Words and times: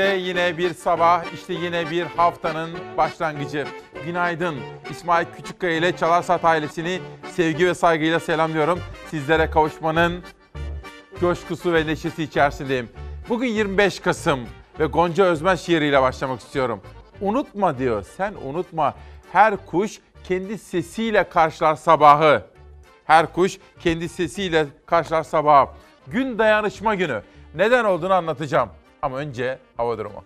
İşte 0.00 0.16
yine 0.16 0.58
bir 0.58 0.74
sabah, 0.74 1.24
işte 1.34 1.54
yine 1.54 1.90
bir 1.90 2.02
haftanın 2.02 2.70
başlangıcı. 2.96 3.66
Günaydın. 4.04 4.56
İsmail 4.90 5.26
Küçükkaya 5.36 5.76
ile 5.76 5.96
Çalarsat 5.96 6.44
ailesini 6.44 7.00
sevgi 7.32 7.66
ve 7.66 7.74
saygıyla 7.74 8.20
selamlıyorum. 8.20 8.80
Sizlere 9.10 9.50
kavuşmanın 9.50 10.22
coşkusu 11.20 11.72
ve 11.72 11.86
neşesi 11.86 12.22
içerisindeyim. 12.22 12.88
Bugün 13.28 13.46
25 13.46 14.00
Kasım 14.00 14.40
ve 14.78 14.86
Gonca 14.86 15.24
Özmen 15.24 15.54
şiiriyle 15.54 16.02
başlamak 16.02 16.40
istiyorum. 16.40 16.80
Unutma 17.20 17.78
diyor, 17.78 18.04
sen 18.16 18.34
unutma. 18.44 18.94
Her 19.32 19.66
kuş 19.66 19.98
kendi 20.24 20.58
sesiyle 20.58 21.28
karşılar 21.28 21.74
sabahı. 21.74 22.42
Her 23.04 23.32
kuş 23.32 23.58
kendi 23.80 24.08
sesiyle 24.08 24.66
karşılar 24.86 25.22
sabahı. 25.22 25.68
Gün 26.06 26.38
dayanışma 26.38 26.94
günü. 26.94 27.22
Neden 27.54 27.84
olduğunu 27.84 28.12
anlatacağım. 28.12 28.68
Ama 29.02 29.16
önce 29.16 29.58
hava 29.76 29.98
durumu. 29.98 30.24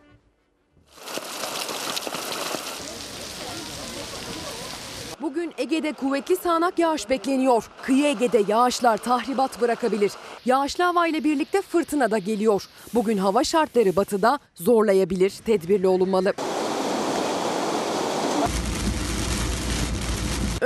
Bugün 5.21 5.55
Ege'de 5.59 5.93
kuvvetli 5.93 6.37
sağanak 6.37 6.79
yağış 6.79 7.11
bekleniyor. 7.11 7.71
Kıyı 7.83 8.05
Ege'de 8.05 8.43
yağışlar 8.49 8.97
tahribat 8.97 9.61
bırakabilir. 9.61 10.13
Yağışlı 10.45 10.85
hava 10.85 11.07
ile 11.07 11.25
birlikte 11.25 11.63
fırtına 11.63 12.11
da 12.11 12.19
geliyor. 12.19 12.69
Bugün 12.95 13.19
hava 13.19 13.45
şartları 13.45 13.97
batıda 13.97 14.39
zorlayabilir. 14.55 15.31
Tedbirli 15.31 15.89
olunmalı. 15.89 16.33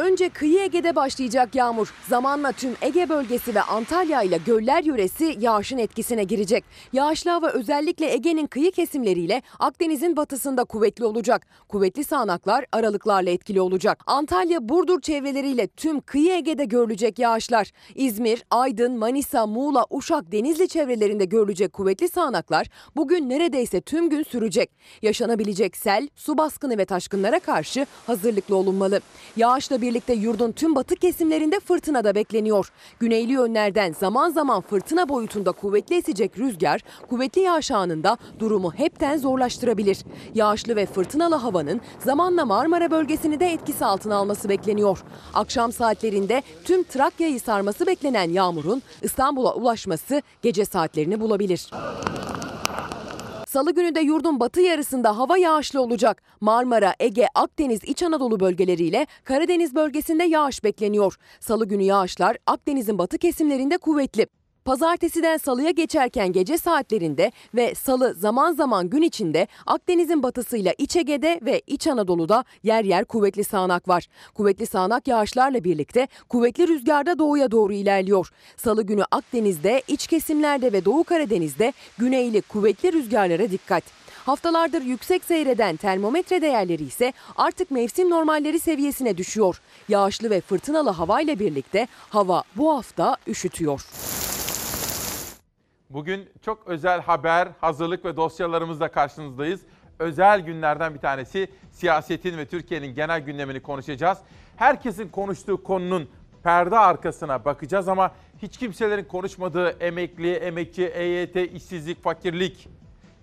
Önce 0.09 0.29
kıyı 0.29 0.61
Ege'de 0.61 0.97
başlayacak 0.97 1.55
yağmur. 1.55 1.95
Zamanla 2.09 2.53
tüm 2.53 2.77
Ege 2.83 3.09
bölgesi 3.09 3.55
ve 3.55 3.63
Antalya 3.63 4.23
ile 4.23 4.39
göller 4.47 4.85
yöresi 4.85 5.37
yağışın 5.41 5.79
etkisine 5.79 6.25
girecek. 6.25 6.65
Yağışlı 6.93 7.31
hava 7.31 7.49
özellikle 7.49 8.13
Ege'nin 8.13 8.47
kıyı 8.47 8.73
kesimleriyle 8.73 9.43
Akdeniz'in 9.59 10.17
batısında 10.17 10.65
kuvvetli 10.65 11.05
olacak. 11.05 11.47
Kuvvetli 11.69 12.05
sağanaklar 12.05 12.65
aralıklarla 12.73 13.31
etkili 13.31 13.61
olacak. 13.61 14.03
Antalya, 14.07 14.69
Burdur 14.69 15.01
çevreleriyle 15.01 15.67
tüm 15.67 16.01
kıyı 16.01 16.33
Ege'de 16.33 16.65
görülecek 16.65 17.19
yağışlar. 17.19 17.73
İzmir, 17.95 18.45
Aydın, 18.51 18.99
Manisa, 18.99 19.47
Muğla, 19.47 19.87
Uşak, 19.91 20.33
Denizli 20.33 20.69
çevrelerinde 20.69 21.25
görülecek 21.25 21.73
kuvvetli 21.73 22.09
sağanaklar 22.09 22.67
bugün 22.97 23.29
neredeyse 23.29 23.81
tüm 23.81 24.11
gün 24.11 24.23
sürecek. 24.23 24.71
Yaşanabilecek 25.03 25.77
sel, 25.77 26.09
su 26.17 26.39
baskını 26.39 26.79
ve 26.79 26.85
taşkınlara 26.85 27.39
karşı 27.39 27.87
hazırlıklı 28.07 28.57
olunmalı. 28.57 29.01
Yağışla 29.37 29.81
birlikte 29.81 29.98
yurdun 30.13 30.53
tüm 30.53 30.75
batı 30.75 30.95
kesimlerinde 30.95 31.61
fırtına 31.61 32.05
da 32.05 32.15
bekleniyor. 32.15 32.73
Güneyli 33.01 33.33
yönlerden 33.33 33.93
zaman 33.93 34.31
zaman 34.31 34.61
fırtına 34.61 35.09
boyutunda 35.09 35.53
kuvvetli 35.53 35.97
esecek 35.97 36.39
rüzgar, 36.39 36.81
kuvvetli 37.11 37.41
yağış 37.41 37.71
anında 37.71 38.17
durumu 38.39 38.73
hepten 38.75 39.17
zorlaştırabilir. 39.17 39.99
Yağışlı 40.35 40.77
ve 40.77 40.87
fırtınalı 40.87 41.35
havanın 41.35 41.81
zamanla 41.99 42.45
Marmara 42.45 42.91
bölgesini 42.91 43.41
de 43.41 43.53
etkisi 43.53 43.85
altına 43.85 44.17
alması 44.17 44.49
bekleniyor. 44.49 45.05
Akşam 45.35 45.73
saatlerinde 45.73 46.43
tüm 46.65 46.83
Trakya'yı 46.83 47.41
sarması 47.41 47.87
beklenen 47.87 48.31
yağmurun 48.31 48.83
İstanbul'a 49.03 49.55
ulaşması 49.55 50.23
gece 50.43 50.65
saatlerini 50.65 51.21
bulabilir. 51.21 51.71
Salı 53.49 53.75
günü 53.75 53.95
de 53.95 54.01
yurdun 54.01 54.41
batı 54.41 54.61
yarısında 54.61 55.19
hava 55.19 55.39
yağışlı 55.39 55.81
olacak. 55.81 56.23
Marmara, 56.41 56.95
Ege, 57.01 57.27
Akdeniz, 57.35 57.81
İç 57.85 58.03
Anadolu 58.03 58.41
bölgeleriyle 58.41 59.07
Karadeniz 59.25 59.75
bölgesinde 59.75 60.25
yağış 60.25 60.65
bekleniyor. 60.65 61.17
Salı 61.41 61.69
günü 61.69 61.83
yağışlar 61.83 62.37
Akdeniz'in 62.47 62.99
batı 62.99 63.19
kesimlerinde 63.19 63.79
kuvvetli. 63.79 64.27
Pazartesiden 64.69 65.37
salıya 65.37 65.71
geçerken 65.71 66.33
gece 66.33 66.59
saatlerinde 66.59 67.33
ve 67.55 67.75
salı 67.75 68.15
zaman 68.15 68.53
zaman 68.53 68.91
gün 68.91 69.03
içinde 69.03 69.47
Akdeniz'in 69.67 70.23
batısıyla 70.23 70.75
İç 70.79 70.97
Ege'de 70.97 71.41
ve 71.43 71.63
İç 71.67 71.87
Anadolu'da 71.87 72.45
yer 72.63 72.85
yer 72.85 73.05
kuvvetli 73.05 73.45
sağanak 73.45 73.89
var. 73.89 74.07
Kuvvetli 74.35 74.67
sağanak 74.67 75.09
yağışlarla 75.09 75.65
birlikte 75.65 76.09
kuvvetli 76.29 76.69
rüzgarda 76.69 77.19
doğuya 77.19 77.51
doğru 77.51 77.73
ilerliyor. 77.73 78.31
Salı 78.57 78.83
günü 78.83 79.05
Akdeniz'de, 79.11 79.83
iç 79.89 80.07
kesimlerde 80.07 80.73
ve 80.73 80.85
Doğu 80.85 81.05
Karadeniz'de 81.05 81.73
güneyli 81.99 82.43
kuvvetli 82.43 82.93
rüzgarlara 82.93 83.51
dikkat. 83.51 83.85
Haftalardır 84.27 84.83
yüksek 84.83 85.25
seyreden 85.25 85.77
termometre 85.77 86.43
değerleri 86.43 86.85
ise 86.85 87.13
artık 87.37 87.71
mevsim 87.71 88.11
normalleri 88.11 88.61
seviyesine 88.61 89.19
düşüyor. 89.19 89.61
Yağışlı 89.89 90.31
ve 90.31 90.41
fırtınalı 90.41 90.91
havayla 90.91 91.39
birlikte 91.39 91.89
hava 92.11 92.43
bu 92.57 92.77
hafta 92.77 93.17
üşütüyor. 93.27 93.87
Bugün 95.91 96.31
çok 96.43 96.67
özel 96.67 97.01
haber, 97.01 97.49
hazırlık 97.61 98.05
ve 98.05 98.17
dosyalarımızla 98.17 98.89
karşınızdayız. 98.89 99.61
Özel 99.99 100.41
günlerden 100.41 100.95
bir 100.95 100.99
tanesi 100.99 101.49
siyasetin 101.71 102.39
ve 102.39 102.47
Türkiye'nin 102.47 102.95
genel 102.95 103.21
gündemini 103.21 103.61
konuşacağız. 103.61 104.19
Herkesin 104.57 105.09
konuştuğu 105.09 105.63
konunun 105.63 106.09
perde 106.43 106.79
arkasına 106.79 107.45
bakacağız 107.45 107.89
ama 107.89 108.13
hiç 108.43 108.57
kimselerin 108.57 109.05
konuşmadığı 109.05 109.69
emekli, 109.69 110.35
emekçi, 110.35 110.87
EYT, 110.87 111.37
işsizlik, 111.37 112.03
fakirlik 112.03 112.69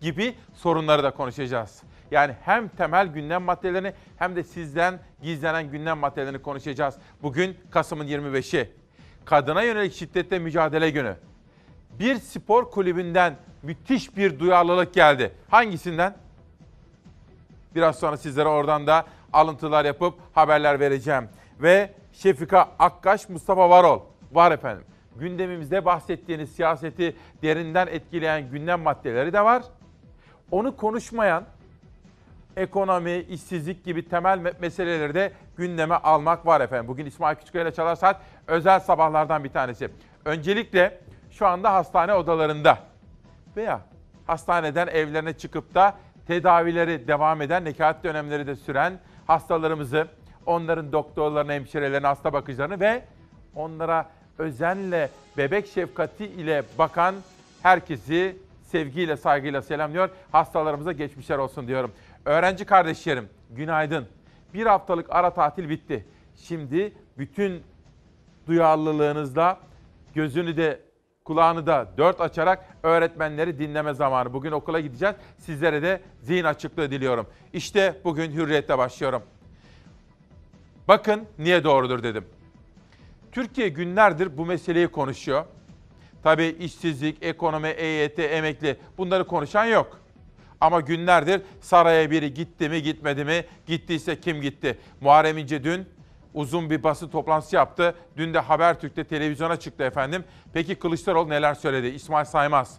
gibi 0.01 0.35
sorunları 0.53 1.03
da 1.03 1.11
konuşacağız. 1.11 1.83
Yani 2.11 2.35
hem 2.41 2.67
temel 2.67 3.07
gündem 3.07 3.43
maddelerini 3.43 3.93
hem 4.17 4.35
de 4.35 4.43
sizden 4.43 4.99
gizlenen 5.21 5.71
gündem 5.71 5.97
maddelerini 5.97 6.41
konuşacağız. 6.41 6.95
Bugün 7.21 7.57
Kasım'ın 7.71 8.07
25'i. 8.07 8.71
Kadına 9.25 9.61
yönelik 9.63 9.93
şiddetle 9.93 10.39
mücadele 10.39 10.89
günü 10.89 11.15
bir 11.99 12.15
spor 12.15 12.71
kulübünden 12.71 13.35
müthiş 13.63 14.17
bir 14.17 14.39
duyarlılık 14.39 14.93
geldi. 14.93 15.31
Hangisinden? 15.49 16.15
Biraz 17.75 17.99
sonra 17.99 18.17
sizlere 18.17 18.47
oradan 18.47 18.87
da 18.87 19.05
alıntılar 19.33 19.85
yapıp 19.85 20.13
haberler 20.33 20.79
vereceğim. 20.79 21.29
Ve 21.61 21.93
Şefika 22.13 22.69
Akkaş, 22.79 23.29
Mustafa 23.29 23.69
Varol. 23.69 23.99
Var 24.31 24.51
efendim. 24.51 24.83
Gündemimizde 25.15 25.85
bahsettiğiniz 25.85 26.51
siyaseti 26.51 27.15
derinden 27.41 27.87
etkileyen 27.87 28.49
gündem 28.51 28.81
maddeleri 28.81 29.33
de 29.33 29.41
var. 29.41 29.63
Onu 30.51 30.77
konuşmayan 30.77 31.43
ekonomi, 32.57 33.17
işsizlik 33.17 33.85
gibi 33.85 34.09
temel 34.09 34.53
meseleleri 34.59 35.13
de 35.13 35.31
gündeme 35.57 35.95
almak 35.95 36.45
var 36.45 36.61
efendim. 36.61 36.87
Bugün 36.87 37.05
İsmail 37.05 37.35
Küçükkaya 37.35 37.63
ile 37.63 37.73
Çalar 37.73 37.95
Saat 37.95 38.21
özel 38.47 38.79
sabahlardan 38.79 39.43
bir 39.43 39.49
tanesi. 39.49 39.89
Öncelikle 40.25 40.99
şu 41.37 41.47
anda 41.47 41.73
hastane 41.73 42.13
odalarında 42.13 42.77
veya 43.55 43.81
hastaneden 44.27 44.87
evlerine 44.87 45.33
çıkıp 45.33 45.75
da 45.75 45.95
tedavileri 46.27 47.07
devam 47.07 47.41
eden, 47.41 47.65
nekaat 47.65 48.03
dönemleri 48.03 48.47
de 48.47 48.55
süren 48.55 48.99
hastalarımızı, 49.27 50.07
onların 50.45 50.91
doktorlarını, 50.91 51.51
hemşirelerini, 51.51 52.07
hasta 52.07 52.33
bakıcılarını 52.33 52.79
ve 52.79 53.03
onlara 53.55 54.09
özenle, 54.37 55.09
bebek 55.37 55.67
şefkati 55.67 56.25
ile 56.25 56.63
bakan 56.77 57.15
herkesi 57.63 58.37
sevgiyle, 58.63 59.17
saygıyla 59.17 59.61
selamlıyor. 59.61 60.09
Hastalarımıza 60.31 60.91
geçmişler 60.91 61.37
olsun 61.37 61.67
diyorum. 61.67 61.91
Öğrenci 62.25 62.65
kardeşlerim, 62.65 63.29
günaydın. 63.51 64.07
Bir 64.53 64.65
haftalık 64.65 65.05
ara 65.09 65.33
tatil 65.33 65.69
bitti. 65.69 66.05
Şimdi 66.35 66.93
bütün 67.17 67.63
duyarlılığınızla 68.47 69.59
gözünü 70.13 70.57
de 70.57 70.84
kulağını 71.25 71.67
da 71.67 71.87
dört 71.97 72.21
açarak 72.21 72.65
öğretmenleri 72.83 73.59
dinleme 73.59 73.93
zamanı. 73.93 74.33
Bugün 74.33 74.51
okula 74.51 74.79
gideceğiz. 74.79 75.15
Sizlere 75.37 75.81
de 75.81 76.01
zihin 76.21 76.43
açıklığı 76.43 76.91
diliyorum. 76.91 77.27
İşte 77.53 78.01
bugün 78.03 78.31
hürriyette 78.31 78.77
başlıyorum. 78.77 79.23
Bakın 80.87 81.25
niye 81.39 81.63
doğrudur 81.63 82.03
dedim. 82.03 82.25
Türkiye 83.31 83.69
günlerdir 83.69 84.37
bu 84.37 84.45
meseleyi 84.45 84.87
konuşuyor. 84.87 85.45
Tabii 86.23 86.55
işsizlik, 86.59 87.23
ekonomi, 87.23 87.67
EYT, 87.67 88.19
emekli 88.19 88.77
bunları 88.97 89.27
konuşan 89.27 89.65
yok. 89.65 89.99
Ama 90.61 90.79
günlerdir 90.79 91.41
saraya 91.61 92.11
biri 92.11 92.33
gitti 92.33 92.69
mi 92.69 92.81
gitmedi 92.81 93.25
mi, 93.25 93.45
gittiyse 93.67 94.19
kim 94.19 94.41
gitti? 94.41 94.77
Muharrem 95.01 95.37
İnce 95.37 95.63
dün 95.63 95.85
uzun 96.35 96.69
bir 96.69 96.83
basın 96.83 97.09
toplantısı 97.09 97.55
yaptı. 97.55 97.95
Dün 98.17 98.33
de 98.33 98.39
Habertürk'te 98.39 99.03
televizyona 99.03 99.55
çıktı 99.55 99.83
efendim. 99.83 100.23
Peki 100.53 100.75
Kılıçdaroğlu 100.75 101.29
neler 101.29 101.53
söyledi? 101.53 101.87
İsmail 101.87 102.25
Saymaz. 102.25 102.77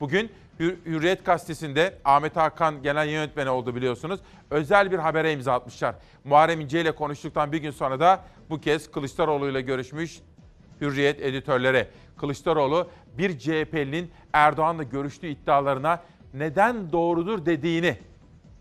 Bugün 0.00 0.30
Hürriyet 0.60 1.24
Gazetesi'nde 1.24 1.98
Ahmet 2.04 2.36
Hakan 2.36 2.82
genel 2.82 3.08
yönetmeni 3.08 3.50
oldu 3.50 3.76
biliyorsunuz. 3.76 4.20
Özel 4.50 4.90
bir 4.92 4.98
habere 4.98 5.32
imza 5.32 5.52
atmışlar. 5.54 5.94
Muharrem 6.24 6.60
İnce 6.60 6.80
ile 6.80 6.92
konuştuktan 6.92 7.52
bir 7.52 7.58
gün 7.58 7.70
sonra 7.70 8.00
da 8.00 8.20
bu 8.50 8.60
kez 8.60 8.90
Kılıçdaroğlu 8.90 9.50
ile 9.50 9.60
görüşmüş 9.60 10.20
Hürriyet 10.80 11.22
editörleri. 11.22 11.86
Kılıçdaroğlu 12.16 12.88
bir 13.18 13.38
CHP'linin 13.38 14.10
Erdoğan'la 14.32 14.82
görüştüğü 14.82 15.26
iddialarına 15.26 16.02
neden 16.34 16.92
doğrudur 16.92 17.46
dediğini 17.46 17.96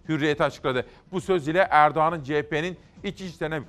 Hürriyet 0.09 0.41
açıkladı. 0.41 0.85
Bu 1.11 1.21
söz 1.21 1.47
ile 1.47 1.67
Erdoğan'ın 1.71 2.23
CHP'nin 2.23 2.77
iç 3.03 3.21
işlerine 3.21 3.61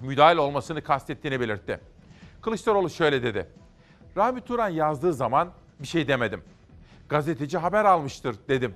müdahil 0.00 0.36
olmasını 0.36 0.82
kastettiğini 0.82 1.40
belirtti. 1.40 1.80
Kılıçdaroğlu 2.42 2.90
şöyle 2.90 3.22
dedi. 3.22 3.46
Rahmi 4.16 4.40
Turan 4.40 4.68
yazdığı 4.68 5.12
zaman 5.12 5.48
bir 5.80 5.86
şey 5.86 6.08
demedim. 6.08 6.42
Gazeteci 7.08 7.58
haber 7.58 7.84
almıştır 7.84 8.36
dedim. 8.48 8.74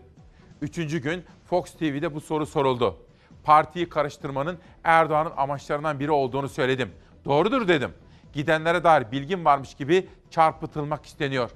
Üçüncü 0.62 0.98
gün 0.98 1.24
Fox 1.46 1.72
TV'de 1.72 2.14
bu 2.14 2.20
soru 2.20 2.46
soruldu. 2.46 2.96
Partiyi 3.44 3.88
karıştırmanın 3.88 4.58
Erdoğan'ın 4.84 5.32
amaçlarından 5.36 6.00
biri 6.00 6.10
olduğunu 6.10 6.48
söyledim. 6.48 6.90
Doğrudur 7.24 7.68
dedim. 7.68 7.90
Gidenlere 8.32 8.84
dair 8.84 9.12
bilgim 9.12 9.44
varmış 9.44 9.74
gibi 9.74 10.08
çarpıtılmak 10.30 11.06
isteniyor. 11.06 11.50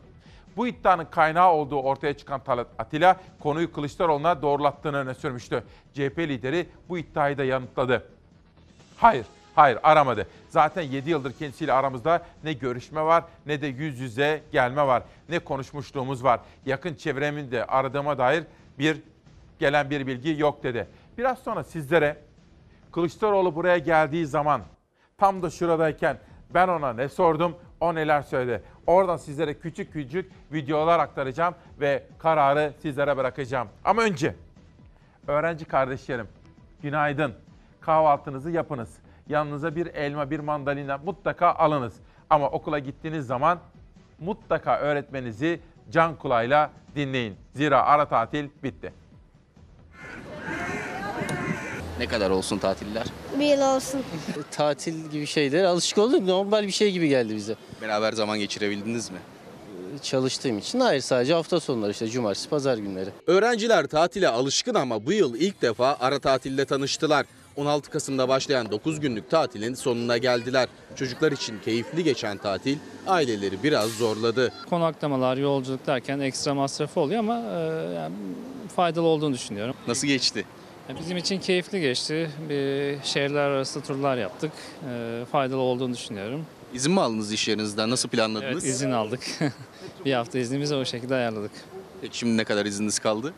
Bu 0.57 0.69
iddianın 0.69 1.05
kaynağı 1.05 1.53
olduğu 1.53 1.81
ortaya 1.83 2.17
çıkan 2.17 2.45
Talat 2.45 2.67
Atilla 2.79 3.17
konuyu 3.41 3.73
Kılıçdaroğlu'na 3.73 4.43
doğrulattığını 4.43 4.97
öne 4.97 5.15
sürmüştü. 5.15 5.65
CHP 5.95 6.19
lideri 6.19 6.69
bu 6.89 6.99
iddiayı 6.99 7.39
da 7.39 7.45
yanıtladı. 7.45 8.11
Hayır, 8.97 9.27
hayır 9.59 9.79
aramadı. 9.83 10.27
Zaten 10.49 10.83
7 10.83 11.11
yıldır 11.11 11.33
kendisiyle 11.33 11.73
aramızda 11.73 12.23
ne 12.45 12.53
görüşme 12.53 13.03
var 13.03 13.25
ne 13.47 13.63
de 13.63 13.67
yüz 13.67 14.01
yüze 14.01 14.43
gelme 14.53 14.87
var. 14.87 15.03
Ne 15.29 15.39
konuşmuşluğumuz 15.39 16.25
var. 16.25 16.41
Yakın 16.67 16.95
çevremin 16.95 17.51
de 17.51 17.65
aradığıma 17.65 18.19
dair 18.19 18.45
bir 18.79 19.03
gelen 19.59 19.91
bir 19.91 20.07
bilgi 20.07 20.41
yok 20.41 20.63
dedi. 20.63 20.87
Biraz 21.19 21.39
sonra 21.39 21.65
sizlere 21.65 22.17
Kılıçdaroğlu 22.93 23.55
buraya 23.55 23.79
geldiği 23.79 24.27
zaman 24.27 24.63
tam 25.19 25.43
da 25.43 25.51
şuradayken 25.51 26.19
ben 26.55 26.69
ona 26.69 26.93
ne 26.93 27.09
sordum, 27.09 27.57
o 27.81 27.95
neler 27.95 28.23
söyledi. 28.23 28.63
Oradan 28.87 29.17
sizlere 29.17 29.55
küçük 29.55 29.93
küçük 29.93 30.33
videolar 30.53 30.99
aktaracağım 30.99 31.55
ve 31.81 32.03
kararı 32.19 32.73
sizlere 32.83 33.17
bırakacağım. 33.17 33.69
Ama 33.85 34.03
önce 34.03 34.35
öğrenci 35.27 35.65
kardeşlerim 35.65 36.29
günaydın. 36.83 37.35
Kahvaltınızı 37.81 38.51
yapınız. 38.51 39.08
Yanınıza 39.29 39.77
bir 39.77 39.87
elma, 39.87 40.31
bir 40.31 40.41
mandalina 40.41 40.99
mutlaka 40.99 41.53
alınız. 41.53 41.93
Ama 42.31 42.51
okula 42.51 42.79
gittiğiniz 42.79 43.27
zaman 43.27 43.59
mutlaka 44.21 44.79
öğretmenizi 44.79 45.61
can 45.91 46.17
kulağıyla 46.17 46.71
dinleyin. 46.97 47.37
Zira 47.55 47.83
ara 47.83 48.09
tatil 48.09 48.49
bitti. 48.63 48.93
Ne 51.99 52.07
kadar 52.07 52.31
olsun 52.31 52.59
tatiller? 52.59 53.07
Bir 53.39 53.45
yıl 53.45 53.77
olsun. 53.77 54.03
tatil 54.51 55.11
gibi 55.11 55.27
şeyler 55.27 55.65
alışık 55.65 55.99
olduk. 55.99 56.23
Normal 56.23 56.63
bir 56.67 56.73
şey 56.73 56.93
gibi 56.93 57.09
geldi 57.09 57.37
bize. 57.37 57.55
Beraber 57.83 58.13
zaman 58.13 58.39
geçirebildiniz 58.39 59.11
mi? 59.11 59.19
Çalıştığım 60.03 60.59
için 60.59 60.81
hayır 60.81 61.01
sadece 61.01 61.35
hafta 61.35 61.61
sonları 61.61 61.91
işte 61.91 62.09
cumartesi 62.09 62.49
pazar 62.49 62.79
günleri. 62.79 63.11
Öğrenciler 63.27 63.87
tatile 63.87 64.29
alışkın 64.29 64.75
ama 64.75 65.07
bu 65.07 65.13
yıl 65.13 65.35
ilk 65.35 65.63
defa 65.63 65.97
ara 66.01 66.19
tatilde 66.19 66.65
tanıştılar. 66.65 67.27
16 67.59 67.91
Kasım'da 67.91 68.29
başlayan 68.29 68.71
9 68.71 69.01
günlük 69.01 69.31
tatilin 69.31 69.75
sonuna 69.75 70.19
geldiler. 70.19 70.69
Çocuklar 70.97 71.33
için 71.33 71.59
keyifli 71.65 72.05
geçen 72.05 72.39
tatil 72.39 72.79
aileleri 73.07 73.63
biraz 73.63 73.91
zorladı. 73.91 74.53
konaklamalar, 74.71 75.37
yolculuk 75.37 75.87
derken 75.87 76.19
ekstra 76.19 76.55
masrafı 76.55 77.01
oluyor 77.01 77.21
ama 77.21 77.39
e, 77.39 77.59
yani 77.95 78.15
faydalı 78.77 79.07
olduğunu 79.07 79.35
düşünüyorum. 79.35 79.75
Nasıl 79.87 80.07
geçti? 80.07 80.45
Bizim 81.01 81.17
için 81.17 81.39
keyifli 81.39 81.81
geçti. 81.81 82.31
Bir 82.49 82.97
şehirler 83.05 83.41
arası 83.41 83.81
turlar 83.81 84.17
yaptık. 84.17 84.53
E, 84.91 85.25
faydalı 85.33 85.61
olduğunu 85.61 85.95
düşünüyorum. 85.95 86.47
İzin 86.75 86.93
mi 86.93 87.01
aldınız 87.01 87.33
iş 87.33 87.49
yerinizden? 87.49 87.91
Nasıl 87.91 88.09
planladınız? 88.09 88.65
Evet, 88.65 88.75
izin 88.75 88.91
aldık. 88.91 89.21
bir 90.05 90.13
hafta 90.13 90.39
iznimizi 90.39 90.75
o 90.75 90.85
şekilde 90.85 91.15
ayarladık. 91.15 91.51
Peki 92.01 92.19
şimdi 92.19 92.37
ne 92.37 92.45
kadar 92.45 92.67
izniniz 92.67 92.99
kaldı? 92.99 93.35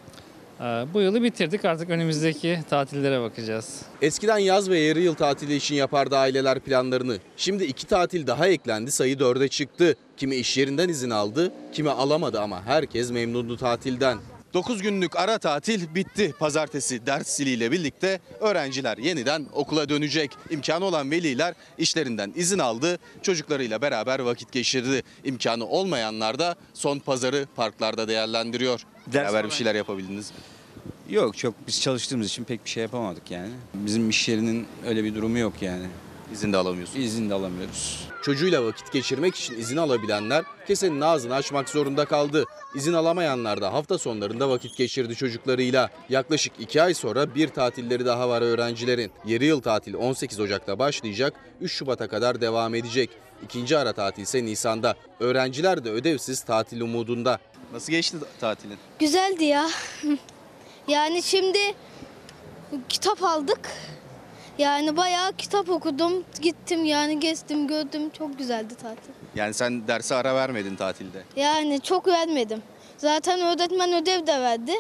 E, 0.61 0.65
bu 0.95 1.01
yılı 1.01 1.23
bitirdik. 1.23 1.65
Artık 1.65 1.91
önümüzdeki 1.91 2.59
tatillere 2.71 3.21
bakacağız. 3.21 3.83
Eskiden 4.03 4.39
yaz 4.39 4.71
ve 4.71 4.79
yarı 4.79 5.01
yıl 5.01 5.15
tatili 5.15 5.57
için 5.57 5.75
yapardı 5.75 6.17
aileler 6.17 6.61
planlarını. 6.61 7.19
Şimdi 7.37 7.65
iki 7.65 7.87
tatil 7.87 8.27
daha 8.27 8.49
eklendi 8.49 8.91
sayı 8.91 9.19
dörde 9.19 9.49
çıktı. 9.49 9.97
Kimi 10.17 10.37
iş 10.37 10.57
yerinden 10.59 10.89
izin 10.89 11.11
aldı, 11.11 11.53
kimi 11.73 11.91
alamadı 11.91 12.41
ama 12.41 12.63
herkes 12.67 13.11
memnundu 13.11 13.57
tatilden. 13.57 14.19
9 14.55 14.83
günlük 14.83 15.17
ara 15.17 15.39
tatil 15.39 15.95
bitti. 15.95 16.35
Pazartesi 16.39 17.07
ders 17.07 17.29
ziliyle 17.29 17.73
birlikte 17.73 18.21
öğrenciler 18.41 18.99
yeniden 18.99 19.47
okula 19.53 19.89
dönecek. 19.89 20.31
İmkanı 20.51 20.85
olan 20.85 21.11
veliler 21.11 21.55
işlerinden 21.79 22.33
izin 22.37 22.59
aldı. 22.59 22.99
Çocuklarıyla 23.23 23.83
beraber 23.83 24.19
vakit 24.19 24.53
geçirdi. 24.53 25.03
İmkanı 25.25 25.67
olmayanlar 25.67 26.39
da 26.39 26.55
son 26.75 26.99
pazarı 26.99 27.47
parklarda 27.57 28.09
değerlendiriyor. 28.09 28.81
Beraber 29.07 29.45
bir 29.45 29.51
şeyler 29.51 29.75
yapabildiniz 29.75 30.31
mi? 30.31 30.37
Yok 31.15 31.37
çok 31.37 31.55
biz 31.67 31.81
çalıştığımız 31.81 32.27
için 32.27 32.45
pek 32.45 32.65
bir 32.65 32.71
şey 32.71 32.83
yapamadık 32.83 33.31
yani. 33.31 33.53
Bizim 33.75 34.11
iş 34.11 34.29
yerinin 34.29 34.67
öyle 34.87 35.05
bir 35.05 35.15
durumu 35.15 35.39
yok 35.39 35.53
yani. 35.61 35.87
İzin 36.33 36.53
de 36.53 36.57
alamıyorsunuz. 36.57 37.05
İzin 37.05 37.31
de 37.31 37.35
alamıyoruz. 37.35 38.09
Çocuğuyla 38.23 38.65
vakit 38.65 38.93
geçirmek 38.93 39.35
için 39.35 39.59
izin 39.59 39.77
alabilenler 39.77 40.45
kesenin 40.67 41.01
ağzını 41.01 41.35
açmak 41.35 41.69
zorunda 41.69 42.05
kaldı. 42.05 42.45
İzin 42.75 42.93
alamayanlar 42.93 43.61
da 43.61 43.73
hafta 43.73 43.99
sonlarında 43.99 44.51
vakit 44.51 44.77
geçirdi 44.77 45.15
çocuklarıyla. 45.17 45.91
Yaklaşık 46.09 46.53
iki 46.59 46.83
ay 46.83 46.95
sonra 46.95 47.35
bir 47.35 47.49
tatilleri 47.49 48.07
daha 48.07 48.29
var 48.29 48.43
öğrencilerin. 48.43 49.11
Yarı 49.27 49.45
yıl 49.45 49.61
tatil 49.61 49.95
18 49.95 50.41
Ocak'ta 50.41 50.79
başlayacak, 50.79 51.35
3 51.61 51.73
Şubat'a 51.73 52.09
kadar 52.09 52.41
devam 52.41 52.75
edecek. 52.75 53.11
İkinci 53.45 53.79
ara 53.79 53.93
tatil 53.93 54.23
ise 54.23 54.45
Nisan'da. 54.45 54.95
Öğrenciler 55.21 55.85
de 55.85 55.91
ödevsiz 55.91 56.43
tatil 56.43 56.81
umudunda. 56.81 57.39
Nasıl 57.73 57.93
geçti 57.93 58.17
tatilin? 58.41 58.79
Güzeldi 58.99 59.45
ya. 59.45 59.69
Yani 60.89 61.23
şimdi 61.23 61.59
kitap 62.89 63.23
aldık. 63.23 63.71
Yani 64.59 64.97
bayağı 64.97 65.33
kitap 65.33 65.69
okudum. 65.69 66.25
Gittim 66.41 66.85
yani 66.85 67.21
gezdim 67.21 67.67
gördüm. 67.69 68.11
Çok 68.11 68.39
güzeldi 68.39 68.75
tatil. 68.75 69.13
Yani 69.35 69.55
sen 69.55 69.89
derse 69.89 70.15
ara 70.15 70.35
vermedin 70.35 70.77
tatilde. 70.77 71.23
Yani 71.37 71.81
çok 71.81 72.07
vermedim. 72.07 72.63
Zaten 72.97 73.41
öğretmen 73.41 73.93
ödev 74.03 74.27
de 74.27 74.41
verdi. 74.41 74.73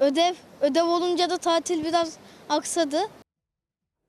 Ödev 0.00 0.34
ödev 0.60 0.84
olunca 0.84 1.30
da 1.30 1.38
tatil 1.38 1.84
biraz 1.84 2.16
aksadı. 2.48 2.98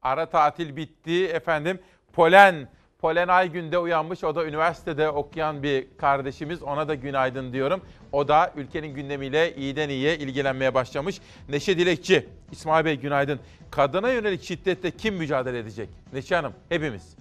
Ara 0.02 0.30
tatil 0.30 0.76
bitti 0.76 1.26
efendim. 1.26 1.80
Polen, 2.14 2.68
Polen 3.06 3.28
Aygün'de 3.28 3.78
uyanmış. 3.78 4.24
O 4.24 4.36
da 4.36 4.46
üniversitede 4.46 5.10
okuyan 5.10 5.64
bir 5.64 5.88
kardeşimiz. 5.98 6.64
Ona 6.64 6.88
da 6.88 6.96
günaydın 6.96 7.54
diyorum. 7.54 7.82
O 8.12 8.28
da 8.28 8.52
ülkenin 8.56 8.88
gündemiyle 8.88 9.56
iyiden 9.56 9.90
iyiye 9.90 10.18
ilgilenmeye 10.18 10.74
başlamış. 10.74 11.22
Neşe 11.50 11.78
Dilekçi, 11.78 12.30
İsmail 12.52 12.86
Bey 12.86 13.00
günaydın. 13.00 13.40
Kadına 13.72 14.10
yönelik 14.10 14.44
şiddetle 14.44 14.92
kim 14.92 15.16
mücadele 15.16 15.60
edecek? 15.60 15.90
Neşe 16.14 16.36
Hanım, 16.36 16.54
hepimiz. 16.70 17.16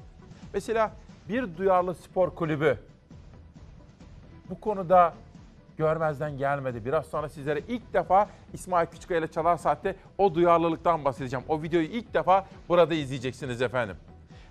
Mesela 0.54 0.92
bir 1.28 1.56
duyarlı 1.56 1.94
spor 1.94 2.34
kulübü 2.34 2.78
bu 4.50 4.60
konuda 4.60 5.14
görmezden 5.76 6.38
gelmedi. 6.38 6.84
Biraz 6.84 7.06
sonra 7.06 7.28
sizlere 7.28 7.60
ilk 7.68 7.94
defa 7.94 8.28
İsmail 8.52 8.86
Küçükkaya 8.86 9.20
ile 9.20 9.28
Çalar 9.28 9.56
Saat'te 9.56 9.96
o 10.18 10.34
duyarlılıktan 10.34 11.04
bahsedeceğim. 11.04 11.44
O 11.48 11.62
videoyu 11.62 11.86
ilk 11.86 12.14
defa 12.14 12.46
burada 12.68 12.94
izleyeceksiniz 12.94 13.62
efendim. 13.62 13.96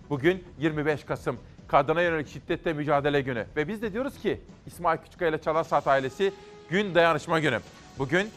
Bugün 0.10 0.43
25 0.57 1.03
Kasım 1.03 1.38
Kadına 1.67 2.01
Yönelik 2.01 2.27
Şiddetle 2.27 2.74
Mücadele 2.74 3.22
Günü 3.22 3.45
ve 3.55 3.67
biz 3.67 3.81
de 3.81 3.93
diyoruz 3.93 4.17
ki 4.17 4.41
İsmail 4.65 4.98
Küçükkaya 4.98 5.29
ile 5.31 5.41
Çalar 5.41 5.67
ailesi 5.86 6.33
Gün 6.69 6.95
Dayanışma 6.95 7.39
Günü. 7.39 7.60
Bugün 8.00 8.29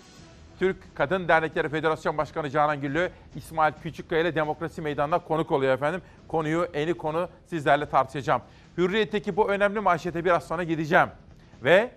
Türk 0.59 0.77
Kadın 0.95 1.29
Dernekleri 1.29 1.69
Federasyon 1.69 2.19
Başkanı 2.19 2.51
Canan 2.51 2.81
Güllü, 2.81 3.11
İsmail 3.37 3.73
Küçükkaya 3.83 4.23
ile 4.23 4.35
Demokrasi 4.35 4.83
Meydanı'na 4.83 5.19
konuk 5.19 5.53
oluyor 5.53 5.75
efendim. 5.75 6.03
Konuyu, 6.29 6.69
eni 6.75 6.95
konu 6.95 7.29
sizlerle 7.47 7.87
tartışacağım. 7.87 8.43
Hürriyet'teki 8.79 9.37
bu 9.37 9.51
önemli 9.51 9.81
manşete 9.81 10.25
biraz 10.25 10.47
sonra 10.47 10.63
gideceğim. 10.63 11.09
Ve 11.65 11.91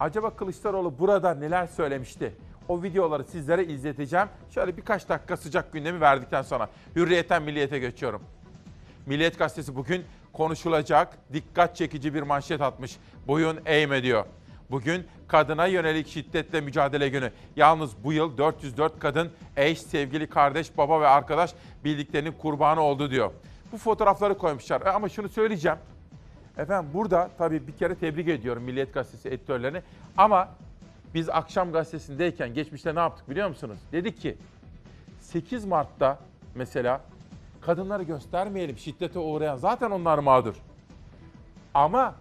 acaba 0.00 0.36
Kılıçdaroğlu 0.36 0.98
burada 0.98 1.34
neler 1.34 1.66
söylemişti? 1.66 2.34
O 2.68 2.82
videoları 2.82 3.24
sizlere 3.24 3.64
izleteceğim. 3.64 4.26
Şöyle 4.50 4.76
birkaç 4.76 5.08
dakika 5.08 5.36
sıcak 5.36 5.72
gündemi 5.72 6.00
verdikten 6.00 6.42
sonra 6.42 6.68
Hürriyet'ten 6.96 7.42
Milliyet'e 7.42 7.78
geçiyorum. 7.78 8.22
Milliyet 9.06 9.38
Gazetesi 9.38 9.76
bugün 9.76 10.04
konuşulacak, 10.32 11.18
dikkat 11.32 11.76
çekici 11.76 12.14
bir 12.14 12.22
manşet 12.22 12.60
atmış. 12.60 12.96
Boyun 13.28 13.60
eğme 13.66 14.02
diyor. 14.02 14.24
Bugün 14.70 15.06
kadına 15.28 15.66
yönelik 15.66 16.08
şiddetle 16.08 16.60
mücadele 16.60 17.08
günü. 17.08 17.32
Yalnız 17.56 18.04
bu 18.04 18.12
yıl 18.12 18.38
404 18.38 18.98
kadın 18.98 19.30
eş, 19.56 19.80
sevgili, 19.80 20.26
kardeş, 20.26 20.76
baba 20.78 21.00
ve 21.00 21.08
arkadaş 21.08 21.54
bildiklerinin 21.84 22.32
kurbanı 22.32 22.80
oldu 22.80 23.10
diyor. 23.10 23.30
Bu 23.72 23.78
fotoğrafları 23.78 24.38
koymuşlar. 24.38 24.80
E 24.80 24.90
Ama 24.90 25.08
şunu 25.08 25.28
söyleyeceğim. 25.28 25.78
Efendim 26.58 26.90
burada 26.94 27.30
tabii 27.38 27.66
bir 27.66 27.72
kere 27.72 27.94
tebrik 27.94 28.28
ediyorum 28.28 28.62
Milliyet 28.62 28.94
Gazetesi 28.94 29.28
editörlerini. 29.28 29.82
Ama 30.16 30.48
biz 31.14 31.28
akşam 31.28 31.72
gazetesindeyken 31.72 32.54
geçmişte 32.54 32.94
ne 32.94 32.98
yaptık 32.98 33.30
biliyor 33.30 33.48
musunuz? 33.48 33.78
Dedik 33.92 34.20
ki 34.20 34.36
8 35.20 35.64
Mart'ta 35.64 36.18
mesela 36.54 37.00
kadınları 37.62 38.02
göstermeyelim 38.02 38.78
şiddete 38.78 39.18
uğrayan 39.18 39.56
zaten 39.56 39.90
onlar 39.90 40.18
mağdur. 40.18 40.54
Ama 41.74 42.14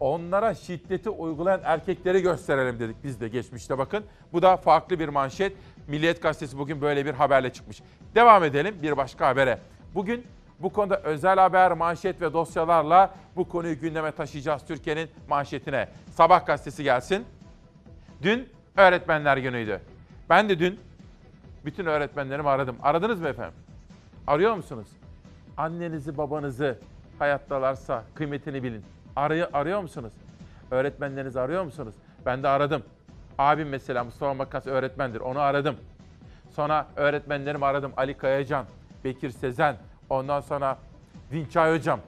onlara 0.00 0.54
şiddeti 0.54 1.10
uygulayan 1.10 1.60
erkekleri 1.64 2.22
gösterelim 2.22 2.80
dedik 2.80 2.96
biz 3.04 3.20
de 3.20 3.28
geçmişte 3.28 3.78
bakın. 3.78 4.04
Bu 4.32 4.42
da 4.42 4.56
farklı 4.56 4.98
bir 4.98 5.08
manşet. 5.08 5.56
Milliyet 5.88 6.22
Gazetesi 6.22 6.58
bugün 6.58 6.80
böyle 6.80 7.06
bir 7.06 7.14
haberle 7.14 7.52
çıkmış. 7.52 7.82
Devam 8.14 8.44
edelim 8.44 8.76
bir 8.82 8.96
başka 8.96 9.28
habere. 9.28 9.58
Bugün 9.94 10.26
bu 10.58 10.72
konuda 10.72 11.00
özel 11.00 11.38
haber, 11.38 11.72
manşet 11.72 12.20
ve 12.20 12.32
dosyalarla 12.32 13.14
bu 13.36 13.48
konuyu 13.48 13.80
gündeme 13.80 14.12
taşıyacağız 14.12 14.62
Türkiye'nin 14.66 15.08
manşetine. 15.28 15.88
Sabah 16.10 16.46
gazetesi 16.46 16.84
gelsin. 16.84 17.24
Dün 18.22 18.48
öğretmenler 18.76 19.36
günüydü. 19.36 19.80
Ben 20.30 20.48
de 20.48 20.58
dün 20.58 20.80
bütün 21.64 21.86
öğretmenlerimi 21.86 22.48
aradım. 22.48 22.76
Aradınız 22.82 23.20
mı 23.20 23.28
efendim? 23.28 23.67
Arıyor 24.28 24.54
musunuz? 24.54 24.88
Annenizi, 25.56 26.18
babanızı 26.18 26.78
hayattalarsa 27.18 28.04
kıymetini 28.14 28.62
bilin. 28.62 28.84
Arıyor, 29.16 29.48
arıyor 29.52 29.82
musunuz? 29.82 30.12
Öğretmenlerinizi 30.70 31.40
arıyor 31.40 31.64
musunuz? 31.64 31.94
Ben 32.26 32.42
de 32.42 32.48
aradım. 32.48 32.82
Abim 33.38 33.68
mesela 33.68 34.04
Mustafa 34.04 34.34
Makas 34.34 34.66
öğretmendir. 34.66 35.20
Onu 35.20 35.40
aradım. 35.40 35.76
Sonra 36.50 36.86
öğretmenlerimi 36.96 37.64
aradım. 37.64 37.92
Ali 37.96 38.14
Kayacan, 38.14 38.64
Bekir 39.04 39.30
Sezen, 39.30 39.76
ondan 40.10 40.40
sonra 40.40 40.78
Dinçay 41.32 41.78
Hocam. 41.78 42.00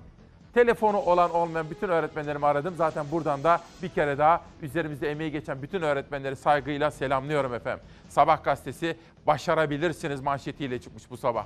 Telefonu 0.55 0.99
olan 0.99 1.31
olmayan 1.31 1.71
bütün 1.71 1.89
öğretmenlerimi 1.89 2.47
aradım. 2.47 2.75
Zaten 2.77 3.07
buradan 3.13 3.45
da 3.45 3.61
bir 3.83 3.89
kere 3.89 4.19
daha 4.19 4.41
üzerimizde 4.63 5.11
emeği 5.11 5.33
geçen 5.33 5.63
bütün 5.63 5.83
öğretmenleri 5.83 6.37
saygıyla 6.37 6.91
selamlıyorum 6.91 7.55
efendim. 7.55 7.85
Sabah 8.09 8.45
gazetesi 8.45 8.97
başarabilirsiniz 9.27 10.21
manşetiyle 10.21 10.81
çıkmış 10.81 11.11
bu 11.11 11.17
sabah. 11.17 11.45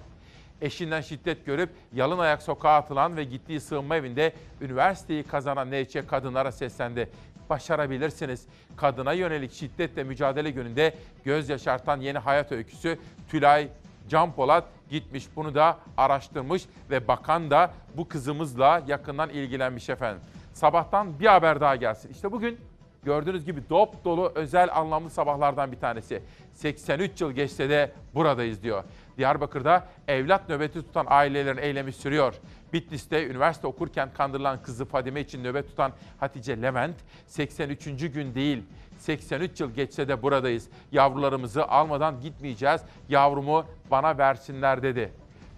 Eşinden 0.61 1.01
şiddet 1.01 1.47
görüp 1.47 1.71
yalın 1.93 2.19
ayak 2.19 2.43
sokağa 2.43 2.77
atılan 2.77 3.17
ve 3.17 3.25
gittiği 3.25 3.61
sığınma 3.61 3.97
evinde 3.97 4.33
üniversiteyi 4.61 5.23
kazanan 5.23 5.71
NÇ 5.71 6.07
kadınlara 6.07 6.53
seslendi. 6.53 7.11
Başarabilirsiniz. 7.51 8.47
Kadına 8.77 9.13
yönelik 9.13 9.53
şiddetle 9.53 10.05
mücadele 10.05 10.51
gününde 10.51 10.95
göz 11.25 11.49
yaşartan 11.49 12.01
yeni 12.01 12.19
hayat 12.19 12.53
öyküsü 12.53 12.99
Tülay 13.29 13.69
Can 14.09 14.33
Polat 14.33 14.65
gitmiş 14.91 15.25
bunu 15.37 15.55
da 15.55 15.79
araştırmış 15.97 16.65
ve 16.91 17.09
bakan 17.09 17.51
da 17.51 17.71
bu 17.97 18.09
kızımızla 18.09 18.83
yakından 18.87 19.31
ilgilenmiş 19.31 19.89
efendim. 19.89 20.23
Sabahtan 20.53 21.21
bir 21.21 21.27
haber 21.27 21.61
daha 21.61 21.77
gelsin. 21.77 22.11
İşte 22.11 22.33
bugün 22.33 22.59
gördüğünüz 23.05 23.45
gibi 23.45 23.61
dop 23.71 24.05
dolu 24.05 24.33
özel 24.35 24.77
anlamlı 24.77 25.11
sabahlardan 25.11 25.73
bir 25.73 25.81
tanesi. 25.81 26.23
83 26.55 27.21
yıl 27.21 27.33
geçse 27.33 27.71
de 27.71 27.93
buradayız 28.15 28.63
diyor. 28.63 28.85
Diyarbakır'da 29.19 29.87
evlat 30.09 30.49
nöbeti 30.49 30.83
tutan 30.83 31.07
ailelerin 31.09 31.59
eylemi 31.59 31.93
sürüyor. 31.93 32.35
Bitlis'te 32.73 33.27
üniversite 33.27 33.67
okurken 33.67 34.13
kandırılan 34.15 34.63
kızı 34.63 34.85
Fadime 34.85 35.21
için 35.21 35.45
nöbet 35.45 35.69
tutan 35.69 35.93
Hatice 36.21 36.63
Levent 36.63 36.97
83. 37.27 37.85
gün 37.85 38.35
değil 38.35 38.63
83 38.99 39.61
yıl 39.61 39.71
geçse 39.71 40.09
de 40.09 40.23
buradayız. 40.23 40.69
Yavrularımızı 40.93 41.69
almadan 41.69 42.21
gitmeyeceğiz. 42.21 42.81
Yavrumu 43.09 43.67
bana 43.91 44.19
versinler 44.19 44.83
dedi. 44.83 45.13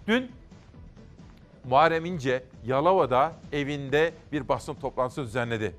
Dün 0.07 0.31
Muharrem 1.63 2.05
İnce 2.05 2.43
Yalova'da 2.65 3.31
evinde 3.51 4.13
bir 4.31 4.47
basın 4.47 4.73
toplantısı 4.73 5.23
düzenledi. 5.23 5.75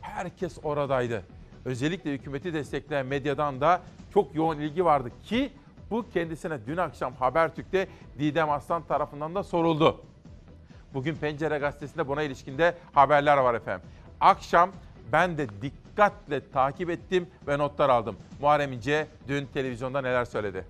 Herkes 0.00 0.58
oradaydı. 0.62 1.22
Özellikle 1.64 2.12
hükümeti 2.12 2.54
destekleyen 2.54 3.06
medyadan 3.06 3.60
da 3.60 3.82
çok 4.14 4.34
yoğun 4.34 4.58
ilgi 4.58 4.84
vardı 4.84 5.10
ki 5.22 5.52
bu 5.90 6.04
kendisine 6.14 6.66
dün 6.66 6.76
akşam 6.76 7.14
Habertürk'te 7.14 7.88
Didem 8.18 8.50
Aslan 8.50 8.82
tarafından 8.82 9.34
da 9.34 9.42
soruldu. 9.42 10.00
Bugün 10.94 11.14
Pencere 11.14 11.58
Gazetesi'nde 11.58 12.08
buna 12.08 12.22
ilişkinde 12.22 12.74
haberler 12.92 13.36
var 13.36 13.54
efendim. 13.54 13.88
Akşam 14.20 14.70
ben 15.12 15.38
de 15.38 15.46
dikkatle 15.62 16.50
takip 16.50 16.90
ettim 16.90 17.26
ve 17.46 17.58
notlar 17.58 17.88
aldım. 17.88 18.16
Muharrem 18.40 18.72
İnce 18.72 19.06
dün 19.28 19.46
televizyonda 19.46 20.00
neler 20.00 20.24
söyledi? 20.24 20.64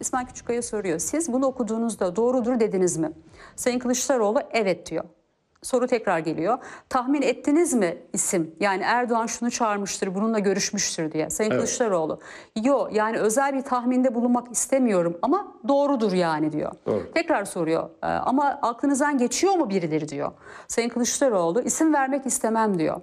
İsmail 0.00 0.26
Küçükkaya 0.26 0.62
soruyor. 0.62 0.98
Siz 0.98 1.32
bunu 1.32 1.46
okuduğunuzda 1.46 2.16
doğrudur 2.16 2.60
dediniz 2.60 2.96
mi? 2.96 3.12
Sayın 3.56 3.78
Kılıçdaroğlu 3.78 4.40
evet 4.50 4.90
diyor. 4.90 5.04
Soru 5.62 5.86
tekrar 5.86 6.18
geliyor. 6.18 6.58
Tahmin 6.88 7.22
ettiniz 7.22 7.74
mi 7.74 7.96
isim? 8.12 8.54
Yani 8.60 8.82
Erdoğan 8.82 9.26
şunu 9.26 9.50
çağırmıştır, 9.50 10.14
bununla 10.14 10.38
görüşmüştür 10.38 11.12
diye. 11.12 11.30
Sayın 11.30 11.50
Kılıçdaroğlu. 11.58 12.20
Yo 12.64 12.88
yani 12.92 13.18
özel 13.18 13.52
bir 13.54 13.60
tahminde 13.62 14.14
bulunmak 14.14 14.52
istemiyorum 14.52 15.18
ama 15.22 15.52
doğrudur 15.68 16.12
yani 16.12 16.52
diyor. 16.52 16.72
Tekrar 17.14 17.44
soruyor. 17.44 17.88
"Ee, 18.02 18.06
ama 18.06 18.58
aklınızdan 18.62 19.18
geçiyor 19.18 19.54
mu 19.54 19.70
birileri 19.70 20.08
diyor. 20.08 20.32
Sayın 20.68 20.88
Kılıçdaroğlu 20.88 21.62
isim 21.62 21.94
vermek 21.94 22.26
istemem 22.26 22.78
diyor. 22.78 23.00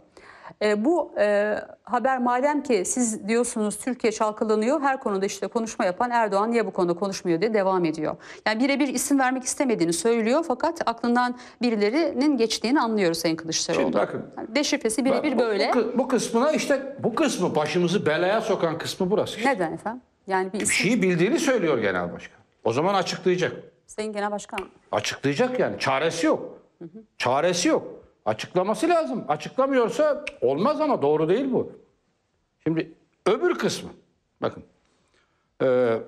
E, 0.62 0.86
bu 0.86 1.12
e, 1.20 1.56
haber 1.84 2.18
madem 2.18 2.64
ki 2.64 2.84
siz 2.86 3.28
diyorsunuz 3.28 3.78
Türkiye 3.78 4.12
çalkalanıyor 4.12 4.82
her 4.82 5.00
konuda 5.00 5.26
işte 5.26 5.48
konuşma 5.48 5.86
yapan 5.86 6.12
Erdoğan 6.12 6.52
niye 6.52 6.66
bu 6.66 6.72
konuda 6.72 6.94
konuşmuyor 6.94 7.42
diye 7.42 7.54
devam 7.54 7.86
ediyor. 7.86 8.16
Yani 8.46 8.64
birebir 8.64 8.88
isim 8.88 9.20
vermek 9.20 9.44
istemediğini 9.44 9.94
söylüyor 9.94 10.46
fakat 10.48 10.82
aklından 10.86 11.38
birilerinin 11.62 12.38
geçtiğini 12.38 12.82
anlıyoruz 12.82 13.18
Sayın 13.18 13.36
Kılıçdaroğlu. 13.36 13.82
Şimdi 13.82 13.98
bakın. 13.98 14.26
Yani 14.38 14.56
deşifresi 14.56 15.06
birebir 15.06 15.40
böyle. 15.40 15.72
Bu, 15.76 15.98
bu 15.98 16.08
kısmına 16.08 16.52
işte 16.52 16.96
bu 17.00 17.16
kısmı 17.16 17.56
başımızı 17.56 18.06
belaya 18.06 18.42
sokan 18.42 18.78
kısmı 18.78 19.12
burası. 19.12 19.38
işte. 19.38 19.50
Neden 19.54 19.74
efendim? 19.74 20.02
Yani 20.28 20.54
bir 20.54 20.62
isim. 20.62 20.74
şeyi 20.74 21.02
bildiğini 21.02 21.40
söylüyor 21.40 21.78
genel 21.78 22.14
başkan. 22.14 22.38
O 22.64 22.74
zaman 22.74 22.94
açıklayacak. 22.94 23.52
Sayın 23.88 24.14
Genel 24.14 24.32
Başkan 24.32 24.60
Açıklayacak 24.92 25.60
yani. 25.60 25.80
Çaresi 25.80 26.26
yok. 26.26 26.60
Çaresi 27.18 27.68
yok. 27.68 27.88
Açıklaması 28.28 28.90
lazım. 28.90 29.26
Açıklamıyorsa 29.28 30.26
olmaz 30.42 30.82
ama 30.82 31.02
doğru 31.02 31.30
değil 31.30 31.52
bu. 31.54 31.72
Şimdi 32.64 32.94
öbür 33.26 33.58
kısmı. 33.58 33.90
Bakın. 34.42 34.64
Ee, 35.62 36.00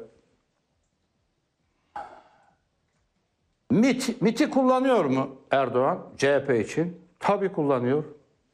MIT, 3.70 4.22
MIT'i 4.22 4.50
kullanıyor 4.50 5.06
mu 5.06 5.36
Erdoğan 5.52 6.00
CHP 6.18 6.66
için? 6.66 7.02
Tabii 7.20 7.52
kullanıyor. 7.52 8.04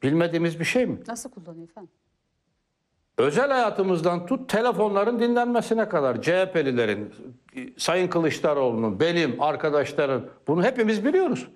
Bilmediğimiz 0.02 0.60
bir 0.60 0.64
şey 0.64 0.86
mi? 0.86 0.98
nasıl 1.08 1.30
kullanıyor 1.30 1.68
efendim? 1.68 1.90
Özel 3.18 3.50
hayatımızdan 3.50 4.26
tut 4.26 4.48
telefonların 4.48 5.20
dinlenmesine 5.20 5.88
kadar 5.88 6.22
CHP'lilerin, 6.22 7.14
Sayın 7.76 8.08
Kılıçdaroğlu'nun, 8.08 9.00
benim, 9.00 9.42
arkadaşların 9.42 10.26
bunu 10.46 10.64
hepimiz 10.64 11.04
biliyoruz. 11.04 11.48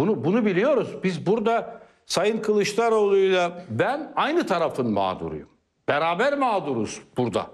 Bunu 0.00 0.24
bunu 0.24 0.46
biliyoruz. 0.46 0.96
Biz 1.02 1.26
burada 1.26 1.80
Sayın 2.06 2.42
Kılıçdaroğlu'yla 2.42 3.64
ben 3.68 4.12
aynı 4.16 4.46
tarafın 4.46 4.90
mağduruyum. 4.90 5.48
Beraber 5.88 6.38
mağduruz 6.38 7.02
burada. 7.16 7.46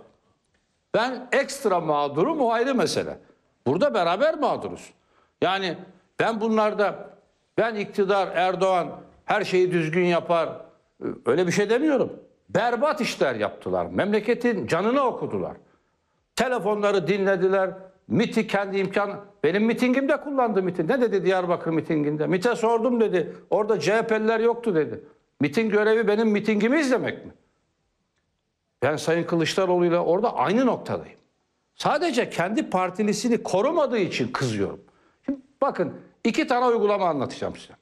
Ben 0.95 1.29
ekstra 1.33 1.81
mağdurum 1.81 2.41
o 2.41 2.51
ayrı 2.51 2.75
mesele. 2.75 3.19
Burada 3.67 3.95
beraber 3.95 4.39
mağduruz. 4.39 4.91
Yani 5.43 5.79
ben 6.19 6.41
bunlarda 6.41 7.11
ben 7.59 7.75
iktidar 7.75 8.29
Erdoğan 8.35 8.89
her 9.25 9.45
şeyi 9.45 9.73
düzgün 9.73 10.05
yapar 10.05 10.49
öyle 11.27 11.47
bir 11.47 11.53
şey 11.53 11.71
demiyorum. 11.71 12.13
Berbat 12.49 13.01
işler 13.01 13.35
yaptılar. 13.35 13.87
Memleketin 13.87 14.67
canını 14.67 15.03
okudular. 15.03 15.57
Telefonları 16.37 17.07
dinlediler. 17.07 17.71
MIT'i 18.11 18.47
kendi 18.47 18.79
imkan... 18.79 19.25
Benim 19.45 19.65
mitingimde 19.65 20.21
kullandı 20.21 20.63
MIT'i. 20.63 20.89
Ne 20.89 21.01
dedi 21.01 21.25
Diyarbakır 21.25 21.71
mitinginde? 21.71 22.27
MIT'e 22.27 22.57
sordum 22.57 23.01
dedi. 23.01 23.37
Orada 23.51 23.81
CHP'liler 23.81 24.41
yoktu 24.41 24.75
dedi. 24.75 25.01
MIT'in 25.41 25.69
görevi 25.69 26.09
benim 26.09 26.29
mitingimi 26.29 26.81
izlemek 26.81 27.27
mi? 27.27 27.33
Ben 28.83 28.97
Sayın 28.97 29.25
Kılıçdaroğlu'yla 29.25 30.05
orada 30.05 30.37
aynı 30.37 30.67
noktadayım. 30.67 31.19
Sadece 31.75 32.31
kendi 32.31 32.71
partilisini 32.71 33.43
korumadığı 33.43 33.99
için 33.99 34.33
kızıyorum. 34.33 34.81
Şimdi 35.27 35.39
bakın 35.61 35.93
iki 36.25 36.47
tane 36.47 36.67
uygulama 36.67 37.09
anlatacağım 37.09 37.57
size. 37.57 37.75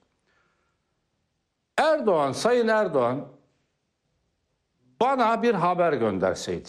Erdoğan, 1.79 2.33
Sayın 2.33 2.69
Erdoğan 2.69 3.27
bana 5.01 5.43
bir 5.43 5.55
haber 5.55 5.93
gönderseydi, 5.93 6.69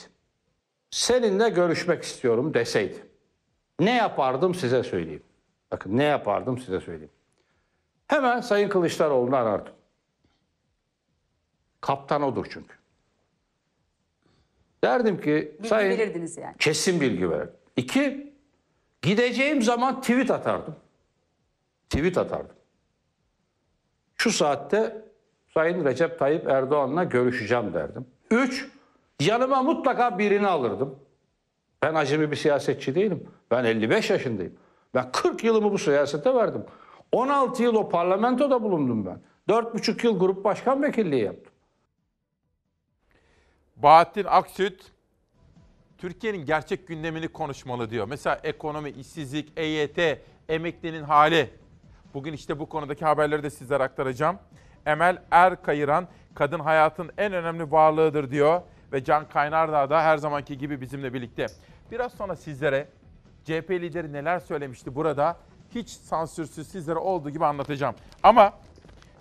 seninle 0.92 1.50
görüşmek 1.50 2.04
istiyorum 2.04 2.54
deseydi, 2.54 3.09
ne 3.80 3.96
yapardım 3.96 4.56
size 4.56 4.84
söyleyeyim. 4.84 5.24
Bakın 5.72 5.98
ne 5.98 6.04
yapardım 6.04 6.58
size 6.58 6.80
söyleyeyim. 6.80 7.12
Hemen 8.08 8.42
Sayın 8.42 8.70
Kılıçdaroğlu'nu 8.70 9.36
arardım. 9.36 9.74
Kaptan 11.82 12.22
odur 12.22 12.46
çünkü. 12.50 12.76
Derdim 14.84 15.22
ki 15.22 15.56
Bilgi 15.58 15.68
Sayın 15.70 15.90
verirdiniz 15.90 16.38
yani. 16.38 16.56
kesin 16.60 17.02
bilgi 17.02 17.30
verir. 17.30 17.50
İki, 17.76 18.34
gideceğim 19.02 19.62
zaman 19.62 20.02
tweet 20.02 20.32
atardım. 20.32 20.76
Tweet 21.90 22.18
atardım. 22.18 22.56
Şu 24.16 24.32
saatte 24.32 25.06
Sayın 25.54 25.86
Recep 25.86 26.20
Tayyip 26.20 26.48
Erdoğan'la 26.48 27.04
görüşeceğim 27.04 27.74
derdim. 27.74 28.06
Üç, 28.32 28.68
yanıma 29.20 29.64
mutlaka 29.64 30.20
birini 30.20 30.48
alırdım. 30.48 31.00
Ben 31.84 31.96
acemi 31.96 32.32
bir 32.32 32.36
siyasetçi 32.36 32.96
değilim. 32.96 33.28
Ben 33.52 33.64
55 33.64 34.10
yaşındayım. 34.10 34.54
Ben 34.94 35.12
40 35.12 35.44
yılımı 35.44 35.72
bu 35.72 35.78
siyasete 35.78 36.36
verdim. 36.36 36.66
16 37.12 37.64
yıl 37.64 37.76
o 37.76 37.90
parlamentoda 37.90 38.64
bulundum 38.64 39.06
ben. 39.06 39.22
4,5 39.50 40.06
yıl 40.06 40.20
grup 40.20 40.44
başkan 40.44 40.84
vekilliği 40.84 41.24
yaptım. 41.24 41.54
Bahattin 43.76 44.26
Aksüt 44.28 44.92
Türkiye'nin 45.98 46.46
gerçek 46.46 46.88
gündemini 46.88 47.28
konuşmalı 47.28 47.90
diyor. 47.90 48.08
Mesela 48.08 48.40
ekonomi, 48.44 48.90
işsizlik, 48.90 49.54
EYT, 49.58 50.20
emeklinin 50.50 51.04
hali. 51.04 51.50
Bugün 52.14 52.34
işte 52.34 52.60
bu 52.60 52.70
konudaki 52.70 53.06
haberleri 53.06 53.44
de 53.44 53.50
sizlere 53.50 53.84
aktaracağım. 53.84 54.40
Emel 54.86 55.24
Erkayıran 55.32 56.08
kadın 56.36 56.60
hayatın 56.60 57.12
en 57.18 57.34
önemli 57.34 57.72
varlığıdır 57.72 58.32
diyor 58.32 58.62
ve 58.94 59.04
Can 59.04 59.30
Kaynardağ 59.30 59.90
da 59.90 60.04
her 60.04 60.18
zamanki 60.18 60.58
gibi 60.58 60.82
bizimle 60.82 61.14
birlikte. 61.14 61.46
Biraz 61.92 62.14
sonra 62.14 62.36
sizlere 62.36 62.88
CHP 63.46 63.72
lideri 63.72 64.14
neler 64.14 64.40
söylemişti 64.40 64.96
burada 64.96 65.38
hiç 65.76 65.90
sansürsüz 65.90 66.68
sizlere 66.68 67.00
olduğu 67.00 67.30
gibi 67.30 67.46
anlatacağım. 67.46 67.96
Ama 68.24 68.54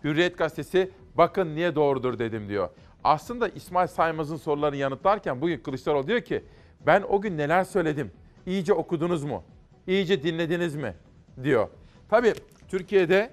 Hürriyet 0.05 0.39
gazetesi 0.39 0.91
bakın 1.15 1.55
niye 1.55 1.75
doğrudur 1.75 2.19
dedim 2.19 2.49
diyor. 2.49 2.69
Aslında 3.05 3.49
İsmail 3.49 3.89
Saymaz'ın 3.89 4.37
sorularını 4.37 4.77
yanıtlarken 4.77 5.41
bugün 5.41 5.59
Kılıçdaroğlu 5.59 6.07
diyor 6.07 6.21
ki 6.21 6.45
ben 6.87 7.05
o 7.09 7.21
gün 7.21 7.39
neler 7.39 7.65
söyledim? 7.65 8.13
İyice 8.47 8.73
okudunuz 8.75 9.25
mu? 9.25 9.45
İyice 9.87 10.23
dinlediniz 10.23 10.77
mi? 10.77 10.95
diyor. 11.43 11.69
Tabii 12.09 12.35
Türkiye'de 12.69 13.31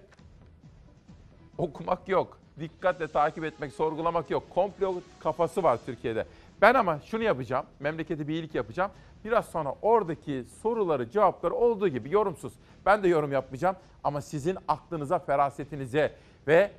okumak 1.58 2.10
yok. 2.10 2.38
Dikkatle 2.60 3.08
takip 3.08 3.44
etmek, 3.44 3.74
sorgulamak 3.74 4.30
yok. 4.32 4.50
Komplo 4.50 5.02
kafası 5.20 5.64
var 5.64 5.80
Türkiye'de. 5.86 6.26
Ben 6.62 6.74
ama 6.74 7.00
şunu 7.06 7.24
yapacağım. 7.24 7.66
Memlekete 7.80 8.28
bir 8.28 8.34
iyilik 8.34 8.56
yapacağım. 8.56 8.92
Biraz 9.26 9.46
sonra 9.46 9.76
oradaki 9.82 10.46
soruları, 10.62 11.10
cevapları 11.10 11.54
olduğu 11.54 11.88
gibi 11.88 12.14
yorumsuz. 12.14 12.54
Ben 12.86 13.04
de 13.04 13.08
yorum 13.08 13.32
yapmayacağım 13.32 13.76
ama 14.04 14.22
sizin 14.22 14.58
aklınıza, 14.68 15.20
ferasetinize 15.20 16.16
ve 16.48 16.72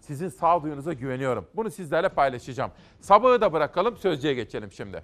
sizin 0.00 0.28
sağduyunuza 0.28 0.92
güveniyorum. 0.92 1.46
Bunu 1.56 1.70
sizlerle 1.70 2.08
paylaşacağım. 2.08 2.70
Sabahı 3.00 3.40
da 3.40 3.52
bırakalım, 3.52 3.96
sözcüye 3.96 4.34
geçelim 4.34 4.72
şimdi. 4.72 5.02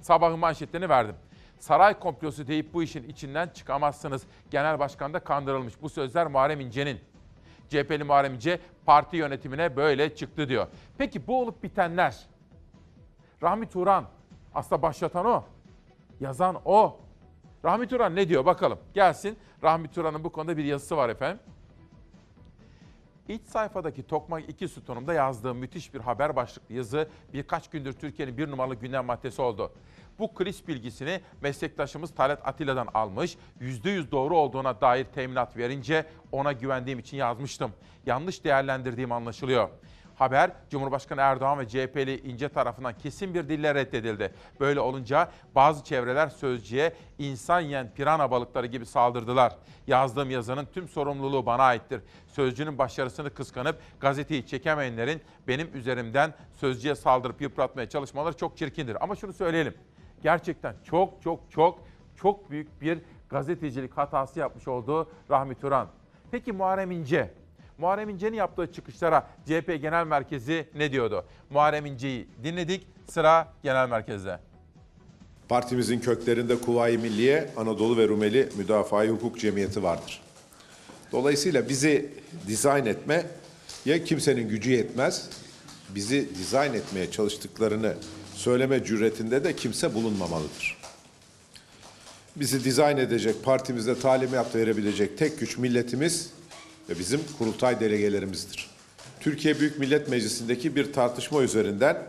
Sabahın 0.00 0.38
manşetlerini 0.38 0.88
verdim. 0.88 1.14
Saray 1.58 1.98
komplosu 1.98 2.46
deyip 2.46 2.74
bu 2.74 2.82
işin 2.82 3.08
içinden 3.08 3.48
çıkamazsınız. 3.48 4.22
Genel 4.50 4.78
başkan 4.78 5.14
da 5.14 5.20
kandırılmış. 5.20 5.82
Bu 5.82 5.88
sözler 5.88 6.26
Muharrem 6.26 6.60
İnce'nin. 6.60 7.00
CHP'li 7.68 8.04
Muharrem 8.04 8.34
İnce 8.34 8.60
parti 8.86 9.16
yönetimine 9.16 9.76
böyle 9.76 10.14
çıktı 10.14 10.48
diyor. 10.48 10.66
Peki 10.98 11.26
bu 11.26 11.40
olup 11.40 11.62
bitenler? 11.62 12.26
Rahmi 13.42 13.68
Turan 13.68 14.04
aslında 14.54 14.82
başlatan 14.82 15.26
o. 15.26 15.44
Yazan 16.20 16.60
o. 16.64 17.00
Rahmi 17.64 17.88
Turan 17.88 18.16
ne 18.16 18.28
diyor 18.28 18.46
bakalım. 18.46 18.78
Gelsin. 18.94 19.38
Rahmi 19.62 19.88
Turan'ın 19.88 20.24
bu 20.24 20.32
konuda 20.32 20.56
bir 20.56 20.64
yazısı 20.64 20.96
var 20.96 21.08
efendim. 21.08 21.40
İç 23.28 23.42
sayfadaki 23.42 24.06
Tokmak 24.06 24.48
2 24.48 24.68
sütunumda 24.68 25.14
yazdığım 25.14 25.58
müthiş 25.58 25.94
bir 25.94 26.00
haber 26.00 26.36
başlıklı 26.36 26.74
yazı 26.74 27.08
birkaç 27.32 27.70
gündür 27.70 27.92
Türkiye'nin 27.92 28.38
bir 28.38 28.50
numaralı 28.50 28.74
gündem 28.74 29.04
maddesi 29.04 29.42
oldu. 29.42 29.72
Bu 30.18 30.34
kriz 30.34 30.68
bilgisini 30.68 31.20
meslektaşımız 31.40 32.14
Talat 32.14 32.48
Atilla'dan 32.48 32.88
almış, 32.94 33.36
%100 33.60 34.10
doğru 34.10 34.36
olduğuna 34.36 34.80
dair 34.80 35.04
teminat 35.04 35.56
verince 35.56 36.06
ona 36.32 36.52
güvendiğim 36.52 36.98
için 36.98 37.16
yazmıştım. 37.16 37.72
Yanlış 38.06 38.44
değerlendirdiğim 38.44 39.12
anlaşılıyor. 39.12 39.68
Haber 40.18 40.50
Cumhurbaşkanı 40.70 41.20
Erdoğan 41.20 41.58
ve 41.58 41.68
CHP'li 41.68 42.20
İnce 42.20 42.48
tarafından 42.48 42.98
kesin 42.98 43.34
bir 43.34 43.48
dille 43.48 43.74
reddedildi. 43.74 44.34
Böyle 44.60 44.80
olunca 44.80 45.30
bazı 45.54 45.84
çevreler 45.84 46.28
sözcüye 46.28 46.92
insan 47.18 47.60
yiyen 47.60 47.90
pirana 47.94 48.30
balıkları 48.30 48.66
gibi 48.66 48.86
saldırdılar. 48.86 49.56
Yazdığım 49.86 50.30
yazının 50.30 50.66
tüm 50.74 50.88
sorumluluğu 50.88 51.46
bana 51.46 51.62
aittir. 51.62 52.00
Sözcünün 52.26 52.78
başarısını 52.78 53.34
kıskanıp 53.34 53.80
gazeteyi 54.00 54.46
çekemeyenlerin 54.46 55.22
benim 55.48 55.70
üzerimden 55.74 56.34
sözcüye 56.56 56.94
saldırıp 56.94 57.40
yıpratmaya 57.40 57.88
çalışmaları 57.88 58.36
çok 58.36 58.56
çirkindir. 58.56 59.04
Ama 59.04 59.16
şunu 59.16 59.32
söyleyelim. 59.32 59.74
Gerçekten 60.22 60.74
çok 60.84 61.22
çok 61.22 61.50
çok 61.50 61.78
çok 62.16 62.50
büyük 62.50 62.80
bir 62.80 62.98
gazetecilik 63.28 63.96
hatası 63.96 64.38
yapmış 64.38 64.68
oldu 64.68 65.10
Rahmi 65.30 65.54
Turan. 65.54 65.88
Peki 66.30 66.52
Muharrem 66.52 66.90
İnce? 66.90 67.37
Muharrem 67.78 68.08
İnce'nin 68.08 68.36
yaptığı 68.36 68.72
çıkışlara 68.72 69.26
CHP 69.46 69.78
Genel 69.82 70.06
Merkezi 70.06 70.68
ne 70.74 70.92
diyordu? 70.92 71.24
Muharrem 71.50 71.86
İnce'yi 71.86 72.28
dinledik. 72.44 72.86
Sıra 73.10 73.52
Genel 73.62 73.88
Merkez'de. 73.88 74.38
Partimizin 75.48 76.00
köklerinde 76.00 76.56
Kuvayi 76.56 76.98
Milliye, 76.98 77.50
Anadolu 77.56 77.96
ve 77.96 78.08
Rumeli 78.08 78.48
Müdafaa-i 78.56 79.08
Hukuk 79.08 79.38
Cemiyeti 79.40 79.82
vardır. 79.82 80.22
Dolayısıyla 81.12 81.68
bizi 81.68 82.12
dizayn 82.46 82.86
etme 82.86 83.26
ya 83.84 84.04
kimsenin 84.04 84.48
gücü 84.48 84.70
yetmez, 84.70 85.30
bizi 85.88 86.28
dizayn 86.34 86.74
etmeye 86.74 87.10
çalıştıklarını 87.10 87.94
söyleme 88.34 88.84
cüretinde 88.84 89.44
de 89.44 89.56
kimse 89.56 89.94
bulunmamalıdır. 89.94 90.78
Bizi 92.36 92.64
dizayn 92.64 92.96
edecek, 92.96 93.44
partimize 93.44 94.00
talimat 94.00 94.54
verebilecek 94.54 95.18
tek 95.18 95.40
güç 95.40 95.58
milletimiz 95.58 96.30
ve 96.88 96.98
bizim 96.98 97.20
kurultay 97.38 97.80
delegelerimizdir. 97.80 98.70
Türkiye 99.20 99.60
Büyük 99.60 99.78
Millet 99.78 100.08
Meclisi'ndeki 100.08 100.76
bir 100.76 100.92
tartışma 100.92 101.42
üzerinden 101.42 102.02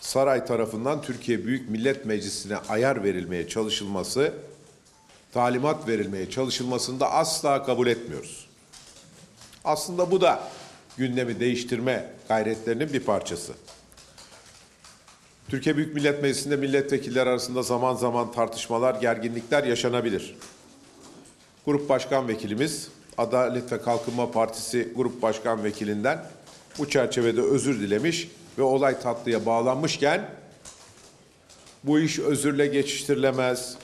saray 0.00 0.46
tarafından 0.46 1.02
Türkiye 1.02 1.46
Büyük 1.46 1.70
Millet 1.70 2.06
Meclisi'ne 2.06 2.56
ayar 2.56 3.04
verilmeye 3.04 3.48
çalışılması, 3.48 4.32
talimat 5.32 5.88
verilmeye 5.88 6.30
çalışılmasını 6.30 7.00
da 7.00 7.12
asla 7.12 7.62
kabul 7.64 7.86
etmiyoruz. 7.86 8.46
Aslında 9.64 10.10
bu 10.10 10.20
da 10.20 10.42
gündemi 10.96 11.40
değiştirme 11.40 12.12
gayretlerinin 12.28 12.92
bir 12.92 13.00
parçası. 13.00 13.52
Türkiye 15.48 15.76
Büyük 15.76 15.94
Millet 15.94 16.22
Meclisi'nde 16.22 16.56
milletvekilleri 16.56 17.28
arasında 17.28 17.62
zaman 17.62 17.94
zaman 17.94 18.32
tartışmalar, 18.32 19.00
gerginlikler 19.00 19.64
yaşanabilir. 19.64 20.36
Grup 21.66 21.88
Başkan 21.88 22.28
Vekilimiz 22.28 22.88
Adalet 23.18 23.72
ve 23.72 23.82
Kalkınma 23.82 24.30
Partisi 24.30 24.88
Grup 24.96 25.22
Başkan 25.22 25.64
Vekilinden 25.64 26.26
bu 26.78 26.90
çerçevede 26.90 27.40
özür 27.40 27.80
dilemiş 27.80 28.28
ve 28.58 28.62
olay 28.62 29.00
tatlıya 29.00 29.46
bağlanmışken 29.46 30.30
bu 31.84 32.00
iş 32.00 32.18
özürle 32.18 32.66
geçiştirilemez. 32.66 33.76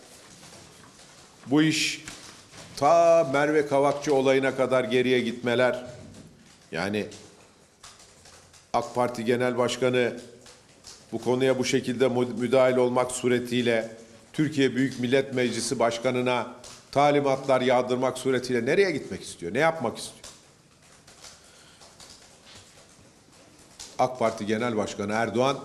Bu 1.46 1.62
iş 1.62 2.04
ta 2.76 3.30
Merve 3.32 3.66
Kavakçı 3.66 4.14
olayına 4.14 4.56
kadar 4.56 4.84
geriye 4.84 5.20
gitmeler. 5.20 5.84
Yani 6.72 7.06
AK 8.72 8.94
Parti 8.94 9.24
Genel 9.24 9.58
Başkanı 9.58 10.12
bu 11.12 11.18
konuya 11.18 11.58
bu 11.58 11.64
şekilde 11.64 12.08
müdahil 12.08 12.76
olmak 12.76 13.12
suretiyle 13.12 13.90
Türkiye 14.32 14.76
Büyük 14.76 15.00
Millet 15.00 15.34
Meclisi 15.34 15.78
Başkanı'na 15.78 16.46
talimatlar 16.96 17.60
yağdırmak 17.60 18.18
suretiyle 18.18 18.66
nereye 18.66 18.90
gitmek 18.90 19.22
istiyor? 19.22 19.54
Ne 19.54 19.58
yapmak 19.58 19.98
istiyor? 19.98 20.24
AK 23.98 24.18
Parti 24.18 24.46
Genel 24.46 24.76
Başkanı 24.76 25.12
Erdoğan 25.12 25.58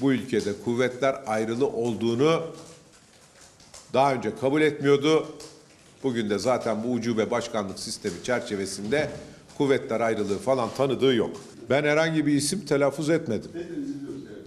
bu 0.00 0.12
ülkede 0.12 0.52
kuvvetler 0.64 1.16
ayrılı 1.26 1.66
olduğunu 1.66 2.42
daha 3.94 4.14
önce 4.14 4.36
kabul 4.40 4.62
etmiyordu. 4.62 5.26
Bugün 6.02 6.30
de 6.30 6.38
zaten 6.38 6.84
bu 6.84 6.92
ucube 6.92 7.30
başkanlık 7.30 7.78
sistemi 7.78 8.22
çerçevesinde 8.22 9.10
kuvvetler 9.58 10.00
ayrılığı 10.00 10.38
falan 10.38 10.68
tanıdığı 10.76 11.14
yok. 11.14 11.40
Ben 11.70 11.84
herhangi 11.84 12.26
bir 12.26 12.32
isim 12.32 12.66
telaffuz 12.66 13.10
etmedim. 13.10 13.50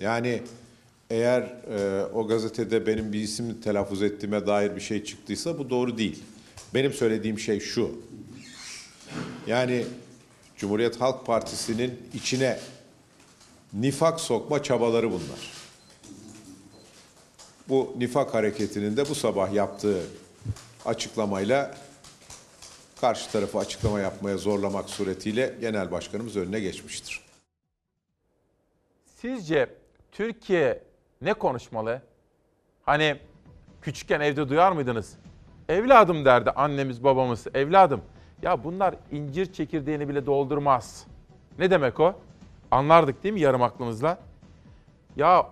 Yani 0.01 0.41
eğer 1.09 1.41
e, 1.41 2.05
o 2.13 2.27
gazetede 2.27 2.87
benim 2.87 3.13
bir 3.13 3.19
isim 3.19 3.61
telaffuz 3.61 4.01
ettiğime 4.01 4.47
dair 4.47 4.75
bir 4.75 4.81
şey 4.81 5.03
çıktıysa 5.03 5.57
bu 5.59 5.69
doğru 5.69 5.97
değil. 5.97 6.23
Benim 6.73 6.93
söylediğim 6.93 7.39
şey 7.39 7.59
şu. 7.59 7.91
Yani 9.47 9.85
Cumhuriyet 10.57 11.01
Halk 11.01 11.25
Partisi'nin 11.25 11.99
içine 12.13 12.59
nifak 13.73 14.19
sokma 14.19 14.63
çabaları 14.63 15.11
bunlar. 15.11 15.51
Bu 17.69 17.95
nifak 17.97 18.33
hareketinin 18.33 18.97
de 18.97 19.09
bu 19.09 19.15
sabah 19.15 19.53
yaptığı 19.53 20.01
açıklamayla 20.85 21.77
karşı 23.01 23.31
tarafı 23.31 23.57
açıklama 23.57 23.99
yapmaya 23.99 24.37
zorlamak 24.37 24.89
suretiyle 24.89 25.55
genel 25.61 25.91
başkanımız 25.91 26.35
önüne 26.35 26.59
geçmiştir. 26.59 27.21
Sizce 29.21 29.69
Türkiye 30.11 30.88
ne 31.21 31.33
konuşmalı? 31.33 32.01
Hani 32.83 33.15
küçükken 33.81 34.19
evde 34.21 34.49
duyar 34.49 34.71
mıydınız? 34.71 35.17
Evladım 35.69 36.25
derdi 36.25 36.51
annemiz 36.51 37.03
babamız. 37.03 37.47
Evladım 37.53 38.01
ya 38.41 38.63
bunlar 38.63 38.95
incir 39.11 39.53
çekirdeğini 39.53 40.09
bile 40.09 40.25
doldurmaz. 40.25 41.07
Ne 41.59 41.71
demek 41.71 41.99
o? 41.99 42.15
Anlardık 42.71 43.23
değil 43.23 43.33
mi 43.33 43.41
yarım 43.41 43.63
aklımızla? 43.63 44.17
Ya 45.15 45.49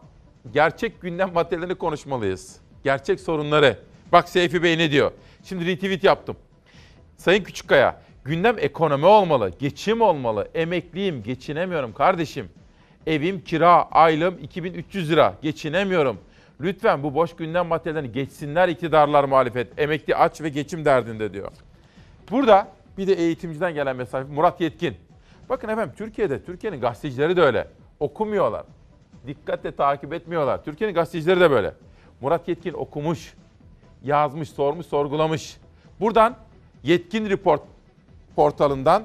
gerçek 0.54 1.02
gündem 1.02 1.34
maddelerini 1.34 1.76
konuşmalıyız. 1.76 2.62
Gerçek 2.84 3.20
sorunları. 3.20 3.80
Bak 4.12 4.30
Seyfi 4.30 4.64
Bey 4.64 4.78
ne 4.78 4.92
diyor? 4.92 5.12
Şimdi 5.44 5.66
retweet 5.66 6.04
yaptım. 6.04 6.36
Sayın 7.18 7.44
Küçükkaya, 7.44 8.02
gündem 8.24 8.56
ekonomi 8.60 9.06
olmalı, 9.06 9.52
geçim 9.60 10.02
olmalı. 10.02 10.48
Emekliyim, 10.54 11.24
geçinemiyorum 11.24 11.94
kardeşim. 11.94 12.50
Evim 13.08 13.44
kira, 13.44 13.88
aylığım 13.92 14.38
2300 14.38 15.12
lira. 15.12 15.36
Geçinemiyorum. 15.42 16.18
Lütfen 16.62 17.04
bu 17.04 17.14
boş 17.14 17.36
gündem 17.36 17.68
maddelerini 17.68 18.12
geçsinler 18.12 18.70
iktidarlar 18.70 19.24
muhalefet. 19.24 19.80
Emekli 19.80 20.16
aç 20.16 20.42
ve 20.42 20.50
geçim 20.50 20.86
derdinde 20.86 21.34
diyor. 21.34 21.52
Burada 22.32 22.68
bir 22.98 23.08
de 23.08 23.14
eğitimciden 23.14 23.74
gelen 23.74 23.96
mesaj 23.96 24.28
Murat 24.28 24.62
Yetkin. 24.62 24.96
Bakın 25.50 25.70
efendim 25.70 25.94
Türkiye'de, 25.98 26.44
Türkiye'nin 26.44 26.82
gazetecileri 26.82 27.38
de 27.38 27.42
öyle. 27.42 27.68
Okumuyorlar. 28.00 28.64
Dikkatle 29.28 29.76
takip 29.76 30.14
etmiyorlar. 30.14 30.64
Türkiye'nin 30.64 30.96
gazetecileri 30.96 31.40
de 31.40 31.52
böyle. 31.52 31.74
Murat 32.22 32.48
Yetkin 32.48 32.74
okumuş, 32.74 33.34
yazmış, 34.04 34.50
sormuş, 34.50 34.86
sorgulamış. 34.86 35.58
Buradan 36.00 36.36
Yetkin 36.84 37.30
Report 37.30 37.62
portalından, 38.36 39.04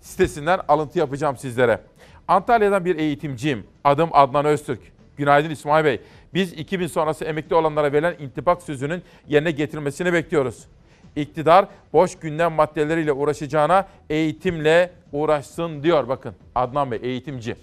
sitesinden 0.00 0.60
alıntı 0.68 0.98
yapacağım 0.98 1.36
sizlere. 1.36 1.80
Antalya'dan 2.28 2.84
bir 2.84 2.96
eğitimciyim. 2.96 3.66
Adım 3.84 4.10
Adnan 4.12 4.44
Öztürk. 4.44 4.80
Günaydın 5.16 5.50
İsmail 5.50 5.84
Bey. 5.84 6.00
Biz 6.34 6.52
2000 6.52 6.86
sonrası 6.86 7.24
emekli 7.24 7.54
olanlara 7.54 7.92
verilen 7.92 8.14
intibak 8.18 8.62
sözünün 8.62 9.02
yerine 9.28 9.50
getirilmesini 9.50 10.12
bekliyoruz. 10.12 10.64
İktidar 11.16 11.66
boş 11.92 12.18
gündem 12.18 12.52
maddeleriyle 12.52 13.12
uğraşacağına 13.12 13.88
eğitimle 14.10 14.90
uğraşsın 15.12 15.82
diyor. 15.82 16.08
Bakın 16.08 16.34
Adnan 16.54 16.90
Bey 16.90 16.98
eğitimci. 17.02 17.56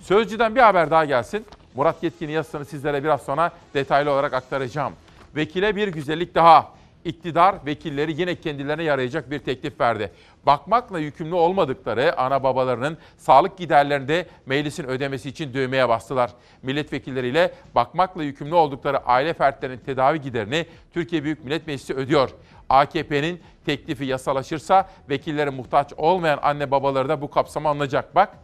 Sözcüden 0.00 0.56
bir 0.56 0.60
haber 0.60 0.90
daha 0.90 1.04
gelsin. 1.04 1.44
Murat 1.74 2.02
Yetkin'in 2.02 2.32
yazısını 2.32 2.64
sizlere 2.64 3.04
biraz 3.04 3.22
sonra 3.22 3.52
detaylı 3.74 4.10
olarak 4.10 4.32
aktaracağım. 4.32 4.92
Vekile 5.36 5.76
bir 5.76 5.88
güzellik 5.88 6.34
daha. 6.34 6.77
İktidar 7.04 7.66
vekilleri 7.66 8.20
yine 8.20 8.34
kendilerine 8.34 8.82
yarayacak 8.82 9.30
bir 9.30 9.38
teklif 9.38 9.80
verdi. 9.80 10.12
Bakmakla 10.46 10.98
yükümlü 10.98 11.34
olmadıkları 11.34 12.18
ana 12.18 12.42
babalarının 12.42 12.98
sağlık 13.16 13.58
giderlerinde 13.58 14.26
meclisin 14.46 14.84
ödemesi 14.84 15.28
için 15.28 15.54
düğmeye 15.54 15.88
bastılar. 15.88 16.30
Milletvekilleriyle 16.62 17.52
bakmakla 17.74 18.22
yükümlü 18.22 18.54
oldukları 18.54 18.98
aile 18.98 19.34
fertlerinin 19.34 19.78
tedavi 19.78 20.20
giderini 20.20 20.66
Türkiye 20.92 21.24
Büyük 21.24 21.44
Millet 21.44 21.66
Meclisi 21.66 21.94
ödüyor. 21.94 22.30
AKP'nin 22.68 23.40
teklifi 23.66 24.04
yasalaşırsa 24.04 24.88
vekillere 25.10 25.50
muhtaç 25.50 25.92
olmayan 25.96 26.38
anne 26.42 26.70
babaları 26.70 27.08
da 27.08 27.20
bu 27.20 27.30
kapsama 27.30 27.70
alınacak. 27.70 28.14
Bak 28.14 28.36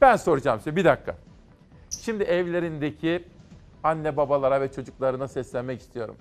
ben 0.00 0.16
soracağım 0.16 0.58
size 0.58 0.76
bir 0.76 0.84
dakika. 0.84 1.16
Şimdi 1.90 2.24
evlerindeki 2.24 3.24
anne 3.84 4.16
babalara 4.16 4.60
ve 4.60 4.72
çocuklarına 4.72 5.28
seslenmek 5.28 5.80
istiyorum. 5.80 6.16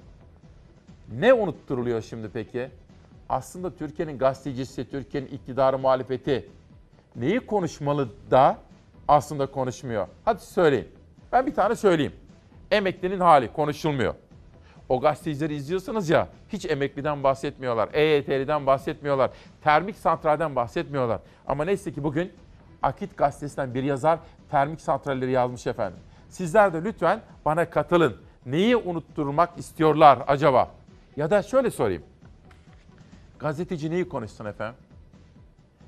Ne 1.11 1.33
unutturuluyor 1.33 2.01
şimdi 2.01 2.29
peki? 2.33 2.69
Aslında 3.29 3.75
Türkiye'nin 3.75 4.17
gazetecisi, 4.17 4.89
Türkiye'nin 4.89 5.27
iktidarı 5.27 5.79
muhalefeti 5.79 6.49
neyi 7.15 7.39
konuşmalı 7.39 8.09
da 8.31 8.57
aslında 9.07 9.45
konuşmuyor. 9.45 10.07
Hadi 10.25 10.41
söyleyin. 10.41 10.87
Ben 11.31 11.45
bir 11.45 11.55
tane 11.55 11.75
söyleyeyim. 11.75 12.13
Emeklinin 12.71 13.19
hali 13.19 13.53
konuşulmuyor. 13.53 14.15
O 14.89 15.01
gazetecileri 15.01 15.55
izliyorsunuz 15.55 16.09
ya 16.09 16.27
hiç 16.49 16.65
emekliden 16.65 17.23
bahsetmiyorlar. 17.23 17.89
EYT'liden 17.93 18.65
bahsetmiyorlar. 18.65 19.31
Termik 19.63 19.95
santralden 19.95 20.55
bahsetmiyorlar. 20.55 21.19
Ama 21.47 21.65
neyse 21.65 21.93
ki 21.93 22.03
bugün 22.03 22.31
Akit 22.83 23.17
gazetesinden 23.17 23.73
bir 23.73 23.83
yazar 23.83 24.19
termik 24.51 24.81
santralleri 24.81 25.31
yazmış 25.31 25.67
efendim. 25.67 25.99
Sizler 26.29 26.73
de 26.73 26.83
lütfen 26.83 27.21
bana 27.45 27.69
katılın. 27.69 28.17
Neyi 28.45 28.75
unutturmak 28.75 29.49
istiyorlar 29.57 30.19
acaba? 30.27 30.71
Ya 31.17 31.29
da 31.31 31.43
şöyle 31.43 31.71
sorayım. 31.71 32.03
Gazeteci 33.39 33.91
neyi 33.91 34.09
konuşsun 34.09 34.45
efendim? 34.45 34.79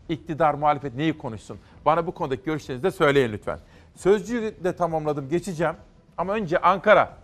İktidar, 0.10 0.54
muhalefet 0.54 0.96
neyi 0.96 1.18
konuşsun? 1.18 1.60
Bana 1.86 2.08
bu 2.08 2.14
konudaki 2.14 2.44
görüşlerinizi 2.44 2.84
de 2.84 2.92
söyleyin 2.92 3.32
lütfen. 3.32 3.60
Sözcüğü 3.96 4.56
de 4.64 4.76
tamamladım, 4.76 5.30
geçeceğim. 5.30 5.76
Ama 6.18 6.34
önce 6.34 6.58
Ankara. 6.58 7.18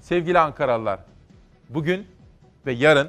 Sevgili 0.00 0.38
Ankaralılar, 0.38 1.00
bugün 1.68 2.06
ve 2.66 2.72
yarın 2.72 3.08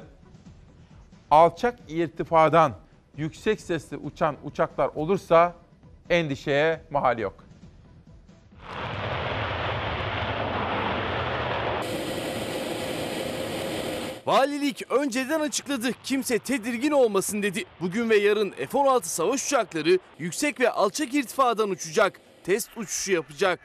alçak 1.30 1.78
irtifadan 1.88 2.72
yüksek 3.16 3.60
sesli 3.60 3.96
uçan 3.96 4.36
uçaklar 4.44 4.90
olursa 4.94 5.54
endişeye 6.10 6.80
mahal 6.90 7.18
yok. 7.18 7.47
Valilik 14.28 14.82
önceden 14.90 15.40
açıkladı. 15.40 15.90
Kimse 16.04 16.38
tedirgin 16.38 16.90
olmasın 16.90 17.42
dedi. 17.42 17.64
Bugün 17.80 18.10
ve 18.10 18.16
yarın 18.16 18.50
F-16 18.50 19.04
savaş 19.04 19.46
uçakları 19.46 19.98
yüksek 20.18 20.60
ve 20.60 20.70
alçak 20.70 21.14
irtifadan 21.14 21.70
uçacak. 21.70 22.20
Test 22.44 22.70
uçuşu 22.76 23.12
yapacak. 23.12 23.60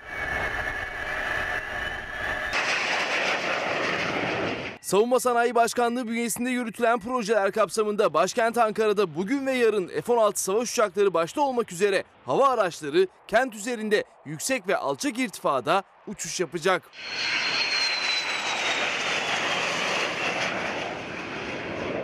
Savunma 4.82 5.20
Sanayi 5.20 5.56
Başkanlığı 5.56 6.08
bünyesinde 6.08 6.50
yürütülen 6.50 7.00
projeler 7.00 7.52
kapsamında 7.52 8.14
başkent 8.14 8.58
Ankara'da 8.58 9.16
bugün 9.16 9.46
ve 9.46 9.52
yarın 9.52 9.88
F-16 9.88 10.36
savaş 10.36 10.72
uçakları 10.72 11.14
başta 11.14 11.42
olmak 11.42 11.72
üzere 11.72 12.04
hava 12.26 12.50
araçları 12.50 13.08
kent 13.28 13.56
üzerinde 13.56 14.04
yüksek 14.26 14.68
ve 14.68 14.78
alçak 14.78 15.20
irtifada 15.20 15.84
uçuş 16.08 16.40
yapacak. 16.40 16.90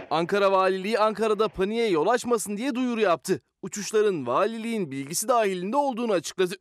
Ankara 0.09 0.51
Valiliği 0.51 0.99
Ankara'da 0.99 1.47
paniğe 1.47 1.89
yol 1.89 2.07
açmasın 2.07 2.57
diye 2.57 2.75
duyuru 2.75 3.01
yaptı. 3.01 3.41
Uçuşların 3.61 4.27
valiliğin 4.27 4.91
bilgisi 4.91 5.27
dahilinde 5.27 5.77
olduğunu 5.77 6.13
açıkladı. 6.13 6.55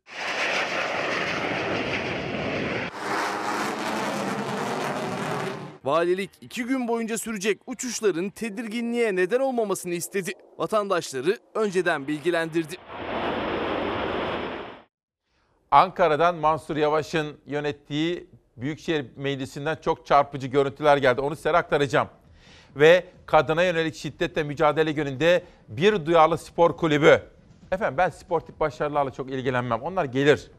Valilik 5.83 6.29
iki 6.41 6.63
gün 6.63 6.87
boyunca 6.87 7.17
sürecek 7.17 7.61
uçuşların 7.67 8.29
tedirginliğe 8.29 9.15
neden 9.15 9.39
olmamasını 9.39 9.93
istedi. 9.93 10.31
Vatandaşları 10.57 11.37
önceden 11.55 12.07
bilgilendirdi. 12.07 12.75
Ankara'dan 15.71 16.35
Mansur 16.35 16.77
Yavaş'ın 16.77 17.37
yönettiği 17.45 18.27
Büyükşehir 18.57 19.05
Meclisi'nden 19.15 19.75
çok 19.75 20.05
çarpıcı 20.05 20.47
görüntüler 20.47 20.97
geldi. 20.97 21.21
Onu 21.21 21.35
size 21.35 21.51
aktaracağım. 21.51 22.09
Ve 22.75 23.05
kadına 23.25 23.63
yönelik 23.63 23.95
şiddetle 23.95 24.43
mücadele 24.43 24.91
gününde 24.91 25.43
bir 25.67 26.05
duyarlı 26.05 26.37
spor 26.37 26.77
kulübü. 26.77 27.21
Efendim 27.71 27.97
ben 27.97 28.09
sportif 28.09 28.59
başarılarla 28.59 29.11
çok 29.11 29.31
ilgilenmem. 29.31 29.81
Onlar 29.81 30.05
gelir. 30.05 30.51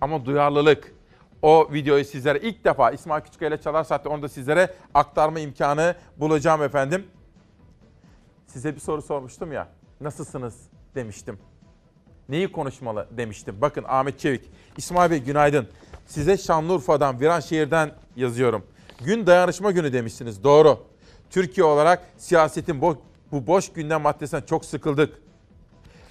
Ama 0.00 0.24
duyarlılık, 0.24 0.94
o 1.42 1.68
videoyu 1.72 2.04
sizlere 2.04 2.38
ilk 2.38 2.64
defa 2.64 2.90
İsmail 2.90 3.22
Küçükkaya 3.22 3.48
ile 3.48 3.60
Çalar 3.60 3.84
Saat'te 3.84 4.08
onu 4.08 4.22
da 4.22 4.28
sizlere 4.28 4.74
aktarma 4.94 5.40
imkanı 5.40 5.94
bulacağım 6.16 6.62
efendim. 6.62 7.06
Size 8.46 8.74
bir 8.74 8.80
soru 8.80 9.02
sormuştum 9.02 9.52
ya. 9.52 9.68
Nasılsınız 10.00 10.54
demiştim. 10.94 11.38
Neyi 12.28 12.52
konuşmalı 12.52 13.08
demiştim. 13.10 13.60
Bakın 13.60 13.84
Ahmet 13.88 14.18
Çevik. 14.18 14.50
İsmail 14.76 15.10
Bey 15.10 15.18
günaydın. 15.18 15.68
Size 16.06 16.36
Şanlıurfa'dan, 16.36 17.20
Viranşehir'den 17.20 17.90
yazıyorum. 18.16 18.66
Gün 19.04 19.26
dayanışma 19.26 19.70
günü 19.70 19.92
demişsiniz. 19.92 20.44
Doğru. 20.44 20.91
Türkiye 21.32 21.64
olarak 21.64 22.02
siyasetin 22.18 22.80
bo- 22.80 22.98
bu 23.32 23.46
boş 23.46 23.72
gündem 23.72 24.00
maddesinden 24.00 24.42
çok 24.42 24.64
sıkıldık. 24.64 25.22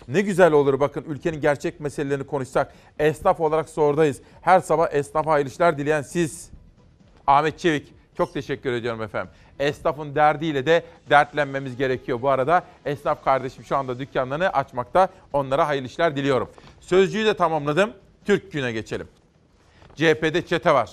Ne 0.08 0.22
güzel 0.22 0.52
olur 0.52 0.80
bakın 0.80 1.06
ülkenin 1.08 1.42
gerçek 1.42 1.80
meselelerini 1.80 2.28
konuşsak. 2.28 2.74
Esnaf 3.00 3.40
olarak 3.40 3.70
sordayız. 3.70 4.22
Her 4.42 4.60
sabah 4.60 4.94
esnafa 4.94 5.32
hayırlı 5.32 5.52
işler 5.52 5.78
dileyen 5.78 6.02
siz. 6.02 6.50
Ahmet 7.28 7.60
Çevik 7.60 7.94
çok 8.18 8.34
teşekkür 8.34 8.72
ediyorum 8.74 9.02
efendim. 9.02 9.32
Esnafın 9.60 10.16
derdiyle 10.16 10.66
de 10.66 10.84
dertlenmemiz 11.10 11.78
gerekiyor 11.78 12.22
bu 12.22 12.30
arada. 12.30 12.64
Esnaf 12.86 13.24
kardeşim 13.24 13.64
şu 13.64 13.78
anda 13.78 14.00
dükkanlarını 14.00 14.50
açmakta. 14.50 15.08
Onlara 15.34 15.68
hayırlı 15.68 15.88
işler 15.88 16.16
diliyorum. 16.16 16.50
Sözcüğü 16.80 17.26
de 17.26 17.34
tamamladım. 17.34 17.94
Türk 18.26 18.52
Günü'ne 18.52 18.72
geçelim. 18.72 19.08
CHP'de 19.96 20.46
çete 20.46 20.74
var. 20.74 20.92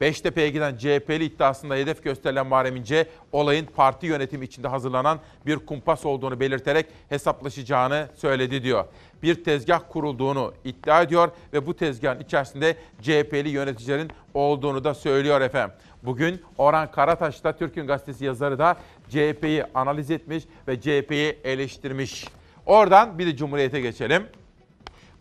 Beştepe'ye 0.00 0.50
giden 0.50 0.76
CHP'li 0.76 1.24
iddiasında 1.24 1.74
hedef 1.74 2.02
gösterilen 2.02 2.46
Muharrem 2.46 2.76
İnce, 2.76 3.06
olayın 3.32 3.66
parti 3.76 4.06
yönetimi 4.06 4.44
içinde 4.44 4.68
hazırlanan 4.68 5.20
bir 5.46 5.56
kumpas 5.56 6.06
olduğunu 6.06 6.40
belirterek 6.40 6.86
hesaplaşacağını 7.08 8.08
söyledi 8.14 8.62
diyor. 8.62 8.84
Bir 9.22 9.44
tezgah 9.44 9.80
kurulduğunu 9.88 10.54
iddia 10.64 11.02
ediyor 11.02 11.30
ve 11.52 11.66
bu 11.66 11.76
tezgahın 11.76 12.20
içerisinde 12.20 12.76
CHP'li 13.02 13.48
yöneticilerin 13.48 14.10
olduğunu 14.34 14.84
da 14.84 14.94
söylüyor 14.94 15.40
efendim. 15.40 15.76
Bugün 16.02 16.42
Orhan 16.58 16.90
Karataş'ta 16.90 17.56
Türk'ün 17.56 17.86
gazetesi 17.86 18.24
yazarı 18.24 18.58
da 18.58 18.76
CHP'yi 19.08 19.64
analiz 19.74 20.10
etmiş 20.10 20.44
ve 20.68 20.80
CHP'yi 20.80 21.38
eleştirmiş. 21.44 22.28
Oradan 22.66 23.18
bir 23.18 23.26
de 23.26 23.36
Cumhuriyet'e 23.36 23.80
geçelim. 23.80 24.26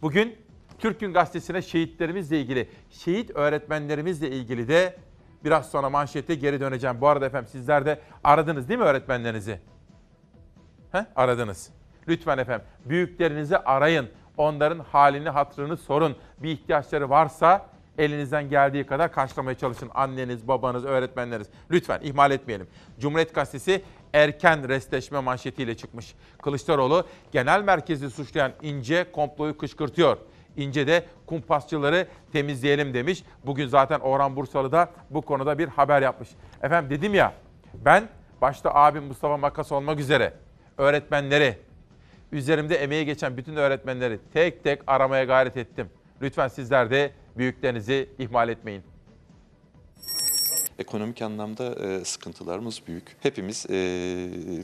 Bugün 0.01 0.35
Türk'ün 0.79 1.13
gazetesine 1.13 1.61
şehitlerimizle 1.61 2.41
ilgili, 2.41 2.69
şehit 2.89 3.31
öğretmenlerimizle 3.35 4.29
ilgili 4.29 4.67
de 4.67 4.97
biraz 5.43 5.71
sonra 5.71 5.89
manşete 5.89 6.35
geri 6.35 6.59
döneceğim. 6.59 7.01
Bu 7.01 7.07
arada 7.07 7.25
efendim 7.25 7.49
sizler 7.51 7.85
de 7.85 7.99
aradınız 8.23 8.69
değil 8.69 8.79
mi 8.79 8.85
öğretmenlerinizi? 8.85 9.59
He? 10.91 11.05
Aradınız. 11.15 11.69
Lütfen 12.07 12.37
efendim 12.37 12.67
büyüklerinizi 12.85 13.57
arayın. 13.57 14.09
Onların 14.37 14.79
halini, 14.79 15.29
hatırını 15.29 15.77
sorun. 15.77 16.15
Bir 16.37 16.49
ihtiyaçları 16.49 17.09
varsa 17.09 17.65
elinizden 17.97 18.49
geldiği 18.49 18.85
kadar 18.85 19.11
karşılamaya 19.11 19.57
çalışın. 19.57 19.89
Anneniz, 19.93 20.47
babanız, 20.47 20.85
öğretmenleriniz. 20.85 21.47
Lütfen 21.71 21.99
ihmal 22.03 22.31
etmeyelim. 22.31 22.67
Cumhuriyet 22.99 23.35
Gazetesi 23.35 23.81
erken 24.13 24.69
restleşme 24.69 25.19
manşetiyle 25.19 25.77
çıkmış. 25.77 26.15
Kılıçdaroğlu 26.41 27.07
genel 27.31 27.63
merkezi 27.63 28.09
suçlayan 28.09 28.51
İnce 28.61 29.11
komployu 29.11 29.57
kışkırtıyor. 29.57 30.17
İnce 30.57 30.87
de 30.87 31.05
kumpasçıları 31.25 32.07
temizleyelim 32.33 32.93
demiş. 32.93 33.23
Bugün 33.45 33.67
zaten 33.67 33.99
Orhan 33.99 34.35
Bursalı 34.35 34.71
da 34.71 34.89
bu 35.09 35.21
konuda 35.21 35.57
bir 35.57 35.67
haber 35.67 36.01
yapmış. 36.01 36.29
Efendim 36.63 36.89
dedim 36.89 37.13
ya 37.13 37.33
ben 37.73 38.09
başta 38.41 38.75
abim 38.75 39.03
Mustafa 39.03 39.37
Makas 39.37 39.71
olmak 39.71 39.99
üzere 39.99 40.33
öğretmenleri, 40.77 41.57
üzerimde 42.31 42.75
emeği 42.75 43.05
geçen 43.05 43.37
bütün 43.37 43.55
öğretmenleri 43.55 44.19
tek 44.33 44.63
tek 44.63 44.81
aramaya 44.87 45.23
gayret 45.23 45.57
ettim. 45.57 45.89
Lütfen 46.21 46.47
sizler 46.47 46.91
de 46.91 47.11
büyüklerinizi 47.37 48.09
ihmal 48.17 48.49
etmeyin. 48.49 48.83
Ekonomik 50.79 51.21
anlamda 51.21 51.75
e, 51.75 52.05
sıkıntılarımız 52.05 52.81
büyük. 52.87 53.03
Hepimiz 53.19 53.65
e, 53.65 53.73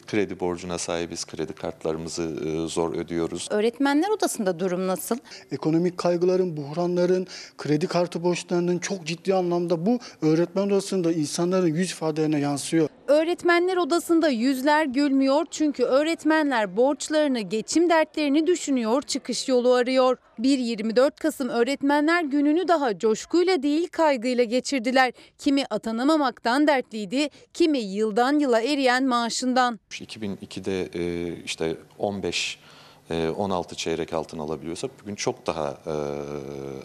kredi 0.08 0.40
borcuna 0.40 0.78
sahibiz, 0.78 1.26
kredi 1.26 1.54
kartlarımızı 1.54 2.24
e, 2.24 2.68
zor 2.68 2.96
ödüyoruz. 2.96 3.48
Öğretmenler 3.52 4.10
odasında 4.10 4.60
durum 4.60 4.88
nasıl? 4.88 5.18
Ekonomik 5.52 5.98
kaygıların, 5.98 6.58
buhranların, 6.58 7.28
kredi 7.58 7.88
kartı 7.88 8.24
borçlarının 8.24 8.80
çok 8.80 9.06
ciddi 9.06 9.34
anlamda 9.34 9.86
bu 9.86 10.00
öğretmen 10.22 10.68
odasında 10.68 11.12
insanların 11.12 11.68
yüz 11.68 11.92
ifadelerine 11.92 12.40
yansıyor. 12.40 12.90
Öğretmenler 13.12 13.78
odasında 13.78 14.30
yüzler 14.30 14.86
gülmüyor 14.86 15.46
çünkü 15.52 15.84
öğretmenler 15.84 16.78
borçlarını, 16.78 17.40
geçim 17.40 17.90
dertlerini 17.90 18.48
düşünüyor, 18.48 19.02
çıkış 19.02 19.48
yolu 19.48 19.74
arıyor. 19.74 20.18
1-24 20.40 21.12
Kasım 21.22 21.50
Öğretmenler 21.50 22.24
Günü'nü 22.24 22.68
daha 22.68 22.98
coşkuyla 22.98 23.64
değil 23.64 23.88
kaygıyla 23.88 24.44
geçirdiler. 24.44 25.14
Kimi 25.38 25.66
atanamamaktan 25.70 26.68
dertliydi, 26.68 27.30
kimi 27.54 27.80
yıldan 27.80 28.40
yıla 28.40 28.62
eriyen 28.62 29.06
maaşından. 29.06 29.80
2002'de 29.92 30.90
e, 30.94 31.36
işte 31.44 31.76
15 31.98 32.60
e, 33.10 33.30
16 33.30 33.76
çeyrek 33.76 34.14
altın 34.14 34.40
alabiliyorsak 34.40 34.92
bugün 35.02 35.16
çok 35.16 35.48
daha 35.48 35.70
e, 35.70 35.96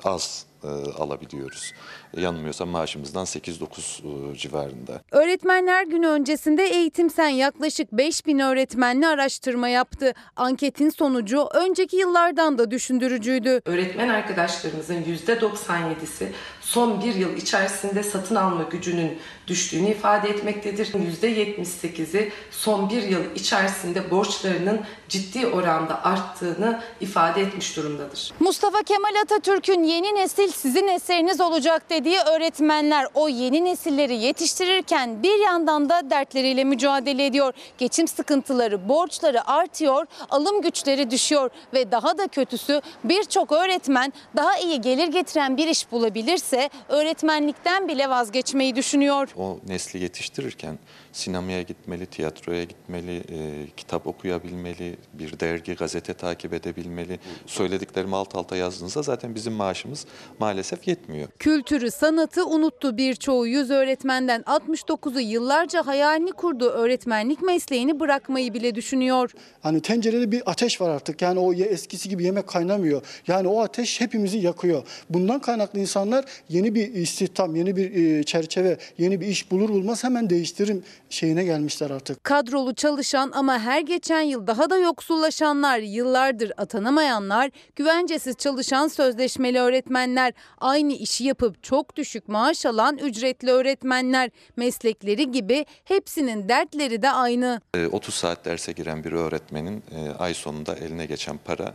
az 0.04 0.45
e, 0.64 0.68
alabiliyoruz. 1.02 1.72
Yanılmıyorsam 2.16 2.68
maaşımızdan 2.68 3.24
8-9 3.24 4.32
e, 4.32 4.36
civarında. 4.36 5.02
Öğretmenler 5.10 5.84
Günü 5.86 6.06
öncesinde 6.06 6.64
Eğitim 6.64 7.10
Sen 7.10 7.28
yaklaşık 7.28 7.92
5000 7.92 8.38
öğretmenli 8.38 9.06
araştırma 9.06 9.68
yaptı. 9.68 10.14
Anketin 10.36 10.90
sonucu 10.90 11.48
önceki 11.54 11.96
yıllardan 11.96 12.58
da 12.58 12.70
düşündürücüydü. 12.70 13.60
Öğretmen 13.64 14.08
arkadaşlarımızın 14.08 15.02
%97'si 15.02 16.26
son 16.66 17.02
bir 17.02 17.14
yıl 17.14 17.37
içerisinde 17.37 18.02
satın 18.02 18.35
alma 18.35 18.62
gücünün 18.62 19.18
düştüğünü 19.46 19.90
ifade 19.90 20.29
etmektedir. 20.29 20.87
%78'i 20.87 22.33
son 22.50 22.90
bir 22.90 23.02
yıl 23.02 23.35
içerisinde 23.35 24.11
borçlarının 24.11 24.81
ciddi 25.09 25.46
oranda 25.46 26.05
arttığını 26.05 26.81
ifade 27.00 27.42
etmiş 27.42 27.76
durumdadır. 27.76 28.33
Mustafa 28.40 28.83
Kemal 28.83 29.14
Atatürk'ün 29.22 29.83
yeni 29.83 30.14
nesil 30.14 30.48
sizin 30.48 30.88
eseriniz 30.88 31.40
olacak 31.40 31.90
dediği 31.90 32.18
öğretmenler 32.18 33.07
o 33.14 33.29
yeni 33.29 33.64
nesilleri 33.64 34.16
yetiştirirken 34.16 35.22
bir 35.22 35.38
yandan 35.44 35.88
da 35.88 36.11
dertleriyle 36.11 36.64
mücadele 36.64 37.26
ediyor. 37.26 37.55
Geçim 37.79 38.09
sıkıntıları, 38.09 38.88
borçları 38.88 39.48
artıyor, 39.48 40.07
alım 40.31 40.62
güçleri 40.62 41.11
düşüyor 41.11 41.50
ve 41.74 41.90
daha 41.90 42.18
da 42.18 42.29
kötüsü 42.29 42.81
birçok 43.05 43.52
öğretmen 43.52 44.12
daha 44.37 44.59
iyi 44.59 44.81
gelir 44.81 45.09
getiren 45.09 45.57
bir 45.57 45.68
iş 45.68 45.92
bulabilirse 45.92 46.55
öğretmenlikten 46.88 47.88
bile 47.88 48.10
vazgeçmeyi 48.10 48.76
düşünüyor. 48.76 49.28
O 49.36 49.58
nesli 49.68 50.02
yetiştirirken 50.02 50.78
sinemaya 51.16 51.62
gitmeli, 51.62 52.07
tiyatroya 52.07 52.64
gitmeli, 52.64 53.16
e, 53.16 53.66
kitap 53.76 54.07
okuyabilmeli, 54.07 54.96
bir 55.12 55.40
dergi, 55.40 55.74
gazete 55.74 56.14
takip 56.14 56.52
edebilmeli. 56.52 57.18
Söylediklerimi 57.46 58.16
alt 58.16 58.35
alta 58.35 58.57
yazdığınızda 58.57 59.02
zaten 59.02 59.35
bizim 59.35 59.52
maaşımız 59.52 60.07
maalesef 60.38 60.88
yetmiyor. 60.88 61.29
Kültürü, 61.38 61.90
sanatı 61.90 62.46
unuttu 62.46 62.96
birçoğu. 62.96 63.46
Yüz 63.46 63.70
öğretmenden 63.70 64.42
69'u 64.42 65.20
yıllarca 65.20 65.87
hayalini 65.87 66.33
kurduğu 66.33 66.68
öğretmenlik 66.68 67.42
mesleğini 67.42 68.00
bırakmayı 68.00 68.55
bile 68.55 68.74
düşünüyor. 68.74 69.33
Hani 69.61 69.81
tencerede 69.81 70.33
bir 70.33 70.42
ateş 70.46 70.81
var 70.81 70.90
artık. 70.90 71.22
Yani 71.22 71.38
o 71.38 71.52
eskisi 71.55 72.09
gibi 72.09 72.24
yemek 72.24 72.46
kaynamıyor. 72.46 73.02
Yani 73.26 73.48
o 73.48 73.61
ateş 73.61 74.00
hepimizi 74.00 74.38
yakıyor. 74.38 74.83
Bundan 75.11 75.40
kaynaklı 75.40 75.81
insanlar 75.81 76.24
yeni 76.48 76.74
bir 76.74 76.94
istihdam, 76.94 77.57
yeni 77.57 77.76
bir 77.76 77.94
e, 77.94 78.22
çerçeve, 78.22 78.79
yeni 78.98 79.20
bir 79.20 79.26
iş 79.26 79.50
bulur 79.50 79.68
bulmaz 79.68 80.05
hemen 80.05 80.31
değiştirim 80.31 80.83
şeyine 81.10 81.44
gelmişler 81.44 81.90
artık. 81.90 82.24
Kadrolu 82.24 82.74
çalışan 82.74 83.30
ama 83.34 83.58
her 83.58 83.80
geçen 83.80 84.20
yıl 84.20 84.46
daha 84.46 84.70
da 84.70 84.78
yoksullaşanlar, 84.78 85.78
yıllardır 85.78 86.52
atanamayanlar, 86.56 87.50
güvencesiz 87.76 88.36
çalışan 88.36 88.88
sözleşmeli 88.88 89.60
öğretmenler, 89.60 90.32
aynı 90.58 90.92
işi 90.92 91.24
yapıp 91.24 91.62
çok 91.62 91.96
düşük 91.96 92.28
maaş 92.28 92.66
alan 92.66 92.98
ücretli 92.98 93.50
öğretmenler, 93.50 94.30
meslekleri 94.56 95.30
gibi 95.30 95.66
hepsinin 95.84 96.48
dertleri 96.48 97.02
de 97.02 97.10
aynı. 97.10 97.60
E, 97.74 97.86
30 97.86 98.14
saat 98.14 98.44
derse 98.44 98.72
giren 98.72 99.04
bir 99.04 99.12
öğretmenin 99.12 99.84
e, 99.96 100.10
ay 100.18 100.34
sonunda 100.34 100.74
eline 100.74 101.06
geçen 101.06 101.38
para 101.38 101.74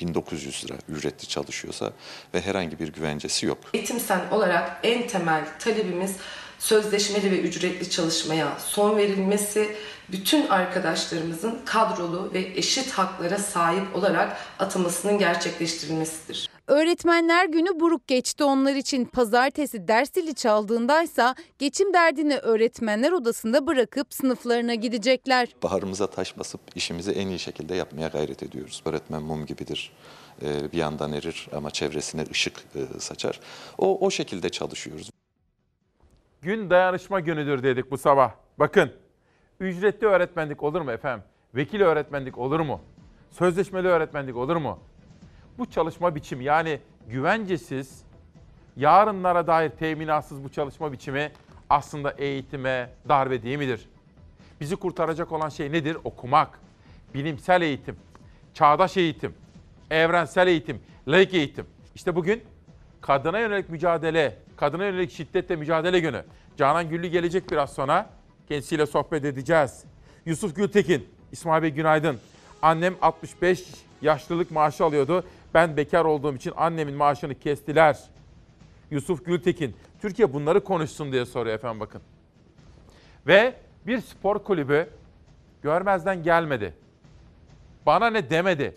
1900 0.00 0.64
lira 0.64 0.74
ücretli 0.88 1.28
çalışıyorsa 1.28 1.92
ve 2.34 2.40
herhangi 2.40 2.78
bir 2.78 2.88
güvencesi 2.92 3.46
yok. 3.46 3.58
Eğitim 3.74 4.00
Sen 4.00 4.20
olarak 4.30 4.80
en 4.82 5.06
temel 5.06 5.44
talebimiz 5.58 6.16
sözleşmeli 6.62 7.30
ve 7.30 7.40
ücretli 7.40 7.90
çalışmaya 7.90 8.58
son 8.58 8.96
verilmesi, 8.96 9.76
bütün 10.12 10.46
arkadaşlarımızın 10.46 11.58
kadrolu 11.64 12.30
ve 12.34 12.40
eşit 12.56 12.90
haklara 12.90 13.38
sahip 13.38 13.96
olarak 13.96 14.36
atamasının 14.58 15.18
gerçekleştirilmesidir. 15.18 16.48
Öğretmenler 16.66 17.46
günü 17.46 17.80
buruk 17.80 18.06
geçti 18.06 18.44
onlar 18.44 18.74
için. 18.74 19.04
Pazartesi 19.04 19.88
ders 19.88 20.12
zili 20.14 20.34
çaldığındaysa 20.34 21.34
geçim 21.58 21.94
derdini 21.94 22.36
öğretmenler 22.36 23.12
odasında 23.12 23.66
bırakıp 23.66 24.14
sınıflarına 24.14 24.74
gidecekler. 24.74 25.48
Baharımıza 25.62 26.06
taş 26.06 26.38
basıp 26.38 26.60
işimizi 26.74 27.10
en 27.10 27.28
iyi 27.28 27.38
şekilde 27.38 27.74
yapmaya 27.74 28.08
gayret 28.08 28.42
ediyoruz. 28.42 28.82
Öğretmen 28.84 29.22
mum 29.22 29.46
gibidir. 29.46 29.92
E, 30.42 30.72
bir 30.72 30.78
yandan 30.78 31.12
erir 31.12 31.48
ama 31.56 31.70
çevresine 31.70 32.24
ışık 32.30 32.54
e, 32.74 33.00
saçar. 33.00 33.40
O, 33.78 34.06
o 34.06 34.10
şekilde 34.10 34.48
çalışıyoruz. 34.48 35.10
Gün 36.42 36.70
dayanışma 36.70 37.20
günüdür 37.20 37.62
dedik 37.62 37.90
bu 37.90 37.98
sabah. 37.98 38.32
Bakın 38.58 38.92
ücretli 39.60 40.06
öğretmenlik 40.06 40.62
olur 40.62 40.80
mu 40.80 40.92
efendim? 40.92 41.24
Vekil 41.54 41.80
öğretmenlik 41.80 42.38
olur 42.38 42.60
mu? 42.60 42.80
Sözleşmeli 43.30 43.88
öğretmenlik 43.88 44.36
olur 44.36 44.56
mu? 44.56 44.78
Bu 45.58 45.70
çalışma 45.70 46.14
biçimi 46.14 46.44
yani 46.44 46.80
güvencesiz, 47.08 48.04
yarınlara 48.76 49.46
dair 49.46 49.70
teminatsız 49.70 50.44
bu 50.44 50.48
çalışma 50.48 50.92
biçimi 50.92 51.32
aslında 51.70 52.10
eğitime 52.10 52.90
darbe 53.08 53.42
değil 53.42 53.58
midir? 53.58 53.88
Bizi 54.60 54.76
kurtaracak 54.76 55.32
olan 55.32 55.48
şey 55.48 55.72
nedir? 55.72 55.96
Okumak, 56.04 56.58
bilimsel 57.14 57.62
eğitim, 57.62 57.96
çağdaş 58.54 58.96
eğitim, 58.96 59.34
evrensel 59.90 60.46
eğitim, 60.46 60.80
laik 61.08 61.34
eğitim. 61.34 61.66
İşte 61.94 62.16
bugün 62.16 62.42
kadına 63.00 63.38
yönelik 63.38 63.68
mücadele, 63.68 64.38
kadına 64.62 64.84
yönelik 64.84 65.12
şiddetle 65.12 65.56
mücadele 65.56 66.00
günü. 66.00 66.24
Canan 66.56 66.88
Güllü 66.88 67.06
gelecek 67.06 67.50
biraz 67.50 67.72
sonra. 67.72 68.10
Kendisiyle 68.48 68.86
sohbet 68.86 69.24
edeceğiz. 69.24 69.84
Yusuf 70.26 70.56
Gültekin, 70.56 71.08
İsmail 71.32 71.62
Bey 71.62 71.70
günaydın. 71.70 72.18
Annem 72.62 72.94
65 73.02 73.64
yaşlılık 74.02 74.50
maaşı 74.50 74.84
alıyordu. 74.84 75.24
Ben 75.54 75.76
bekar 75.76 76.04
olduğum 76.04 76.34
için 76.34 76.52
annemin 76.56 76.94
maaşını 76.94 77.34
kestiler. 77.34 77.98
Yusuf 78.90 79.24
Gültekin, 79.24 79.76
Türkiye 80.02 80.32
bunları 80.32 80.64
konuşsun 80.64 81.12
diye 81.12 81.26
soruyor 81.26 81.56
efendim 81.56 81.80
bakın. 81.80 82.02
Ve 83.26 83.54
bir 83.86 84.00
spor 84.00 84.38
kulübü 84.38 84.88
görmezden 85.62 86.22
gelmedi. 86.22 86.74
Bana 87.86 88.10
ne 88.10 88.30
demedi. 88.30 88.74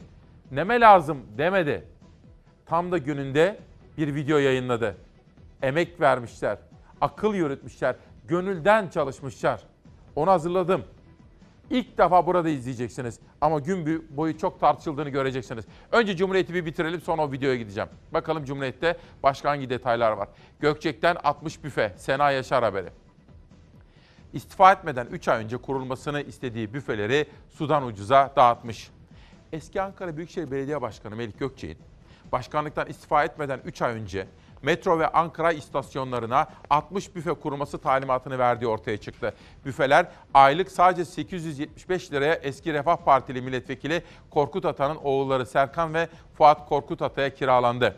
Neme 0.52 0.80
lazım 0.80 1.18
demedi. 1.38 1.84
Tam 2.66 2.92
da 2.92 2.98
gününde 2.98 3.60
bir 3.98 4.16
video 4.16 4.38
yayınladı. 4.38 4.96
Emek 5.62 6.02
vermişler, 6.02 6.58
akıl 7.02 7.34
yürütmüşler, 7.34 7.96
gönülden 8.28 8.90
çalışmışlar. 8.90 9.62
Onu 10.16 10.32
hazırladım. 10.32 10.84
İlk 11.70 11.98
defa 11.98 12.26
burada 12.26 12.50
izleyeceksiniz 12.50 13.20
ama 13.42 13.60
gün 13.60 14.08
boyu 14.10 14.38
çok 14.38 14.60
tartışıldığını 14.60 15.10
göreceksiniz. 15.10 15.66
Önce 15.92 16.18
Cumhuriyet'i 16.18 16.54
bir 16.54 16.66
bitirelim 16.66 17.02
sonra 17.02 17.22
o 17.22 17.32
videoya 17.32 17.56
gideceğim. 17.56 17.90
Bakalım 18.14 18.46
Cumhuriyet'te 18.46 18.98
başka 19.24 19.50
hangi 19.50 19.70
detaylar 19.70 20.12
var. 20.12 20.28
Gökçek'ten 20.60 21.18
60 21.24 21.64
büfe, 21.64 21.94
Sena 21.98 22.32
Yaşar 22.32 22.64
haberi. 22.64 22.88
İstifa 24.34 24.72
etmeden 24.72 25.08
3 25.12 25.28
ay 25.28 25.44
önce 25.44 25.58
kurulmasını 25.58 26.22
istediği 26.22 26.74
büfeleri 26.74 27.28
sudan 27.50 27.86
ucuza 27.86 28.34
dağıtmış. 28.36 28.90
Eski 29.52 29.82
Ankara 29.82 30.18
Büyükşehir 30.18 30.52
Belediye 30.52 30.82
Başkanı 30.82 31.16
Melik 31.16 31.40
Gökçek'in 31.40 31.78
başkanlıktan 32.32 32.88
istifa 32.88 33.24
etmeden 33.24 33.60
3 33.66 33.82
ay 33.82 33.94
önce 33.94 34.28
metro 34.66 35.00
ve 35.00 35.08
Ankara 35.08 35.52
istasyonlarına 35.52 36.48
60 36.70 37.16
büfe 37.16 37.34
kurması 37.34 37.78
talimatını 37.78 38.40
verdiği 38.40 38.68
ortaya 38.68 38.98
çıktı. 38.98 39.34
Büfeler 39.66 40.06
aylık 40.34 40.72
sadece 40.72 41.06
875 41.06 42.12
liraya 42.12 42.34
eski 42.34 42.74
Refah 42.74 42.98
Partili 42.98 43.42
milletvekili 43.42 44.04
Korkut 44.30 44.66
Ata'nın 44.66 44.96
oğulları 44.96 45.46
Serkan 45.46 45.94
ve 45.94 46.08
Fuat 46.38 46.70
Korkut 46.70 47.02
Ata'ya 47.02 47.34
kiralandı. 47.34 47.96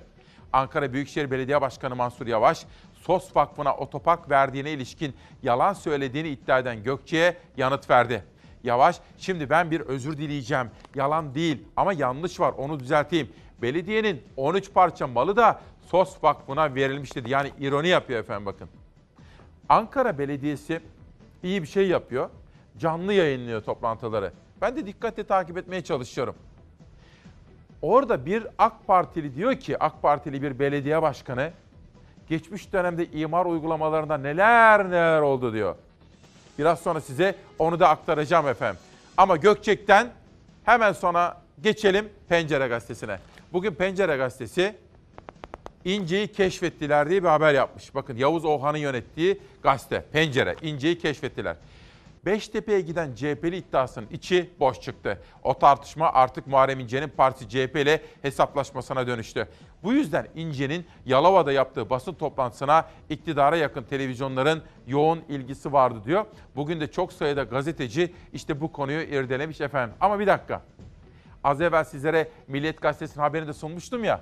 Ankara 0.53 0.93
Büyükşehir 0.93 1.32
Belediye 1.32 1.62
Başkanı 1.62 1.95
Mansur 1.95 2.27
Yavaş, 2.27 2.65
SOS 2.93 3.36
Vakfı'na 3.36 3.75
otopark 3.75 4.30
verdiğine 4.30 4.71
ilişkin 4.71 5.15
yalan 5.43 5.73
söylediğini 5.73 6.30
iddia 6.30 6.60
eden 6.60 6.84
Gökçe'ye 6.84 7.38
yanıt 7.58 7.89
verdi. 7.89 8.23
Yavaş, 8.63 8.95
şimdi 9.17 9.49
ben 9.49 9.71
bir 9.71 9.82
özür 9.82 10.17
dileyeceğim. 10.17 10.67
Yalan 10.95 11.36
değil 11.36 11.63
ama 11.75 11.93
yanlış 11.93 12.39
var 12.39 12.53
onu 12.58 12.80
düzelteyim. 12.80 13.30
Belediyenin 13.62 14.23
13 14.38 14.73
parça 14.73 15.08
malı 15.08 15.36
da 15.36 15.62
SOS 15.91 16.23
Vakfı'na 16.23 16.76
verilmiş 16.76 17.15
dedi. 17.15 17.30
Yani 17.30 17.52
ironi 17.60 17.88
yapıyor 17.88 18.19
efendim 18.19 18.45
bakın. 18.45 18.69
Ankara 19.69 20.17
Belediyesi 20.17 20.82
iyi 21.43 21.62
bir 21.62 21.67
şey 21.67 21.88
yapıyor. 21.88 22.30
Canlı 22.78 23.13
yayınlıyor 23.13 23.62
toplantıları. 23.62 24.32
Ben 24.62 24.76
de 24.76 24.86
dikkatle 24.86 25.23
takip 25.23 25.58
etmeye 25.58 25.84
çalışıyorum. 25.84 26.36
Orada 27.82 28.26
bir 28.26 28.47
AK 28.58 28.88
Partili 28.88 29.36
diyor 29.36 29.56
ki, 29.56 29.84
AK 29.84 30.02
Partili 30.02 30.41
bir 30.41 30.60
belediye 30.60 31.02
başkanı, 31.02 31.52
geçmiş 32.30 32.73
dönemde 32.73 33.06
imar 33.06 33.45
uygulamalarında 33.45 34.17
neler 34.17 34.86
neler 34.86 35.21
oldu 35.21 35.54
diyor. 35.54 35.76
Biraz 36.60 36.80
sonra 36.80 37.02
size 37.02 37.36
onu 37.60 37.80
da 37.80 37.89
aktaracağım 37.89 38.47
efendim. 38.47 38.80
Ama 39.17 39.38
Gökçek'ten 39.38 40.10
hemen 40.65 40.93
sonra 40.93 41.41
geçelim 41.62 42.10
Pencere 42.30 42.67
Gazetesi'ne. 42.67 43.19
Bugün 43.54 43.73
Pencere 43.73 44.17
Gazetesi 44.17 44.76
İnce'yi 45.88 46.28
keşfettiler 46.28 47.10
diye 47.10 47.23
bir 47.23 47.28
haber 47.28 47.54
yapmış. 47.54 47.95
Bakın 47.95 48.15
Yavuz 48.15 48.45
Oğhan'ın 48.45 48.78
yönettiği 48.78 49.41
gazete 49.63 50.06
Pencere 50.12 50.56
İnce'yi 50.62 51.00
keşfettiler. 51.00 51.56
Beştepe'ye 52.26 52.82
giden 52.82 53.15
CHP'li 53.15 53.58
iddiasının 53.58 54.08
içi 54.12 54.50
boş 54.60 54.82
çıktı. 54.82 55.21
O 55.43 55.60
tartışma 55.60 56.13
artık 56.13 56.47
Muharrem 56.47 56.80
İnce'nin 56.80 57.10
partisi 57.10 57.50
CHP 57.50 57.76
ile 57.76 58.02
hesaplaşmasına 58.21 59.08
dönüştü. 59.08 59.47
Bu 59.84 59.93
yüzden 59.93 60.28
İnce'nin 60.36 60.86
Yalova'da 61.06 61.52
yaptığı 61.52 61.89
basın 61.89 62.13
toplantısına 62.13 62.86
iktidara 63.10 63.58
yakın 63.58 63.84
televizyonların 63.84 64.63
yoğun 64.88 65.21
ilgisi 65.30 65.73
vardı 65.73 66.00
diyor. 66.06 66.26
Bugün 66.56 66.80
de 66.80 66.91
çok 66.91 67.13
sayıda 67.13 67.43
gazeteci 67.43 68.13
işte 68.34 68.62
bu 68.62 68.71
konuyu 68.71 69.02
irdelemiş 69.02 69.62
efendim. 69.62 69.95
Ama 70.02 70.19
bir 70.19 70.28
dakika. 70.28 70.62
Az 71.43 71.62
evvel 71.62 71.84
sizlere 71.84 72.28
Milliyet 72.47 72.82
Gazetesi'nin 72.82 73.23
haberini 73.23 73.47
de 73.47 73.54
sunmuştum 73.54 74.04
ya. 74.04 74.21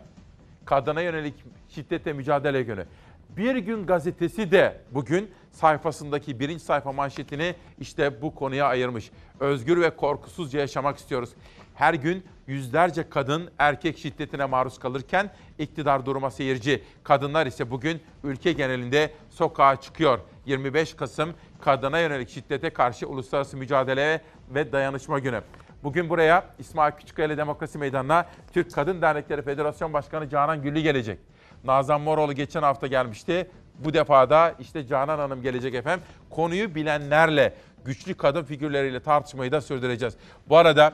Kadına 0.65 1.01
yönelik 1.01 1.33
şiddete 1.69 2.13
mücadele 2.13 2.63
günü. 2.63 2.85
Bir 3.29 3.55
gün 3.55 3.85
gazetesi 3.85 4.51
de 4.51 4.81
bugün 4.91 5.31
sayfasındaki 5.51 6.39
birinci 6.39 6.63
sayfa 6.63 6.91
manşetini 6.91 7.55
işte 7.79 8.21
bu 8.21 8.35
konuya 8.35 8.67
ayırmış. 8.67 9.11
Özgür 9.39 9.81
ve 9.81 9.89
korkusuzca 9.89 10.59
yaşamak 10.59 10.97
istiyoruz. 10.97 11.29
Her 11.75 11.93
gün 11.93 12.25
yüzlerce 12.47 13.09
kadın 13.09 13.49
erkek 13.57 13.97
şiddetine 13.97 14.45
maruz 14.45 14.79
kalırken 14.79 15.29
iktidar 15.59 16.05
duruma 16.05 16.31
seyirci. 16.31 16.83
Kadınlar 17.03 17.45
ise 17.45 17.71
bugün 17.71 18.01
ülke 18.23 18.51
genelinde 18.51 19.11
sokağa 19.29 19.81
çıkıyor. 19.81 20.19
25 20.45 20.93
Kasım 20.93 21.33
kadına 21.61 21.99
yönelik 21.99 22.29
şiddete 22.29 22.69
karşı 22.69 23.07
uluslararası 23.07 23.57
mücadele 23.57 24.21
ve 24.49 24.71
dayanışma 24.71 25.19
günü. 25.19 25.41
Bugün 25.85 26.09
buraya 26.09 26.45
İsmail 26.59 26.91
Küçükkaya 26.91 27.37
Demokrasi 27.37 27.77
Meydanı'na 27.77 28.25
Türk 28.53 28.73
Kadın 28.73 29.01
Dernekleri 29.01 29.41
Federasyon 29.41 29.93
Başkanı 29.93 30.29
Canan 30.29 30.61
Güllü 30.61 30.79
gelecek. 30.79 31.19
Nazan 31.63 32.01
Moroğlu 32.01 32.33
geçen 32.33 32.63
hafta 32.63 32.87
gelmişti. 32.87 33.49
Bu 33.79 33.93
defa 33.93 34.29
da 34.29 34.55
işte 34.59 34.87
Canan 34.87 35.19
Hanım 35.19 35.41
gelecek 35.41 35.75
efendim. 35.75 36.05
Konuyu 36.29 36.75
bilenlerle, 36.75 37.53
güçlü 37.85 38.13
kadın 38.13 38.43
figürleriyle 38.43 38.99
tartışmayı 38.99 39.51
da 39.51 39.61
sürdüreceğiz. 39.61 40.17
Bu 40.49 40.57
arada 40.57 40.93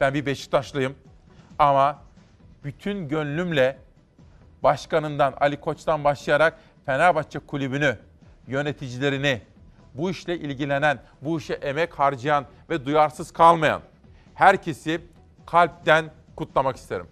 ben 0.00 0.14
bir 0.14 0.26
Beşiktaşlıyım 0.26 0.94
ama 1.58 1.98
bütün 2.64 3.08
gönlümle 3.08 3.78
başkanından 4.62 5.34
Ali 5.40 5.60
Koç'tan 5.60 6.04
başlayarak 6.04 6.58
Fenerbahçe 6.86 7.38
kulübünü, 7.38 7.98
yöneticilerini, 8.46 9.40
bu 9.94 10.10
işle 10.10 10.38
ilgilenen, 10.38 10.98
bu 11.22 11.38
işe 11.38 11.54
emek 11.54 11.98
harcayan 11.98 12.44
ve 12.70 12.84
duyarsız 12.86 13.32
kalmayan 13.32 13.80
herkesi 14.40 15.00
kalpten 15.46 16.04
kutlamak 16.36 16.76
isterim. 16.76 17.06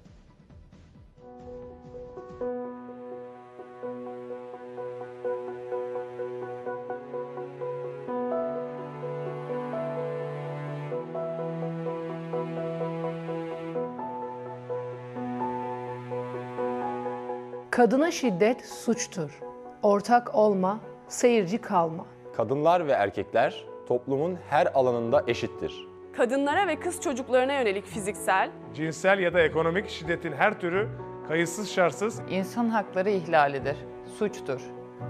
Kadına 17.71 18.11
şiddet 18.11 18.67
suçtur. 18.67 19.41
Ortak 19.83 20.35
olma, 20.35 20.81
seyirci 21.09 21.59
kalma. 21.59 22.07
Kadınlar 22.37 22.87
ve 22.87 22.93
erkekler 22.93 23.65
toplumun 23.89 24.39
her 24.51 24.67
alanında 24.75 25.25
eşittir. 25.27 25.89
Kadınlara 26.19 26.67
ve 26.67 26.81
kız 26.81 27.01
çocuklarına 27.01 27.53
yönelik 27.53 27.87
fiziksel, 27.87 28.51
cinsel 28.75 29.19
ya 29.19 29.35
da 29.35 29.41
ekonomik 29.41 29.89
şiddetin 29.89 30.33
her 30.33 30.61
türü 30.61 30.89
kayıtsız 31.29 31.71
şartsız 31.71 32.21
insan 32.31 32.69
hakları 32.69 33.11
ihlalidir, 33.11 33.77
suçtur. 34.19 34.61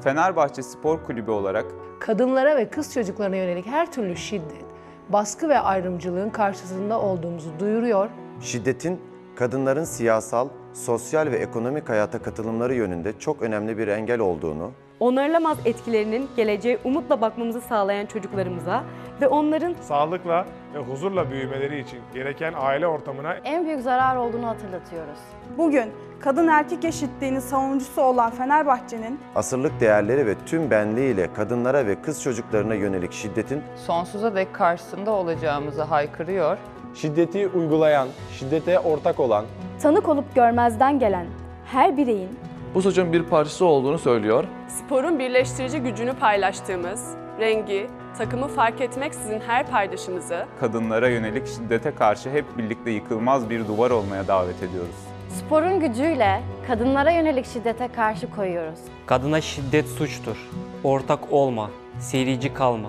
Fenerbahçe 0.04 0.62
Spor 0.62 1.04
Kulübü 1.04 1.30
olarak 1.30 1.66
kadınlara 2.00 2.56
ve 2.56 2.70
kız 2.70 2.94
çocuklarına 2.94 3.36
yönelik 3.36 3.66
her 3.66 3.92
türlü 3.92 4.16
şiddet, 4.16 4.64
baskı 5.08 5.48
ve 5.48 5.58
ayrımcılığın 5.58 6.30
karşısında 6.30 7.00
olduğumuzu 7.00 7.50
duyuruyor. 7.58 8.10
Şiddetin 8.40 9.00
kadınların 9.36 9.84
siyasal, 9.84 10.48
sosyal 10.72 11.30
ve 11.30 11.36
ekonomik 11.36 11.88
hayata 11.88 12.22
katılımları 12.22 12.74
yönünde 12.74 13.18
çok 13.18 13.42
önemli 13.42 13.78
bir 13.78 13.88
engel 13.88 14.20
olduğunu, 14.20 14.70
onarılamaz 15.00 15.58
etkilerinin 15.64 16.28
geleceğe 16.36 16.78
umutla 16.84 17.20
bakmamızı 17.20 17.60
sağlayan 17.60 18.06
çocuklarımıza 18.06 18.84
ve 19.20 19.28
onların 19.28 19.74
sağlıkla 19.80 20.46
ve 20.74 20.78
huzurla 20.78 21.30
büyümeleri 21.30 21.80
için 21.80 21.98
gereken 22.14 22.54
aile 22.56 22.86
ortamına 22.86 23.34
en 23.34 23.64
büyük 23.66 23.80
zarar 23.80 24.16
olduğunu 24.16 24.46
hatırlatıyoruz. 24.46 25.18
Bugün 25.58 25.92
kadın 26.20 26.48
erkek 26.48 26.84
eşitliğinin 26.84 27.40
savunucusu 27.40 28.02
olan 28.02 28.30
Fenerbahçe'nin 28.30 29.20
asırlık 29.34 29.80
değerleri 29.80 30.26
ve 30.26 30.34
tüm 30.46 30.70
benliğiyle 30.70 31.32
kadınlara 31.32 31.86
ve 31.86 32.02
kız 32.02 32.22
çocuklarına 32.22 32.74
yönelik 32.74 33.12
şiddetin 33.12 33.62
sonsuza 33.86 34.34
dek 34.34 34.54
karşısında 34.54 35.10
olacağımızı 35.10 35.82
haykırıyor. 35.82 36.58
Şiddeti 36.94 37.48
uygulayan, 37.48 38.08
şiddete 38.32 38.78
ortak 38.78 39.20
olan, 39.20 39.44
tanık 39.82 40.08
olup 40.08 40.34
görmezden 40.34 40.98
gelen 40.98 41.26
her 41.64 41.96
bireyin 41.96 42.28
bu 42.74 42.82
suçun 42.82 43.12
bir 43.12 43.22
parçası 43.22 43.64
olduğunu 43.64 43.98
söylüyor. 43.98 44.44
Sporun 44.88 45.18
birleştirici 45.18 45.78
gücünü 45.78 46.14
paylaştığımız, 46.14 47.14
rengi, 47.40 47.86
takımı 48.18 48.48
fark 48.48 48.80
etmeksizin 48.80 49.40
her 49.40 49.66
paydaşımızı 49.66 50.46
kadınlara 50.60 51.08
yönelik 51.08 51.46
şiddete 51.46 51.94
karşı 51.94 52.30
hep 52.30 52.58
birlikte 52.58 52.90
yıkılmaz 52.90 53.50
bir 53.50 53.68
duvar 53.68 53.90
olmaya 53.90 54.28
davet 54.28 54.62
ediyoruz. 54.62 54.94
Sporun 55.28 55.80
gücüyle 55.80 56.40
kadınlara 56.66 57.10
yönelik 57.10 57.46
şiddete 57.46 57.88
karşı 57.88 58.30
koyuyoruz. 58.30 58.78
Kadına 59.06 59.40
şiddet 59.40 59.88
suçtur. 59.88 60.36
Ortak 60.84 61.32
olma, 61.32 61.70
seyirci 62.00 62.54
kalma. 62.54 62.88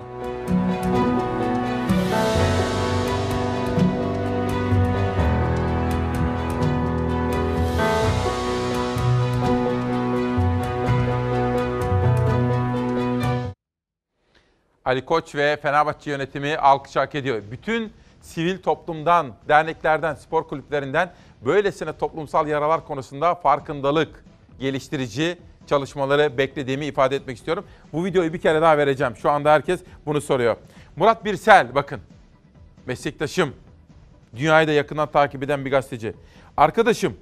Ali 14.90 15.04
Koç 15.04 15.34
ve 15.34 15.56
Fenerbahçe 15.62 16.10
yönetimi 16.10 16.56
alkış 16.56 16.96
hak 16.96 17.14
ediyor. 17.14 17.42
Bütün 17.50 17.92
sivil 18.20 18.58
toplumdan, 18.58 19.34
derneklerden, 19.48 20.14
spor 20.14 20.48
kulüplerinden 20.48 21.12
böylesine 21.44 21.98
toplumsal 21.98 22.48
yaralar 22.48 22.86
konusunda 22.86 23.34
farkındalık 23.34 24.24
geliştirici 24.60 25.38
çalışmaları 25.66 26.38
beklediğimi 26.38 26.86
ifade 26.86 27.16
etmek 27.16 27.36
istiyorum. 27.36 27.64
Bu 27.92 28.04
videoyu 28.04 28.32
bir 28.32 28.40
kere 28.40 28.62
daha 28.62 28.78
vereceğim. 28.78 29.16
Şu 29.16 29.30
anda 29.30 29.52
herkes 29.52 29.80
bunu 30.06 30.20
soruyor. 30.20 30.56
Murat 30.96 31.24
Birsel 31.24 31.74
bakın 31.74 32.00
meslektaşım, 32.86 33.54
dünyayı 34.36 34.68
da 34.68 34.72
yakından 34.72 35.10
takip 35.10 35.42
eden 35.42 35.64
bir 35.64 35.70
gazeteci. 35.70 36.14
Arkadaşım, 36.56 37.16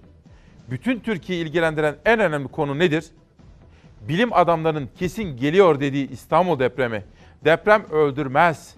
bütün 0.70 1.00
Türkiye'yi 1.00 1.44
ilgilendiren 1.44 1.96
en 2.04 2.20
önemli 2.20 2.48
konu 2.48 2.78
nedir? 2.78 3.04
Bilim 4.00 4.32
adamlarının 4.32 4.88
kesin 4.98 5.36
geliyor 5.36 5.80
dediği 5.80 6.10
İstanbul 6.10 6.58
depremi. 6.58 7.04
Deprem 7.44 7.84
öldürmez. 7.90 8.74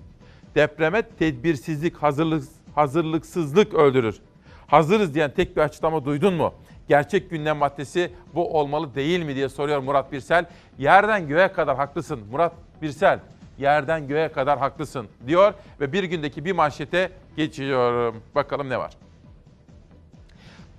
Depreme 0.54 1.02
tedbirsizlik, 1.02 1.96
hazırlık, 1.96 2.44
hazırlıksızlık 2.74 3.74
öldürür. 3.74 4.20
Hazırız 4.66 5.14
diyen 5.14 5.30
tek 5.30 5.56
bir 5.56 5.62
açıklama 5.62 6.04
duydun 6.04 6.34
mu? 6.34 6.54
Gerçek 6.88 7.30
gündem 7.30 7.56
maddesi 7.56 8.12
bu 8.34 8.58
olmalı 8.58 8.94
değil 8.94 9.22
mi 9.22 9.34
diye 9.34 9.48
soruyor 9.48 9.80
Murat 9.80 10.12
Birsel. 10.12 10.44
Yerden 10.78 11.28
göğe 11.28 11.52
kadar 11.52 11.76
haklısın 11.76 12.20
Murat 12.30 12.52
Birsel. 12.82 13.18
Yerden 13.58 14.08
göğe 14.08 14.32
kadar 14.32 14.58
haklısın 14.58 15.08
diyor 15.26 15.54
ve 15.80 15.92
bir 15.92 16.04
gündeki 16.04 16.44
bir 16.44 16.52
manşete 16.52 17.10
geçiyorum. 17.36 18.22
Bakalım 18.34 18.68
ne 18.68 18.78
var. 18.78 18.92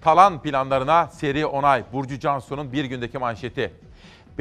Talan 0.02 0.42
planlarına 0.42 1.08
seri 1.08 1.46
onay. 1.46 1.84
Burcu 1.94 2.20
Cansu'nun 2.20 2.72
bir 2.72 2.86
gündeki 2.86 3.18
manşeti. 3.18 3.72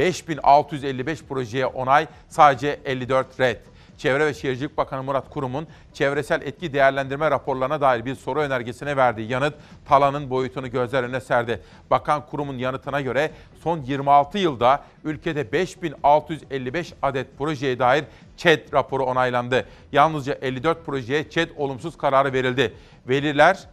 5655 0.00 1.22
projeye 1.24 1.66
onay, 1.66 2.06
sadece 2.28 2.80
54 2.84 3.40
red. 3.40 3.56
Çevre 3.98 4.26
ve 4.26 4.34
Şehircilik 4.34 4.76
Bakanı 4.76 5.02
Murat 5.02 5.30
Kurum'un 5.30 5.66
çevresel 5.92 6.42
etki 6.42 6.72
değerlendirme 6.72 7.30
raporlarına 7.30 7.80
dair 7.80 8.04
bir 8.04 8.14
soru 8.14 8.40
önergesine 8.40 8.96
verdiği 8.96 9.30
yanıt 9.30 9.54
talanın 9.88 10.30
boyutunu 10.30 10.70
gözler 10.70 11.02
önüne 11.02 11.20
serdi. 11.20 11.62
Bakan 11.90 12.26
Kurum'un 12.26 12.58
yanıtına 12.58 13.00
göre 13.00 13.30
son 13.62 13.82
26 13.82 14.38
yılda 14.38 14.84
ülkede 15.04 15.52
5655 15.52 16.92
adet 17.02 17.38
projeye 17.38 17.78
dair 17.78 18.04
ÇED 18.36 18.72
raporu 18.72 19.04
onaylandı. 19.04 19.66
Yalnızca 19.92 20.32
54 20.34 20.86
projeye 20.86 21.30
ÇED 21.30 21.50
olumsuz 21.56 21.98
kararı 21.98 22.32
verildi. 22.32 22.74
Veriler 23.08 23.68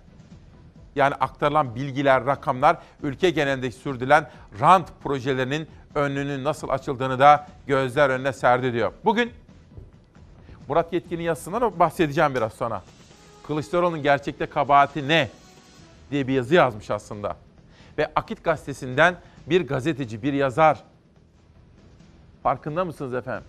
yani 0.96 1.16
aktarılan 1.16 1.76
bilgiler, 1.76 2.26
rakamlar 2.26 2.78
ülke 3.04 3.30
genelinde 3.30 3.72
sürdürülen 3.72 4.30
rant 4.60 4.88
projelerinin 5.04 5.68
önünün 5.98 6.44
nasıl 6.44 6.70
açıldığını 6.70 7.20
da 7.20 7.48
gözler 7.68 8.10
önüne 8.10 8.34
serdi 8.34 8.74
diyor. 8.74 8.92
Bugün 9.06 9.32
Murat 10.68 10.94
Yetkin'in 10.94 11.24
yazısından 11.24 11.62
da 11.62 11.80
bahsedeceğim 11.80 12.36
biraz 12.36 12.54
sonra. 12.54 12.82
Kılıçdaroğlu'nun 13.48 14.04
gerçekte 14.04 14.46
kabahati 14.46 15.08
ne 15.08 15.30
diye 16.12 16.28
bir 16.28 16.34
yazı 16.34 16.56
yazmış 16.56 16.92
aslında. 16.92 17.36
Ve 17.98 18.12
Akit 18.16 18.44
gazetesinden 18.44 19.16
bir 19.48 19.68
gazeteci, 19.68 20.24
bir 20.24 20.34
yazar. 20.34 20.84
Farkında 22.44 22.86
mısınız 22.86 23.14
efendim? 23.14 23.48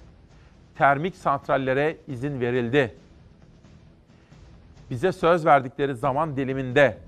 Termik 0.79 1.17
santrallere 1.17 1.97
izin 2.09 2.41
verildi. 2.41 2.95
Bize 4.91 5.13
söz 5.13 5.47
verdikleri 5.47 5.95
zaman 5.95 6.37
diliminde 6.37 6.99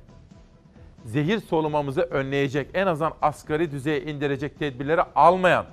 zehir 1.05 1.41
solumamızı 1.41 2.01
önleyecek, 2.01 2.69
en 2.75 2.87
azından 2.87 3.13
asgari 3.23 3.71
düzeye 3.71 4.03
indirecek 4.03 4.59
tedbirleri 4.59 5.03
almayan 5.15 5.67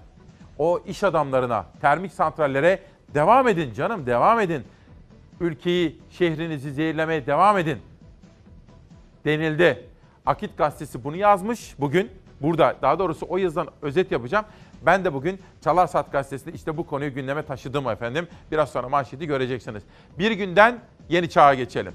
o 0.58 0.80
iş 0.88 1.04
adamlarına, 1.04 1.66
termik 1.82 2.14
santrallere 2.14 2.80
devam 3.14 3.48
edin 3.48 3.74
canım, 3.74 4.06
devam 4.06 4.40
edin. 4.40 4.64
Ülkeyi, 5.40 6.02
şehrinizi 6.10 6.74
zehirlemeye 6.74 7.26
devam 7.26 7.58
edin 7.58 7.78
denildi. 9.26 9.86
Akit 10.26 10.58
gazetesi 10.58 11.04
bunu 11.04 11.16
yazmış 11.16 11.76
bugün. 11.80 12.12
Burada 12.42 12.76
daha 12.82 13.00
doğrusu 13.00 13.26
o 13.30 13.38
yazıdan 13.38 13.68
özet 13.82 14.12
yapacağım. 14.12 14.46
Ben 14.86 15.06
de 15.06 15.14
bugün 15.14 15.40
Çalar 15.64 15.88
Saat 15.88 16.12
gazetesinde 16.12 16.56
işte 16.56 16.78
bu 16.78 16.88
konuyu 16.88 17.14
gündeme 17.14 17.42
taşıdım 17.42 17.90
efendim. 17.90 18.28
Biraz 18.52 18.72
sonra 18.72 18.90
manşeti 18.90 19.28
göreceksiniz. 19.28 19.84
Bir 20.20 20.32
günden 20.32 20.80
yeni 21.10 21.30
çağa 21.30 21.54
geçelim. 21.54 21.94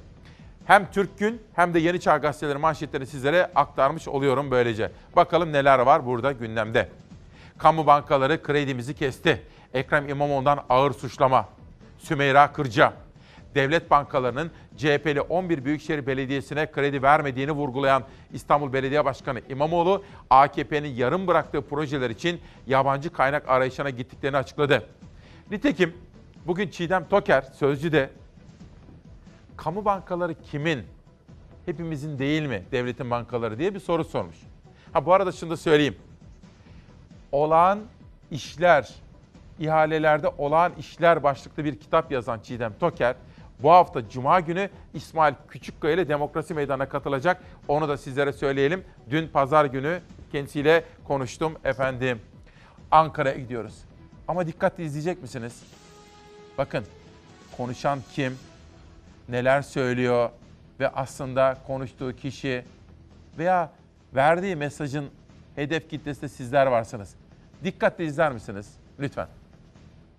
Hem 0.67 0.91
Türk 0.91 1.19
Gün 1.19 1.43
hem 1.55 1.75
de 1.75 1.79
Yeni 1.79 2.01
Çağ 2.01 2.17
gazeteleri 2.17 2.59
manşetlerini 2.59 3.07
sizlere 3.07 3.51
aktarmış 3.55 4.09
oluyorum 4.09 4.51
böylece. 4.51 4.91
Bakalım 5.17 5.53
neler 5.53 5.79
var 5.79 6.07
burada 6.07 6.33
gündemde. 6.33 6.89
Kamu 7.59 7.87
bankaları 7.87 8.43
kredimizi 8.43 8.95
kesti. 8.95 9.43
Ekrem 9.75 10.09
İmamoğlu'ndan 10.09 10.65
ağır 10.69 10.93
suçlama. 10.93 11.49
Sümeyra 11.99 12.53
Kırca. 12.53 12.93
Devlet 13.55 13.91
bankalarının 13.91 14.51
CHP'li 14.77 15.21
11 15.21 15.65
Büyükşehir 15.65 16.07
Belediyesi'ne 16.07 16.71
kredi 16.71 17.03
vermediğini 17.03 17.53
vurgulayan 17.53 18.03
İstanbul 18.33 18.73
Belediye 18.73 19.05
Başkanı 19.05 19.41
İmamoğlu, 19.49 20.05
AKP'nin 20.31 20.95
yarım 20.95 21.27
bıraktığı 21.27 21.63
projeler 21.63 22.11
için 22.11 22.41
yabancı 22.67 23.13
kaynak 23.13 23.49
arayışına 23.49 23.91
gittiklerini 23.91 24.37
açıkladı. 24.37 24.87
Nitekim 25.51 25.95
bugün 26.47 26.69
Çiğdem 26.69 27.09
Toker 27.09 27.43
Sözcü'de 27.43 28.11
kamu 29.57 29.84
bankaları 29.84 30.34
kimin? 30.42 30.82
Hepimizin 31.66 32.18
değil 32.18 32.42
mi 32.42 32.62
devletin 32.72 33.11
bankaları 33.11 33.59
diye 33.59 33.74
bir 33.74 33.80
soru 33.80 34.05
sormuş. 34.05 34.36
Ha 34.92 35.07
bu 35.07 35.14
arada 35.14 35.32
şunu 35.32 35.50
da 35.50 35.57
söyleyeyim. 35.57 35.96
Olağan 37.32 37.80
işler, 38.30 38.94
ihalelerde 39.61 40.28
olağan 40.38 40.72
işler 40.78 41.22
başlıklı 41.22 41.64
bir 41.64 41.80
kitap 41.80 42.12
yazan 42.12 42.40
Çiğdem 42.40 42.72
Toker, 42.80 43.14
bu 43.62 43.70
hafta 43.70 44.09
Cuma 44.09 44.40
günü 44.40 44.70
İsmail 44.94 45.34
Küçükkaya 45.48 45.94
ile 45.94 46.09
Demokrasi 46.09 46.55
Meydanı'na 46.55 46.88
katılacak. 46.88 47.42
Onu 47.68 47.88
da 47.88 47.96
sizlere 47.96 48.32
söyleyelim. 48.32 48.84
Dün 49.11 49.28
pazar 49.28 49.64
günü 49.64 50.00
kendisiyle 50.32 50.84
konuştum 51.05 51.55
efendim. 51.64 52.20
Ankara'ya 52.90 53.36
gidiyoruz. 53.36 53.74
Ama 54.28 54.46
dikkatli 54.46 54.84
izleyecek 54.84 55.22
misiniz? 55.22 55.62
Bakın 56.59 56.84
konuşan 57.57 57.98
kim, 58.14 58.38
neler 59.29 59.62
söylüyor 59.62 60.31
ve 60.81 60.89
aslında 60.89 61.57
konuştuğu 61.66 62.16
kişi 62.16 62.64
veya 63.39 63.73
verdiği 64.14 64.57
mesajın 64.57 65.11
hedef 65.55 65.91
kitlesinde 65.91 66.29
sizler 66.29 66.66
varsınız. 66.66 67.14
Dikkatle 67.64 68.05
izler 68.05 68.33
misiniz? 68.33 68.66
Lütfen. 69.01 69.29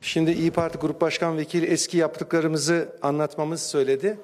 Şimdi 0.02 0.32
İyi 0.32 0.52
Parti 0.52 0.78
Grup 0.78 1.02
Başkan 1.02 1.38
Vekili 1.38 1.66
eski 1.66 1.98
yaptıklarımızı 1.98 2.96
anlatmamızı 3.02 3.70
söyledi. 3.70 4.18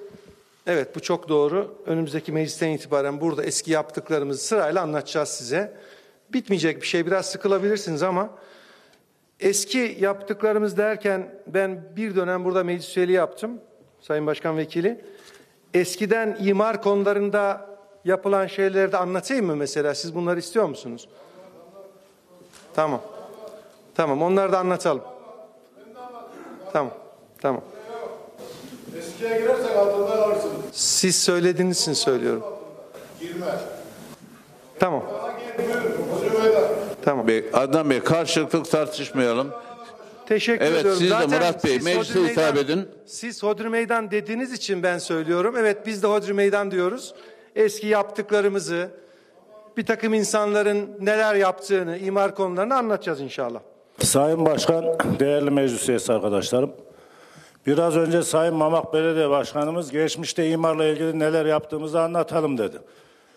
Evet 0.67 0.95
bu 0.95 0.99
çok 0.99 1.29
doğru. 1.29 1.75
Önümüzdeki 1.85 2.31
meclisten 2.31 2.69
itibaren 2.69 3.21
burada 3.21 3.43
eski 3.43 3.71
yaptıklarımızı 3.71 4.43
sırayla 4.43 4.81
anlatacağız 4.81 5.29
size. 5.29 5.73
Bitmeyecek 6.33 6.81
bir 6.81 6.87
şey 6.87 7.05
biraz 7.05 7.25
sıkılabilirsiniz 7.25 8.03
ama 8.03 8.29
eski 9.39 9.97
yaptıklarımız 9.99 10.77
derken 10.77 11.35
ben 11.47 11.83
bir 11.95 12.15
dönem 12.15 12.45
burada 12.45 12.63
meclis 12.63 12.97
üyeliği 12.97 13.15
yaptım. 13.15 13.61
Sayın 14.01 14.27
Başkan 14.27 14.57
Vekili. 14.57 15.01
Eskiden 15.73 16.37
imar 16.41 16.81
konularında 16.81 17.69
yapılan 18.05 18.47
şeyleri 18.47 18.91
de 18.91 18.97
anlatayım 18.97 19.45
mı 19.45 19.55
mesela? 19.55 19.95
Siz 19.95 20.15
bunları 20.15 20.39
istiyor 20.39 20.65
musunuz? 20.65 21.07
Tamam. 22.75 23.01
Tamam 23.95 24.21
onları 24.21 24.51
da 24.51 24.59
anlatalım. 24.59 25.01
Tamam. 26.73 26.93
Tamam. 27.41 27.61
Eskiye 28.97 29.39
girersek 29.39 29.75
altında. 29.77 30.35
Siz 30.71 31.15
söylediğiniz 31.23 31.81
için 31.81 31.93
söylüyorum. 31.93 32.43
Tamam. 34.79 35.03
Tamam. 37.05 37.27
Bey, 37.27 37.45
Adnan 37.53 37.89
Bey 37.89 37.99
karşılıklı 37.99 38.63
tartışmayalım. 38.63 39.51
Teşekkür 40.29 40.65
evet, 40.65 40.79
ediyorum. 40.79 40.99
siz 40.99 41.09
de 41.09 41.13
Zaten 41.13 41.29
Murat 41.29 41.65
Bey 41.65 41.79
meclise 41.79 42.23
hitap 42.23 42.57
edin. 42.57 42.87
Siz 43.05 43.43
Hodri 43.43 43.69
Meydan 43.69 44.11
dediğiniz 44.11 44.53
için 44.53 44.83
ben 44.83 44.97
söylüyorum. 44.97 45.55
Evet 45.57 45.77
biz 45.85 46.03
de 46.03 46.07
Hodri 46.07 46.33
Meydan 46.33 46.71
diyoruz. 46.71 47.13
Eski 47.55 47.87
yaptıklarımızı, 47.87 48.89
bir 49.77 49.85
takım 49.85 50.13
insanların 50.13 50.89
neler 50.99 51.35
yaptığını, 51.35 51.97
imar 51.97 52.35
konularını 52.35 52.75
anlatacağız 52.75 53.21
inşallah. 53.21 53.59
Sayın 54.03 54.45
Başkan, 54.45 54.85
değerli 55.19 55.51
meclis 55.51 55.89
üyesi 55.89 56.13
arkadaşlarım. 56.13 56.71
Biraz 57.67 57.97
önce 57.97 58.23
Sayın 58.23 58.55
Mamak 58.55 58.93
Belediye 58.93 59.29
Başkanımız 59.29 59.91
geçmişte 59.91 60.49
imarla 60.49 60.85
ilgili 60.85 61.19
neler 61.19 61.45
yaptığımızı 61.45 62.01
anlatalım 62.01 62.57
dedi. 62.57 62.77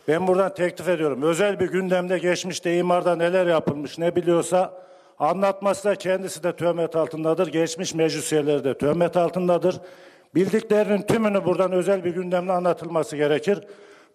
Ben 0.09 0.26
buradan 0.26 0.55
teklif 0.55 0.88
ediyorum. 0.88 1.22
Özel 1.22 1.61
bir 1.61 1.68
gündemde 1.68 2.18
geçmişte 2.18 2.76
imarda 2.76 3.16
neler 3.16 3.47
yapılmış 3.47 3.99
ne 3.99 4.16
biliyorsa 4.16 4.82
anlatması 5.22 5.84
da 5.84 5.94
kendisi 5.94 6.42
de 6.42 6.56
töhmet 6.56 6.96
altındadır. 6.96 7.46
Geçmiş 7.46 7.94
meclis 7.94 8.32
üyeleri 8.32 8.64
de 8.64 8.78
töhmet 8.78 9.16
altındadır. 9.16 9.80
Bildiklerinin 10.34 11.02
tümünü 11.02 11.44
buradan 11.44 11.72
özel 11.72 12.04
bir 12.04 12.10
gündemle 12.10 12.52
anlatılması 12.52 13.16
gerekir. 13.16 13.60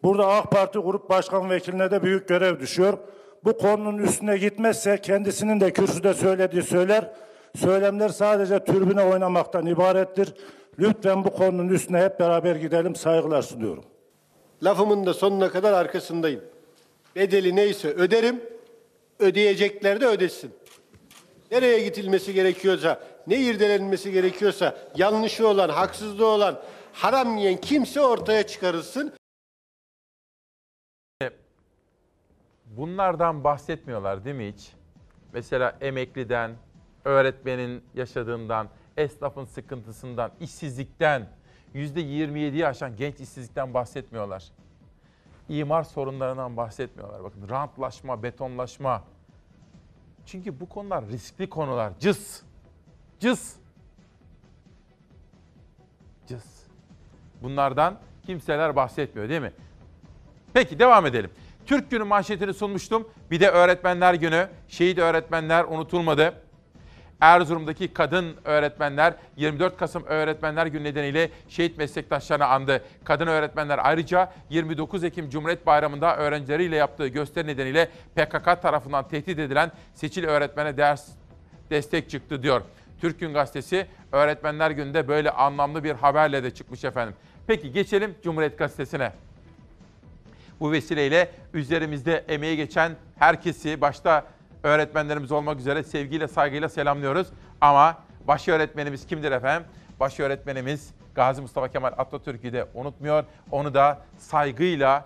Burada 0.03 0.27
AK 0.27 0.51
Parti 0.51 0.79
Grup 0.79 1.09
Başkan 1.09 1.49
Vekiline 1.49 1.91
de 1.91 2.03
büyük 2.03 2.27
görev 2.27 2.59
düşüyor. 2.59 2.97
Bu 3.43 3.57
konunun 3.57 3.97
üstüne 3.97 4.37
gitmezse 4.37 4.97
kendisinin 5.01 5.59
de 5.59 5.73
kürsüde 5.73 6.13
söylediği 6.13 6.63
söyler, 6.63 7.11
söylemler 7.55 8.09
sadece 8.09 8.59
türbüne 8.59 9.03
oynamaktan 9.03 9.65
ibarettir. 9.65 10.33
Lütfen 10.79 11.23
bu 11.23 11.29
konunun 11.33 11.69
üstüne 11.69 12.01
hep 12.01 12.19
beraber 12.19 12.55
gidelim. 12.55 12.95
Saygılar 12.95 13.41
sunuyorum. 13.41 13.83
Lafımın 14.63 15.05
da 15.05 15.13
sonuna 15.13 15.49
kadar 15.49 15.73
arkasındayım. 15.73 16.41
Bedeli 17.15 17.55
neyse 17.55 17.87
öderim, 17.87 18.41
ödeyecekler 19.19 20.01
de 20.01 20.05
ödesin. 20.05 20.51
Nereye 21.51 21.83
gidilmesi 21.83 22.33
gerekiyorsa, 22.33 23.03
ne 23.27 23.37
irdelenmesi 23.41 24.11
gerekiyorsa, 24.11 24.77
yanlışı 24.95 25.47
olan, 25.47 25.69
haksızlığı 25.69 26.27
olan, 26.27 26.59
haram 26.93 27.37
yiyen 27.37 27.57
kimse 27.57 28.01
ortaya 28.01 28.47
çıkarılsın. 28.47 29.13
Bunlardan 32.65 33.43
bahsetmiyorlar 33.43 34.25
değil 34.25 34.35
mi 34.35 34.53
hiç? 34.53 34.71
Mesela 35.33 35.77
emekliden, 35.81 36.55
öğretmenin 37.05 37.83
yaşadığından, 37.95 38.69
esnafın 38.97 39.45
sıkıntısından, 39.45 40.31
işsizlikten, 40.39 41.29
%27'yi 41.75 42.67
aşan 42.67 42.95
genç 42.95 43.19
işsizlikten 43.19 43.73
bahsetmiyorlar. 43.73 44.43
imar 45.49 45.83
sorunlarından 45.83 46.57
bahsetmiyorlar. 46.57 47.23
Bakın 47.23 47.49
rantlaşma, 47.49 48.23
betonlaşma. 48.23 49.03
Çünkü 50.27 50.59
bu 50.59 50.69
konular 50.69 51.07
riskli 51.07 51.49
konular. 51.49 51.93
Cız. 51.99 52.43
Cız. 53.19 53.55
Cız. 56.27 56.67
Bunlardan 57.41 57.99
kimseler 58.25 58.75
bahsetmiyor 58.75 59.29
değil 59.29 59.41
mi? 59.41 59.53
Peki 60.53 60.79
devam 60.79 61.05
edelim. 61.05 61.31
Türk 61.65 61.91
Günü 61.91 62.03
manşetini 62.03 62.53
sunmuştum. 62.53 63.09
Bir 63.31 63.39
de 63.39 63.49
Öğretmenler 63.49 64.13
Günü. 64.13 64.49
Şehit 64.67 64.97
öğretmenler 64.99 65.63
unutulmadı. 65.63 66.41
Erzurum'daki 67.21 67.93
kadın 67.93 68.35
öğretmenler 68.45 69.13
24 69.37 69.77
Kasım 69.77 70.03
Öğretmenler 70.05 70.65
Günü 70.65 70.83
nedeniyle 70.83 71.29
şehit 71.49 71.77
meslektaşlarını 71.77 72.45
andı. 72.45 72.83
Kadın 73.03 73.27
öğretmenler 73.27 73.79
ayrıca 73.83 74.33
29 74.49 75.03
Ekim 75.03 75.29
Cumhuriyet 75.29 75.65
Bayramı'nda 75.65 76.17
öğrencileriyle 76.17 76.75
yaptığı 76.75 77.07
gösteri 77.07 77.47
nedeniyle 77.47 77.89
PKK 78.15 78.61
tarafından 78.61 79.07
tehdit 79.07 79.39
edilen 79.39 79.71
seçil 79.93 80.23
öğretmene 80.25 80.77
ders 80.77 81.07
destek 81.69 82.09
çıktı 82.09 82.43
diyor. 82.43 82.61
Türk 83.01 83.19
Gün 83.19 83.33
Gazetesi 83.33 83.87
Öğretmenler 84.11 84.71
Günü'nde 84.71 85.07
böyle 85.07 85.31
anlamlı 85.31 85.83
bir 85.83 85.91
haberle 85.91 86.43
de 86.43 86.51
çıkmış 86.51 86.83
efendim. 86.83 87.15
Peki 87.47 87.71
geçelim 87.71 88.15
Cumhuriyet 88.23 88.57
Gazetesi'ne. 88.57 89.11
Bu 90.59 90.71
vesileyle 90.71 91.31
üzerimizde 91.53 92.25
emeği 92.27 92.57
geçen 92.57 92.91
herkesi 93.19 93.81
başta 93.81 94.25
öğretmenlerimiz 94.63 95.31
olmak 95.31 95.59
üzere 95.59 95.83
sevgiyle 95.83 96.27
saygıyla 96.27 96.69
selamlıyoruz. 96.69 97.27
Ama 97.61 97.97
baş 98.27 98.47
öğretmenimiz 98.47 99.07
kimdir 99.07 99.31
efendim? 99.31 99.67
Baş 99.99 100.19
öğretmenimiz 100.19 100.91
Gazi 101.15 101.41
Mustafa 101.41 101.67
Kemal 101.67 101.91
Atatürk'ü 101.97 102.53
de 102.53 102.67
unutmuyor. 102.73 103.23
Onu 103.51 103.73
da 103.73 104.01
saygıyla 104.17 105.05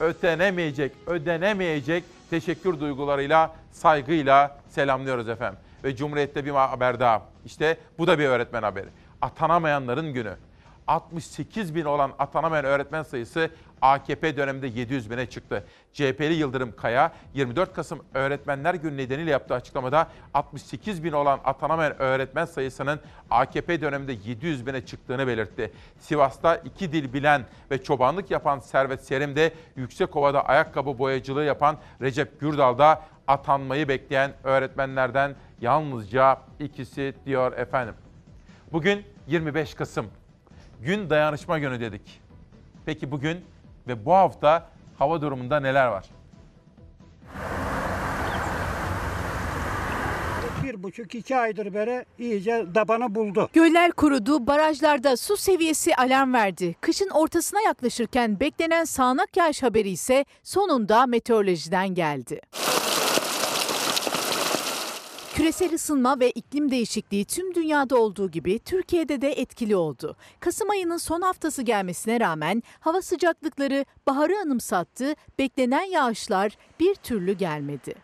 ötenemeyecek, 0.00 0.92
ödenemeyecek 1.06 2.04
teşekkür 2.30 2.80
duygularıyla, 2.80 3.54
saygıyla 3.72 4.58
selamlıyoruz 4.68 5.28
efendim. 5.28 5.58
Ve 5.84 5.96
Cumhuriyet'te 5.96 6.44
bir 6.44 6.50
haber 6.50 7.00
daha. 7.00 7.22
İşte 7.44 7.76
bu 7.98 8.06
da 8.06 8.18
bir 8.18 8.24
öğretmen 8.24 8.62
haberi. 8.62 8.88
Atanamayanların 9.22 10.12
günü. 10.12 10.34
68 10.92 11.74
bin 11.74 11.84
olan 11.84 12.12
atanamayan 12.18 12.64
öğretmen 12.64 13.02
sayısı 13.02 13.50
AKP 13.82 14.36
döneminde 14.36 14.66
700 14.66 15.10
bine 15.10 15.26
çıktı. 15.26 15.64
CHP'li 15.92 16.34
Yıldırım 16.34 16.76
Kaya 16.76 17.12
24 17.34 17.74
Kasım 17.74 18.00
Öğretmenler 18.14 18.74
Günü 18.74 18.96
nedeniyle 18.96 19.30
yaptığı 19.30 19.54
açıklamada 19.54 20.08
68 20.34 21.04
bin 21.04 21.12
olan 21.12 21.40
atanamayan 21.44 22.02
öğretmen 22.02 22.44
sayısının 22.44 23.00
AKP 23.30 23.80
döneminde 23.80 24.12
700 24.12 24.66
bine 24.66 24.86
çıktığını 24.86 25.26
belirtti. 25.26 25.72
Sivas'ta 25.98 26.56
iki 26.56 26.92
dil 26.92 27.12
bilen 27.12 27.44
ve 27.70 27.82
çobanlık 27.82 28.30
yapan 28.30 28.58
Servet 28.58 29.04
Serim 29.04 29.36
de 29.36 29.52
Yüksekova'da 29.76 30.46
ayakkabı 30.46 30.98
boyacılığı 30.98 31.44
yapan 31.44 31.76
Recep 32.00 32.40
Gürdal 32.40 32.78
da 32.78 33.02
atanmayı 33.26 33.88
bekleyen 33.88 34.32
öğretmenlerden 34.44 35.34
yalnızca 35.60 36.40
ikisi 36.60 37.14
diyor 37.26 37.52
efendim. 37.52 37.94
Bugün 38.72 39.04
25 39.26 39.74
Kasım. 39.74 40.06
Gün 40.84 41.10
dayanışma 41.10 41.58
günü 41.58 41.80
dedik. 41.80 42.20
Peki 42.86 43.10
bugün 43.10 43.40
ve 43.88 44.04
bu 44.04 44.12
hafta 44.14 44.68
hava 44.98 45.20
durumunda 45.20 45.60
neler 45.60 45.86
var? 45.86 46.04
Bir 50.62 50.82
buçuk 50.82 51.14
iki 51.14 51.36
aydır 51.36 51.74
beri 51.74 52.04
iyice 52.18 52.66
dabanı 52.74 53.14
buldu. 53.14 53.50
Göller 53.52 53.92
kurudu, 53.92 54.46
barajlarda 54.46 55.16
su 55.16 55.36
seviyesi 55.36 55.96
alarm 55.96 56.34
verdi. 56.34 56.76
Kışın 56.80 57.08
ortasına 57.08 57.60
yaklaşırken 57.60 58.40
beklenen 58.40 58.84
sağanak 58.84 59.36
yağış 59.36 59.62
haberi 59.62 59.90
ise 59.90 60.24
sonunda 60.42 61.06
meteorolojiden 61.06 61.94
geldi. 61.94 62.40
Küresel 65.42 65.74
ısınma 65.74 66.20
ve 66.20 66.30
iklim 66.30 66.70
değişikliği 66.70 67.24
tüm 67.24 67.54
dünyada 67.54 67.96
olduğu 67.96 68.30
gibi 68.30 68.58
Türkiye'de 68.58 69.20
de 69.20 69.32
etkili 69.32 69.76
oldu. 69.76 70.16
Kasım 70.40 70.70
ayının 70.70 70.96
son 70.96 71.20
haftası 71.20 71.62
gelmesine 71.62 72.20
rağmen 72.20 72.62
hava 72.80 73.02
sıcaklıkları 73.02 73.84
baharı 74.06 74.38
anımsattı, 74.38 75.14
beklenen 75.38 75.82
yağışlar 75.82 76.56
bir 76.80 76.94
türlü 76.94 77.32
gelmedi. 77.32 77.94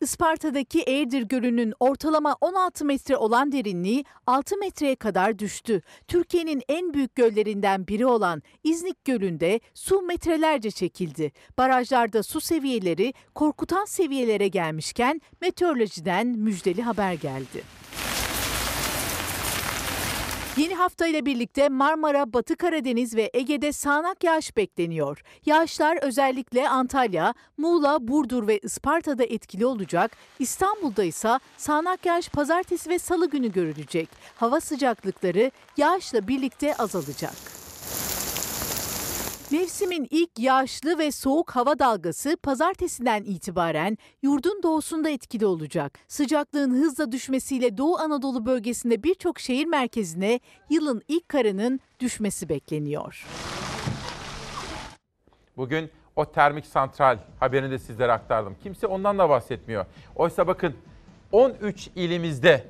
Isparta'daki 0.00 0.80
Eğirdir 0.80 1.22
Gölü'nün 1.22 1.74
ortalama 1.80 2.36
16 2.40 2.84
metre 2.84 3.16
olan 3.16 3.52
derinliği 3.52 4.04
6 4.26 4.56
metreye 4.56 4.96
kadar 4.96 5.38
düştü. 5.38 5.82
Türkiye'nin 6.08 6.62
en 6.68 6.94
büyük 6.94 7.14
göllerinden 7.14 7.86
biri 7.86 8.06
olan 8.06 8.42
İznik 8.64 9.04
Gölü'nde 9.04 9.60
su 9.74 10.02
metrelerce 10.02 10.70
çekildi. 10.70 11.32
Barajlarda 11.58 12.22
su 12.22 12.40
seviyeleri 12.40 13.14
korkutan 13.34 13.84
seviyelere 13.84 14.48
gelmişken 14.48 15.20
meteorolojiden 15.40 16.26
müjdeli 16.26 16.82
haber 16.82 17.12
geldi. 17.12 17.62
Yeni 20.56 20.74
hafta 20.74 21.06
ile 21.06 21.26
birlikte 21.26 21.68
Marmara, 21.68 22.32
Batı 22.32 22.56
Karadeniz 22.56 23.16
ve 23.16 23.30
Ege'de 23.34 23.72
sağanak 23.72 24.24
yağış 24.24 24.56
bekleniyor. 24.56 25.22
Yağışlar 25.46 25.98
özellikle 26.02 26.68
Antalya, 26.68 27.34
Muğla, 27.56 28.08
Burdur 28.08 28.46
ve 28.46 28.58
Isparta'da 28.58 29.24
etkili 29.24 29.66
olacak. 29.66 30.16
İstanbul'da 30.38 31.04
ise 31.04 31.38
sağanak 31.56 32.06
yağış 32.06 32.28
pazartesi 32.28 32.90
ve 32.90 32.98
salı 32.98 33.30
günü 33.30 33.52
görülecek. 33.52 34.08
Hava 34.36 34.60
sıcaklıkları 34.60 35.50
yağışla 35.76 36.28
birlikte 36.28 36.76
azalacak. 36.76 37.65
Mevsimin 39.52 40.06
ilk 40.10 40.38
yağışlı 40.38 40.98
ve 40.98 41.12
soğuk 41.12 41.50
hava 41.50 41.78
dalgası 41.78 42.36
pazartesiden 42.42 43.24
itibaren 43.24 43.98
yurdun 44.22 44.62
doğusunda 44.62 45.10
etkili 45.10 45.46
olacak. 45.46 45.98
Sıcaklığın 46.08 46.70
hızla 46.70 47.12
düşmesiyle 47.12 47.78
Doğu 47.78 47.98
Anadolu 47.98 48.46
bölgesinde 48.46 49.02
birçok 49.02 49.40
şehir 49.40 49.66
merkezine 49.66 50.40
yılın 50.70 51.02
ilk 51.08 51.28
karının 51.28 51.80
düşmesi 52.00 52.48
bekleniyor. 52.48 53.26
Bugün 55.56 55.90
o 56.16 56.32
termik 56.32 56.66
santral 56.66 57.18
haberini 57.40 57.70
de 57.70 57.78
sizlere 57.78 58.12
aktardım. 58.12 58.56
Kimse 58.62 58.86
ondan 58.86 59.18
da 59.18 59.28
bahsetmiyor. 59.28 59.86
Oysa 60.16 60.46
bakın 60.46 60.74
13 61.32 61.88
ilimizde 61.94 62.64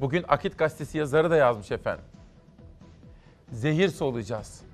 bugün 0.00 0.24
Akit 0.28 0.58
Gazetesi 0.58 0.98
yazarı 0.98 1.30
da 1.30 1.36
yazmış 1.36 1.70
efendim. 1.70 2.04
Zehir 3.52 3.88
soluyacağız. 3.88 4.65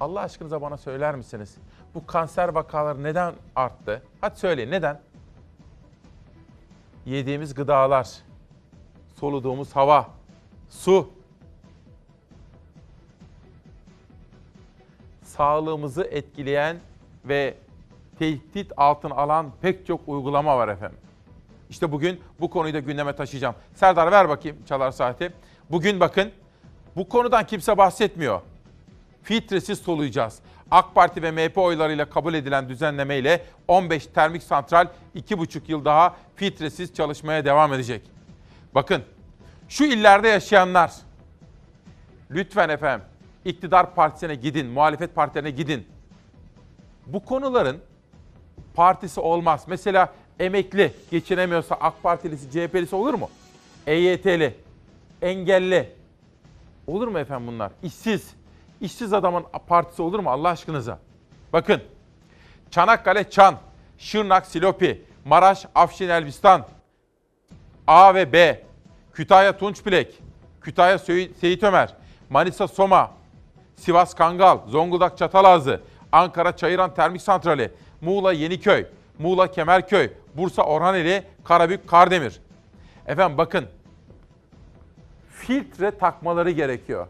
Allah 0.00 0.20
aşkınıza 0.20 0.62
bana 0.62 0.76
söyler 0.76 1.14
misiniz? 1.14 1.56
Bu 1.94 2.06
kanser 2.06 2.48
vakaları 2.48 3.02
neden 3.02 3.34
arttı? 3.56 4.02
Hadi 4.20 4.38
söyleyin 4.38 4.70
neden? 4.70 5.00
Yediğimiz 7.06 7.54
gıdalar, 7.54 8.08
soluduğumuz 9.20 9.76
hava, 9.76 10.08
su, 10.70 11.10
sağlığımızı 15.22 16.04
etkileyen 16.04 16.76
ve 17.24 17.54
tehdit 18.18 18.72
altına 18.76 19.14
alan 19.14 19.52
pek 19.60 19.86
çok 19.86 20.00
uygulama 20.08 20.58
var 20.58 20.68
efendim. 20.68 20.98
İşte 21.70 21.92
bugün 21.92 22.20
bu 22.40 22.50
konuyu 22.50 22.74
da 22.74 22.78
gündeme 22.78 23.16
taşıyacağım. 23.16 23.54
Serdar 23.74 24.12
ver 24.12 24.28
bakayım 24.28 24.56
çalar 24.68 24.90
saati. 24.90 25.32
Bugün 25.70 26.00
bakın 26.00 26.32
bu 26.96 27.08
konudan 27.08 27.46
kimse 27.46 27.78
bahsetmiyor 27.78 28.40
filtresiz 29.26 29.78
soluyacağız. 29.78 30.38
AK 30.70 30.94
Parti 30.94 31.22
ve 31.22 31.30
MHP 31.30 31.58
oylarıyla 31.58 32.10
kabul 32.10 32.34
edilen 32.34 32.68
düzenlemeyle 32.68 33.44
15 33.68 34.06
termik 34.06 34.42
santral 34.42 34.86
2,5 35.16 35.60
yıl 35.68 35.84
daha 35.84 36.16
filtresiz 36.36 36.94
çalışmaya 36.94 37.44
devam 37.44 37.72
edecek. 37.72 38.02
Bakın 38.74 39.02
şu 39.68 39.84
illerde 39.84 40.28
yaşayanlar 40.28 40.92
lütfen 42.30 42.68
efendim 42.68 43.06
iktidar 43.44 43.94
partisine 43.94 44.34
gidin, 44.34 44.66
muhalefet 44.66 45.14
partilerine 45.14 45.50
gidin. 45.50 45.86
Bu 47.06 47.24
konuların 47.24 47.78
partisi 48.74 49.20
olmaz. 49.20 49.64
Mesela 49.66 50.12
emekli 50.40 50.92
geçinemiyorsa 51.10 51.74
AK 51.74 52.02
Partilisi, 52.02 52.50
CHP'lisi 52.50 52.96
olur 52.96 53.14
mu? 53.14 53.30
EYT'li, 53.86 54.54
engelli. 55.22 55.96
Olur 56.86 57.08
mu 57.08 57.18
efendim 57.18 57.46
bunlar? 57.46 57.72
İşsiz, 57.82 58.34
işsiz 58.80 59.12
adamın 59.12 59.44
partisi 59.66 60.02
olur 60.02 60.18
mu 60.18 60.30
Allah 60.30 60.48
aşkınıza? 60.48 60.98
Bakın 61.52 61.82
Çanakkale 62.70 63.30
Çan, 63.30 63.56
Şırnak 63.98 64.46
Silopi, 64.46 65.04
Maraş 65.24 65.66
Afşin 65.74 66.08
Elbistan, 66.08 66.66
A 67.86 68.14
ve 68.14 68.32
B, 68.32 68.62
Kütahya 69.12 69.58
Tunçbilek, 69.58 70.18
Kütahya 70.60 70.98
Seyit 71.40 71.62
Ömer, 71.62 71.94
Manisa 72.30 72.68
Soma, 72.68 73.10
Sivas 73.76 74.14
Kangal, 74.14 74.58
Zonguldak 74.68 75.18
Çatalazı, 75.18 75.80
Ankara 76.12 76.56
Çayıran 76.56 76.94
Termik 76.94 77.22
Santrali, 77.22 77.72
Muğla 78.00 78.32
Yeniköy, 78.32 78.86
Muğla 79.18 79.50
Kemerköy, 79.50 80.10
Bursa 80.34 80.62
Orhaneli, 80.62 81.24
Karabük 81.44 81.88
Kardemir. 81.88 82.40
Efendim 83.06 83.38
bakın 83.38 83.66
filtre 85.30 85.98
takmaları 85.98 86.50
gerekiyor 86.50 87.06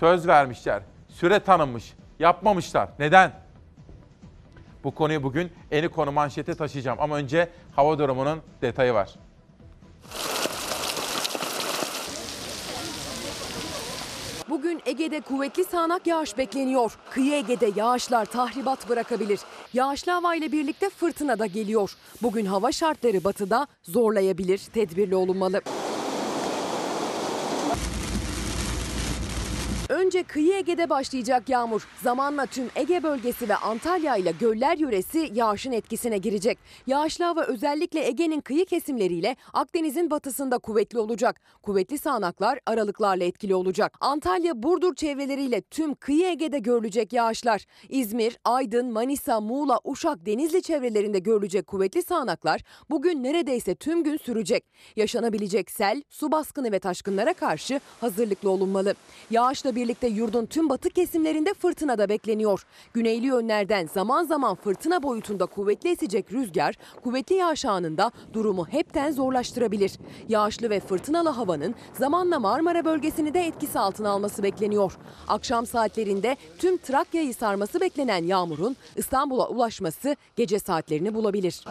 söz 0.00 0.28
vermişler. 0.28 0.82
süre 1.08 1.40
tanınmış. 1.40 1.94
Yapmamışlar. 2.18 2.88
Neden? 2.98 3.32
Bu 4.84 4.94
konuyu 4.94 5.22
bugün 5.22 5.52
eni 5.70 5.88
konu 5.88 6.12
manşete 6.12 6.54
taşıyacağım. 6.54 7.00
Ama 7.00 7.16
önce 7.16 7.48
hava 7.76 7.98
durumunun 7.98 8.40
detayı 8.62 8.94
var. 8.94 9.14
Bugün 14.48 14.82
Ege'de 14.86 15.20
kuvvetli 15.20 15.64
sağanak 15.64 16.06
yağış 16.06 16.38
bekleniyor. 16.38 16.98
Kıyı 17.10 17.34
Ege'de 17.34 17.70
yağışlar 17.76 18.24
tahribat 18.24 18.88
bırakabilir. 18.88 19.40
Yağışlı 19.72 20.12
hava 20.12 20.34
ile 20.34 20.52
birlikte 20.52 20.90
fırtına 20.90 21.38
da 21.38 21.46
geliyor. 21.46 21.96
Bugün 22.22 22.46
hava 22.46 22.72
şartları 22.72 23.24
batıda 23.24 23.66
zorlayabilir. 23.82 24.58
Tedbirli 24.58 25.16
olunmalı. 25.16 25.60
Önce 29.90 30.22
kıyı 30.22 30.54
Ege'de 30.54 30.90
başlayacak 30.90 31.48
yağmur. 31.48 31.88
Zamanla 32.02 32.46
tüm 32.46 32.70
Ege 32.76 33.02
bölgesi 33.02 33.48
ve 33.48 33.56
Antalya 33.56 34.16
ile 34.16 34.32
göller 34.40 34.76
yöresi 34.78 35.30
yağışın 35.34 35.72
etkisine 35.72 36.18
girecek. 36.18 36.58
Yağışlı 36.86 37.24
hava 37.24 37.42
özellikle 37.42 38.06
Ege'nin 38.06 38.40
kıyı 38.40 38.64
kesimleriyle 38.66 39.36
Akdeniz'in 39.52 40.10
batısında 40.10 40.58
kuvvetli 40.58 40.98
olacak. 40.98 41.40
Kuvvetli 41.62 41.98
sağanaklar 41.98 42.58
aralıklarla 42.66 43.24
etkili 43.24 43.54
olacak. 43.54 43.96
Antalya, 44.00 44.62
Burdur 44.62 44.94
çevreleriyle 44.94 45.60
tüm 45.60 45.94
kıyı 45.94 46.26
Ege'de 46.26 46.58
görülecek 46.58 47.12
yağışlar. 47.12 47.64
İzmir, 47.88 48.38
Aydın, 48.44 48.92
Manisa, 48.92 49.40
Muğla, 49.40 49.80
Uşak, 49.84 50.26
Denizli 50.26 50.62
çevrelerinde 50.62 51.18
görülecek 51.18 51.66
kuvvetli 51.66 52.02
sağanaklar 52.02 52.60
bugün 52.90 53.22
neredeyse 53.22 53.74
tüm 53.74 54.04
gün 54.04 54.16
sürecek. 54.16 54.64
Yaşanabilecek 54.96 55.70
sel, 55.70 56.02
su 56.08 56.32
baskını 56.32 56.72
ve 56.72 56.78
taşkınlara 56.78 57.32
karşı 57.32 57.80
hazırlıklı 58.00 58.50
olunmalı. 58.50 58.94
Yağışla 59.30 59.74
birlikte 59.80 60.06
yurdun 60.06 60.46
tüm 60.46 60.68
batı 60.68 60.90
kesimlerinde 60.90 61.54
fırtına 61.54 61.98
da 61.98 62.08
bekleniyor. 62.08 62.66
Güneyli 62.94 63.26
yönlerden 63.26 63.86
zaman 63.86 64.24
zaman 64.24 64.54
fırtına 64.54 65.02
boyutunda 65.02 65.46
kuvvetli 65.46 65.90
esecek 65.90 66.32
rüzgar, 66.32 66.74
kuvvetli 67.04 67.34
yağış 67.34 67.64
anında 67.64 68.10
durumu 68.32 68.66
hepten 68.68 69.12
zorlaştırabilir. 69.12 69.92
Yağışlı 70.28 70.70
ve 70.70 70.80
fırtınalı 70.80 71.28
havanın 71.28 71.74
zamanla 71.98 72.40
Marmara 72.40 72.84
bölgesini 72.84 73.34
de 73.34 73.40
etkisi 73.40 73.78
altına 73.78 74.10
alması 74.10 74.42
bekleniyor. 74.42 74.98
Akşam 75.28 75.66
saatlerinde 75.66 76.36
tüm 76.58 76.76
Trakya'yı 76.76 77.34
sarması 77.34 77.80
beklenen 77.80 78.24
yağmurun 78.24 78.76
İstanbul'a 78.96 79.48
ulaşması 79.48 80.16
gece 80.36 80.58
saatlerini 80.58 81.14
bulabilir. 81.14 81.64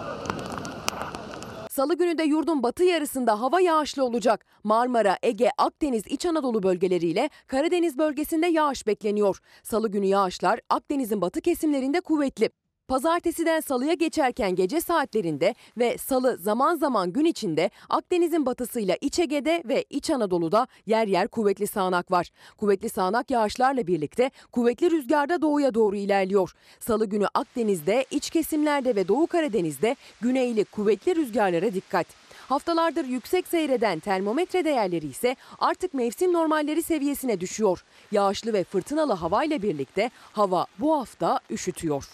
Salı 1.69 1.97
günü 1.97 2.17
de 2.17 2.23
yurdun 2.23 2.63
batı 2.63 2.83
yarısında 2.83 3.41
hava 3.41 3.61
yağışlı 3.61 4.03
olacak. 4.03 4.45
Marmara, 4.63 5.17
Ege, 5.23 5.49
Akdeniz, 5.57 6.03
İç 6.07 6.25
Anadolu 6.25 6.63
bölgeleriyle 6.63 7.29
Karadeniz 7.47 7.97
bölgesinde 7.97 8.47
yağış 8.47 8.87
bekleniyor. 8.87 9.39
Salı 9.63 9.91
günü 9.91 10.05
yağışlar 10.05 10.59
Akdeniz'in 10.69 11.21
batı 11.21 11.41
kesimlerinde 11.41 12.01
kuvvetli. 12.01 12.49
Pazartesiden 12.89 13.59
salıya 13.59 13.93
geçerken 13.93 14.55
gece 14.55 14.81
saatlerinde 14.81 15.55
ve 15.77 15.97
salı 15.97 16.37
zaman 16.37 16.75
zaman 16.75 17.13
gün 17.13 17.25
içinde 17.25 17.69
Akdeniz'in 17.89 18.45
batısıyla 18.45 18.97
İç 19.01 19.19
Ege'de 19.19 19.63
ve 19.65 19.85
İç 19.89 20.09
Anadolu'da 20.09 20.67
yer 20.85 21.07
yer 21.07 21.27
kuvvetli 21.27 21.67
sağanak 21.67 22.11
var. 22.11 22.29
Kuvvetli 22.57 22.89
sağanak 22.89 23.31
yağışlarla 23.31 23.87
birlikte 23.87 24.31
kuvvetli 24.51 24.91
rüzgarda 24.91 25.41
doğuya 25.41 25.73
doğru 25.73 25.95
ilerliyor. 25.95 26.53
Salı 26.79 27.05
günü 27.05 27.27
Akdeniz'de, 27.33 28.05
iç 28.11 28.29
kesimlerde 28.29 28.95
ve 28.95 29.07
Doğu 29.07 29.27
Karadeniz'de 29.27 29.95
güneyli 30.21 30.65
kuvvetli 30.65 31.15
rüzgarlara 31.15 31.73
dikkat. 31.73 32.07
Haftalardır 32.49 33.05
yüksek 33.05 33.47
seyreden 33.47 33.99
termometre 33.99 34.65
değerleri 34.65 35.07
ise 35.07 35.35
artık 35.59 35.93
mevsim 35.93 36.33
normalleri 36.33 36.83
seviyesine 36.83 37.39
düşüyor. 37.39 37.83
Yağışlı 38.11 38.53
ve 38.53 38.63
fırtınalı 38.63 39.13
havayla 39.13 39.61
birlikte 39.61 40.11
hava 40.33 40.65
bu 40.79 40.99
hafta 40.99 41.39
üşütüyor. 41.49 42.09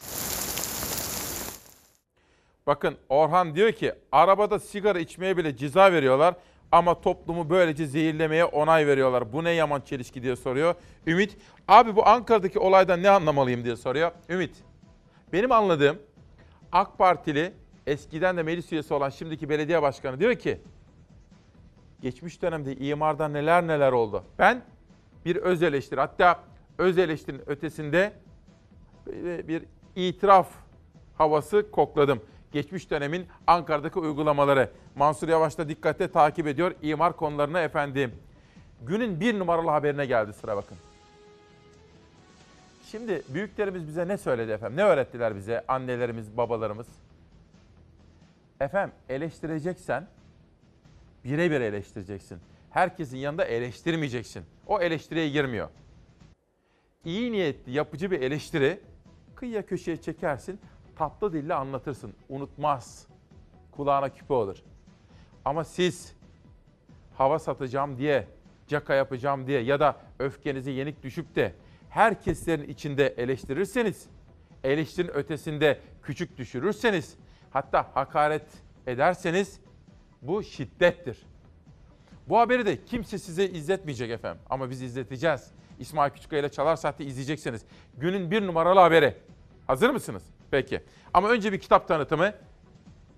Bakın 2.68 2.98
Orhan 3.10 3.56
diyor 3.56 3.72
ki 3.72 3.94
arabada 4.12 4.60
sigara 4.60 5.00
içmeye 5.00 5.38
bile 5.38 5.58
ceza 5.58 5.92
veriyorlar 5.92 6.36
ama 6.72 7.02
toplumu 7.02 7.50
böylece 7.50 7.86
zehirlemeye 7.86 8.46
onay 8.46 8.88
veriyorlar. 8.88 9.34
Bu 9.34 9.44
ne 9.44 9.52
yaman 9.52 9.82
çelişki 9.82 10.24
diye 10.24 10.36
soruyor. 10.36 10.76
Ümit 11.08 11.38
abi 11.68 11.96
bu 11.96 12.08
Ankara'daki 12.08 12.60
olaydan 12.60 13.04
ne 13.04 13.10
anlamalıyım 13.10 13.64
diye 13.64 13.76
soruyor. 13.76 14.12
Ümit 14.30 14.56
benim 15.34 15.52
anladığım 15.52 15.98
AK 16.72 16.98
Partili 16.98 17.54
eskiden 17.88 18.38
de 18.38 18.44
meclis 18.44 18.72
üyesi 18.72 18.94
olan 18.94 19.10
şimdiki 19.10 19.50
belediye 19.50 19.82
başkanı 19.82 20.20
diyor 20.20 20.36
ki 20.36 20.62
geçmiş 22.02 22.42
dönemde 22.42 22.76
imarda 22.76 23.28
neler 23.28 23.68
neler 23.68 23.92
oldu. 23.92 24.24
Ben 24.40 24.62
bir 25.26 25.36
öz 25.36 25.64
eleştiri 25.64 26.00
hatta 26.00 26.40
öz 26.78 26.98
eleştirinin 26.98 27.50
ötesinde 27.50 28.14
bir 29.48 29.64
itiraf 29.96 30.48
havası 31.18 31.72
kokladım. 31.72 32.22
Geçmiş 32.56 32.92
dönemin 32.92 33.28
Ankara'daki 33.48 34.00
uygulamaları. 34.00 34.70
Mansur 34.96 35.30
Yavaş 35.30 35.58
da 35.58 35.70
dikkatle 35.70 36.12
takip 36.12 36.48
ediyor 36.48 36.76
imar 36.82 37.16
konularını 37.16 37.60
efendim. 37.60 38.12
Günün 38.82 39.20
bir 39.20 39.40
numaralı 39.40 39.70
haberine 39.70 40.06
geldi 40.06 40.34
sıra 40.34 40.58
bakın. 40.58 40.78
Şimdi 42.92 43.22
büyüklerimiz 43.30 43.88
bize 43.88 44.08
ne 44.08 44.18
söyledi 44.18 44.52
efendim? 44.52 44.78
Ne 44.78 44.84
öğrettiler 44.84 45.36
bize 45.36 45.66
annelerimiz, 45.68 46.38
babalarımız? 46.38 46.88
Efendim 48.60 48.96
eleştireceksen 49.10 50.08
birebir 51.24 51.62
eleştireceksin. 51.62 52.40
Herkesin 52.70 53.18
yanında 53.18 53.46
eleştirmeyeceksin. 53.46 54.44
O 54.68 54.82
eleştiriye 54.82 55.30
girmiyor. 55.30 55.70
İyi 57.06 57.32
niyetli, 57.32 57.72
yapıcı 57.72 58.12
bir 58.12 58.22
eleştiri 58.22 58.80
kıyıya 59.36 59.66
köşeye 59.66 59.98
çekersin, 59.98 60.60
tatlı 60.96 61.34
dille 61.34 61.54
anlatırsın. 61.54 62.14
Unutmaz. 62.30 63.08
Kulağına 63.72 64.10
küpe 64.10 64.34
olur. 64.34 64.58
Ama 65.46 65.64
siz 65.64 66.14
hava 67.18 67.40
satacağım 67.40 67.98
diye, 67.98 68.28
caka 68.68 68.94
yapacağım 68.94 69.48
diye 69.48 69.62
ya 69.62 69.80
da 69.80 69.96
öfkenizi 70.20 70.72
yenik 70.72 71.04
düşüp 71.04 71.36
de 71.36 71.54
herkeslerin 71.90 72.70
içinde 72.70 73.08
eleştirirseniz, 73.08 74.08
eleştirinin 74.64 75.12
ötesinde 75.12 75.80
küçük 76.04 76.38
düşürürseniz, 76.38 77.18
hatta 77.52 77.90
hakaret 77.94 78.48
ederseniz 78.88 79.60
bu 80.22 80.44
şiddettir. 80.44 81.26
Bu 82.30 82.40
haberi 82.40 82.66
de 82.66 82.86
kimse 82.86 83.18
size 83.18 83.46
izletmeyecek 83.46 84.12
efendim 84.12 84.42
ama 84.50 84.70
biz 84.70 84.82
izleteceğiz. 84.82 85.52
İsmail 85.80 86.12
Küçükkaya 86.12 86.40
ile 86.40 86.50
Çalar 86.50 86.76
Saat'te 86.76 87.06
izleyeceksiniz. 87.06 87.62
Günün 87.98 88.32
bir 88.32 88.48
numaralı 88.48 88.80
haberi. 88.80 89.18
Hazır 89.68 89.90
mısınız? 89.90 90.24
Peki. 90.56 90.84
Ama 91.14 91.30
önce 91.30 91.54
bir 91.54 91.60
kitap 91.60 91.88
tanıtımı. 91.88 92.34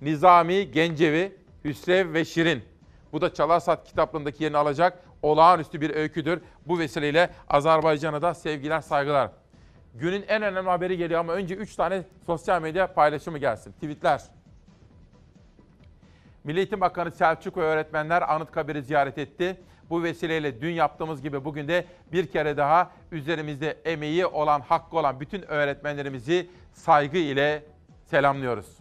Nizami 0.02 0.72
Gencevi, 0.72 1.36
Hüsrev 1.64 2.14
ve 2.14 2.26
Şirin. 2.26 2.64
Bu 3.12 3.22
da 3.22 3.34
Çalar 3.34 3.60
Saat 3.60 3.88
kitaplığındaki 3.88 4.44
yerini 4.44 4.58
alacak 4.58 5.04
olağanüstü 5.22 5.82
bir 5.82 5.96
öyküdür. 5.96 6.42
Bu 6.66 6.80
vesileyle 6.80 7.30
Azerbaycan'a 7.50 8.22
da 8.22 8.34
sevgiler, 8.34 8.82
saygılar. 8.82 9.32
Günün 9.94 10.26
en 10.28 10.42
önemli 10.42 10.70
haberi 10.70 10.98
geliyor 10.98 11.20
ama 11.20 11.34
önce 11.34 11.56
3 11.56 11.76
tane 11.76 12.04
sosyal 12.26 12.62
medya 12.62 12.94
paylaşımı 12.94 13.38
gelsin. 13.38 13.72
Tweetler. 13.72 14.22
Milli 16.44 16.58
Eğitim 16.58 16.82
Bakanı 16.82 17.12
Selçuk 17.12 17.58
ve 17.58 17.62
öğretmenler 17.62 18.34
Anıtkabir'i 18.36 18.84
ziyaret 18.84 19.18
etti. 19.18 19.62
Bu 19.90 20.04
vesileyle 20.04 20.62
dün 20.62 20.72
yaptığımız 20.72 21.22
gibi 21.22 21.46
bugün 21.46 21.68
de 21.68 21.86
bir 22.12 22.28
kere 22.28 22.58
daha 22.58 22.92
üzerimizde 23.12 23.78
emeği 23.86 24.26
olan, 24.26 24.62
hakkı 24.62 24.98
olan 24.98 25.20
bütün 25.20 25.42
öğretmenlerimizi 25.42 26.50
saygı 26.74 27.18
ile 27.18 27.64
selamlıyoruz. 28.06 28.78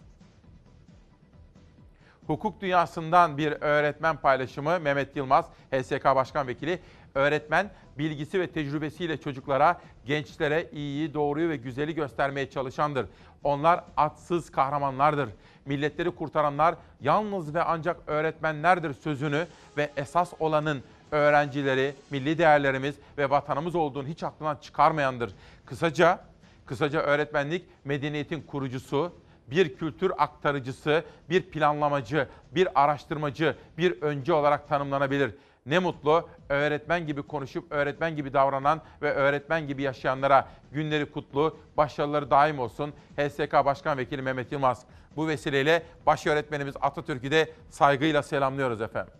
Hukuk 2.27 2.61
dünyasından 2.61 3.37
bir 3.37 3.51
öğretmen 3.61 4.17
paylaşımı 4.17 4.79
Mehmet 4.79 5.15
Yılmaz, 5.15 5.45
HSK 5.71 6.05
Başkan 6.05 6.47
Vekili. 6.47 6.79
Öğretmen 7.15 7.71
bilgisi 7.97 8.39
ve 8.39 8.47
tecrübesiyle 8.47 9.17
çocuklara, 9.17 9.81
gençlere 10.05 10.69
iyiyi, 10.71 11.13
doğruyu 11.13 11.49
ve 11.49 11.55
güzeli 11.55 11.95
göstermeye 11.95 12.49
çalışandır. 12.49 13.05
Onlar 13.43 13.83
atsız 13.97 14.49
kahramanlardır. 14.49 15.29
Milletleri 15.65 16.11
kurtaranlar 16.11 16.75
yalnız 17.01 17.55
ve 17.55 17.63
ancak 17.63 17.97
öğretmenlerdir 18.07 18.93
sözünü 18.93 19.47
ve 19.77 19.91
esas 19.97 20.33
olanın 20.39 20.83
öğrencileri, 21.11 21.95
milli 22.11 22.37
değerlerimiz 22.37 22.95
ve 23.17 23.29
vatanımız 23.29 23.75
olduğunu 23.75 24.07
hiç 24.07 24.23
aklından 24.23 24.55
çıkarmayandır. 24.55 25.31
Kısaca, 25.65 26.19
kısaca 26.65 26.99
öğretmenlik 26.99 27.65
medeniyetin 27.85 28.41
kurucusu, 28.41 29.13
bir 29.47 29.75
kültür 29.75 30.11
aktarıcısı, 30.17 31.03
bir 31.29 31.41
planlamacı, 31.41 32.27
bir 32.51 32.83
araştırmacı, 32.83 33.55
bir 33.77 34.01
öncü 34.01 34.33
olarak 34.33 34.67
tanımlanabilir. 34.67 35.35
Ne 35.65 35.79
mutlu 35.79 36.29
öğretmen 36.49 37.07
gibi 37.07 37.23
konuşup 37.23 37.71
öğretmen 37.71 38.15
gibi 38.15 38.33
davranan 38.33 38.81
ve 39.01 39.13
öğretmen 39.13 39.67
gibi 39.67 39.81
yaşayanlara 39.81 40.47
günleri 40.71 41.11
kutlu, 41.11 41.57
başarıları 41.77 42.31
daim 42.31 42.59
olsun. 42.59 42.93
HSK 43.17 43.53
Başkan 43.65 43.97
Vekili 43.97 44.21
Mehmet 44.21 44.51
Yılmaz. 44.51 44.85
Bu 45.15 45.27
vesileyle 45.27 45.83
baş 46.05 46.27
öğretmenimiz 46.27 46.75
Atatürk'ü 46.81 47.31
de 47.31 47.51
saygıyla 47.69 48.23
selamlıyoruz 48.23 48.81
efendim. 48.81 49.13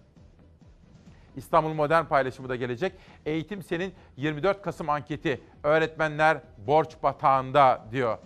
İstanbul 1.37 1.73
Modern 1.73 2.05
paylaşımı 2.05 2.49
da 2.49 2.55
gelecek. 2.55 2.93
Eğitim 3.25 3.63
Senin 3.63 3.93
24 4.17 4.61
Kasım 4.61 4.89
anketi. 4.89 5.41
Öğretmenler 5.63 6.37
borç 6.57 6.95
batağında 7.03 7.85
diyor. 7.91 8.17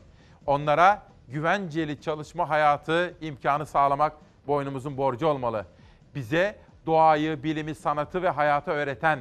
Onlara 0.45 1.03
güvenceli 1.27 2.01
çalışma 2.01 2.49
hayatı 2.49 3.13
imkanı 3.21 3.65
sağlamak 3.65 4.13
boynumuzun 4.47 4.97
borcu 4.97 5.27
olmalı. 5.27 5.65
Bize 6.15 6.55
doğayı, 6.85 7.43
bilimi, 7.43 7.75
sanatı 7.75 8.23
ve 8.23 8.29
hayatı 8.29 8.71
öğreten, 8.71 9.19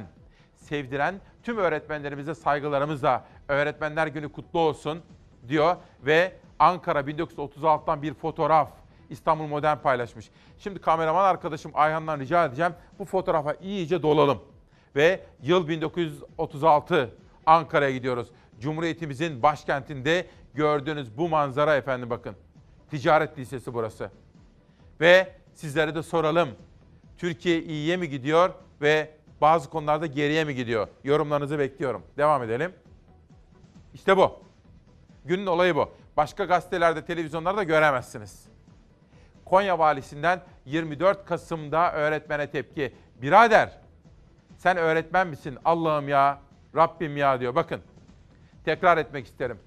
sevdiren 0.55 1.15
tüm 1.43 1.57
öğretmenlerimize 1.57 2.35
saygılarımızla 2.35 3.25
Öğretmenler 3.47 4.07
Günü 4.07 4.31
kutlu 4.31 4.59
olsun 4.59 5.01
diyor 5.47 5.75
ve 6.01 6.33
Ankara 6.59 6.99
1936'dan 6.99 8.01
bir 8.01 8.13
fotoğraf 8.13 8.69
İstanbul 9.11 9.47
Modern 9.47 9.77
paylaşmış. 9.77 10.29
Şimdi 10.57 10.81
kameraman 10.81 11.23
arkadaşım 11.23 11.71
Ayhan'dan 11.73 12.19
rica 12.19 12.45
edeceğim 12.45 12.73
bu 12.99 13.05
fotoğrafa 13.05 13.53
iyice 13.53 14.01
dolalım. 14.01 14.39
Ve 14.95 15.23
yıl 15.41 15.67
1936 15.67 17.15
Ankara'ya 17.45 17.91
gidiyoruz. 17.91 18.27
Cumhuriyetimizin 18.59 19.43
başkentinde 19.43 20.27
gördüğünüz 20.53 21.17
bu 21.17 21.29
manzara 21.29 21.75
efendim 21.75 22.09
bakın. 22.09 22.35
Ticaret 22.89 23.37
Lisesi 23.37 23.73
burası. 23.73 24.11
Ve 25.01 25.35
sizlere 25.53 25.95
de 25.95 26.03
soralım. 26.03 26.49
Türkiye 27.17 27.63
iyiye 27.63 27.97
mi 27.97 28.09
gidiyor 28.09 28.49
ve 28.81 29.11
bazı 29.41 29.69
konularda 29.69 30.05
geriye 30.05 30.43
mi 30.43 30.55
gidiyor? 30.55 30.87
Yorumlarınızı 31.03 31.59
bekliyorum. 31.59 32.03
Devam 32.17 32.43
edelim. 32.43 32.73
İşte 33.93 34.17
bu. 34.17 34.39
Günün 35.25 35.45
olayı 35.45 35.75
bu. 35.75 35.89
Başka 36.17 36.45
gazetelerde, 36.45 37.05
televizyonlarda 37.05 37.63
göremezsiniz. 37.63 38.50
Konya 39.51 39.79
valisinden 39.79 40.41
24 40.65 41.25
Kasım'da 41.25 41.93
öğretmene 41.93 42.51
tepki. 42.51 42.93
Birader 43.21 43.77
sen 44.57 44.77
öğretmen 44.77 45.27
misin? 45.27 45.57
Allah'ım 45.65 46.09
ya, 46.09 46.39
Rabbim 46.75 47.17
ya 47.17 47.39
diyor. 47.39 47.55
Bakın 47.55 47.81
tekrar 48.65 48.97
etmek 48.97 49.25
isterim. 49.25 49.59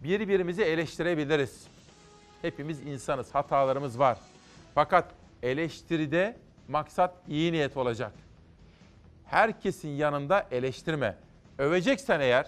Birbirimizi 0.00 0.62
eleştirebiliriz. 0.62 1.66
Hepimiz 2.42 2.86
insanız, 2.86 3.34
hatalarımız 3.34 3.98
var. 3.98 4.18
Fakat 4.74 5.04
eleştiride 5.42 6.36
maksat 6.68 7.14
iyi 7.28 7.52
niyet 7.52 7.76
olacak. 7.76 8.12
Herkesin 9.24 9.88
yanında 9.88 10.46
eleştirme. 10.50 11.16
Öveceksen 11.58 12.20
eğer, 12.20 12.46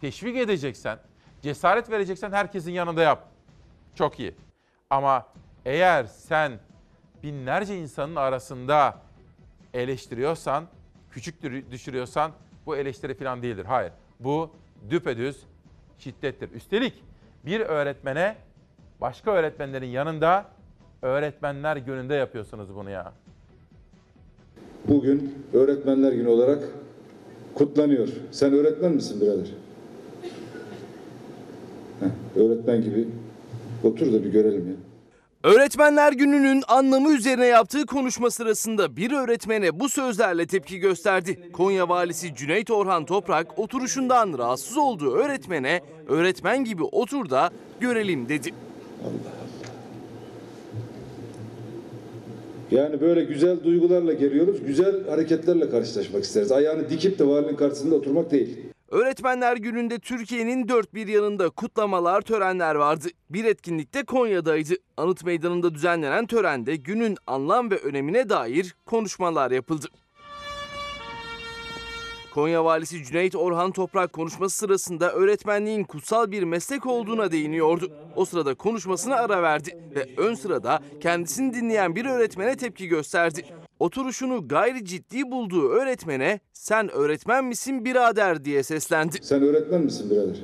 teşvik 0.00 0.36
edeceksen, 0.36 0.98
cesaret 1.42 1.90
vereceksen 1.90 2.32
herkesin 2.32 2.72
yanında 2.72 3.02
yap. 3.02 3.28
Çok 3.94 4.20
iyi. 4.20 4.47
Ama 4.90 5.26
eğer 5.64 6.04
sen 6.04 6.52
binlerce 7.22 7.76
insanın 7.76 8.16
arasında 8.16 8.94
eleştiriyorsan, 9.74 10.64
küçük 11.10 11.42
düşürüyorsan 11.70 12.32
bu 12.66 12.76
eleştiri 12.76 13.14
falan 13.14 13.42
değildir. 13.42 13.64
Hayır. 13.64 13.92
Bu 14.20 14.50
düpedüz 14.90 15.42
şiddettir. 15.98 16.52
Üstelik 16.52 16.94
bir 17.46 17.60
öğretmene 17.60 18.36
başka 19.00 19.30
öğretmenlerin 19.30 19.86
yanında 19.86 20.44
öğretmenler 21.02 21.76
gününde 21.76 22.14
yapıyorsunuz 22.14 22.74
bunu 22.74 22.90
ya. 22.90 23.12
Bugün 24.88 25.44
öğretmenler 25.52 26.12
günü 26.12 26.28
olarak 26.28 26.62
kutlanıyor. 27.54 28.08
Sen 28.30 28.52
öğretmen 28.52 28.92
misin 28.92 29.20
birader? 29.20 29.48
Heh, 32.00 32.40
öğretmen 32.42 32.82
gibi 32.82 33.08
otur 33.84 34.12
da 34.12 34.24
bir 34.24 34.30
görelim 34.30 34.68
ya. 34.68 34.74
Öğretmenler 35.44 36.12
Günü'nün 36.12 36.62
anlamı 36.68 37.12
üzerine 37.12 37.46
yaptığı 37.46 37.86
konuşma 37.86 38.30
sırasında 38.30 38.96
bir 38.96 39.12
öğretmene 39.12 39.80
bu 39.80 39.88
sözlerle 39.88 40.46
tepki 40.46 40.78
gösterdi. 40.78 41.38
Konya 41.52 41.88
Valisi 41.88 42.34
Cüneyt 42.34 42.70
Orhan 42.70 43.04
Toprak 43.04 43.58
oturuşundan 43.58 44.38
rahatsız 44.38 44.76
olduğu 44.76 45.14
öğretmene 45.14 45.80
öğretmen 46.08 46.64
gibi 46.64 46.82
otur 46.82 47.30
da 47.30 47.50
görelim 47.80 48.28
dedi. 48.28 48.50
Yani 52.70 53.00
böyle 53.00 53.24
güzel 53.24 53.64
duygularla 53.64 54.12
geliyoruz, 54.12 54.56
güzel 54.66 55.08
hareketlerle 55.08 55.70
karşılaşmak 55.70 56.24
isteriz. 56.24 56.52
Ayağını 56.52 56.90
dikip 56.90 57.18
de 57.18 57.26
valinin 57.26 57.56
karşısında 57.56 57.94
oturmak 57.94 58.30
değil. 58.30 58.67
Öğretmenler 58.90 59.56
Günü'nde 59.56 59.98
Türkiye'nin 59.98 60.68
dört 60.68 60.94
bir 60.94 61.06
yanında 61.06 61.50
kutlamalar, 61.50 62.20
törenler 62.20 62.74
vardı. 62.74 63.08
Bir 63.30 63.44
etkinlikte 63.44 64.04
Konya'daydı. 64.04 64.74
Anıt 64.96 65.24
Meydanı'nda 65.24 65.74
düzenlenen 65.74 66.26
törende 66.26 66.76
günün 66.76 67.16
anlam 67.26 67.70
ve 67.70 67.76
önemine 67.78 68.28
dair 68.28 68.76
konuşmalar 68.86 69.50
yapıldı. 69.50 69.86
Konya 72.34 72.64
Valisi 72.64 73.04
Cüneyt 73.04 73.36
Orhan 73.36 73.72
Toprak 73.72 74.12
konuşması 74.12 74.56
sırasında 74.56 75.12
öğretmenliğin 75.12 75.84
kutsal 75.84 76.30
bir 76.30 76.42
meslek 76.42 76.86
olduğuna 76.86 77.32
değiniyordu. 77.32 77.92
O 78.16 78.24
sırada 78.24 78.54
konuşmasına 78.54 79.16
ara 79.16 79.42
verdi 79.42 79.78
ve 79.94 80.06
ön 80.16 80.34
sırada 80.34 80.80
kendisini 81.00 81.54
dinleyen 81.54 81.96
bir 81.96 82.04
öğretmene 82.04 82.56
tepki 82.56 82.88
gösterdi. 82.88 83.44
Oturuşunu 83.80 84.48
gayri 84.48 84.84
ciddi 84.84 85.30
bulduğu 85.30 85.68
öğretmene 85.68 86.40
sen 86.52 86.88
öğretmen 86.90 87.44
misin 87.44 87.84
birader 87.84 88.44
diye 88.44 88.62
seslendi. 88.62 89.16
Sen 89.22 89.42
öğretmen 89.42 89.80
misin 89.82 90.10
birader? 90.10 90.36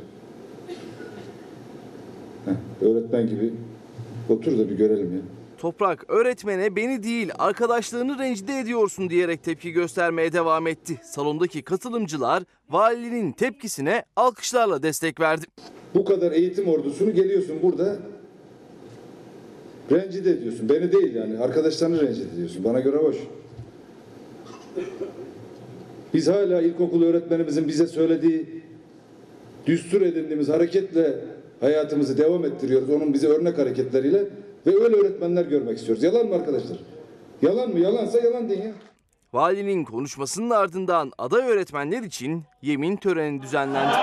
Heh, 2.44 2.86
öğretmen 2.88 3.26
gibi 3.28 3.52
otur 4.28 4.58
da 4.58 4.70
bir 4.70 4.76
görelim 4.76 5.14
ya. 5.14 5.20
Toprak 5.58 6.04
öğretmene 6.08 6.76
beni 6.76 7.02
değil 7.02 7.30
arkadaşlarını 7.38 8.18
rencide 8.18 8.58
ediyorsun 8.58 9.10
diyerek 9.10 9.42
tepki 9.42 9.72
göstermeye 9.72 10.32
devam 10.32 10.66
etti. 10.66 11.00
Salondaki 11.04 11.62
katılımcılar 11.62 12.42
valinin 12.70 13.32
tepkisine 13.32 14.04
alkışlarla 14.16 14.82
destek 14.82 15.20
verdi. 15.20 15.46
Bu 15.94 16.04
kadar 16.04 16.32
eğitim 16.32 16.68
ordusunu 16.68 17.14
geliyorsun 17.14 17.56
burada 17.62 17.96
rencide 19.90 20.30
ediyorsun. 20.30 20.68
Beni 20.68 20.92
değil 20.92 21.14
yani 21.14 21.38
arkadaşlarını 21.38 22.00
rencide 22.02 22.34
ediyorsun. 22.34 22.64
Bana 22.64 22.80
göre 22.80 22.96
hoş. 22.96 23.16
Biz 26.14 26.28
hala 26.28 26.62
ilkokul 26.62 27.02
öğretmenimizin 27.02 27.68
bize 27.68 27.86
söylediği 27.86 28.62
düstur 29.66 30.02
edindiğimiz 30.02 30.48
hareketle 30.48 31.14
hayatımızı 31.60 32.18
devam 32.18 32.44
ettiriyoruz. 32.44 32.90
Onun 32.90 33.14
bize 33.14 33.28
örnek 33.28 33.58
hareketleriyle 33.58 34.24
ve 34.66 34.84
öyle 34.84 34.96
öğretmenler 34.96 35.44
görmek 35.44 35.78
istiyoruz. 35.78 36.02
Yalan 36.02 36.26
mı 36.26 36.34
arkadaşlar? 36.34 36.78
Yalan 37.42 37.70
mı? 37.70 37.78
Yalansa 37.78 38.20
yalan 38.20 38.48
deyin 38.48 38.62
ya. 38.62 38.72
Valinin 39.32 39.84
konuşmasının 39.84 40.50
ardından 40.50 41.12
aday 41.18 41.50
öğretmenler 41.50 42.02
için 42.02 42.42
yemin 42.62 42.96
töreni 42.96 43.42
düzenlendi. 43.42 43.96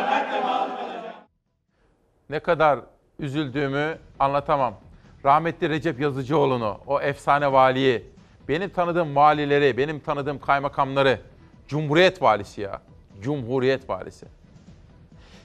Ne 2.30 2.40
kadar 2.40 2.80
üzüldüğümü 3.20 3.98
anlatamam. 4.20 4.91
Rahmetli 5.26 5.70
Recep 5.70 6.00
Yazıcıoğlu'nu, 6.00 6.78
o 6.88 7.02
efsane 7.02 7.52
valiyi, 7.52 8.06
benim 8.48 8.70
tanıdığım 8.70 9.16
valileri, 9.16 9.78
benim 9.78 10.00
tanıdığım 10.00 10.40
kaymakamları, 10.40 11.20
Cumhuriyet 11.68 12.22
valisi 12.22 12.62
ya. 12.62 12.82
Cumhuriyet 13.22 13.90
valisi. 13.90 14.26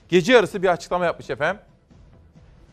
Gece 0.08 0.32
yarısı 0.32 0.62
bir 0.62 0.68
açıklama 0.68 1.04
yapmış 1.04 1.30
efendim 1.30 1.62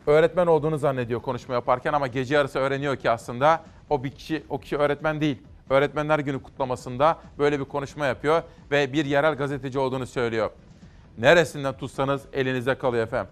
öğretmen 0.07 0.47
olduğunu 0.47 0.77
zannediyor 0.77 1.21
konuşma 1.21 1.53
yaparken 1.53 1.93
ama 1.93 2.07
gece 2.07 2.35
yarısı 2.35 2.59
öğreniyor 2.59 2.95
ki 2.95 3.09
aslında 3.09 3.63
o 3.89 4.03
bir 4.03 4.11
kişi 4.11 4.43
o 4.49 4.57
kişi 4.59 4.77
öğretmen 4.77 5.21
değil. 5.21 5.37
Öğretmenler 5.69 6.19
Günü 6.19 6.43
kutlamasında 6.43 7.17
böyle 7.39 7.59
bir 7.59 7.65
konuşma 7.65 8.05
yapıyor 8.05 8.43
ve 8.71 8.93
bir 8.93 9.05
yerel 9.05 9.35
gazeteci 9.35 9.79
olduğunu 9.79 10.07
söylüyor. 10.07 10.49
Neresinden 11.17 11.77
tutsanız 11.77 12.21
elinize 12.33 12.75
kalıyor 12.75 13.03
efendim. 13.03 13.31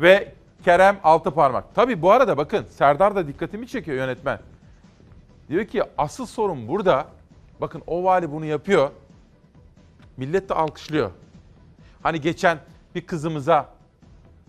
Ve 0.00 0.32
Kerem 0.64 1.00
Altıparmak. 1.04 1.74
Tabii 1.74 2.02
bu 2.02 2.10
arada 2.10 2.36
bakın 2.36 2.64
Serdar 2.64 3.14
da 3.14 3.28
dikkatimi 3.28 3.66
çekiyor 3.66 3.96
yönetmen. 3.96 4.38
Diyor 5.48 5.64
ki 5.64 5.82
asıl 5.98 6.26
sorun 6.26 6.68
burada. 6.68 7.06
Bakın 7.60 7.82
o 7.86 8.04
vali 8.04 8.32
bunu 8.32 8.44
yapıyor. 8.44 8.90
Millet 10.16 10.48
de 10.48 10.54
alkışlıyor. 10.54 11.10
Hani 12.02 12.20
geçen 12.20 12.58
bir 12.94 13.06
kızımıza 13.06 13.68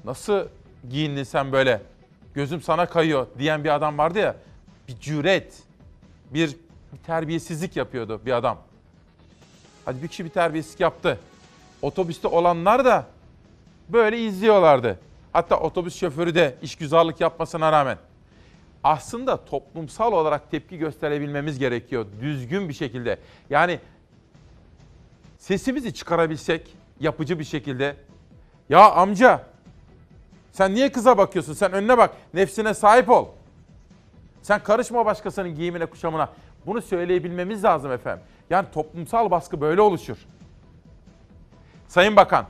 nasıl 0.05 0.47
giyindin 0.89 1.24
sen 1.24 1.51
böyle? 1.51 1.82
Gözüm 2.34 2.61
sana 2.61 2.86
kayıyor 2.86 3.28
diyen 3.39 3.64
bir 3.64 3.76
adam 3.76 3.97
vardı 3.97 4.20
ya. 4.20 4.36
Bir 4.88 4.99
cüret, 4.99 5.64
bir, 6.34 6.57
bir 6.93 6.97
terbiyesizlik 7.05 7.76
yapıyordu 7.76 8.22
bir 8.26 8.32
adam. 8.32 8.57
Hadi 9.86 10.03
bir 10.03 10.07
kişi 10.07 10.26
bir 10.26 10.30
terbiyesizlik 10.30 10.80
yaptı. 10.80 11.20
Otobüste 11.82 12.28
olanlar 12.28 12.86
da 12.86 13.05
böyle 13.89 14.20
izliyorlardı. 14.20 14.99
Hatta 15.34 15.60
otobüs 15.60 15.96
şoförü 15.96 16.36
de 16.36 16.56
işgüzarlık 16.62 17.22
yapmasına 17.22 17.72
rağmen. 17.72 17.98
Aslında 18.84 19.46
toplumsal 19.46 20.14
olarak 20.14 20.52
tepki 20.52 20.78
gösterebilmemiz 20.78 21.60
gerekiyor 21.60 22.06
düzgün 22.22 22.70
bir 22.70 22.74
şekilde. 22.74 23.20
Yani 23.50 23.80
sesimizi 25.38 25.94
çıkarabilsek 25.94 26.76
yapıcı 27.00 27.40
bir 27.40 27.44
şekilde. 27.44 27.96
Ya 28.70 28.92
amca 28.92 29.46
sen 30.52 30.76
niye 30.76 30.92
kıza 30.92 31.18
bakıyorsun? 31.18 31.54
Sen 31.54 31.74
önüne 31.74 31.98
bak. 31.98 32.14
Nefsine 32.34 32.74
sahip 32.74 33.10
ol. 33.10 33.28
Sen 34.42 34.64
karışma 34.64 35.06
başkasının 35.06 35.56
giyimine, 35.56 35.86
kuşamına. 35.86 36.30
Bunu 36.66 36.82
söyleyebilmemiz 36.82 37.64
lazım 37.64 37.92
efendim. 37.92 38.24
Yani 38.50 38.68
toplumsal 38.74 39.32
baskı 39.32 39.62
böyle 39.62 39.82
oluşur. 39.82 40.18
Sayın 41.88 42.16
Bakan, 42.16 42.46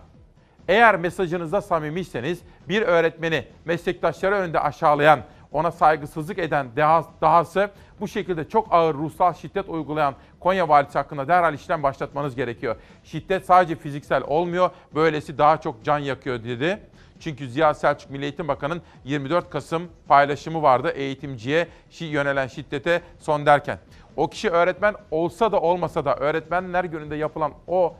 eğer 0.67 0.95
mesajınızda 0.95 1.61
samimiyseniz 1.61 2.41
bir 2.69 2.81
öğretmeni 2.81 3.45
meslektaşları 3.65 4.35
önünde 4.35 4.59
aşağılayan, 4.59 5.19
ona 5.51 5.71
saygısızlık 5.71 6.39
eden 6.39 6.67
daha, 6.75 7.05
dahası 7.21 7.69
bu 7.99 8.07
şekilde 8.07 8.49
çok 8.49 8.73
ağır 8.73 8.93
ruhsal 8.93 9.33
şiddet 9.33 9.69
uygulayan 9.69 10.15
Konya 10.39 10.69
valisi 10.69 10.97
hakkında 10.97 11.27
derhal 11.27 11.53
işlem 11.53 11.83
başlatmanız 11.83 12.35
gerekiyor. 12.35 12.75
Şiddet 13.03 13.45
sadece 13.45 13.75
fiziksel 13.75 14.23
olmuyor, 14.27 14.69
böylesi 14.95 15.37
daha 15.37 15.61
çok 15.61 15.83
can 15.83 15.99
yakıyor 15.99 16.43
dedi. 16.43 16.79
Çünkü 17.19 17.49
Ziya 17.49 17.73
Selçuk 17.73 18.11
Milli 18.11 18.23
Eğitim 18.23 18.47
Bakanı'nın 18.47 18.81
24 19.03 19.49
Kasım 19.49 19.89
paylaşımı 20.07 20.61
vardı 20.61 20.89
eğitimciye 20.89 21.67
yönelen 21.99 22.47
şiddete 22.47 23.01
son 23.19 23.45
derken. 23.45 23.79
O 24.15 24.29
kişi 24.29 24.49
öğretmen 24.49 24.95
olsa 25.11 25.51
da 25.51 25.61
olmasa 25.61 26.05
da 26.05 26.15
öğretmenler 26.15 26.83
gününde 26.83 27.15
yapılan 27.15 27.51
o 27.67 27.95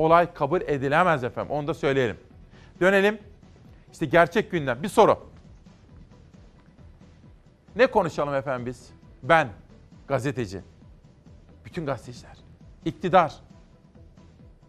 olay 0.00 0.34
kabul 0.34 0.60
edilemez 0.60 1.24
efendim. 1.24 1.52
Onu 1.52 1.66
da 1.66 1.74
söyleyelim. 1.74 2.16
Dönelim. 2.80 3.18
İşte 3.92 4.06
gerçek 4.06 4.50
gündem. 4.50 4.82
Bir 4.82 4.88
soru. 4.88 5.30
Ne 7.76 7.86
konuşalım 7.86 8.34
efendim 8.34 8.66
biz? 8.66 8.90
Ben, 9.22 9.48
gazeteci, 10.08 10.60
bütün 11.64 11.86
gazeteciler, 11.86 12.36
iktidar, 12.84 13.34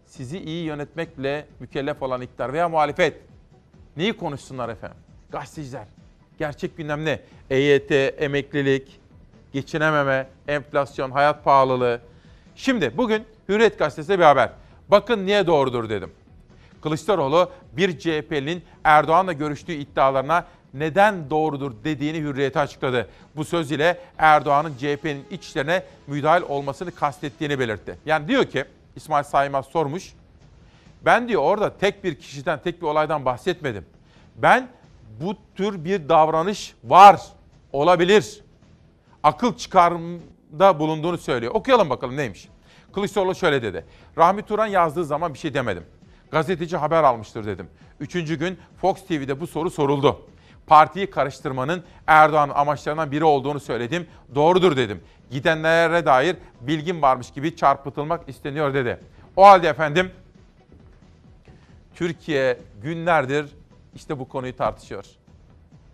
sizi 0.05 0.39
iyi 0.39 0.65
yönetmekle 0.65 1.45
mükellef 1.59 2.01
olan 2.01 2.21
iktidar 2.21 2.53
veya 2.53 2.69
muhalefet 2.69 3.21
neyi 3.97 4.17
konuşsunlar 4.17 4.69
efendim? 4.69 4.97
Gazeteciler. 5.31 5.85
Gerçek 6.39 6.77
gündem 6.77 7.05
ne? 7.05 7.19
EYT, 7.49 7.91
emeklilik, 8.21 8.99
geçinememe, 9.53 10.27
enflasyon, 10.47 11.11
hayat 11.11 11.43
pahalılığı. 11.43 12.01
Şimdi 12.55 12.97
bugün 12.97 13.25
Hürriyet 13.49 13.79
Gazetesi'de 13.79 14.19
bir 14.19 14.23
haber. 14.23 14.49
Bakın 14.91 15.25
niye 15.25 15.47
doğrudur 15.47 15.89
dedim. 15.89 16.11
Kılıçdaroğlu 16.81 17.51
bir 17.73 17.99
CHP'nin 17.99 18.63
Erdoğan'la 18.83 19.33
görüştüğü 19.33 19.73
iddialarına 19.73 20.45
neden 20.73 21.29
doğrudur 21.29 21.71
dediğini 21.83 22.17
hürriyete 22.17 22.59
açıkladı. 22.59 23.09
Bu 23.35 23.45
söz 23.45 23.71
ile 23.71 23.97
Erdoğan'ın 24.17 24.73
CHP'nin 24.77 25.25
iç 25.31 25.45
işlerine 25.45 25.83
müdahil 26.07 26.43
olmasını 26.49 26.91
kastettiğini 26.91 27.59
belirtti. 27.59 27.97
Yani 28.05 28.27
diyor 28.27 28.45
ki 28.45 28.65
İsmail 28.95 29.23
Saymaz 29.23 29.65
sormuş. 29.65 30.13
Ben 31.05 31.27
diyor 31.27 31.41
orada 31.41 31.77
tek 31.77 32.03
bir 32.03 32.15
kişiden, 32.15 32.59
tek 32.63 32.81
bir 32.81 32.87
olaydan 32.87 33.25
bahsetmedim. 33.25 33.85
Ben 34.35 34.67
bu 35.21 35.35
tür 35.55 35.85
bir 35.85 36.09
davranış 36.09 36.73
var, 36.83 37.21
olabilir. 37.73 38.41
Akıl 39.23 39.57
çıkarımda 39.57 40.79
bulunduğunu 40.79 41.17
söylüyor. 41.17 41.55
Okuyalım 41.55 41.89
bakalım 41.89 42.17
neymiş. 42.17 42.47
Kılıçdaroğlu 42.93 43.35
şöyle 43.35 43.61
dedi. 43.61 43.85
Rahmi 44.17 44.41
Turan 44.41 44.67
yazdığı 44.67 45.05
zaman 45.05 45.33
bir 45.33 45.39
şey 45.39 45.53
demedim. 45.53 45.83
Gazeteci 46.31 46.77
haber 46.77 47.03
almıştır 47.03 47.45
dedim. 47.45 47.67
Üçüncü 47.99 48.39
gün 48.39 48.59
Fox 48.81 49.05
TV'de 49.07 49.39
bu 49.39 49.47
soru 49.47 49.69
soruldu. 49.69 50.21
Partiyi 50.67 51.09
karıştırmanın 51.09 51.83
Erdoğan'ın 52.07 52.53
amaçlarından 52.53 53.11
biri 53.11 53.23
olduğunu 53.23 53.59
söyledim. 53.59 54.07
Doğrudur 54.35 54.77
dedim. 54.77 55.01
Gidenlere 55.31 56.05
dair 56.05 56.35
bilgim 56.61 57.01
varmış 57.01 57.31
gibi 57.31 57.55
çarpıtılmak 57.55 58.29
isteniyor 58.29 58.73
dedi. 58.73 58.99
O 59.35 59.45
halde 59.45 59.67
efendim 59.67 60.11
Türkiye 61.95 62.59
günlerdir 62.83 63.45
işte 63.95 64.19
bu 64.19 64.29
konuyu 64.29 64.57
tartışıyor. 64.57 65.05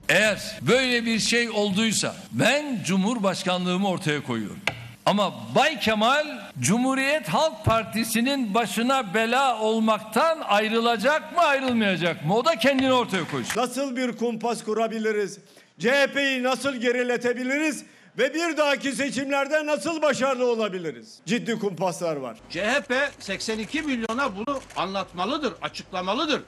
Eğer 0.10 0.60
böyle 0.62 1.06
bir 1.06 1.20
şey 1.20 1.50
olduysa 1.50 2.16
ben 2.32 2.84
Cumhurbaşkanlığımı 2.86 3.90
ortaya 3.90 4.24
koyuyorum. 4.24 4.60
Ama 5.06 5.34
Bay 5.56 5.80
Kemal 5.80 6.26
Cumhuriyet 6.60 7.30
Halk 7.30 7.66
Partisi'nin 7.66 8.54
başına 8.54 9.14
bela 9.14 9.60
olmaktan 9.60 10.40
ayrılacak 10.48 11.36
mı 11.36 11.42
ayrılmayacak 11.42 12.26
mı? 12.26 12.36
O 12.36 12.46
da 12.46 12.56
kendini 12.56 12.94
ortaya 12.94 13.28
koysun. 13.32 13.62
Nasıl 13.62 13.96
bir 13.96 14.18
kumpas 14.18 14.64
kurabiliriz? 14.64 15.40
CHP'yi 15.80 16.44
nasıl 16.44 16.76
geriletebiliriz? 16.76 17.84
Ve 18.18 18.34
bir 18.34 18.58
dahaki 18.58 18.92
seçimlerde 18.92 19.66
nasıl 19.66 20.02
başarılı 20.02 20.52
olabiliriz? 20.52 21.20
Ciddi 21.26 21.60
kumpaslar 21.60 22.16
var. 22.16 22.38
CHP 22.50 22.94
82 23.20 23.82
milyona 23.82 24.36
bunu 24.36 24.60
anlatmalıdır, 24.76 25.54
açıklamalıdır. 25.62 26.42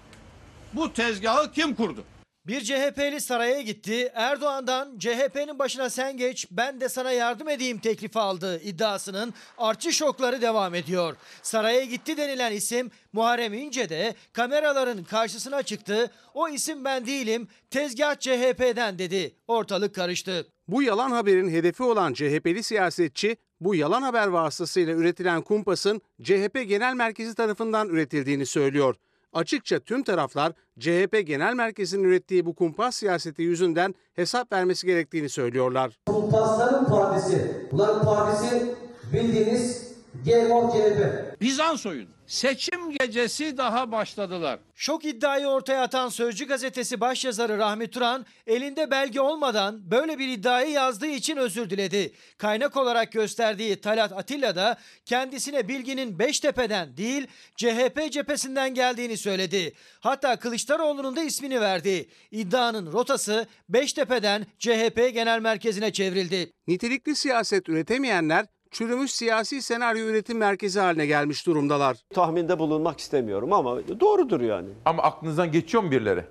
Bu 0.73 0.93
tezgahı 0.93 1.51
kim 1.51 1.75
kurdu? 1.75 2.03
Bir 2.49 2.61
CHP'li 2.61 3.21
saraya 3.21 3.61
gitti. 3.61 4.11
Erdoğan'dan 4.13 4.97
CHP'nin 4.99 5.59
başına 5.59 5.89
sen 5.89 6.17
geç 6.17 6.47
ben 6.51 6.81
de 6.81 6.89
sana 6.89 7.11
yardım 7.11 7.49
edeyim 7.49 7.77
teklifi 7.77 8.19
aldı 8.19 8.61
iddiasının 8.63 9.33
artçı 9.57 9.93
şokları 9.93 10.41
devam 10.41 10.75
ediyor. 10.75 11.15
Saraya 11.41 11.85
gitti 11.85 12.17
denilen 12.17 12.51
isim 12.51 12.91
Muharrem 13.13 13.53
İnce 13.53 13.89
de 13.89 14.15
kameraların 14.33 15.03
karşısına 15.03 15.63
çıktı. 15.63 16.11
O 16.33 16.49
isim 16.49 16.85
ben 16.85 17.05
değilim 17.05 17.47
tezgah 17.69 18.15
CHP'den 18.19 18.99
dedi. 18.99 19.35
Ortalık 19.47 19.95
karıştı. 19.95 20.47
Bu 20.67 20.83
yalan 20.83 21.11
haberin 21.11 21.49
hedefi 21.49 21.83
olan 21.83 22.13
CHP'li 22.13 22.63
siyasetçi 22.63 23.37
bu 23.61 23.75
yalan 23.75 24.01
haber 24.01 24.27
vasıtasıyla 24.27 24.93
üretilen 24.93 25.41
kumpasın 25.41 26.01
CHP 26.23 26.65
Genel 26.67 26.93
Merkezi 26.93 27.35
tarafından 27.35 27.89
üretildiğini 27.89 28.45
söylüyor. 28.45 28.95
Açıkça 29.33 29.79
tüm 29.79 30.03
taraflar 30.03 30.53
CHP 30.79 31.27
Genel 31.27 31.53
Merkezi'nin 31.53 32.03
ürettiği 32.03 32.45
bu 32.45 32.55
kumpas 32.55 32.95
siyaseti 32.95 33.41
yüzünden 33.41 33.95
hesap 34.13 34.51
vermesi 34.51 34.87
gerektiğini 34.87 35.29
söylüyorlar. 35.29 35.99
Kumpasların 36.05 36.85
partisi, 36.85 37.67
bunların 37.71 38.05
partisi 38.05 38.75
bildiğiniz 39.13 39.93
GMO 40.25 40.71
CHP. 40.71 41.41
Bizans 41.41 41.85
oyunu. 41.85 42.18
Seçim 42.29 42.91
gecesi 42.91 43.57
daha 43.57 43.91
başladılar. 43.91 44.59
Şok 44.75 45.05
iddiayı 45.05 45.47
ortaya 45.47 45.81
atan 45.81 46.09
Sözcü 46.09 46.47
gazetesi 46.47 47.01
başyazarı 47.01 47.57
Rahmi 47.57 47.87
Turan 47.87 48.25
elinde 48.47 48.91
belge 48.91 49.21
olmadan 49.21 49.91
böyle 49.91 50.19
bir 50.19 50.27
iddiayı 50.27 50.71
yazdığı 50.71 51.07
için 51.07 51.37
özür 51.37 51.69
diledi. 51.69 52.13
Kaynak 52.37 52.77
olarak 52.77 53.11
gösterdiği 53.11 53.81
Talat 53.81 54.11
Atilla 54.11 54.55
da 54.55 54.77
kendisine 55.05 55.67
bilginin 55.67 56.19
Beştepe'den 56.19 56.97
değil 56.97 57.27
CHP 57.55 58.11
cephesinden 58.11 58.73
geldiğini 58.73 59.17
söyledi. 59.17 59.73
Hatta 59.99 60.35
Kılıçdaroğlu'nun 60.39 61.15
da 61.15 61.21
ismini 61.21 61.61
verdi. 61.61 62.09
İddianın 62.31 62.91
rotası 62.93 63.47
Beştepe'den 63.69 64.45
CHP 64.59 65.13
genel 65.13 65.39
merkezine 65.39 65.93
çevrildi. 65.93 66.51
Nitelikli 66.67 67.15
siyaset 67.15 67.69
üretemeyenler 67.69 68.45
çürümüş 68.71 69.11
siyasi 69.11 69.61
senaryo 69.61 70.05
üretim 70.05 70.37
merkezi 70.37 70.79
haline 70.79 71.05
gelmiş 71.05 71.47
durumdalar. 71.47 71.97
Tahminde 72.13 72.59
bulunmak 72.59 72.99
istemiyorum 72.99 73.53
ama 73.53 73.77
doğrudur 73.99 74.41
yani. 74.41 74.69
Ama 74.85 75.03
aklınızdan 75.03 75.51
geçiyor 75.51 75.83
mu 75.83 75.91
birileri? 75.91 76.25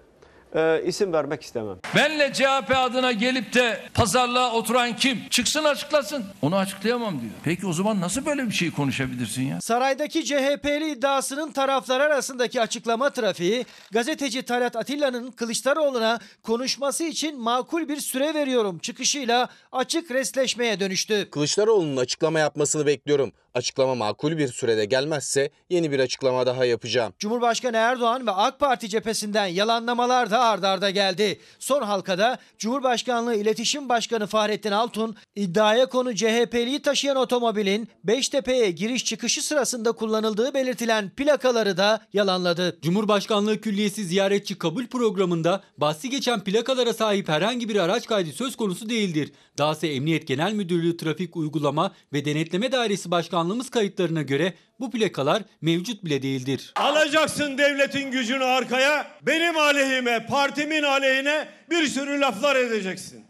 Ee, 0.55 0.83
isim 0.87 1.13
vermek 1.13 1.43
istemem. 1.43 1.77
Benle 1.97 2.33
CHP 2.33 2.77
adına 2.77 3.13
gelip 3.13 3.55
de 3.55 3.81
pazarlığa 3.95 4.53
oturan 4.53 4.97
kim? 4.97 5.29
Çıksın 5.31 5.65
açıklasın. 5.65 6.25
Onu 6.43 6.57
açıklayamam 6.57 7.21
diyor. 7.21 7.33
Peki 7.45 7.67
o 7.67 7.73
zaman 7.73 8.01
nasıl 8.01 8.27
böyle 8.27 8.47
bir 8.47 8.53
şey 8.55 8.71
konuşabilirsin 8.71 9.43
ya? 9.43 9.61
Saraydaki 9.61 10.25
CHP'li 10.25 10.91
iddiasının 10.91 11.53
taraflar 11.53 12.01
arasındaki 12.01 12.61
açıklama 12.61 13.11
trafiği 13.11 13.67
gazeteci 13.93 14.43
Talat 14.43 14.77
Atilla'nın 14.77 15.31
Kılıçdaroğlu'na 15.31 16.19
konuşması 16.43 17.05
için 17.05 17.41
makul 17.41 17.89
bir 17.89 17.97
süre 18.01 18.35
veriyorum 18.35 18.79
çıkışıyla 18.79 19.49
açık 19.73 20.11
resleşmeye 20.11 20.81
dönüştü. 20.81 21.31
Kılıçdaroğlu'nun 21.31 21.97
açıklama 21.97 22.39
yapmasını 22.39 22.87
bekliyorum. 22.87 23.33
Açıklama 23.55 23.95
makul 23.95 24.39
bir 24.39 24.49
sürede 24.49 24.85
gelmezse 24.85 25.51
yeni 25.71 25.93
bir 25.93 26.01
açıklama 26.01 26.47
daha 26.47 26.65
yapacağım. 26.65 27.13
Cumhurbaşkanı 27.19 27.77
Erdoğan 27.77 28.27
ve 28.27 28.31
AK 28.31 28.59
Parti 28.61 28.89
cephesinden 28.89 29.47
yalanlamalar 29.47 30.31
da 30.31 30.38
ard 30.39 30.63
arda 30.63 30.91
geldi. 30.91 31.41
Son 31.59 31.83
halkada 31.83 32.39
Cumhurbaşkanlığı 32.59 33.35
İletişim 33.35 33.89
Başkanı 33.89 34.27
Fahrettin 34.27 34.73
Altun 34.73 35.17
iddiaya 35.37 35.87
konu 35.87 36.15
CHP'liyi 36.15 36.83
taşıyan 36.83 37.17
otomobilin 37.17 37.89
Beştepe'ye 38.05 38.71
giriş 38.71 39.05
çıkışı 39.05 39.43
sırasında 39.43 39.93
kullanıldığı 39.93 40.55
belirtilen 40.55 41.11
plakaları 41.11 41.77
da 41.77 42.01
yalanladı. 42.13 42.79
Cumhurbaşkanlığı 42.83 43.61
Külliyesi 43.61 44.05
ziyaretçi 44.05 44.59
kabul 44.59 44.87
programında 44.87 45.63
bahsi 45.79 46.11
geçen 46.11 46.45
plakalara 46.45 46.93
sahip 46.93 47.29
herhangi 47.29 47.69
bir 47.69 47.77
araç 47.77 48.07
kaydı 48.07 48.33
söz 48.33 48.57
konusu 48.57 48.91
değildir. 48.91 49.33
Dahası 49.59 49.87
Emniyet 49.87 50.27
Genel 50.27 50.53
Müdürlüğü 50.53 50.97
Trafik 50.97 51.37
Uygulama 51.37 51.95
ve 52.13 52.25
Denetleme 52.25 52.73
Dairesi 52.73 53.11
Başkanlığımız 53.11 53.71
kayıtlarına 53.71 54.23
göre 54.23 54.55
bu 54.81 54.91
plakalar 54.91 55.43
mevcut 55.61 56.05
bile 56.05 56.23
değildir. 56.23 56.73
Alacaksın 56.77 57.59
devletin 57.59 58.11
gücünü 58.11 58.45
arkaya, 58.45 59.11
benim 59.23 59.57
aleyhime, 59.57 60.27
partimin 60.27 60.83
aleyhine 60.83 61.49
bir 61.71 61.87
sürü 61.87 62.21
laflar 62.21 62.57
edeceksin. 62.57 63.25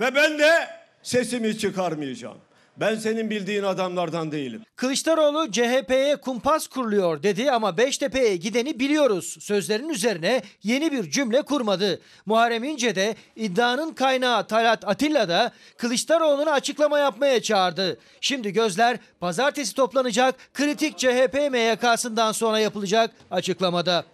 Ve 0.00 0.14
ben 0.14 0.38
de 0.38 0.68
sesimi 1.02 1.58
çıkarmayacağım. 1.58 2.38
Ben 2.80 2.94
senin 2.94 3.30
bildiğin 3.30 3.62
adamlardan 3.62 4.32
değilim. 4.32 4.62
Kılıçdaroğlu 4.76 5.50
CHP'ye 5.52 6.16
kumpas 6.16 6.66
kuruluyor 6.66 7.22
dedi 7.22 7.50
ama 7.50 7.76
Beştepe'ye 7.76 8.36
gideni 8.36 8.80
biliyoruz. 8.80 9.36
Sözlerin 9.40 9.88
üzerine 9.88 10.42
yeni 10.62 10.92
bir 10.92 11.10
cümle 11.10 11.42
kurmadı. 11.42 12.00
Muharrem 12.26 12.64
İnce 12.64 12.94
de 12.94 13.16
iddianın 13.36 13.94
kaynağı 13.94 14.46
Talat 14.46 14.88
Atilla 14.88 15.28
da 15.28 15.52
Kılıçdaroğlu'na 15.78 16.52
açıklama 16.52 16.98
yapmaya 16.98 17.42
çağırdı. 17.42 17.98
Şimdi 18.20 18.52
gözler 18.52 18.98
pazartesi 19.20 19.74
toplanacak 19.74 20.34
kritik 20.54 20.98
CHP 20.98 21.34
MYK'sından 21.50 22.32
sonra 22.32 22.58
yapılacak 22.58 23.10
açıklamada. 23.30 24.04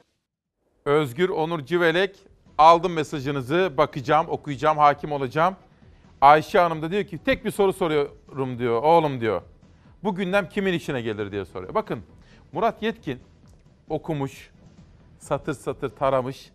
Özgür 0.85 1.29
Onur 1.29 1.67
Civelek 1.67 2.17
aldım 2.59 2.93
mesajınızı 2.93 3.73
bakacağım 3.77 4.29
okuyacağım 4.29 4.79
hakim 4.79 5.13
olacağım. 5.13 5.57
Ayşe 6.23 6.59
Hanım 6.59 6.83
da 6.83 6.91
diyor 6.91 7.05
ki 7.05 7.19
tek 7.19 7.45
bir 7.45 7.51
soru 7.51 7.73
soruyorum 7.73 8.59
diyor 8.59 8.83
oğlum 8.83 9.21
diyor. 9.21 9.43
Bu 10.05 10.15
gündem 10.15 10.49
kimin 10.49 10.73
işine 10.73 11.03
gelir 11.03 11.33
diye 11.33 11.45
soruyor. 11.45 11.75
Bakın 11.75 12.03
Murat 12.53 12.83
Yetkin 12.83 13.21
okumuş, 13.89 14.51
satır 15.19 15.55
satır 15.55 15.89
taramış. 15.89 16.51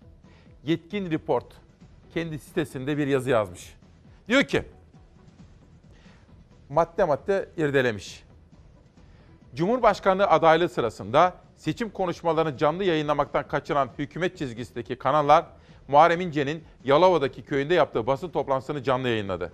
Yetkin 0.63 1.11
Report 1.11 1.45
kendi 2.13 2.39
sitesinde 2.39 2.97
bir 2.97 3.07
yazı 3.07 3.29
yazmış. 3.29 3.75
Diyor 4.27 4.43
ki 4.43 4.63
madde 6.69 7.03
madde 7.03 7.49
irdelemiş. 7.57 8.23
Cumhurbaşkanlığı 9.55 10.27
adaylığı 10.27 10.69
sırasında 10.69 11.33
seçim 11.57 11.89
konuşmalarını 11.89 12.57
canlı 12.57 12.83
yayınlamaktan 12.83 13.47
kaçıran 13.47 13.89
hükümet 13.97 14.37
çizgisindeki 14.37 14.95
kanallar 14.95 15.45
Muharrem 15.87 16.21
İnce'nin 16.21 16.63
Yalova'daki 16.83 17.41
köyünde 17.41 17.73
yaptığı 17.73 18.07
basın 18.07 18.29
toplantısını 18.29 18.83
canlı 18.83 19.07
yayınladı. 19.07 19.51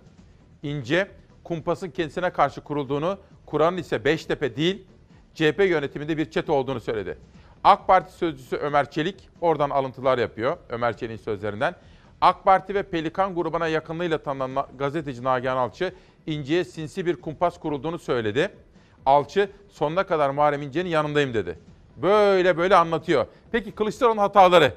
İnce, 0.63 1.07
kumpasın 1.43 1.89
kendisine 1.89 2.29
karşı 2.29 2.61
kurulduğunu, 2.61 3.17
Kur'an'ın 3.45 3.77
ise 3.77 4.05
Beştepe 4.05 4.55
değil, 4.55 4.87
CHP 5.33 5.59
yönetiminde 5.59 6.17
bir 6.17 6.31
çete 6.31 6.51
olduğunu 6.51 6.79
söyledi. 6.79 7.17
AK 7.63 7.87
Parti 7.87 8.13
sözcüsü 8.13 8.55
Ömer 8.55 8.91
Çelik 8.91 9.29
oradan 9.41 9.69
alıntılar 9.69 10.17
yapıyor 10.17 10.57
Ömer 10.69 10.97
Çelik'in 10.97 11.23
sözlerinden. 11.23 11.75
AK 12.21 12.43
Parti 12.43 12.75
ve 12.75 12.83
Pelikan 12.83 13.35
grubuna 13.35 13.67
yakınlığıyla 13.67 14.17
tanınan 14.17 14.67
gazeteci 14.77 15.23
Nagihan 15.23 15.57
Alçı, 15.57 15.93
İnce'ye 16.27 16.63
sinsi 16.63 17.05
bir 17.05 17.15
kumpas 17.15 17.59
kurulduğunu 17.59 17.99
söyledi. 17.99 18.49
Alçı 19.05 19.49
sonuna 19.69 20.03
kadar 20.03 20.29
Muharrem 20.29 20.61
İnce'nin 20.61 20.89
yanındayım 20.89 21.33
dedi. 21.33 21.59
Böyle 21.97 22.57
böyle 22.57 22.75
anlatıyor. 22.75 23.25
Peki 23.51 23.71
Kılıçdaroğlu'nun 23.71 24.21
hataları? 24.21 24.73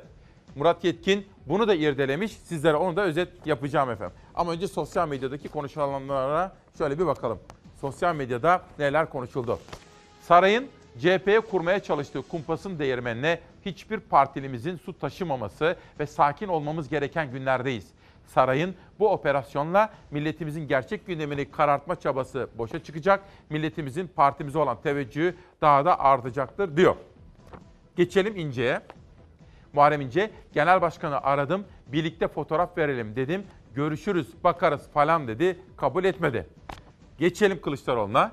Murat 0.56 0.84
Yetkin 0.84 1.26
bunu 1.46 1.68
da 1.68 1.74
irdelemiş. 1.74 2.32
Sizlere 2.32 2.76
onu 2.76 2.96
da 2.96 3.02
özet 3.02 3.46
yapacağım 3.46 3.90
efendim. 3.90 4.16
Ama 4.34 4.52
önce 4.52 4.68
sosyal 4.68 5.08
medyadaki 5.08 5.48
konuşulanlara 5.48 6.56
şöyle 6.78 6.98
bir 6.98 7.06
bakalım. 7.06 7.38
Sosyal 7.80 8.14
medyada 8.14 8.62
neler 8.78 9.10
konuşuldu? 9.10 9.58
Sarayın 10.20 10.68
CHP'ye 10.98 11.40
kurmaya 11.40 11.82
çalıştığı 11.82 12.22
kumpasın 12.22 12.78
değirmenine 12.78 13.40
hiçbir 13.66 14.00
partilimizin 14.00 14.76
su 14.76 14.98
taşımaması 14.98 15.76
ve 16.00 16.06
sakin 16.06 16.48
olmamız 16.48 16.88
gereken 16.88 17.30
günlerdeyiz. 17.30 17.86
Sarayın 18.26 18.74
bu 18.98 19.08
operasyonla 19.12 19.90
milletimizin 20.10 20.68
gerçek 20.68 21.06
gündemini 21.06 21.50
karartma 21.50 21.96
çabası 21.96 22.48
boşa 22.58 22.82
çıkacak. 22.82 23.24
Milletimizin 23.50 24.06
partimize 24.16 24.58
olan 24.58 24.80
teveccühü 24.82 25.34
daha 25.60 25.84
da 25.84 26.00
artacaktır 26.00 26.76
diyor. 26.76 26.96
Geçelim 27.96 28.36
İnce'ye. 28.36 28.80
Muharrem 29.76 30.00
İnce, 30.00 30.30
genel 30.52 30.80
başkanı 30.82 31.20
aradım, 31.22 31.64
birlikte 31.86 32.28
fotoğraf 32.28 32.78
verelim 32.78 33.16
dedim. 33.16 33.46
Görüşürüz, 33.74 34.44
bakarız 34.44 34.88
falan 34.88 35.28
dedi, 35.28 35.58
kabul 35.76 36.04
etmedi. 36.04 36.46
Geçelim 37.18 37.60
Kılıçdaroğlu'na. 37.60 38.32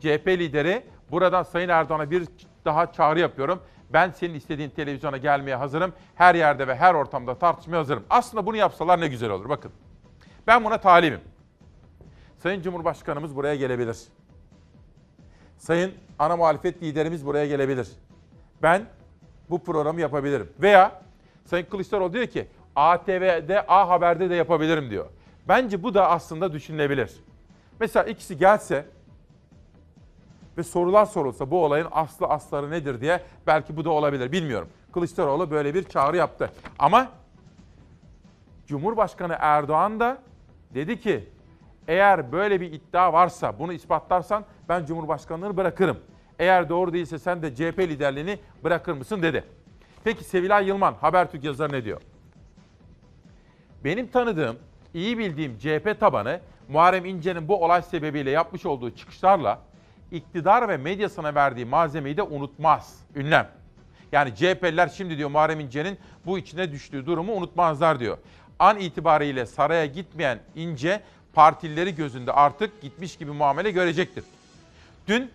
CHP 0.00 0.28
lideri 0.28 0.82
buradan 1.10 1.42
Sayın 1.42 1.68
Erdoğan'a 1.68 2.10
bir 2.10 2.28
daha 2.64 2.92
çağrı 2.92 3.20
yapıyorum. 3.20 3.62
Ben 3.92 4.10
senin 4.10 4.34
istediğin 4.34 4.70
televizyona 4.70 5.16
gelmeye 5.16 5.56
hazırım. 5.56 5.92
Her 6.14 6.34
yerde 6.34 6.68
ve 6.68 6.76
her 6.76 6.94
ortamda 6.94 7.38
tartışmaya 7.38 7.76
hazırım. 7.76 8.04
Aslında 8.10 8.46
bunu 8.46 8.56
yapsalar 8.56 9.00
ne 9.00 9.08
güzel 9.08 9.30
olur 9.30 9.48
bakın. 9.48 9.72
Ben 10.46 10.64
buna 10.64 10.78
talibim. 10.78 11.20
Sayın 12.38 12.62
Cumhurbaşkanımız 12.62 13.36
buraya 13.36 13.54
gelebilir. 13.54 13.98
Sayın 15.58 15.94
ana 16.18 16.36
muhalefet 16.36 16.82
liderimiz 16.82 17.26
buraya 17.26 17.46
gelebilir. 17.46 17.88
Ben 18.62 18.86
bu 19.50 19.64
programı 19.64 20.00
yapabilirim. 20.00 20.48
Veya 20.62 21.02
Sayın 21.44 21.64
Kılıçdaroğlu 21.64 22.12
diyor 22.12 22.26
ki 22.26 22.46
ATV'de, 22.76 23.66
A 23.68 23.88
Haber'de 23.88 24.30
de 24.30 24.34
yapabilirim 24.34 24.90
diyor. 24.90 25.06
Bence 25.48 25.82
bu 25.82 25.94
da 25.94 26.10
aslında 26.10 26.52
düşünülebilir. 26.52 27.12
Mesela 27.80 28.04
ikisi 28.04 28.38
gelse 28.38 28.86
ve 30.58 30.62
sorular 30.62 31.06
sorulsa 31.06 31.50
bu 31.50 31.64
olayın 31.64 31.88
aslı 31.90 32.26
asları 32.26 32.70
nedir 32.70 33.00
diye 33.00 33.22
belki 33.46 33.76
bu 33.76 33.84
da 33.84 33.90
olabilir 33.90 34.32
bilmiyorum. 34.32 34.68
Kılıçdaroğlu 34.92 35.50
böyle 35.50 35.74
bir 35.74 35.84
çağrı 35.84 36.16
yaptı. 36.16 36.50
Ama 36.78 37.08
Cumhurbaşkanı 38.66 39.36
Erdoğan 39.38 40.00
da 40.00 40.18
dedi 40.74 41.00
ki 41.00 41.28
eğer 41.88 42.32
böyle 42.32 42.60
bir 42.60 42.72
iddia 42.72 43.12
varsa 43.12 43.58
bunu 43.58 43.72
ispatlarsan 43.72 44.44
ben 44.68 44.86
Cumhurbaşkanlığını 44.86 45.56
bırakırım. 45.56 45.98
Eğer 46.42 46.68
doğru 46.68 46.92
değilse 46.92 47.18
sen 47.18 47.42
de 47.42 47.54
CHP 47.54 47.78
liderliğini 47.78 48.38
bırakır 48.64 48.92
mısın 48.92 49.22
dedi. 49.22 49.44
Peki 50.04 50.24
Sevilay 50.24 50.66
Yılman 50.66 50.94
Habertürk 50.94 51.44
yazarı 51.44 51.72
ne 51.72 51.84
diyor? 51.84 52.00
Benim 53.84 54.06
tanıdığım, 54.06 54.56
iyi 54.94 55.18
bildiğim 55.18 55.58
CHP 55.58 56.00
tabanı 56.00 56.40
Muharrem 56.68 57.04
İnce'nin 57.04 57.48
bu 57.48 57.64
olay 57.64 57.82
sebebiyle 57.82 58.30
yapmış 58.30 58.66
olduğu 58.66 58.90
çıkışlarla 58.90 59.58
iktidar 60.12 60.68
ve 60.68 60.76
medyasına 60.76 61.34
verdiği 61.34 61.64
malzemeyi 61.64 62.16
de 62.16 62.22
unutmaz. 62.22 62.96
Ünlem. 63.14 63.48
Yani 64.12 64.34
CHP'liler 64.34 64.88
şimdi 64.88 65.18
diyor 65.18 65.30
Muharrem 65.30 65.60
İnce'nin 65.60 65.98
bu 66.26 66.38
içine 66.38 66.72
düştüğü 66.72 67.06
durumu 67.06 67.32
unutmazlar 67.32 68.00
diyor. 68.00 68.18
An 68.58 68.78
itibariyle 68.78 69.46
saraya 69.46 69.86
gitmeyen 69.86 70.38
İnce 70.54 71.00
partilileri 71.32 71.94
gözünde 71.94 72.32
artık 72.32 72.80
gitmiş 72.80 73.16
gibi 73.16 73.30
muamele 73.30 73.70
görecektir. 73.70 74.24
Dün 75.08 75.30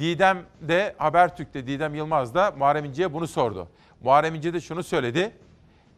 Didem'de 0.00 0.94
Habertürk'te 0.98 1.66
Didem 1.66 1.94
Yılmaz 1.94 2.34
da 2.34 2.50
Muharrem 2.58 2.84
İnce'ye 2.84 3.12
bunu 3.12 3.26
sordu. 3.26 3.68
Muharrem 4.02 4.34
İnce 4.34 4.54
de 4.54 4.60
şunu 4.60 4.82
söyledi. 4.82 5.32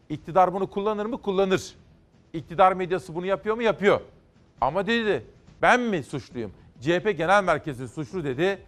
İktidar 0.09 0.53
bunu 0.53 0.69
kullanır 0.69 1.05
mı? 1.05 1.21
Kullanır. 1.21 1.75
İktidar 2.33 2.73
medyası 2.73 3.15
bunu 3.15 3.25
yapıyor 3.25 3.55
mu? 3.55 3.61
Yapıyor. 3.61 4.01
Ama 4.61 4.87
dedi 4.87 5.25
ben 5.61 5.79
mi 5.81 6.03
suçluyum? 6.03 6.51
CHP 6.81 7.17
Genel 7.17 7.43
Merkezi 7.43 7.87
suçlu 7.87 8.23
dedi 8.23 8.59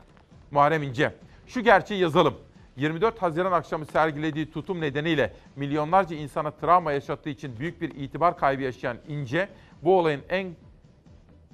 Muharrem 0.51 0.83
İnce. 0.83 1.13
Şu 1.47 1.61
gerçeği 1.63 2.01
yazalım. 2.01 2.35
24 2.77 3.21
Haziran 3.21 3.51
akşamı 3.51 3.85
sergilediği 3.85 4.51
tutum 4.51 4.81
nedeniyle 4.81 5.33
milyonlarca 5.55 6.15
insana 6.15 6.51
travma 6.51 6.91
yaşattığı 6.91 7.29
için 7.29 7.59
büyük 7.59 7.81
bir 7.81 7.95
itibar 7.95 8.37
kaybı 8.37 8.63
yaşayan 8.63 8.97
İnce 9.07 9.49
bu 9.81 9.99
olayın 9.99 10.21
en 10.29 10.55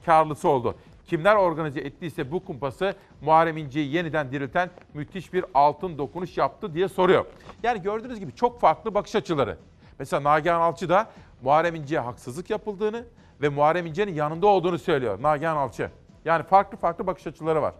karlısı 0.05 0.47
oldu. 0.49 0.75
Kimler 1.11 1.35
organize 1.35 1.79
ettiyse 1.79 2.31
bu 2.31 2.45
kumpası 2.45 2.95
Muharrem 3.21 3.57
İnce'yi 3.57 3.95
yeniden 3.95 4.31
dirilten 4.31 4.69
müthiş 4.93 5.33
bir 5.33 5.45
altın 5.53 5.97
dokunuş 5.97 6.37
yaptı 6.37 6.73
diye 6.73 6.87
soruyor. 6.87 7.25
Yani 7.63 7.81
gördüğünüz 7.81 8.19
gibi 8.19 8.35
çok 8.35 8.61
farklı 8.61 8.93
bakış 8.93 9.15
açıları. 9.15 9.57
Mesela 9.99 10.23
Nagihan 10.23 10.61
Alçı 10.61 10.89
da 10.89 11.09
Muharrem 11.41 11.75
İnce'ye 11.75 11.99
haksızlık 11.99 12.49
yapıldığını 12.49 13.05
ve 13.41 13.49
Muharrem 13.49 13.85
İnce'nin 13.85 14.13
yanında 14.13 14.47
olduğunu 14.47 14.79
söylüyor 14.79 15.21
Nagihan 15.21 15.57
Alçı. 15.57 15.91
Yani 16.25 16.43
farklı 16.43 16.77
farklı 16.77 17.07
bakış 17.07 17.27
açıları 17.27 17.61
var. 17.61 17.73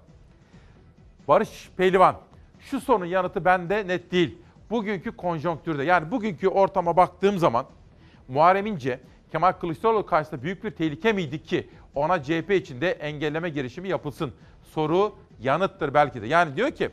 Barış 1.27 1.69
Pehlivan, 1.77 2.15
şu 2.59 2.82
sorunun 2.82 3.05
yanıtı 3.05 3.45
bende 3.45 3.88
net 3.88 4.11
değil. 4.11 4.38
Bugünkü 4.69 5.17
konjonktürde 5.17 5.84
yani 5.84 6.11
bugünkü 6.11 6.47
ortama 6.47 6.97
baktığım 6.97 7.38
zaman 7.38 7.65
Muharrem 8.27 8.65
İnce 8.65 8.99
Kemal 9.32 9.51
Kılıçdaroğlu 9.51 10.05
karşısında 10.05 10.43
büyük 10.43 10.63
bir 10.63 10.71
tehlike 10.71 11.13
miydi 11.13 11.43
ki 11.43 11.69
ona 11.96 12.24
CHP 12.24 12.52
içinde 12.52 12.92
engelleme 12.92 13.50
girişimi 13.50 13.89
yapılsın? 13.89 14.32
Soru 14.64 15.16
yanıttır 15.42 15.94
belki 15.94 16.22
de. 16.22 16.28
Yani 16.28 16.56
diyor 16.56 16.72
ki 16.72 16.89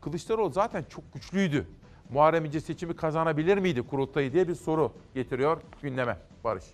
Kılıçdaroğlu 0.00 0.52
zaten 0.52 0.84
çok 0.88 1.14
güçlüydü. 1.14 1.66
Muharrem 2.10 2.44
İnce 2.44 2.60
seçimi 2.60 2.96
kazanabilir 2.96 3.58
miydi 3.58 3.82
kurultayı 3.82 4.32
diye 4.32 4.48
bir 4.48 4.54
soru 4.54 4.92
getiriyor 5.14 5.60
gündeme 5.82 6.16
Barış. 6.44 6.64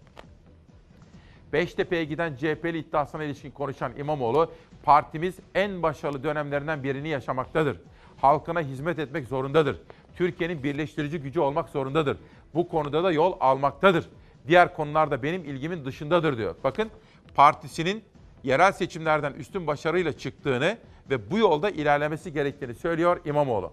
Beştepe'ye 1.53 2.05
giden 2.05 2.37
CHP'li 2.37 2.79
iddiasına 2.79 3.25
ilişkin 3.25 3.51
konuşan 3.51 3.93
İmamoğlu, 3.97 4.51
partimiz 4.83 5.35
en 5.55 5.83
başarılı 5.83 6.23
dönemlerinden 6.23 6.83
birini 6.83 7.09
yaşamaktadır. 7.09 7.81
Halkına 8.21 8.61
hizmet 8.61 8.99
etmek 8.99 9.27
zorundadır. 9.27 9.81
Türkiye'nin 10.17 10.63
birleştirici 10.63 11.19
gücü 11.19 11.41
olmak 11.41 11.69
zorundadır. 11.69 12.17
Bu 12.55 12.69
konuda 12.69 13.05
da 13.05 13.13
yol 13.13 13.37
almaktadır. 13.41 14.09
Diğer 14.49 14.75
konularda 14.75 15.23
benim 15.23 15.45
ilgimin 15.45 15.85
dışındadır 15.85 16.37
diyor. 16.37 16.55
Bakın 16.65 16.91
partisinin 17.35 18.05
yerel 18.43 18.72
seçimlerden 18.72 19.32
üstün 19.32 19.66
başarıyla 19.66 20.18
çıktığını 20.18 20.78
ve 21.11 21.30
bu 21.30 21.39
yolda 21.39 21.70
ilerlemesi 21.70 22.32
gerektiğini 22.32 22.74
söylüyor 22.74 23.20
İmamoğlu. 23.24 23.72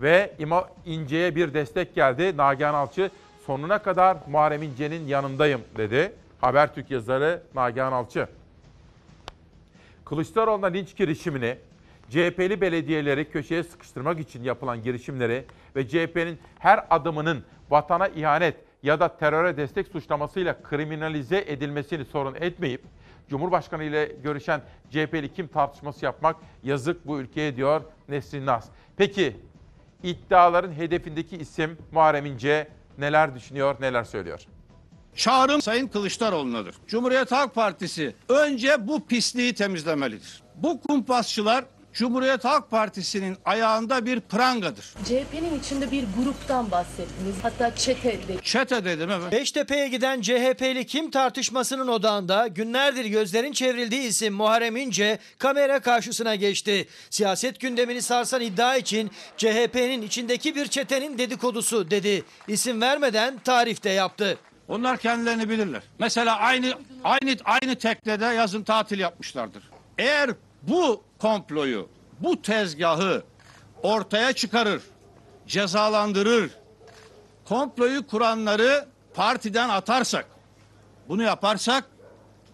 Ve 0.00 0.34
İma 0.38 0.68
İnce'ye 0.86 1.36
bir 1.36 1.54
destek 1.54 1.94
geldi. 1.94 2.36
Nagihan 2.36 2.74
Alçı 2.74 3.10
sonuna 3.46 3.78
kadar 3.78 4.16
Muharrem 4.28 4.62
İnce'nin 4.62 5.06
yanındayım 5.06 5.60
dedi. 5.76 6.12
Habertürk 6.40 6.90
yazarı 6.90 7.42
Nagihan 7.54 7.92
Alçı. 7.92 8.28
Kılıçdaroğlu'na 10.04 10.66
linç 10.66 10.96
girişimini, 10.96 11.56
CHP'li 12.10 12.60
belediyeleri 12.60 13.30
köşeye 13.30 13.62
sıkıştırmak 13.62 14.20
için 14.20 14.42
yapılan 14.42 14.82
girişimleri 14.82 15.44
ve 15.76 15.88
CHP'nin 15.88 16.38
her 16.58 16.86
adımının 16.90 17.44
vatana 17.70 18.08
ihanet 18.08 18.56
ya 18.82 19.00
da 19.00 19.16
teröre 19.16 19.56
destek 19.56 19.88
suçlamasıyla 19.88 20.62
kriminalize 20.62 21.44
edilmesini 21.46 22.04
sorun 22.04 22.34
etmeyip 22.34 22.82
Cumhurbaşkanı 23.30 23.84
ile 23.84 24.12
görüşen 24.22 24.62
CHP'li 24.90 25.32
kim 25.32 25.48
tartışması 25.48 26.04
yapmak 26.04 26.36
yazık 26.62 27.06
bu 27.06 27.20
ülkeye 27.20 27.56
diyor 27.56 27.82
Nesrin 28.08 28.46
Naz. 28.46 28.68
Peki 28.96 29.36
iddiaların 30.02 30.72
hedefindeki 30.72 31.36
isim 31.36 31.78
Muharrem 31.92 32.26
İnce 32.26 32.68
neler 32.98 33.34
düşünüyor, 33.34 33.76
neler 33.80 34.04
söylüyor? 34.04 34.40
Çağrım 35.14 35.62
Sayın 35.62 35.88
Kılıçdaroğlu'nadır. 35.88 36.74
Cumhuriyet 36.86 37.32
Halk 37.32 37.54
Partisi 37.54 38.14
önce 38.28 38.88
bu 38.88 39.06
pisliği 39.06 39.54
temizlemelidir. 39.54 40.42
Bu 40.56 40.80
kumpasçılar 40.80 41.64
Cumhuriyet 41.92 42.44
Halk 42.44 42.70
Partisi'nin 42.70 43.36
ayağında 43.44 44.06
bir 44.06 44.20
prangadır. 44.20 44.84
CHP'nin 45.04 45.60
içinde 45.60 45.90
bir 45.90 46.04
gruptan 46.18 46.70
bahsettiniz. 46.70 47.34
Hatta 47.42 47.74
çete 47.74 48.12
de. 48.28 48.36
Çete 48.42 48.84
dedim 48.84 49.10
evet. 49.10 49.32
Beştepe'ye 49.32 49.88
giden 49.88 50.20
CHP'li 50.20 50.86
kim 50.86 51.10
tartışmasının 51.10 51.88
odağında 51.88 52.46
günlerdir 52.46 53.04
gözlerin 53.04 53.52
çevrildiği 53.52 54.02
isim 54.02 54.34
Muharrem 54.34 54.76
İnce 54.76 55.18
kamera 55.38 55.80
karşısına 55.80 56.34
geçti. 56.34 56.88
Siyaset 57.10 57.60
gündemini 57.60 58.02
sarsan 58.02 58.40
iddia 58.40 58.76
için 58.76 59.10
CHP'nin 59.36 60.02
içindeki 60.02 60.54
bir 60.56 60.66
çetenin 60.66 61.18
dedikodusu 61.18 61.90
dedi. 61.90 62.24
İsim 62.48 62.80
vermeden 62.80 63.38
tarif 63.38 63.82
de 63.84 63.90
yaptı. 63.90 64.38
Onlar 64.68 64.98
kendilerini 64.98 65.48
bilirler. 65.48 65.82
Mesela 65.98 66.36
aynı 66.38 66.74
aynı 67.04 67.36
aynı 67.44 67.74
teknede 67.74 68.24
yazın 68.24 68.62
tatil 68.62 68.98
yapmışlardır. 68.98 69.62
Eğer 69.98 70.30
bu 70.62 71.02
komployu, 71.18 71.88
bu 72.20 72.42
tezgahı 72.42 73.22
ortaya 73.82 74.32
çıkarır, 74.32 74.82
cezalandırır, 75.46 76.50
komployu 77.44 78.06
kuranları 78.06 78.86
partiden 79.14 79.68
atarsak, 79.68 80.26
bunu 81.08 81.22
yaparsak 81.22 81.84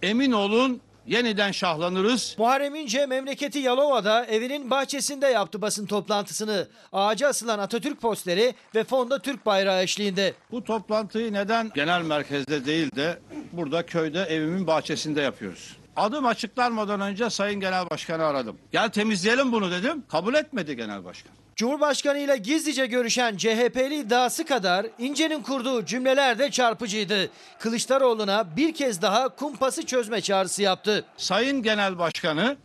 emin 0.02 0.32
olun 0.32 0.80
yeniden 1.06 1.52
şahlanırız. 1.52 2.34
Muharrem 2.38 2.74
İnce 2.74 3.06
memleketi 3.06 3.58
Yalova'da 3.58 4.24
evinin 4.24 4.70
bahçesinde 4.70 5.26
yaptı 5.26 5.62
basın 5.62 5.86
toplantısını. 5.86 6.68
Ağaca 6.92 7.28
asılan 7.28 7.58
Atatürk 7.58 8.00
posteri 8.00 8.54
ve 8.74 8.84
fonda 8.84 9.18
Türk 9.18 9.46
bayrağı 9.46 9.82
eşliğinde. 9.82 10.34
Bu 10.50 10.64
toplantıyı 10.64 11.32
neden 11.32 11.70
genel 11.74 12.02
merkezde 12.02 12.66
değil 12.66 12.96
de 12.96 13.18
burada 13.52 13.86
köyde 13.86 14.22
evimin 14.22 14.66
bahçesinde 14.66 15.20
yapıyoruz? 15.20 15.76
Adım 15.96 16.26
açıklanmadan 16.26 17.00
önce 17.00 17.30
Sayın 17.30 17.60
Genel 17.60 17.90
Başkan'ı 17.90 18.24
aradım. 18.24 18.56
Gel 18.72 18.88
temizleyelim 18.88 19.52
bunu 19.52 19.70
dedim. 19.70 20.04
Kabul 20.08 20.34
etmedi 20.34 20.76
Genel 20.76 21.04
Başkan. 21.04 21.32
Cumhurbaşkanı 21.56 22.18
ile 22.18 22.36
gizlice 22.36 22.86
görüşen 22.86 23.36
CHP'li 23.36 24.00
iddiası 24.00 24.44
kadar 24.44 24.86
İnce'nin 24.98 25.42
kurduğu 25.42 25.84
cümleler 25.84 26.38
de 26.38 26.50
çarpıcıydı. 26.50 27.30
Kılıçdaroğlu'na 27.58 28.56
bir 28.56 28.74
kez 28.74 29.02
daha 29.02 29.28
kumpası 29.28 29.86
çözme 29.86 30.20
çağrısı 30.20 30.62
yaptı. 30.62 31.04
Sayın 31.16 31.62
Genel 31.62 31.98
Başkanı 31.98 32.56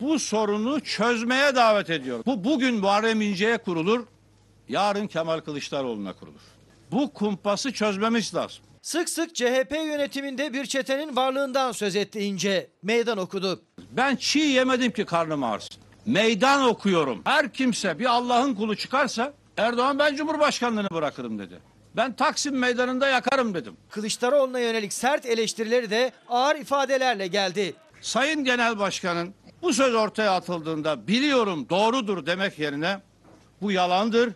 bu 0.00 0.18
sorunu 0.18 0.80
çözmeye 0.80 1.54
davet 1.54 1.90
ediyor. 1.90 2.22
Bu 2.26 2.44
bugün 2.44 2.74
Muharrem 2.74 3.20
İnce'ye 3.20 3.58
kurulur, 3.58 4.06
yarın 4.68 5.06
Kemal 5.06 5.40
Kılıçdaroğlu'na 5.40 6.12
kurulur. 6.12 6.40
Bu 6.92 7.12
kumpası 7.12 7.72
çözmemiz 7.72 8.34
lazım. 8.34 8.64
Sık 8.82 9.08
sık 9.08 9.34
CHP 9.34 9.72
yönetiminde 9.72 10.52
bir 10.52 10.66
çetenin 10.66 11.16
varlığından 11.16 11.72
söz 11.72 11.96
etti 11.96 12.20
İnce. 12.20 12.70
Meydan 12.82 13.18
okudu. 13.18 13.62
Ben 13.90 14.16
çiğ 14.16 14.38
yemedim 14.38 14.92
ki 14.92 15.04
karnım 15.04 15.44
ağrısın. 15.44 15.76
Meydan 16.06 16.62
okuyorum. 16.64 17.20
Her 17.24 17.52
kimse 17.52 17.98
bir 17.98 18.04
Allah'ın 18.04 18.54
kulu 18.54 18.76
çıkarsa 18.76 19.32
Erdoğan 19.56 19.98
ben 19.98 20.16
Cumhurbaşkanlığını 20.16 20.90
bırakırım 20.90 21.38
dedi. 21.38 21.58
Ben 21.96 22.12
Taksim 22.12 22.58
Meydanı'nda 22.58 23.08
yakarım 23.08 23.54
dedim. 23.54 23.76
Kılıçdaroğlu'na 23.90 24.60
yönelik 24.60 24.92
sert 24.92 25.26
eleştirileri 25.26 25.90
de 25.90 26.12
ağır 26.28 26.56
ifadelerle 26.56 27.26
geldi. 27.26 27.74
Sayın 28.00 28.44
Genel 28.44 28.78
Başkan'ın 28.78 29.34
bu 29.62 29.72
söz 29.72 29.94
ortaya 29.94 30.32
atıldığında 30.32 31.06
biliyorum 31.06 31.66
doğrudur 31.70 32.26
demek 32.26 32.58
yerine 32.58 33.00
bu 33.60 33.72
yalandır 33.72 34.32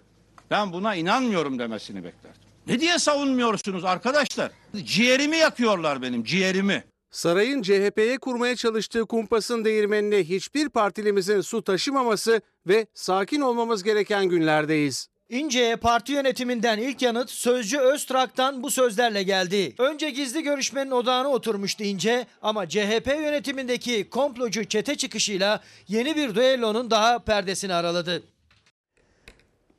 ben 0.50 0.72
buna 0.72 0.94
inanmıyorum 0.94 1.58
demesini 1.58 2.04
beklerdim. 2.04 2.45
Ne 2.66 2.80
diye 2.80 2.98
savunmuyorsunuz 2.98 3.84
arkadaşlar? 3.84 4.50
Ciğerimi 4.84 5.36
yakıyorlar 5.36 6.02
benim 6.02 6.24
ciğerimi. 6.24 6.84
Sarayın 7.10 7.62
CHP'ye 7.62 8.18
kurmaya 8.18 8.56
çalıştığı 8.56 9.06
kumpasın 9.06 9.64
değirmenine 9.64 10.24
hiçbir 10.24 10.68
partilimizin 10.68 11.40
su 11.40 11.62
taşımaması 11.62 12.40
ve 12.66 12.86
sakin 12.94 13.40
olmamız 13.40 13.82
gereken 13.82 14.26
günlerdeyiz. 14.26 15.08
İnce'ye 15.28 15.76
parti 15.76 16.12
yönetiminden 16.12 16.78
ilk 16.78 17.02
yanıt 17.02 17.30
Sözcü 17.30 17.78
Öztrak'tan 17.78 18.62
bu 18.62 18.70
sözlerle 18.70 19.22
geldi. 19.22 19.74
Önce 19.78 20.10
gizli 20.10 20.42
görüşmenin 20.42 20.90
odağına 20.90 21.28
oturmuştu 21.28 21.84
İnce 21.84 22.26
ama 22.42 22.68
CHP 22.68 23.06
yönetimindeki 23.06 24.10
komplocu 24.10 24.64
çete 24.64 24.96
çıkışıyla 24.96 25.60
yeni 25.88 26.16
bir 26.16 26.34
düellonun 26.34 26.90
daha 26.90 27.18
perdesini 27.18 27.74
araladı. 27.74 28.22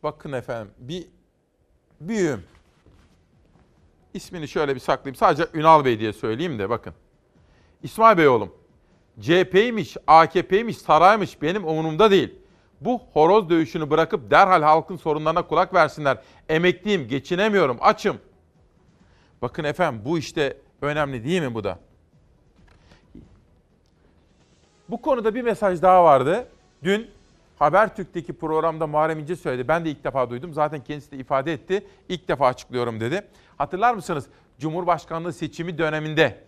Bakın 0.04 0.32
efendim 0.32 0.74
bir 0.80 1.06
büyüğüm. 2.02 2.44
İsmini 4.18 4.48
şöyle 4.48 4.76
bir 4.76 4.80
saklayayım. 4.80 5.16
Sadece 5.16 5.48
Ünal 5.54 5.86
Bey 5.86 6.00
diye 6.00 6.14
söyleyeyim 6.14 6.60
de 6.60 6.70
bakın. 6.70 6.94
İsmail 7.84 8.18
Bey 8.18 8.28
oğlum. 8.28 8.54
CHP'ymiş, 9.20 9.98
AKP'ymiş, 10.08 10.78
saraymış 10.78 11.42
benim 11.42 11.68
umurumda 11.68 12.12
değil. 12.12 12.36
Bu 12.82 13.02
horoz 13.14 13.50
dövüşünü 13.50 13.90
bırakıp 13.90 14.32
derhal 14.32 14.62
halkın 14.62 14.96
sorunlarına 14.96 15.42
kulak 15.48 15.74
versinler. 15.74 16.18
Emekliyim, 16.50 17.08
geçinemiyorum, 17.08 17.78
açım. 17.82 18.18
Bakın 19.42 19.64
efendim 19.64 20.02
bu 20.06 20.18
işte 20.18 20.58
önemli 20.82 21.24
değil 21.24 21.42
mi 21.42 21.54
bu 21.54 21.64
da? 21.64 21.80
Bu 24.90 25.02
konuda 25.02 25.36
bir 25.36 25.42
mesaj 25.42 25.82
daha 25.82 26.04
vardı. 26.04 26.48
Dün 26.84 27.12
Habertürk'teki 27.60 28.34
programda 28.34 28.88
Muharrem 28.88 29.20
İnce 29.20 29.36
söyledi. 29.36 29.68
Ben 29.68 29.86
de 29.86 29.90
ilk 29.90 30.04
defa 30.04 30.30
duydum. 30.30 30.54
Zaten 30.54 30.84
kendisi 30.84 31.12
de 31.12 31.18
ifade 31.18 31.54
etti. 31.54 31.88
İlk 32.10 32.28
defa 32.28 32.48
açıklıyorum 32.48 33.00
dedi. 33.00 33.22
Hatırlar 33.58 33.94
mısınız? 33.94 34.28
Cumhurbaşkanlığı 34.60 35.34
seçimi 35.34 35.78
döneminde 35.78 36.44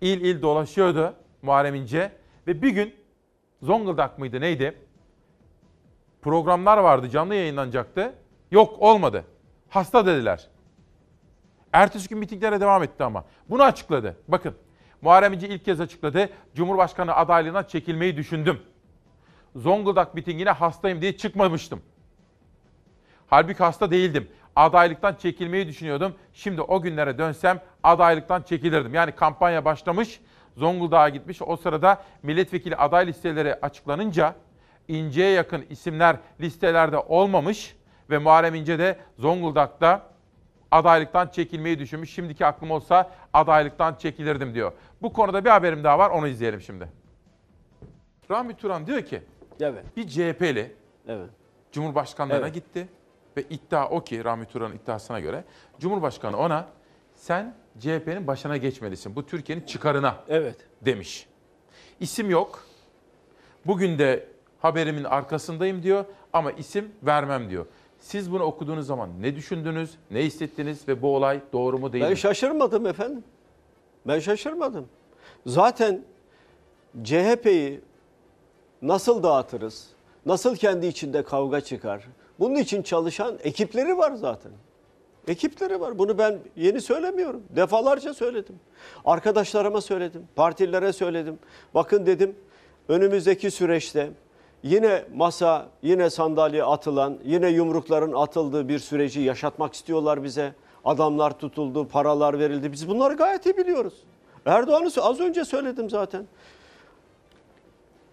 il 0.00 0.20
il 0.20 0.42
dolaşıyordu 0.42 1.14
Muharrem 1.42 1.74
İnce. 1.74 2.12
Ve 2.46 2.62
bir 2.62 2.70
gün 2.70 2.94
Zonguldak 3.62 4.18
mıydı 4.18 4.40
neydi? 4.40 4.78
Programlar 6.22 6.78
vardı 6.78 7.10
canlı 7.10 7.34
yayınlanacaktı. 7.34 8.14
Yok 8.50 8.76
olmadı. 8.78 9.24
Hasta 9.68 10.06
dediler. 10.06 10.48
Ertesi 11.72 12.08
gün 12.08 12.18
mitinglere 12.18 12.60
devam 12.60 12.82
etti 12.82 13.04
ama. 13.04 13.24
Bunu 13.50 13.62
açıkladı. 13.62 14.16
Bakın 14.28 14.54
Muharrem 15.02 15.32
İnce 15.32 15.48
ilk 15.48 15.64
kez 15.64 15.80
açıkladı. 15.80 16.28
Cumhurbaşkanı 16.54 17.14
adaylığına 17.14 17.68
çekilmeyi 17.68 18.16
düşündüm. 18.16 18.60
Zonguldak 19.56 20.14
mitingine 20.14 20.50
hastayım 20.50 21.00
diye 21.00 21.16
çıkmamıştım. 21.16 21.82
Halbuki 23.26 23.58
hasta 23.58 23.90
değildim. 23.90 24.28
Adaylıktan 24.56 25.14
çekilmeyi 25.14 25.68
düşünüyordum. 25.68 26.14
Şimdi 26.32 26.62
o 26.62 26.82
günlere 26.82 27.18
dönsem 27.18 27.60
adaylıktan 27.82 28.42
çekilirdim. 28.42 28.94
Yani 28.94 29.12
kampanya 29.12 29.64
başlamış, 29.64 30.20
Zonguldak'a 30.56 31.08
gitmiş. 31.08 31.42
O 31.42 31.56
sırada 31.56 32.02
milletvekili 32.22 32.76
aday 32.76 33.06
listeleri 33.06 33.54
açıklanınca 33.54 34.34
İnce'ye 34.88 35.30
yakın 35.30 35.64
isimler 35.70 36.16
listelerde 36.40 36.98
olmamış 36.98 37.76
ve 38.10 38.18
Muharrem 38.18 38.54
İnce 38.54 38.78
de 38.78 38.98
Zonguldak'ta 39.18 40.06
adaylıktan 40.70 41.28
çekilmeyi 41.28 41.78
düşünmüş. 41.78 42.14
Şimdiki 42.14 42.46
aklım 42.46 42.70
olsa 42.70 43.10
adaylıktan 43.32 43.94
çekilirdim 43.94 44.54
diyor. 44.54 44.72
Bu 45.02 45.12
konuda 45.12 45.44
bir 45.44 45.50
haberim 45.50 45.84
daha 45.84 45.98
var 45.98 46.10
onu 46.10 46.28
izleyelim 46.28 46.60
şimdi. 46.60 46.88
Rahmi 48.30 48.54
Turan 48.54 48.86
diyor 48.86 49.02
ki 49.02 49.22
Evet. 49.62 49.84
bir 49.96 50.08
CHP'li 50.08 50.74
Evet. 51.08 51.30
Cumhurbaşkanlığına 51.72 52.36
Evet. 52.38 52.54
gitti 52.54 52.88
ve 53.36 53.42
iddia 53.42 53.88
o 53.90 54.04
ki 54.04 54.24
Rahmi 54.24 54.46
Turan'ın 54.46 54.74
iddiasına 54.76 55.20
göre 55.20 55.44
Cumhurbaşkanı 55.78 56.36
ona 56.36 56.66
sen 57.14 57.54
CHP'nin 57.78 58.26
başına 58.26 58.56
geçmelisin. 58.56 59.16
Bu 59.16 59.26
Türkiye'nin 59.26 59.66
çıkarına 59.66 60.16
Evet. 60.28 60.56
demiş. 60.82 61.26
İsim 62.00 62.30
yok. 62.30 62.64
Bugün 63.66 63.98
de 63.98 64.28
haberimin 64.60 65.04
arkasındayım 65.04 65.82
diyor 65.82 66.04
ama 66.32 66.52
isim 66.52 66.92
vermem 67.02 67.50
diyor. 67.50 67.66
Siz 68.00 68.32
bunu 68.32 68.42
okuduğunuz 68.42 68.86
zaman 68.86 69.22
ne 69.22 69.36
düşündünüz, 69.36 69.94
ne 70.10 70.22
hissettiniz 70.24 70.88
ve 70.88 71.02
bu 71.02 71.16
olay 71.16 71.40
doğru 71.52 71.78
mu 71.78 71.92
değil 71.92 72.04
Ben 72.04 72.10
mi? 72.10 72.16
şaşırmadım 72.16 72.86
efendim. 72.86 73.24
Ben 74.06 74.18
şaşırmadım. 74.18 74.88
Zaten 75.46 76.04
CHP'yi 77.02 77.80
nasıl 78.82 79.22
dağıtırız? 79.22 79.86
Nasıl 80.26 80.56
kendi 80.56 80.86
içinde 80.86 81.22
kavga 81.22 81.60
çıkar? 81.60 82.04
Bunun 82.40 82.54
için 82.54 82.82
çalışan 82.82 83.38
ekipleri 83.44 83.98
var 83.98 84.12
zaten. 84.12 84.52
Ekipleri 85.28 85.80
var. 85.80 85.98
Bunu 85.98 86.18
ben 86.18 86.38
yeni 86.56 86.80
söylemiyorum. 86.80 87.42
Defalarca 87.56 88.14
söyledim. 88.14 88.60
Arkadaşlarıma 89.04 89.80
söyledim. 89.80 90.28
Partilere 90.36 90.92
söyledim. 90.92 91.38
Bakın 91.74 92.06
dedim 92.06 92.36
önümüzdeki 92.88 93.50
süreçte 93.50 94.10
yine 94.62 95.04
masa, 95.14 95.66
yine 95.82 96.10
sandalye 96.10 96.64
atılan, 96.64 97.18
yine 97.24 97.48
yumrukların 97.48 98.12
atıldığı 98.12 98.68
bir 98.68 98.78
süreci 98.78 99.20
yaşatmak 99.20 99.74
istiyorlar 99.74 100.24
bize. 100.24 100.54
Adamlar 100.84 101.38
tutuldu, 101.38 101.88
paralar 101.88 102.38
verildi. 102.38 102.72
Biz 102.72 102.88
bunları 102.88 103.14
gayet 103.14 103.46
iyi 103.46 103.56
biliyoruz. 103.56 103.94
Erdoğan'ı 104.46 104.90
az 105.00 105.20
önce 105.20 105.44
söyledim 105.44 105.90
zaten. 105.90 106.26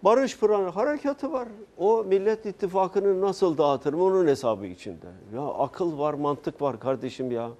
Barış 0.02 0.38
Pınar 0.38 0.72
harekatı 0.72 1.32
var. 1.32 1.48
O 1.78 2.04
Millet 2.04 2.46
İttifakı'nı 2.46 3.20
nasıl 3.20 3.58
dağıtırım 3.58 4.00
onun 4.00 4.26
hesabı 4.26 4.66
içinde. 4.66 5.06
Ya 5.34 5.42
akıl 5.42 5.98
var, 5.98 6.14
mantık 6.14 6.62
var 6.62 6.80
kardeşim 6.80 7.30
ya. 7.30 7.50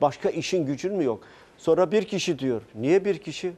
Başka 0.00 0.30
işin 0.30 0.66
gücün 0.66 0.94
mü 0.94 1.04
yok? 1.04 1.20
Sonra 1.58 1.92
bir 1.92 2.04
kişi 2.04 2.38
diyor. 2.38 2.62
Niye 2.74 3.04
bir 3.04 3.18
kişi? 3.18 3.52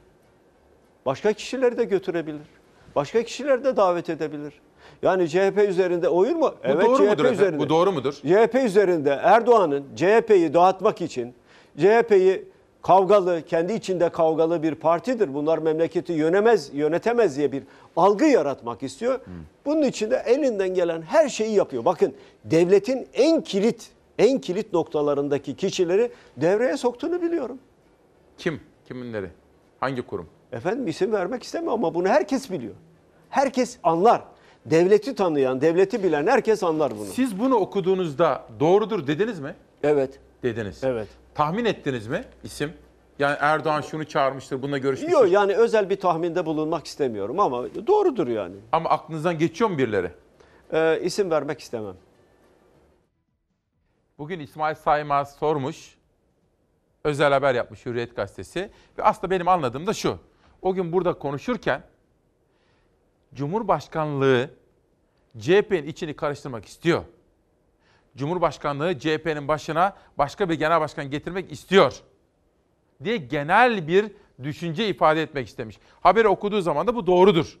Başka 1.05 1.33
kişileri 1.33 1.77
de 1.77 1.83
götürebilir. 1.83 2.47
Başka 2.95 3.23
kişileri 3.23 3.63
de 3.63 3.77
davet 3.77 4.09
edebilir. 4.09 4.53
Yani 5.01 5.29
CHP 5.29 5.57
üzerinde 5.69 6.09
oyun 6.09 6.39
mu? 6.39 6.53
Bu 6.75 6.81
doğru 6.81 7.03
mudur 7.03 7.25
efendim? 7.25 7.59
Bu 7.59 7.69
doğru 7.69 7.91
mudur? 7.91 8.13
CHP 8.13 8.55
üzerinde 8.55 9.09
Erdoğan'ın 9.23 9.85
CHP'yi 9.95 10.53
dağıtmak 10.53 11.01
için 11.01 11.33
CHP'yi 11.77 12.45
kavgalı, 12.81 13.41
kendi 13.41 13.73
içinde 13.73 14.09
kavgalı 14.09 14.63
bir 14.63 14.75
partidir. 14.75 15.33
Bunlar 15.33 15.57
memleketi 15.57 16.13
yönemez, 16.13 16.69
yönetemez 16.73 17.37
diye 17.37 17.51
bir 17.51 17.63
algı 17.95 18.25
yaratmak 18.25 18.83
istiyor. 18.83 19.19
Bunun 19.65 19.81
için 19.81 20.11
de 20.11 20.23
elinden 20.25 20.73
gelen 20.73 21.01
her 21.01 21.29
şeyi 21.29 21.55
yapıyor. 21.55 21.85
Bakın 21.85 22.13
devletin 22.45 23.07
en 23.13 23.41
kilit, 23.41 23.91
en 24.19 24.39
kilit 24.39 24.73
noktalarındaki 24.73 25.55
kişileri 25.55 26.11
devreye 26.37 26.77
soktuğunu 26.77 27.21
biliyorum. 27.21 27.57
Kim? 28.37 28.59
Kiminleri? 28.87 29.29
Hangi 29.79 30.01
kurum? 30.01 30.27
Efendim 30.51 30.87
isim 30.87 31.11
vermek 31.11 31.43
istemiyorum 31.43 31.85
ama 31.85 31.93
bunu 31.93 32.07
herkes 32.07 32.51
biliyor. 32.51 32.73
Herkes 33.29 33.77
anlar. 33.83 34.21
Devleti 34.65 35.15
tanıyan, 35.15 35.61
devleti 35.61 36.03
bilen 36.03 36.27
herkes 36.27 36.63
anlar 36.63 36.91
bunu. 36.99 37.05
Siz 37.05 37.39
bunu 37.39 37.55
okuduğunuzda 37.55 38.43
doğrudur 38.59 39.07
dediniz 39.07 39.39
mi? 39.39 39.55
Evet. 39.83 40.19
Dediniz. 40.43 40.83
Evet. 40.83 41.07
Tahmin 41.35 41.65
ettiniz 41.65 42.07
mi 42.07 42.23
isim? 42.43 42.73
Yani 43.19 43.37
Erdoğan 43.39 43.81
şunu 43.81 44.05
çağırmıştır, 44.05 44.61
bununla 44.61 44.77
görüşmüştür. 44.77 45.17
Yok 45.19 45.31
yani 45.31 45.55
özel 45.55 45.89
bir 45.89 45.99
tahminde 45.99 46.45
bulunmak 46.45 46.87
istemiyorum 46.87 47.39
ama 47.39 47.63
doğrudur 47.87 48.27
yani. 48.27 48.55
Ama 48.71 48.89
aklınızdan 48.89 49.37
geçiyor 49.37 49.69
mu 49.69 49.77
birileri? 49.77 50.11
Ee, 50.73 50.99
isim 51.03 51.31
vermek 51.31 51.59
istemem. 51.59 51.95
Bugün 54.17 54.39
İsmail 54.39 54.75
Saymaz 54.75 55.35
sormuş. 55.35 55.95
Özel 57.03 57.33
haber 57.33 57.55
yapmış 57.55 57.85
Hürriyet 57.85 58.15
Gazetesi. 58.15 58.71
Ve 58.97 59.03
aslında 59.03 59.31
benim 59.31 59.47
anladığım 59.47 59.87
da 59.87 59.93
şu. 59.93 60.17
O 60.61 60.73
gün 60.73 60.91
burada 60.91 61.13
konuşurken 61.13 61.83
Cumhurbaşkanlığı 63.33 64.49
CHP'nin 65.39 65.87
içini 65.87 66.15
karıştırmak 66.15 66.65
istiyor. 66.65 67.03
Cumhurbaşkanlığı 68.17 68.99
CHP'nin 68.99 69.47
başına 69.47 69.95
başka 70.17 70.49
bir 70.49 70.53
genel 70.53 70.81
başkan 70.81 71.09
getirmek 71.09 71.51
istiyor. 71.51 71.93
Diye 73.03 73.17
genel 73.17 73.87
bir 73.87 74.11
düşünce 74.43 74.87
ifade 74.87 75.21
etmek 75.21 75.47
istemiş. 75.47 75.79
Haberi 76.01 76.27
okuduğu 76.27 76.61
zaman 76.61 76.87
da 76.87 76.95
bu 76.95 77.07
doğrudur. 77.07 77.59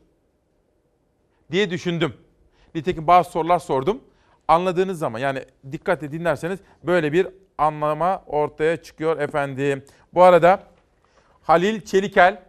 Diye 1.51 1.69
düşündüm. 1.69 2.13
Nitekim 2.75 3.07
bazı 3.07 3.31
sorular 3.31 3.59
sordum. 3.59 4.01
Anladığınız 4.47 4.99
zaman 4.99 5.19
yani 5.19 5.45
dikkatle 5.71 6.11
dinlerseniz 6.11 6.59
böyle 6.83 7.13
bir 7.13 7.27
anlama 7.57 8.23
ortaya 8.27 8.83
çıkıyor 8.83 9.19
efendim. 9.19 9.85
Bu 10.13 10.23
arada 10.23 10.63
Halil 11.41 11.81
Çelikel, 11.81 12.43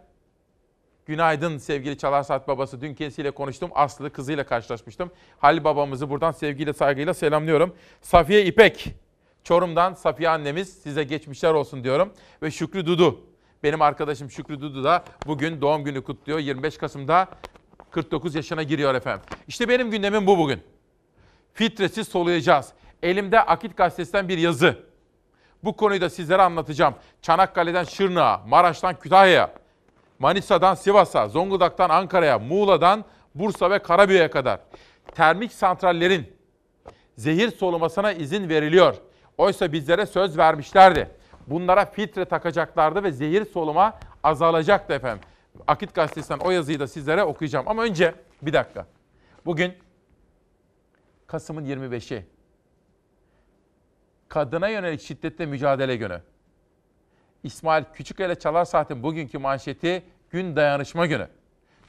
günaydın 1.05 1.57
sevgili 1.57 1.97
Çalar 1.97 2.23
Saat 2.23 2.47
babası. 2.47 2.81
Dün 2.81 2.93
kendisiyle 2.93 3.31
konuştum. 3.31 3.71
Aslı 3.75 4.13
kızıyla 4.13 4.43
karşılaşmıştım. 4.45 5.11
Halil 5.39 5.63
babamızı 5.63 6.09
buradan 6.09 6.31
sevgiyle 6.31 6.73
saygıyla 6.73 7.13
selamlıyorum. 7.13 7.75
Safiye 8.01 8.45
İpek, 8.45 8.95
Çorum'dan 9.43 9.93
Safiye 9.93 10.29
annemiz 10.29 10.73
size 10.73 11.03
geçmişler 11.03 11.53
olsun 11.53 11.83
diyorum. 11.83 12.13
Ve 12.41 12.51
Şükrü 12.51 12.85
Dudu, 12.85 13.21
benim 13.63 13.81
arkadaşım 13.81 14.31
Şükrü 14.31 14.61
Dudu 14.61 14.83
da 14.83 15.03
bugün 15.27 15.61
doğum 15.61 15.83
günü 15.83 16.03
kutluyor. 16.03 16.39
25 16.39 16.77
Kasım'da 16.77 17.27
49 17.91 18.35
yaşına 18.35 18.63
giriyor 18.63 18.95
efendim. 18.95 19.25
İşte 19.47 19.69
benim 19.69 19.91
gündemim 19.91 20.27
bu 20.27 20.37
bugün. 20.37 20.61
Filtresiz 21.53 22.07
soluyacağız. 22.07 22.73
Elimde 23.03 23.41
Akit 23.41 23.77
Gazetesi'nden 23.77 24.29
bir 24.29 24.37
yazı. 24.37 24.77
Bu 25.63 25.75
konuyu 25.75 26.01
da 26.01 26.09
sizlere 26.09 26.41
anlatacağım. 26.41 26.95
Çanakkale'den 27.21 27.83
Şırnak'a, 27.83 28.43
Maraş'tan 28.47 28.99
Kütahya'ya, 28.99 29.53
Manisa'dan 30.23 30.75
Sivas'a, 30.75 31.27
Zonguldak'tan 31.27 31.89
Ankara'ya, 31.89 32.39
Muğla'dan 32.39 33.05
Bursa 33.35 33.71
ve 33.71 33.79
Karabük'e 33.79 34.29
kadar 34.29 34.59
termik 35.15 35.53
santrallerin 35.53 36.33
zehir 37.17 37.51
solumasına 37.51 38.11
izin 38.11 38.49
veriliyor. 38.49 38.95
Oysa 39.37 39.71
bizlere 39.71 40.05
söz 40.05 40.37
vermişlerdi. 40.37 41.09
Bunlara 41.47 41.85
filtre 41.85 42.25
takacaklardı 42.25 43.03
ve 43.03 43.11
zehir 43.11 43.45
soluma 43.45 43.99
azalacaktı 44.23 44.93
efendim. 44.93 45.23
Akit 45.67 45.93
Gazetesi'nden 45.93 46.39
o 46.39 46.51
yazıyı 46.51 46.79
da 46.79 46.87
sizlere 46.87 47.23
okuyacağım. 47.23 47.67
Ama 47.67 47.83
önce 47.83 48.15
bir 48.41 48.53
dakika. 48.53 48.87
Bugün 49.45 49.73
Kasım'ın 51.27 51.65
25'i. 51.65 52.25
Kadına 54.29 54.67
yönelik 54.67 55.01
şiddetle 55.01 55.45
mücadele 55.45 55.95
günü. 55.95 56.21
İsmail 57.43 57.83
Küçükel'e 57.93 58.35
Çalar 58.35 58.65
Saat'in 58.65 59.03
bugünkü 59.03 59.37
manşeti 59.37 60.03
Gün 60.33 60.55
Dayanışma 60.55 61.05
Günü. 61.05 61.27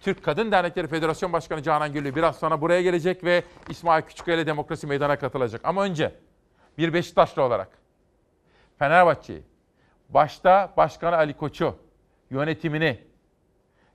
Türk 0.00 0.24
Kadın 0.24 0.52
Dernekleri 0.52 0.86
Federasyon 0.88 1.32
Başkanı 1.32 1.62
Canan 1.62 1.92
Güllü 1.92 2.14
biraz 2.14 2.38
sonra 2.38 2.60
buraya 2.60 2.82
gelecek 2.82 3.24
ve 3.24 3.42
İsmail 3.68 4.02
Küçükel'e 4.02 4.46
Demokrasi 4.46 4.86
Meydan'a 4.86 5.18
katılacak. 5.18 5.60
Ama 5.64 5.84
önce 5.84 6.14
bir 6.78 6.94
Beşiktaşlı 6.94 7.42
olarak 7.42 7.68
Fenerbahçe'yi, 8.78 9.42
başta 10.08 10.72
Başkanı 10.76 11.16
Ali 11.16 11.36
Koç'u, 11.36 11.76
yönetimini, 12.30 12.98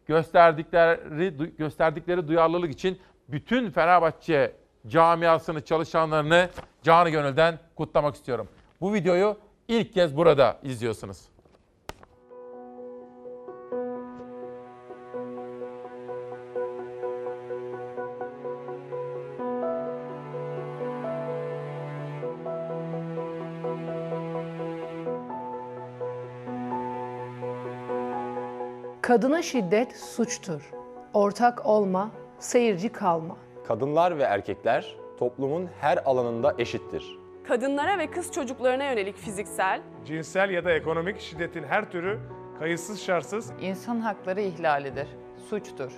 gösterdikleri 0.07 1.55
gösterdikleri 1.57 2.27
duyarlılık 2.27 2.71
için 2.71 2.99
bütün 3.27 3.71
Fenerbahçe 3.71 4.55
camiasını, 4.87 5.65
çalışanlarını 5.65 6.49
canı 6.83 7.09
gönülden 7.09 7.59
kutlamak 7.75 8.15
istiyorum. 8.15 8.47
Bu 8.81 8.93
videoyu 8.93 9.37
ilk 9.67 9.93
kez 9.93 10.17
burada 10.17 10.59
izliyorsunuz. 10.63 11.38
Kadına 29.09 29.41
şiddet 29.41 29.95
suçtur. 29.97 30.71
Ortak 31.13 31.65
olma, 31.65 32.11
seyirci 32.39 32.89
kalma. 32.89 33.37
Kadınlar 33.67 34.17
ve 34.17 34.23
erkekler 34.23 34.95
toplumun 35.19 35.69
her 35.79 35.99
alanında 36.05 36.55
eşittir. 36.57 37.19
Kadınlara 37.47 37.97
ve 37.97 38.11
kız 38.11 38.31
çocuklarına 38.31 38.83
yönelik 38.83 39.17
fiziksel, 39.17 39.81
cinsel 40.05 40.49
ya 40.49 40.65
da 40.65 40.71
ekonomik 40.71 41.19
şiddetin 41.19 41.63
her 41.63 41.91
türü 41.91 42.19
kayıtsız 42.59 43.01
şartsız 43.01 43.51
insan 43.61 43.99
hakları 43.99 44.41
ihlalidir, 44.41 45.07
suçtur. 45.49 45.91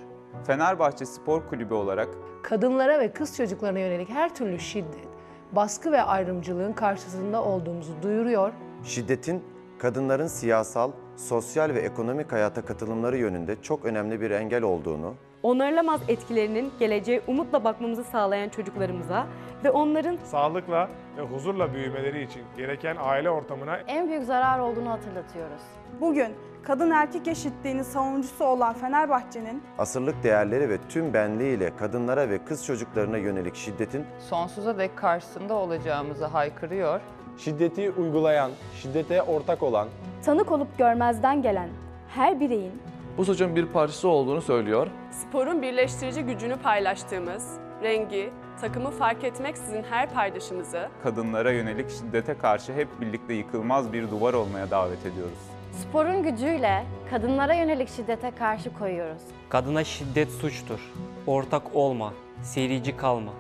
Fenerbahçe 0.48 1.06
Spor 1.06 1.48
Kulübü 1.50 1.74
olarak 1.74 2.10
kadınlara 2.44 3.00
ve 3.00 3.14
kız 3.14 3.38
çocuklarına 3.38 3.80
yönelik 3.80 4.10
her 4.10 4.36
türlü 4.36 4.60
şiddet, 4.60 5.08
baskı 5.52 5.92
ve 5.92 6.02
ayrımcılığın 6.02 6.74
karşısında 6.74 7.44
olduğumuzu 7.44 7.94
duyuruyor. 8.04 8.54
Şiddetin 8.84 9.44
kadınların 9.80 10.28
siyasal, 10.28 10.92
sosyal 11.16 11.74
ve 11.74 11.80
ekonomik 11.80 12.32
hayata 12.32 12.66
katılımları 12.66 13.18
yönünde 13.18 13.62
çok 13.62 13.86
önemli 13.86 14.22
bir 14.22 14.32
engel 14.32 14.64
olduğunu, 14.64 15.14
onarılamaz 15.44 16.02
etkilerinin 16.08 16.72
geleceğe 16.80 17.22
umutla 17.28 17.64
bakmamızı 17.64 18.04
sağlayan 18.04 18.50
çocuklarımıza 18.50 19.28
ve 19.64 19.72
onların 19.72 20.18
sağlıkla 20.24 20.90
ve 21.18 21.22
huzurla 21.22 21.74
büyümeleri 21.74 22.24
için 22.24 22.42
gereken 22.58 22.98
aile 23.00 23.30
ortamına 23.30 23.78
en 23.78 24.08
büyük 24.10 24.24
zarar 24.24 24.60
olduğunu 24.60 24.90
hatırlatıyoruz. 24.90 25.62
Bugün 26.02 26.28
kadın 26.64 26.92
erkek 26.92 27.28
eşitliğinin 27.28 27.84
savunucusu 27.84 28.46
olan 28.46 28.74
Fenerbahçe'nin 28.74 29.64
asırlık 29.78 30.24
değerleri 30.24 30.70
ve 30.70 30.78
tüm 30.90 31.14
benliğiyle 31.14 31.76
kadınlara 31.76 32.30
ve 32.30 32.46
kız 32.46 32.66
çocuklarına 32.66 33.18
yönelik 33.18 33.56
şiddetin 33.56 34.06
sonsuza 34.30 34.78
dek 34.78 34.98
karşısında 34.98 35.54
olacağımızı 35.54 36.26
haykırıyor. 36.26 37.02
Şiddeti 37.38 37.92
uygulayan, 37.92 38.52
şiddete 38.82 39.22
ortak 39.22 39.64
olan, 39.64 39.88
tanık 40.26 40.52
olup 40.52 40.78
görmezden 40.78 41.42
gelen 41.42 41.70
her 42.10 42.40
bireyin 42.40 42.72
bu 43.18 43.26
suçun 43.26 43.56
bir 43.56 43.66
parçası 43.66 44.08
olduğunu 44.08 44.42
söylüyor. 44.42 44.88
Sporun 45.12 45.62
birleştirici 45.62 46.22
gücünü 46.22 46.58
paylaştığımız, 46.58 47.58
rengi, 47.84 48.30
takımı 48.62 48.92
fark 48.92 49.24
etmeksizin 49.24 49.84
her 49.90 50.10
paydaşımızı 50.14 50.88
kadınlara 51.04 51.52
yönelik 51.52 51.90
şiddete 51.90 52.38
karşı 52.38 52.74
hep 52.74 52.88
birlikte 53.02 53.34
yıkılmaz 53.34 53.94
bir 53.94 54.12
duvar 54.12 54.34
olmaya 54.34 54.72
davet 54.72 55.06
ediyoruz. 55.06 55.40
Sporun 55.72 56.24
gücüyle 56.24 56.84
kadınlara 57.10 57.54
yönelik 57.54 57.90
şiddete 57.90 58.32
karşı 58.32 58.74
koyuyoruz. 58.74 59.22
Kadına 59.50 59.84
şiddet 59.84 60.32
suçtur. 60.32 60.80
Ortak 61.28 61.76
olma, 61.76 62.14
seyirci 62.44 62.98
kalma. 62.98 63.32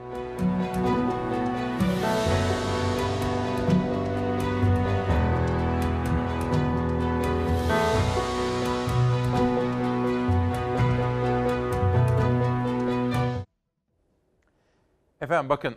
Efendim 15.31 15.49
bakın 15.49 15.75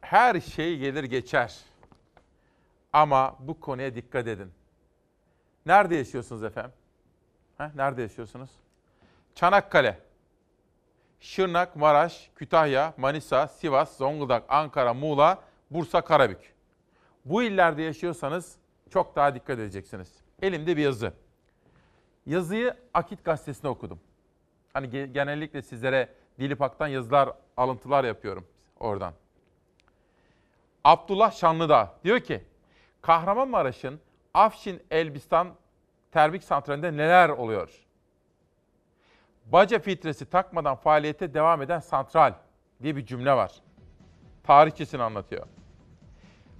her 0.00 0.40
şey 0.40 0.78
gelir 0.78 1.04
geçer. 1.04 1.56
Ama 2.92 3.36
bu 3.40 3.60
konuya 3.60 3.94
dikkat 3.94 4.26
edin. 4.26 4.52
Nerede 5.66 5.96
yaşıyorsunuz 5.96 6.44
efendim? 6.44 6.72
Ha, 7.58 7.72
nerede 7.74 8.02
yaşıyorsunuz? 8.02 8.50
Çanakkale, 9.34 9.98
Şırnak, 11.20 11.76
Maraş, 11.76 12.30
Kütahya, 12.36 12.94
Manisa, 12.96 13.48
Sivas, 13.48 13.96
Zonguldak, 13.96 14.44
Ankara, 14.48 14.94
Muğla, 14.94 15.42
Bursa, 15.70 16.00
Karabük. 16.00 16.54
Bu 17.24 17.42
illerde 17.42 17.82
yaşıyorsanız 17.82 18.56
çok 18.90 19.16
daha 19.16 19.34
dikkat 19.34 19.58
edeceksiniz. 19.58 20.12
Elimde 20.42 20.76
bir 20.76 20.82
yazı. 20.82 21.12
Yazıyı 22.26 22.76
Akit 22.94 23.24
Gazetesi'nde 23.24 23.68
okudum. 23.68 24.00
Hani 24.72 24.86
ge- 24.86 25.12
genellikle 25.12 25.62
sizlere 25.62 26.08
Dilipak'tan 26.38 26.88
yazılar, 26.88 27.30
alıntılar 27.56 28.04
yapıyorum 28.04 28.46
oradan. 28.84 29.14
Abdullah 30.84 31.32
Şanlıdağ 31.32 31.94
diyor 32.04 32.20
ki, 32.20 32.44
Kahramanmaraş'ın 33.02 34.00
Afşin 34.34 34.82
Elbistan 34.90 35.54
Termik 36.12 36.44
Santrali'nde 36.44 36.92
neler 36.92 37.28
oluyor? 37.28 37.70
Baca 39.46 39.78
filtresi 39.78 40.26
takmadan 40.26 40.76
faaliyete 40.76 41.34
devam 41.34 41.62
eden 41.62 41.80
santral 41.80 42.34
diye 42.82 42.96
bir 42.96 43.06
cümle 43.06 43.32
var. 43.32 43.52
Tarihçesini 44.42 45.02
anlatıyor. 45.02 45.46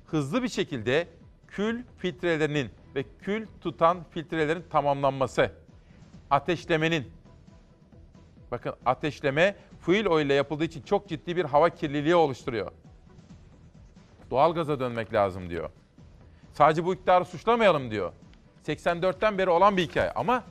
Hızlı 0.06 0.42
bir 0.42 0.48
şekilde 0.48 1.08
kül 1.48 1.84
filtrelerinin 1.98 2.70
ve 2.94 3.04
kül 3.18 3.46
tutan 3.60 4.04
filtrelerin 4.10 4.64
tamamlanması, 4.70 5.52
ateşlemenin, 6.30 7.12
bakın 8.50 8.74
ateşleme 8.86 9.56
fuel 9.84 10.08
oil 10.08 10.26
ile 10.26 10.34
yapıldığı 10.34 10.64
için 10.64 10.82
çok 10.82 11.08
ciddi 11.08 11.36
bir 11.36 11.44
hava 11.44 11.70
kirliliği 11.70 12.14
oluşturuyor. 12.14 12.72
Doğalgaza 14.30 14.80
dönmek 14.80 15.12
lazım 15.12 15.50
diyor. 15.50 15.70
Sadece 16.52 16.84
bu 16.84 16.94
iktidarı 16.94 17.24
suçlamayalım 17.24 17.90
diyor. 17.90 18.12
84'ten 18.66 19.38
beri 19.38 19.50
olan 19.50 19.76
bir 19.76 19.82
hikaye 19.82 20.10
ama 20.10 20.44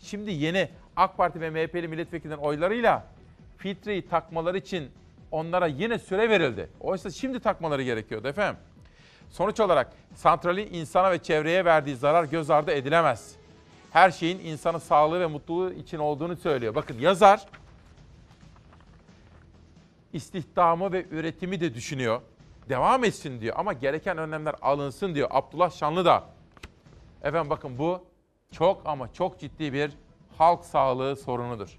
şimdi 0.00 0.32
yeni 0.32 0.68
AK 0.96 1.16
Parti 1.16 1.40
ve 1.40 1.50
MHP'li 1.50 1.88
milletvekillerinin 1.88 2.44
oylarıyla 2.44 3.06
filtreyi 3.56 4.08
takmaları 4.08 4.58
için 4.58 4.90
onlara 5.30 5.66
yine 5.66 5.98
süre 5.98 6.30
verildi. 6.30 6.70
Oysa 6.80 7.10
şimdi 7.10 7.40
takmaları 7.40 7.82
gerekiyordu 7.82 8.28
efendim. 8.28 8.60
Sonuç 9.30 9.60
olarak 9.60 9.92
santralin 10.14 10.72
insana 10.72 11.10
ve 11.10 11.18
çevreye 11.18 11.64
verdiği 11.64 11.96
zarar 11.96 12.24
göz 12.24 12.50
ardı 12.50 12.72
edilemez. 12.72 13.34
Her 13.90 14.10
şeyin 14.10 14.38
insanın 14.38 14.78
sağlığı 14.78 15.20
ve 15.20 15.26
mutluluğu 15.26 15.72
için 15.72 15.98
olduğunu 15.98 16.36
söylüyor. 16.36 16.74
Bakın 16.74 16.98
yazar 16.98 17.46
istihdamı 20.14 20.92
ve 20.92 21.06
üretimi 21.10 21.60
de 21.60 21.74
düşünüyor. 21.74 22.20
Devam 22.68 23.04
etsin 23.04 23.40
diyor 23.40 23.54
ama 23.58 23.72
gereken 23.72 24.18
önlemler 24.18 24.54
alınsın 24.62 25.14
diyor. 25.14 25.28
Abdullah 25.30 25.70
Şanlı 25.70 26.04
da. 26.04 26.24
Efendim 27.22 27.50
bakın 27.50 27.78
bu 27.78 28.04
çok 28.52 28.82
ama 28.84 29.12
çok 29.12 29.40
ciddi 29.40 29.72
bir 29.72 29.90
halk 30.38 30.64
sağlığı 30.64 31.16
sorunudur. 31.16 31.78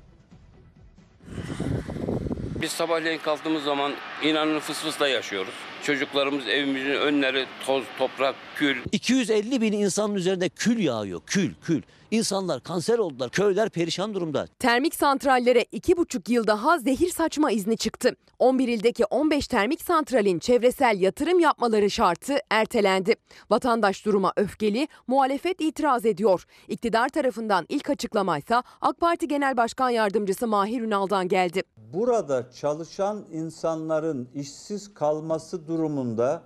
Biz 2.62 2.72
sabahleyin 2.72 3.20
kalktığımız 3.20 3.64
zaman 3.64 3.94
inanın 4.24 4.60
fıs 4.60 4.84
fısla 4.84 5.08
yaşıyoruz. 5.08 5.54
Çocuklarımız 5.86 6.48
evimizin 6.48 6.92
önleri 6.92 7.46
toz, 7.66 7.84
toprak, 7.98 8.36
kül. 8.56 8.78
250 8.92 9.62
bin 9.62 9.74
insanın 9.74 10.16
üzerinde 10.16 10.50
kül 10.50 10.80
yağıyor. 10.80 11.22
Kül, 11.26 11.54
kül. 11.62 11.82
İnsanlar 12.12 12.64
kanser 12.64 12.98
oldular. 12.98 13.30
Köyler 13.30 13.70
perişan 13.70 14.14
durumda. 14.14 14.48
Termik 14.60 14.96
santrallere 14.96 15.62
2,5 15.62 16.32
yıl 16.32 16.48
daha 16.48 16.80
zehir 16.80 17.10
saçma 17.10 17.52
izni 17.52 17.78
çıktı. 17.78 18.16
11 18.40 18.68
ildeki 18.68 19.06
15 19.06 19.48
termik 19.48 19.82
santralin 19.82 20.40
çevresel 20.40 21.02
yatırım 21.02 21.40
yapmaları 21.40 21.90
şartı 21.90 22.38
ertelendi. 22.50 23.16
Vatandaş 23.50 24.06
duruma 24.06 24.34
öfkeli, 24.36 24.88
muhalefet 25.08 25.62
itiraz 25.62 26.06
ediyor. 26.06 26.46
İktidar 26.68 27.10
tarafından 27.10 27.66
ilk 27.70 27.90
açıklamaysa 27.90 28.64
AK 28.82 29.00
Parti 29.00 29.28
Genel 29.28 29.58
Başkan 29.58 29.90
Yardımcısı 29.90 30.48
Mahir 30.48 30.82
Ünal'dan 30.82 31.28
geldi. 31.28 31.64
Burada 31.94 32.52
çalışan 32.52 33.26
insanların 33.32 34.30
işsiz 34.34 34.94
kalması 34.94 35.68
durumunda 35.78 36.44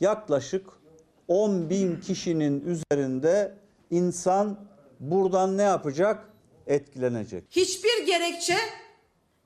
yaklaşık 0.00 0.66
10 1.28 1.70
bin 1.70 2.00
kişinin 2.00 2.64
üzerinde 2.64 3.54
insan 3.90 4.58
buradan 5.00 5.58
ne 5.58 5.62
yapacak? 5.62 6.28
Etkilenecek. 6.66 7.44
Hiçbir 7.50 8.06
gerekçe 8.06 8.56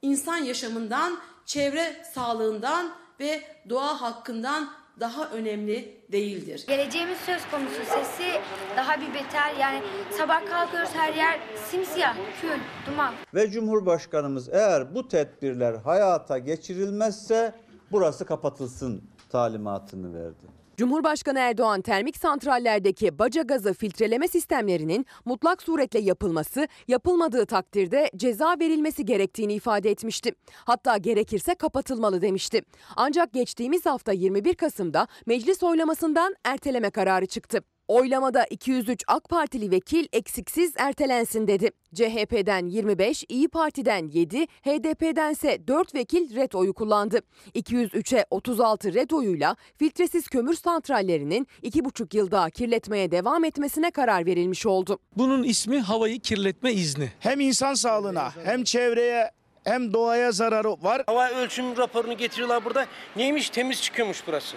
insan 0.02 0.36
yaşamından, 0.36 1.18
çevre 1.44 1.96
sağlığından 2.14 2.90
ve 3.20 3.40
doğa 3.68 4.00
hakkından 4.00 4.70
daha 5.00 5.30
önemli 5.30 6.00
değildir. 6.12 6.64
Geleceğimiz 6.68 7.18
söz 7.18 7.50
konusu 7.50 7.74
sesi 7.74 8.40
daha 8.76 9.00
bir 9.00 9.14
beter 9.14 9.54
yani 9.60 9.82
sabah 10.18 10.46
kalkıyoruz 10.46 10.90
her 10.92 11.14
yer 11.14 11.40
simsiyah, 11.70 12.16
kül, 12.40 12.58
duman. 12.86 13.14
Ve 13.34 13.50
Cumhurbaşkanımız 13.50 14.48
eğer 14.48 14.94
bu 14.94 15.08
tedbirler 15.08 15.74
hayata 15.74 16.38
geçirilmezse 16.38 17.54
burası 17.92 18.24
kapatılsın 18.24 19.09
talimatını 19.30 20.14
verdi. 20.14 20.60
Cumhurbaşkanı 20.76 21.38
Erdoğan 21.38 21.80
termik 21.80 22.16
santrallerdeki 22.16 23.18
baca 23.18 23.42
gazı 23.42 23.74
filtreleme 23.74 24.28
sistemlerinin 24.28 25.06
mutlak 25.24 25.62
suretle 25.62 26.00
yapılması, 26.00 26.68
yapılmadığı 26.88 27.46
takdirde 27.46 28.10
ceza 28.16 28.56
verilmesi 28.60 29.04
gerektiğini 29.04 29.54
ifade 29.54 29.90
etmişti. 29.90 30.32
Hatta 30.64 30.96
gerekirse 30.96 31.54
kapatılmalı 31.54 32.22
demişti. 32.22 32.62
Ancak 32.96 33.32
geçtiğimiz 33.32 33.86
hafta 33.86 34.12
21 34.12 34.54
Kasım'da 34.54 35.06
meclis 35.26 35.62
oylamasından 35.62 36.34
erteleme 36.44 36.90
kararı 36.90 37.26
çıktı. 37.26 37.60
Oylamada 37.90 38.44
203 38.50 39.04
AK 39.08 39.28
Partili 39.28 39.70
vekil 39.70 40.06
eksiksiz 40.12 40.72
ertelensin 40.76 41.46
dedi. 41.46 41.70
CHP'den 41.94 42.66
25, 42.66 43.24
İyi 43.28 43.48
Parti'den 43.48 44.08
7, 44.08 44.46
HDP'dense 44.46 45.68
4 45.68 45.94
vekil 45.94 46.36
red 46.36 46.52
oyu 46.52 46.74
kullandı. 46.74 47.20
203'e 47.54 48.26
36 48.30 48.94
red 48.94 49.10
oyuyla 49.10 49.56
filtresiz 49.76 50.28
kömür 50.28 50.54
santrallerinin 50.54 51.46
2,5 51.62 52.16
yıl 52.16 52.30
daha 52.30 52.50
kirletmeye 52.50 53.10
devam 53.10 53.44
etmesine 53.44 53.90
karar 53.90 54.26
verilmiş 54.26 54.66
oldu. 54.66 54.98
Bunun 55.16 55.42
ismi 55.42 55.80
havayı 55.80 56.20
kirletme 56.20 56.72
izni. 56.72 57.12
Hem 57.20 57.40
insan 57.40 57.74
sağlığına 57.74 58.32
hem 58.44 58.64
çevreye 58.64 59.30
hem 59.64 59.92
doğaya 59.92 60.32
zararı 60.32 60.70
var. 60.70 61.02
Hava 61.06 61.30
ölçüm 61.30 61.76
raporunu 61.76 62.16
getiriyorlar 62.16 62.64
burada. 62.64 62.86
Neymiş 63.16 63.50
temiz 63.50 63.82
çıkıyormuş 63.82 64.22
burası. 64.26 64.56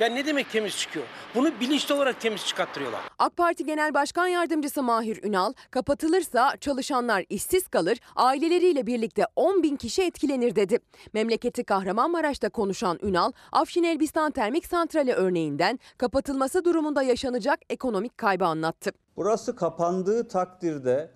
Ya 0.00 0.06
ne 0.08 0.26
demek 0.26 0.50
temiz 0.50 0.76
çıkıyor? 0.76 1.06
Bunu 1.34 1.60
bilinçli 1.60 1.94
olarak 1.94 2.20
temiz 2.20 2.46
çıkarttırıyorlar. 2.46 3.00
AK 3.18 3.36
Parti 3.36 3.66
Genel 3.66 3.94
Başkan 3.94 4.26
Yardımcısı 4.26 4.82
Mahir 4.82 5.22
Ünal, 5.22 5.52
kapatılırsa 5.70 6.56
çalışanlar 6.60 7.24
işsiz 7.28 7.68
kalır, 7.68 7.98
aileleriyle 8.16 8.86
birlikte 8.86 9.26
10 9.36 9.62
bin 9.62 9.76
kişi 9.76 10.02
etkilenir 10.02 10.56
dedi. 10.56 10.78
Memleketi 11.12 11.64
Kahramanmaraş'ta 11.64 12.48
konuşan 12.48 12.98
Ünal, 13.02 13.32
Afşin 13.52 13.82
Elbistan 13.82 14.30
Termik 14.30 14.66
Santrali 14.66 15.12
örneğinden 15.12 15.78
kapatılması 15.98 16.64
durumunda 16.64 17.02
yaşanacak 17.02 17.60
ekonomik 17.70 18.18
kaybı 18.18 18.44
anlattı. 18.44 18.90
Burası 19.16 19.56
kapandığı 19.56 20.28
takdirde 20.28 21.10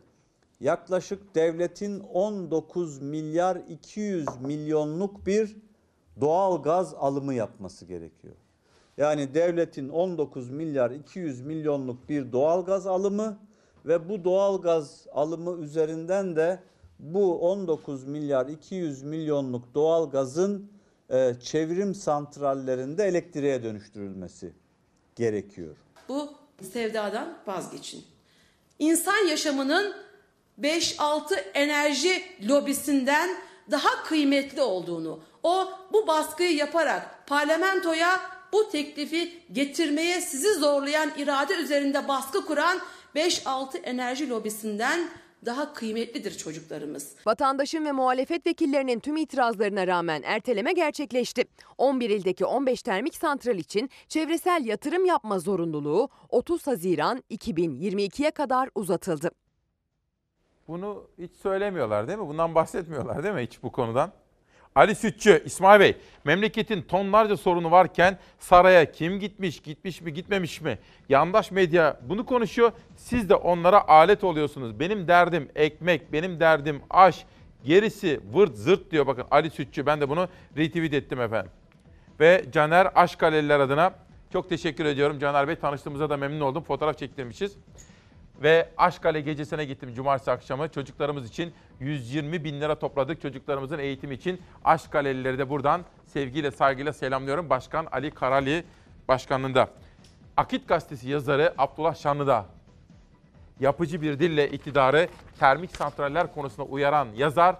yaklaşık 0.60 1.34
devletin 1.34 2.00
19 2.00 3.02
milyar 3.02 3.56
200 3.56 4.26
milyonluk 4.40 5.26
bir 5.26 5.56
doğal 6.20 6.62
gaz 6.62 6.94
alımı 6.94 7.34
yapması 7.34 7.86
gerekiyor. 7.86 8.34
Yani 8.96 9.34
devletin 9.34 9.88
19 9.88 10.50
milyar 10.50 10.90
200 10.90 11.40
milyonluk 11.40 12.08
bir 12.08 12.32
doğal 12.32 12.64
gaz 12.64 12.86
alımı 12.86 13.38
ve 13.86 14.08
bu 14.08 14.24
doğal 14.24 14.62
gaz 14.62 15.06
alımı 15.12 15.64
üzerinden 15.64 16.36
de 16.36 16.60
bu 16.98 17.50
19 17.50 18.04
milyar 18.04 18.46
200 18.46 19.02
milyonluk 19.02 19.74
doğal 19.74 20.10
gazın 20.10 20.70
e, 21.10 21.34
çevrim 21.42 21.94
santrallerinde 21.94 23.04
elektriğe 23.04 23.62
dönüştürülmesi 23.62 24.52
gerekiyor. 25.16 25.76
Bu 26.08 26.32
sevdadan 26.72 27.38
vazgeçin. 27.46 28.04
İnsan 28.78 29.26
yaşamının 29.28 29.94
5-6 30.60 31.34
enerji 31.54 32.22
lobisinden 32.48 33.30
daha 33.70 34.04
kıymetli 34.04 34.62
olduğunu, 34.62 35.20
o 35.42 35.68
bu 35.92 36.06
baskıyı 36.06 36.56
yaparak 36.56 37.26
parlamentoya 37.26 38.20
bu 38.54 38.68
teklifi 38.68 39.32
getirmeye 39.52 40.20
sizi 40.20 40.54
zorlayan 40.54 41.10
irade 41.18 41.54
üzerinde 41.54 42.08
baskı 42.08 42.46
kuran 42.46 42.78
5-6 43.16 43.78
enerji 43.78 44.28
lobisinden 44.28 45.08
daha 45.46 45.72
kıymetlidir 45.72 46.38
çocuklarımız. 46.38 47.16
Vatandaşın 47.26 47.84
ve 47.84 47.92
muhalefet 47.92 48.46
vekillerinin 48.46 49.00
tüm 49.00 49.16
itirazlarına 49.16 49.86
rağmen 49.86 50.22
erteleme 50.24 50.72
gerçekleşti. 50.72 51.44
11 51.78 52.10
ildeki 52.10 52.44
15 52.44 52.82
termik 52.82 53.14
santral 53.14 53.58
için 53.58 53.90
çevresel 54.08 54.64
yatırım 54.64 55.04
yapma 55.04 55.38
zorunluluğu 55.38 56.08
30 56.28 56.66
Haziran 56.66 57.22
2022'ye 57.30 58.30
kadar 58.30 58.68
uzatıldı. 58.74 59.30
Bunu 60.68 61.06
hiç 61.18 61.32
söylemiyorlar 61.32 62.08
değil 62.08 62.18
mi? 62.18 62.28
Bundan 62.28 62.54
bahsetmiyorlar 62.54 63.22
değil 63.22 63.34
mi 63.34 63.42
hiç 63.42 63.62
bu 63.62 63.72
konudan? 63.72 64.12
Ali 64.76 64.94
Sütçü, 64.94 65.42
İsmail 65.44 65.80
Bey, 65.80 65.96
memleketin 66.24 66.82
tonlarca 66.82 67.36
sorunu 67.36 67.70
varken 67.70 68.18
saraya 68.38 68.92
kim 68.92 69.20
gitmiş, 69.20 69.60
gitmiş 69.60 70.00
mi, 70.00 70.12
gitmemiş 70.12 70.60
mi? 70.60 70.78
Yandaş 71.08 71.50
medya 71.50 72.00
bunu 72.08 72.26
konuşuyor. 72.26 72.72
Siz 72.96 73.28
de 73.28 73.34
onlara 73.34 73.88
alet 73.88 74.24
oluyorsunuz. 74.24 74.80
Benim 74.80 75.08
derdim 75.08 75.48
ekmek, 75.54 76.12
benim 76.12 76.40
derdim 76.40 76.82
aş. 76.90 77.24
Gerisi 77.64 78.20
vırt 78.34 78.56
zırt 78.56 78.90
diyor 78.90 79.06
bakın 79.06 79.24
Ali 79.30 79.50
Sütçü. 79.50 79.86
Ben 79.86 80.00
de 80.00 80.08
bunu 80.08 80.28
retweet 80.56 80.94
ettim 80.94 81.20
efendim. 81.20 81.50
Ve 82.20 82.44
Caner 82.52 82.88
Aşkaleliler 82.94 83.60
adına 83.60 83.94
çok 84.32 84.48
teşekkür 84.48 84.84
ediyorum. 84.84 85.18
Caner 85.18 85.48
Bey 85.48 85.56
tanıştığımıza 85.56 86.10
da 86.10 86.16
memnun 86.16 86.40
oldum. 86.40 86.62
Fotoğraf 86.62 86.98
çektirmişiz. 86.98 87.56
Ve 88.42 88.68
Aşkale 88.76 89.20
gecesine 89.20 89.64
gittim 89.64 89.94
cumartesi 89.94 90.30
akşamı. 90.30 90.68
Çocuklarımız 90.68 91.28
için 91.28 91.54
120 91.80 92.44
bin 92.44 92.60
lira 92.60 92.78
topladık 92.78 93.20
çocuklarımızın 93.20 93.78
eğitimi 93.78 94.14
için. 94.14 94.42
Aşkalelileri 94.64 95.38
de 95.38 95.50
buradan 95.50 95.84
sevgiyle 96.06 96.50
saygıyla 96.50 96.92
selamlıyorum. 96.92 97.50
Başkan 97.50 97.86
Ali 97.92 98.10
Karali 98.10 98.64
başkanlığında. 99.08 99.68
Akit 100.36 100.68
gazetesi 100.68 101.08
yazarı 101.08 101.54
Abdullah 101.58 101.94
Şanlıda 101.94 102.46
yapıcı 103.60 104.02
bir 104.02 104.18
dille 104.18 104.50
iktidarı 104.50 105.08
termik 105.40 105.76
santraller 105.76 106.34
konusunda 106.34 106.68
uyaran 106.68 107.08
yazar. 107.16 107.56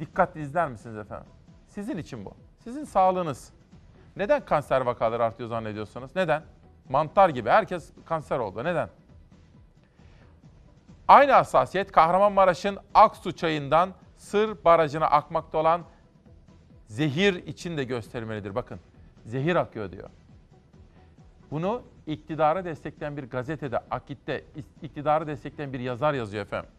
Dikkatli 0.00 0.40
izler 0.40 0.68
misiniz 0.68 0.96
efendim? 0.96 1.26
Sizin 1.68 1.96
için 1.96 2.24
bu. 2.24 2.34
Sizin 2.64 2.84
sağlığınız. 2.84 3.52
Neden 4.16 4.44
kanser 4.44 4.80
vakaları 4.80 5.24
artıyor 5.24 5.48
zannediyorsunuz? 5.48 6.10
Neden? 6.16 6.42
Mantar 6.88 7.28
gibi 7.28 7.50
herkes 7.50 7.92
kanser 8.04 8.38
oldu. 8.38 8.64
Neden? 8.64 8.88
Aynı 11.08 11.32
hassasiyet 11.32 11.92
Kahramanmaraş'ın 11.92 12.78
Aksu 12.94 13.32
çayından 13.32 13.90
Sır 14.16 14.64
Barajı'na 14.64 15.06
akmakta 15.06 15.58
olan 15.58 15.82
zehir 16.86 17.34
için 17.34 17.76
de 17.76 17.84
göstermelidir. 17.84 18.54
Bakın 18.54 18.80
zehir 19.24 19.56
akıyor 19.56 19.92
diyor. 19.92 20.10
Bunu 21.50 21.82
iktidara 22.06 22.64
destekleyen 22.64 23.16
bir 23.16 23.24
gazetede, 23.24 23.78
Akit'te 23.90 24.44
iktidarı 24.82 25.26
destekleyen 25.26 25.72
bir 25.72 25.80
yazar 25.80 26.14
yazıyor 26.14 26.44
efendim. 26.44 26.70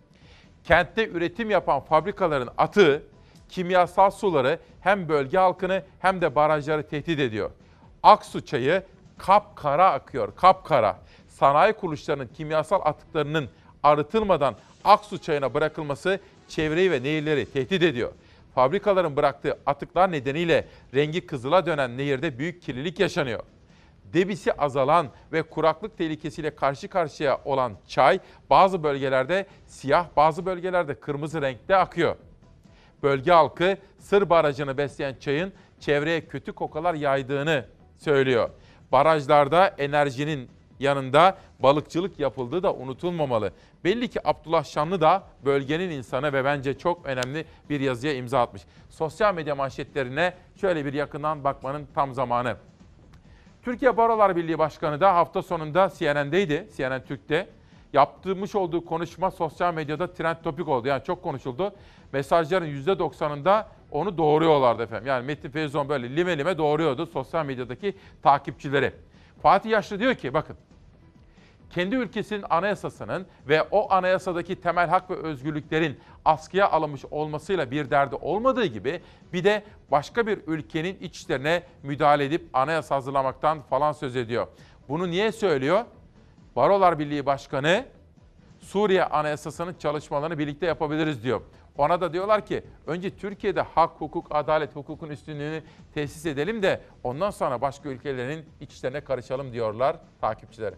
Kentte 0.63 1.07
üretim 1.09 1.49
yapan 1.49 1.79
fabrikaların 1.79 2.49
atığı 2.57 3.03
kimyasal 3.49 4.11
suları 4.11 4.59
hem 4.81 5.09
bölge 5.09 5.37
halkını 5.37 5.83
hem 5.99 6.21
de 6.21 6.35
barajları 6.35 6.87
tehdit 6.87 7.19
ediyor. 7.19 7.51
Aksu 8.03 8.45
çayı 8.45 8.83
kapkara 9.17 9.91
akıyor, 9.91 10.35
kapkara. 10.35 10.97
Sanayi 11.27 11.73
kuruluşlarının 11.73 12.27
kimyasal 12.27 12.81
atıklarının 12.83 13.49
arıtılmadan 13.83 14.55
Aksu 14.83 15.17
çayına 15.17 15.53
bırakılması 15.53 16.19
çevreyi 16.47 16.91
ve 16.91 17.03
nehirleri 17.03 17.45
tehdit 17.45 17.83
ediyor. 17.83 18.11
Fabrikaların 18.55 19.15
bıraktığı 19.15 19.57
atıklar 19.65 20.11
nedeniyle 20.11 20.67
rengi 20.93 21.25
kızıla 21.25 21.65
dönen 21.65 21.97
nehirde 21.97 22.39
büyük 22.39 22.61
kirlilik 22.61 22.99
yaşanıyor. 22.99 23.43
Debisi 24.13 24.53
azalan 24.53 25.07
ve 25.31 25.43
kuraklık 25.43 25.97
tehlikesiyle 25.97 26.55
karşı 26.55 26.87
karşıya 26.87 27.39
olan 27.45 27.73
çay 27.87 28.19
bazı 28.49 28.83
bölgelerde 28.83 29.45
siyah, 29.65 30.07
bazı 30.15 30.45
bölgelerde 30.45 30.99
kırmızı 30.99 31.41
renkte 31.41 31.75
akıyor. 31.75 32.15
Bölge 33.03 33.31
halkı 33.31 33.77
Sır 33.99 34.29
Barajı'nı 34.29 34.77
besleyen 34.77 35.15
çayın 35.19 35.53
çevreye 35.79 36.21
kötü 36.27 36.53
kokular 36.53 36.93
yaydığını 36.93 37.65
söylüyor. 37.97 38.49
Barajlarda 38.91 39.67
enerjinin 39.67 40.49
yanında 40.79 41.37
balıkçılık 41.59 42.19
yapıldığı 42.19 42.63
da 42.63 42.73
unutulmamalı. 42.73 43.51
Belli 43.83 44.07
ki 44.07 44.27
Abdullah 44.27 44.63
Şanlı 44.63 45.01
da 45.01 45.23
bölgenin 45.45 45.89
insanı 45.89 46.33
ve 46.33 46.45
bence 46.45 46.77
çok 46.77 47.05
önemli 47.05 47.45
bir 47.69 47.79
yazıya 47.79 48.13
imza 48.13 48.41
atmış. 48.41 48.61
Sosyal 48.89 49.35
medya 49.35 49.55
manşetlerine 49.55 50.33
şöyle 50.55 50.85
bir 50.85 50.93
yakından 50.93 51.43
bakmanın 51.43 51.87
tam 51.95 52.13
zamanı. 52.13 52.55
Türkiye 53.63 53.97
Barolar 53.97 54.35
Birliği 54.35 54.59
Başkanı 54.59 55.01
da 55.01 55.15
hafta 55.15 55.41
sonunda 55.41 55.89
CNN'deydi, 55.97 56.67
CNN 56.77 57.03
Türk'te. 57.05 57.49
Yaptırmış 57.93 58.55
olduğu 58.55 58.85
konuşma 58.85 59.31
sosyal 59.31 59.73
medyada 59.73 60.13
trend 60.13 60.35
topik 60.43 60.67
oldu. 60.67 60.87
Yani 60.87 61.03
çok 61.03 61.23
konuşuldu. 61.23 61.71
Mesajların 62.13 62.67
%90'ında 62.67 63.65
onu 63.91 64.17
doğruyorlardı 64.17 64.83
efendim. 64.83 65.07
Yani 65.07 65.25
Metin 65.25 65.49
Feyzon 65.49 65.89
böyle 65.89 66.15
lime 66.15 66.37
lime 66.37 66.57
doğruyordu 66.57 67.05
sosyal 67.05 67.45
medyadaki 67.45 67.95
takipçileri. 68.23 68.93
Fatih 69.41 69.69
Yaşlı 69.69 69.99
diyor 69.99 70.15
ki 70.15 70.33
bakın 70.33 70.57
kendi 71.69 71.95
ülkesinin 71.95 72.45
anayasasının 72.49 73.27
ve 73.47 73.63
o 73.71 73.91
anayasadaki 73.93 74.61
temel 74.61 74.89
hak 74.89 75.09
ve 75.09 75.15
özgürlüklerin 75.15 75.99
askıya 76.25 76.71
alınmış 76.71 77.05
olmasıyla 77.11 77.71
bir 77.71 77.91
derdi 77.91 78.15
olmadığı 78.15 78.65
gibi 78.65 79.01
bir 79.33 79.43
de 79.43 79.63
başka 79.91 80.27
bir 80.27 80.39
ülkenin 80.47 80.97
iç 81.01 81.15
işlerine 81.15 81.63
müdahale 81.83 82.25
edip 82.25 82.49
anayasa 82.53 82.95
hazırlamaktan 82.95 83.61
falan 83.61 83.91
söz 83.91 84.15
ediyor. 84.15 84.47
Bunu 84.89 85.11
niye 85.11 85.31
söylüyor? 85.31 85.85
Barolar 86.55 86.99
Birliği 86.99 87.25
Başkanı 87.25 87.85
Suriye 88.59 89.03
Anayasası'nın 89.03 89.75
çalışmalarını 89.79 90.39
birlikte 90.39 90.65
yapabiliriz 90.65 91.23
diyor. 91.23 91.41
Ona 91.77 92.01
da 92.01 92.13
diyorlar 92.13 92.45
ki 92.45 92.63
önce 92.87 93.17
Türkiye'de 93.17 93.61
hak, 93.61 93.91
hukuk, 94.01 94.27
adalet, 94.29 94.75
hukukun 94.75 95.09
üstünlüğünü 95.09 95.63
tesis 95.93 96.25
edelim 96.25 96.63
de 96.63 96.81
ondan 97.03 97.29
sonra 97.29 97.61
başka 97.61 97.89
ülkelerin 97.89 98.45
iç 98.61 98.73
işlerine 98.73 99.01
karışalım 99.01 99.53
diyorlar 99.53 99.97
takipçileri. 100.21 100.75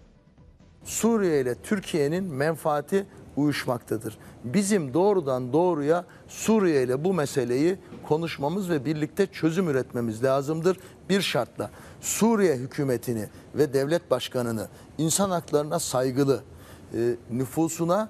Suriye 0.84 1.42
ile 1.42 1.56
Türkiye'nin 1.56 2.24
menfaati 2.24 3.06
uyuşmaktadır. 3.36 4.18
Bizim 4.44 4.94
doğrudan 4.94 5.54
doğruya 5.54 6.06
Suriye 6.28 6.84
ile 6.84 7.04
bu 7.04 7.14
meseleyi 7.14 7.78
konuşmamız 8.08 8.70
ve 8.70 8.86
birlikte 8.86 9.28
çözüm 9.28 9.70
üretmemiz 9.70 10.24
lazımdır. 10.24 10.78
Bir 11.10 11.22
şartla 11.22 11.70
Suriye 12.02 12.56
hükümetini 12.56 13.28
ve 13.56 13.74
devlet 13.74 14.12
başkanını 14.12 14.68
insan 14.98 15.30
haklarına 15.30 15.80
saygılı, 15.80 16.44
e, 16.94 17.16
nüfusuna 17.32 18.10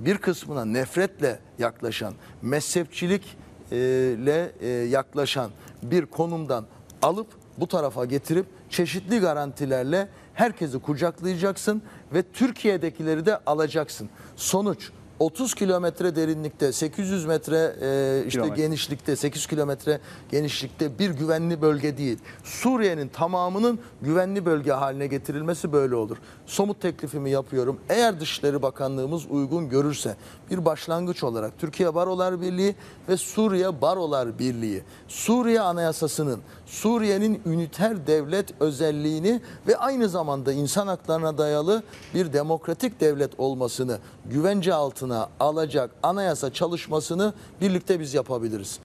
bir 0.00 0.18
kısmına 0.18 0.64
nefretle 0.64 1.38
yaklaşan, 1.58 2.14
mezhepçilikle 2.42 4.52
e, 4.60 4.68
yaklaşan 4.68 5.50
bir 5.82 6.06
konumdan 6.06 6.66
alıp 7.02 7.26
bu 7.58 7.66
tarafa 7.66 8.04
getirip 8.04 8.46
çeşitli 8.70 9.18
garantilerle 9.18 10.08
herkesi 10.36 10.78
kucaklayacaksın 10.78 11.82
ve 12.14 12.22
Türkiye'dekileri 12.22 13.26
de 13.26 13.38
alacaksın. 13.46 14.10
Sonuç 14.36 14.90
30 15.18 15.54
kilometre 15.54 16.16
derinlikte, 16.16 16.72
800 16.72 17.24
metre 17.24 17.76
e, 17.80 18.24
işte 18.26 18.40
Kilometre. 18.40 18.62
genişlikte, 18.62 19.16
8 19.16 19.46
kilometre 19.46 20.00
genişlikte 20.30 20.98
bir 20.98 21.10
güvenli 21.10 21.62
bölge 21.62 21.96
değil. 21.96 22.18
Suriye'nin 22.44 23.08
tamamının 23.08 23.78
güvenli 24.02 24.46
bölge 24.46 24.72
haline 24.72 25.06
getirilmesi 25.06 25.72
böyle 25.72 25.94
olur. 25.94 26.16
Somut 26.46 26.80
teklifimi 26.80 27.30
yapıyorum. 27.30 27.80
Eğer 27.88 28.20
Dışişleri 28.20 28.62
Bakanlığımız 28.62 29.26
uygun 29.30 29.68
görürse 29.68 30.16
bir 30.50 30.64
başlangıç 30.64 31.24
olarak 31.24 31.58
Türkiye 31.58 31.94
Barolar 31.94 32.40
Birliği 32.40 32.74
ve 33.08 33.16
Suriye 33.16 33.80
Barolar 33.80 34.38
Birliği, 34.38 34.82
Suriye 35.08 35.60
Anayasası'nın 35.60 36.40
Suriye'nin 36.66 37.42
üniter 37.46 38.06
devlet 38.06 38.60
özelliğini 38.60 39.40
ve 39.66 39.76
aynı 39.76 40.08
zamanda 40.08 40.52
insan 40.52 40.86
haklarına 40.86 41.38
dayalı 41.38 41.82
bir 42.14 42.32
demokratik 42.32 43.00
devlet 43.00 43.40
olmasını 43.40 43.98
güvence 44.30 44.74
altına 45.06 45.30
alacak 45.40 45.90
anayasa 46.02 46.52
çalışmasını 46.52 47.34
birlikte 47.60 48.00
biz 48.00 48.14
yapabiliriz. 48.14 48.80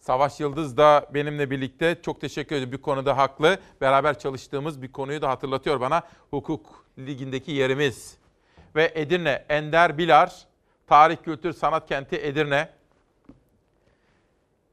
Savaş 0.00 0.40
Yıldız 0.40 0.76
da 0.76 1.06
benimle 1.14 1.50
birlikte 1.50 1.98
çok 2.02 2.20
teşekkür 2.20 2.56
ederim. 2.56 2.72
Bir 2.72 2.82
konuda 2.82 3.16
haklı. 3.16 3.58
Beraber 3.80 4.18
çalıştığımız 4.18 4.82
bir 4.82 4.92
konuyu 4.92 5.22
da 5.22 5.28
hatırlatıyor 5.28 5.80
bana. 5.80 6.02
Hukuk 6.30 6.84
ligindeki 6.98 7.52
yerimiz. 7.52 8.16
Ve 8.74 8.92
Edirne, 8.94 9.44
Ender 9.48 9.98
Bilar, 9.98 10.46
Tarih 10.86 11.16
Kültür 11.24 11.52
Sanat 11.52 11.88
Kenti 11.88 12.16
Edirne. 12.16 12.68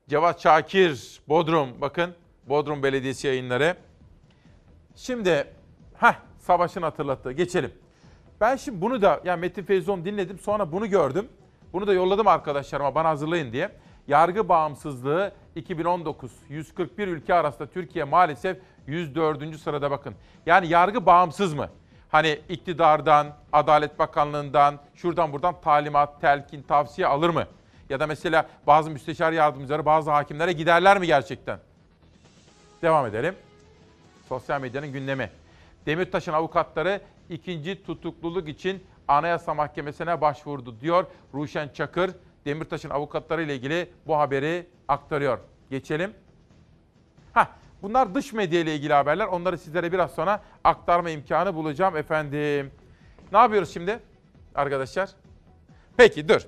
Cevat 0.10 0.42
Şakir, 0.42 1.22
Bodrum. 1.28 1.82
Bakın 1.82 2.16
Bodrum 2.50 2.84
Belediyesi 2.84 3.28
yayınları. 3.28 3.76
Şimdi 4.96 5.48
ha 5.98 6.16
savaşın 6.40 6.82
hatırlattığı 6.82 7.32
geçelim. 7.32 7.83
Ben 8.44 8.56
şimdi 8.56 8.82
bunu 8.82 9.02
da 9.02 9.22
yani 9.24 9.40
Metin 9.40 9.64
Feyzon 9.64 10.06
dinledim 10.06 10.40
sonra 10.40 10.72
bunu 10.72 10.90
gördüm. 10.90 11.28
Bunu 11.74 11.88
da 11.88 11.94
yolladım 11.94 12.28
arkadaşlarıma 12.28 12.96
bana 12.96 13.10
hazırlayın 13.10 13.52
diye. 13.52 13.72
Yargı 14.08 14.50
bağımsızlığı 14.50 15.32
2019 15.56 16.32
141 16.50 17.08
ülke 17.08 17.34
arasında 17.34 17.68
Türkiye 17.68 18.04
maalesef 18.04 18.58
104. 18.88 19.60
sırada 19.60 19.92
bakın. 19.92 20.16
Yani 20.46 20.68
yargı 20.68 21.06
bağımsız 21.06 21.54
mı? 21.54 21.70
Hani 22.10 22.40
iktidardan, 22.50 23.28
Adalet 23.54 24.00
Bakanlığı'ndan, 24.00 24.80
şuradan 24.96 25.34
buradan 25.34 25.62
talimat, 25.62 26.22
telkin, 26.22 26.62
tavsiye 26.62 27.08
alır 27.08 27.30
mı? 27.30 27.48
Ya 27.90 28.00
da 28.00 28.08
mesela 28.08 28.46
bazı 28.68 28.90
müsteşar 28.90 29.32
yardımcıları 29.32 29.86
bazı 29.86 30.12
hakimlere 30.12 30.52
giderler 30.52 31.00
mi 31.00 31.08
gerçekten? 31.08 31.60
Devam 32.82 33.06
edelim. 33.06 33.36
Sosyal 34.30 34.62
medyanın 34.62 34.92
gündemi. 34.92 35.30
Demirtaş'ın 35.86 36.34
avukatları 36.34 37.02
ikinci 37.30 37.84
tutukluluk 37.84 38.50
için 38.50 38.84
Anayasa 39.08 39.54
Mahkemesi'ne 39.54 40.22
başvurdu 40.22 40.82
diyor 40.82 41.06
Ruşen 41.34 41.70
Çakır. 41.70 42.12
Demirtaş'ın 42.46 42.90
avukatları 42.90 43.44
ile 43.44 43.56
ilgili 43.56 43.90
bu 44.08 44.18
haberi 44.18 44.68
aktarıyor. 44.88 45.40
Geçelim. 45.70 46.14
Ha, 47.34 47.50
bunlar 47.82 48.16
dış 48.16 48.34
medya 48.34 48.60
ile 48.60 48.76
ilgili 48.76 48.94
haberler. 48.94 49.26
Onları 49.26 49.58
sizlere 49.58 49.92
biraz 49.92 50.12
sonra 50.12 50.44
aktarma 50.64 51.10
imkanı 51.10 51.56
bulacağım 51.56 51.98
efendim. 51.98 52.72
Ne 53.32 53.38
yapıyoruz 53.38 53.74
şimdi 53.74 54.00
arkadaşlar? 54.56 55.10
Peki 55.98 56.30
dur. 56.30 56.42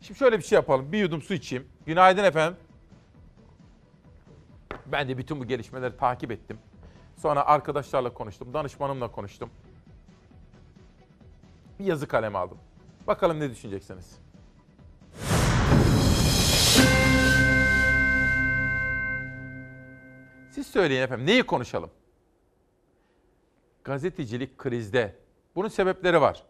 Şimdi 0.00 0.18
şöyle 0.18 0.38
bir 0.38 0.42
şey 0.42 0.56
yapalım. 0.56 0.92
Bir 0.92 0.98
yudum 0.98 1.22
su 1.22 1.34
içeyim. 1.34 1.66
Günaydın 1.86 2.24
efendim. 2.24 2.58
Ben 4.86 5.08
de 5.08 5.18
bütün 5.18 5.40
bu 5.40 5.44
gelişmeleri 5.44 5.96
takip 5.96 6.30
ettim. 6.30 6.58
Sonra 7.16 7.46
arkadaşlarla 7.46 8.14
konuştum, 8.14 8.54
danışmanımla 8.54 9.10
konuştum. 9.10 9.50
Bir 11.78 11.84
yazı 11.84 12.08
kaleme 12.08 12.38
aldım. 12.38 12.58
Bakalım 13.06 13.40
ne 13.40 13.50
düşüneceksiniz. 13.50 14.18
Siz 20.50 20.66
söyleyin 20.66 21.02
efendim 21.02 21.26
neyi 21.26 21.42
konuşalım? 21.42 21.90
Gazetecilik 23.84 24.58
krizde. 24.58 25.18
Bunun 25.54 25.68
sebepleri 25.68 26.20
var. 26.20 26.44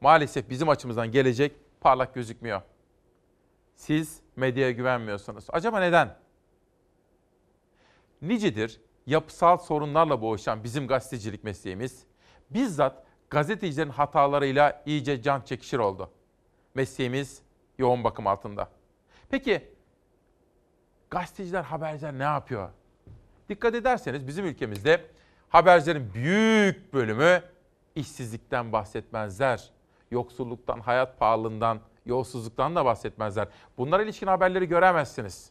Maalesef 0.00 0.50
bizim 0.50 0.68
açımızdan 0.68 1.10
gelecek 1.10 1.56
parlak 1.80 2.14
gözükmüyor. 2.14 2.62
Siz 3.74 4.20
medyaya 4.36 4.70
güvenmiyorsunuz. 4.70 5.44
Acaba 5.48 5.80
neden? 5.80 6.16
Nicedir 8.22 8.80
yapısal 9.06 9.58
sorunlarla 9.58 10.22
boğuşan 10.22 10.64
bizim 10.64 10.86
gazetecilik 10.86 11.44
mesleğimiz 11.44 12.04
bizzat 12.50 13.04
gazetecilerin 13.30 13.90
hatalarıyla 13.90 14.82
iyice 14.86 15.22
can 15.22 15.40
çekişir 15.40 15.78
oldu. 15.78 16.10
Mesleğimiz 16.74 17.42
yoğun 17.78 18.04
bakım 18.04 18.26
altında. 18.26 18.68
Peki 19.30 19.68
gazeteciler, 21.10 21.62
haberciler 21.62 22.18
ne 22.18 22.22
yapıyor? 22.22 22.70
Dikkat 23.48 23.74
ederseniz 23.74 24.26
bizim 24.26 24.44
ülkemizde 24.44 25.06
habercilerin 25.48 26.14
büyük 26.14 26.94
bölümü 26.94 27.42
işsizlikten 27.94 28.72
bahsetmezler. 28.72 29.70
Yoksulluktan, 30.10 30.80
hayat 30.80 31.18
pahalılığından, 31.18 31.80
yolsuzluktan 32.06 32.76
da 32.76 32.84
bahsetmezler. 32.84 33.48
Bunlara 33.78 34.02
ilişkin 34.02 34.26
haberleri 34.26 34.68
göremezsiniz. 34.68 35.50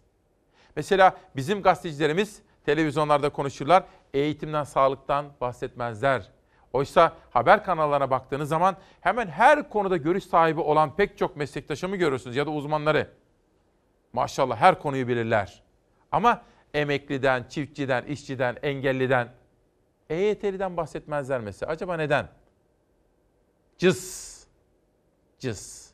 Mesela 0.75 1.17
bizim 1.35 1.61
gazetecilerimiz 1.61 2.41
televizyonlarda 2.69 3.29
konuşurlar, 3.29 3.83
eğitimden, 4.13 4.63
sağlıktan 4.63 5.25
bahsetmezler. 5.41 6.31
Oysa 6.73 7.13
haber 7.29 7.63
kanallarına 7.63 8.11
baktığınız 8.11 8.49
zaman 8.49 8.75
hemen 9.01 9.27
her 9.27 9.69
konuda 9.69 9.97
görüş 9.97 10.23
sahibi 10.23 10.61
olan 10.61 10.95
pek 10.95 11.17
çok 11.17 11.37
meslektaşımı 11.37 11.95
görürsünüz 11.95 12.35
ya 12.35 12.45
da 12.45 12.51
uzmanları. 12.51 13.09
Maşallah 14.13 14.57
her 14.57 14.79
konuyu 14.79 15.07
bilirler. 15.07 15.63
Ama 16.11 16.41
emekliden, 16.73 17.45
çiftçiden, 17.49 18.05
işçiden, 18.05 18.57
engelliden, 18.61 19.29
EYT'liden 20.09 20.77
bahsetmezler 20.77 21.41
mesela. 21.41 21.71
Acaba 21.71 21.97
neden? 21.97 22.27
Cız, 23.77 24.47
cız. 25.39 25.93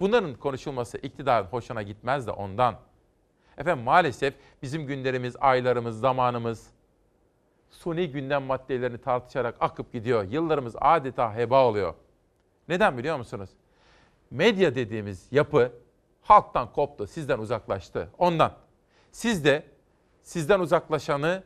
Bunların 0.00 0.34
konuşulması 0.34 0.98
iktidarın 0.98 1.46
hoşuna 1.46 1.82
gitmez 1.82 2.26
de 2.26 2.30
ondan. 2.30 2.87
Efendim 3.58 3.84
maalesef 3.84 4.34
bizim 4.62 4.86
günlerimiz, 4.86 5.36
aylarımız, 5.40 6.00
zamanımız 6.00 6.66
suni 7.70 8.10
gündem 8.10 8.42
maddelerini 8.42 8.98
tartışarak 8.98 9.54
akıp 9.60 9.92
gidiyor. 9.92 10.24
Yıllarımız 10.24 10.76
adeta 10.80 11.34
heba 11.34 11.64
oluyor. 11.64 11.94
Neden 12.68 12.98
biliyor 12.98 13.16
musunuz? 13.16 13.50
Medya 14.30 14.74
dediğimiz 14.74 15.28
yapı 15.30 15.72
halktan 16.22 16.72
koptu, 16.72 17.06
sizden 17.06 17.38
uzaklaştı. 17.38 18.08
Ondan. 18.18 18.52
Siz 19.12 19.44
de 19.44 19.66
sizden 20.22 20.60
uzaklaşanı 20.60 21.42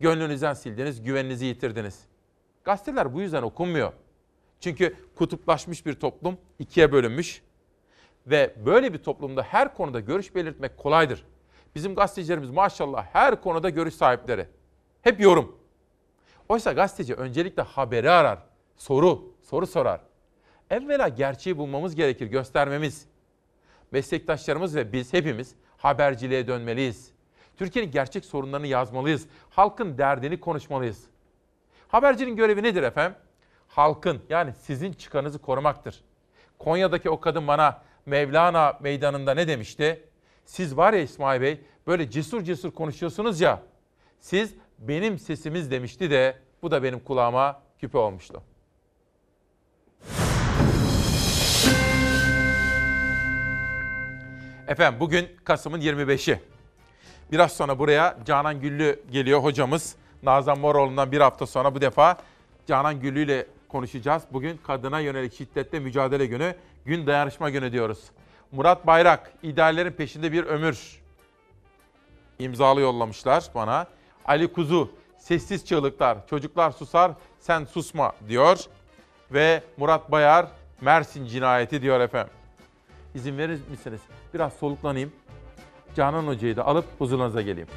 gönlünüzden 0.00 0.54
sildiniz, 0.54 1.02
güveninizi 1.02 1.46
yitirdiniz. 1.46 2.04
Gazeteler 2.64 3.14
bu 3.14 3.20
yüzden 3.20 3.42
okunmuyor. 3.42 3.92
Çünkü 4.60 4.96
kutuplaşmış 5.16 5.86
bir 5.86 5.94
toplum 5.94 6.38
ikiye 6.58 6.92
bölünmüş 6.92 7.42
ve 8.30 8.54
böyle 8.66 8.92
bir 8.92 8.98
toplumda 8.98 9.42
her 9.42 9.74
konuda 9.74 10.00
görüş 10.00 10.34
belirtmek 10.34 10.76
kolaydır. 10.76 11.24
Bizim 11.74 11.94
gazetecilerimiz 11.94 12.50
maşallah 12.50 13.06
her 13.12 13.40
konuda 13.40 13.70
görüş 13.70 13.94
sahipleri. 13.94 14.46
Hep 15.02 15.20
yorum. 15.20 15.58
Oysa 16.48 16.72
gazeteci 16.72 17.14
öncelikle 17.14 17.62
haberi 17.62 18.10
arar, 18.10 18.38
soru, 18.76 19.32
soru 19.42 19.66
sorar. 19.66 20.00
Evvela 20.70 21.08
gerçeği 21.08 21.58
bulmamız 21.58 21.94
gerekir, 21.94 22.26
göstermemiz. 22.26 23.06
Meslektaşlarımız 23.90 24.76
ve 24.76 24.92
biz 24.92 25.12
hepimiz 25.12 25.54
haberciliğe 25.76 26.46
dönmeliyiz. 26.46 27.12
Türkiye'nin 27.56 27.90
gerçek 27.90 28.24
sorunlarını 28.24 28.66
yazmalıyız. 28.66 29.26
Halkın 29.50 29.98
derdini 29.98 30.40
konuşmalıyız. 30.40 31.04
Habercinin 31.88 32.36
görevi 32.36 32.62
nedir 32.62 32.82
efendim? 32.82 33.18
Halkın 33.68 34.22
yani 34.28 34.52
sizin 34.52 34.92
çıkanınızı 34.92 35.38
korumaktır. 35.38 36.04
Konya'daki 36.58 37.10
o 37.10 37.20
kadın 37.20 37.48
bana 37.48 37.82
Mevlana 38.08 38.78
meydanında 38.80 39.34
ne 39.34 39.48
demişti? 39.48 40.04
Siz 40.44 40.76
var 40.76 40.92
ya 40.92 41.00
İsmail 41.00 41.40
Bey 41.40 41.60
böyle 41.86 42.10
cesur 42.10 42.42
cesur 42.42 42.70
konuşuyorsunuz 42.70 43.40
ya. 43.40 43.62
Siz 44.20 44.54
benim 44.78 45.18
sesimiz 45.18 45.70
demişti 45.70 46.10
de 46.10 46.36
bu 46.62 46.70
da 46.70 46.82
benim 46.82 47.00
kulağıma 47.00 47.62
küpe 47.78 47.98
olmuştu. 47.98 48.42
Efendim 54.68 55.00
bugün 55.00 55.28
Kasım'ın 55.44 55.80
25'i. 55.80 56.40
Biraz 57.32 57.52
sonra 57.52 57.78
buraya 57.78 58.18
Canan 58.24 58.60
Güllü 58.60 59.00
geliyor 59.10 59.42
hocamız. 59.42 59.94
Nazan 60.22 60.58
Moroğlu'ndan 60.58 61.12
bir 61.12 61.20
hafta 61.20 61.46
sonra 61.46 61.74
bu 61.74 61.80
defa 61.80 62.16
Canan 62.66 63.00
Güllü 63.00 63.24
ile 63.24 63.46
konuşacağız. 63.68 64.22
Bugün 64.32 64.56
kadına 64.66 65.00
yönelik 65.00 65.34
şiddetle 65.34 65.80
mücadele 65.80 66.26
günü, 66.26 66.54
gün 66.88 67.06
dayanışma 67.06 67.50
günü 67.50 67.72
diyoruz. 67.72 67.98
Murat 68.52 68.86
Bayrak, 68.86 69.32
ideallerin 69.42 69.90
peşinde 69.92 70.32
bir 70.32 70.44
ömür 70.44 71.00
imzalı 72.38 72.80
yollamışlar 72.80 73.44
bana. 73.54 73.86
Ali 74.24 74.52
Kuzu, 74.52 74.90
sessiz 75.18 75.66
çığlıklar, 75.66 76.26
çocuklar 76.26 76.70
susar, 76.70 77.12
sen 77.40 77.64
susma 77.64 78.12
diyor. 78.28 78.58
Ve 79.30 79.62
Murat 79.76 80.10
Bayar, 80.10 80.46
Mersin 80.80 81.26
cinayeti 81.26 81.82
diyor 81.82 82.00
efendim. 82.00 82.32
İzin 83.14 83.38
verir 83.38 83.60
misiniz? 83.70 84.00
Biraz 84.34 84.52
soluklanayım. 84.52 85.12
Canan 85.96 86.26
Hoca'yı 86.26 86.56
da 86.56 86.66
alıp 86.66 86.84
huzurlarınıza 86.98 87.42
geleyim. 87.42 87.68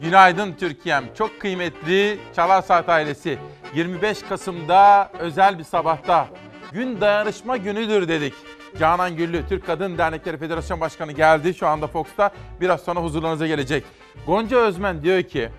Günaydın 0.00 0.52
Türkiye'm. 0.52 1.04
Çok 1.14 1.40
kıymetli 1.40 2.18
Çalar 2.36 2.62
Saat 2.62 2.88
ailesi. 2.88 3.38
25 3.74 4.22
Kasım'da 4.22 5.10
özel 5.18 5.58
bir 5.58 5.64
sabahta 5.64 6.28
gün 6.74 7.00
dayanışma 7.00 7.56
günüdür 7.56 8.08
dedik. 8.08 8.34
Canan 8.78 9.16
Güllü, 9.16 9.48
Türk 9.48 9.66
Kadın 9.66 9.98
Dernekleri 9.98 10.38
Federasyon 10.38 10.80
Başkanı 10.80 11.12
geldi 11.12 11.54
şu 11.54 11.66
anda 11.66 11.86
Fox'ta. 11.86 12.30
Biraz 12.60 12.80
sonra 12.80 13.02
huzurlarınıza 13.02 13.46
gelecek. 13.46 13.84
Gonca 14.26 14.56
Özmen 14.56 15.02
diyor 15.02 15.22
ki, 15.22 15.50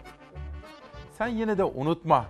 sen 1.17 1.27
yine 1.27 1.57
de 1.57 1.63
unutma. 1.63 2.25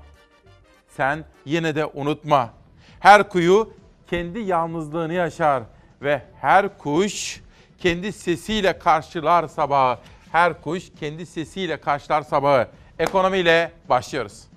Sen 0.87 1.25
yine 1.45 1.75
de 1.75 1.85
unutma. 1.85 2.53
Her 2.99 3.29
kuyu 3.29 3.73
kendi 4.09 4.39
yalnızlığını 4.39 5.13
yaşar 5.13 5.63
ve 6.01 6.21
her 6.41 6.77
kuş 6.77 7.41
kendi 7.79 8.11
sesiyle 8.11 8.79
karşılar 8.79 9.47
sabahı. 9.47 9.97
Her 10.31 10.61
kuş 10.61 10.83
kendi 10.99 11.25
sesiyle 11.25 11.77
karşılar 11.77 12.21
sabahı. 12.21 12.67
Ekonomiyle 12.99 13.71
başlıyoruz. 13.89 14.54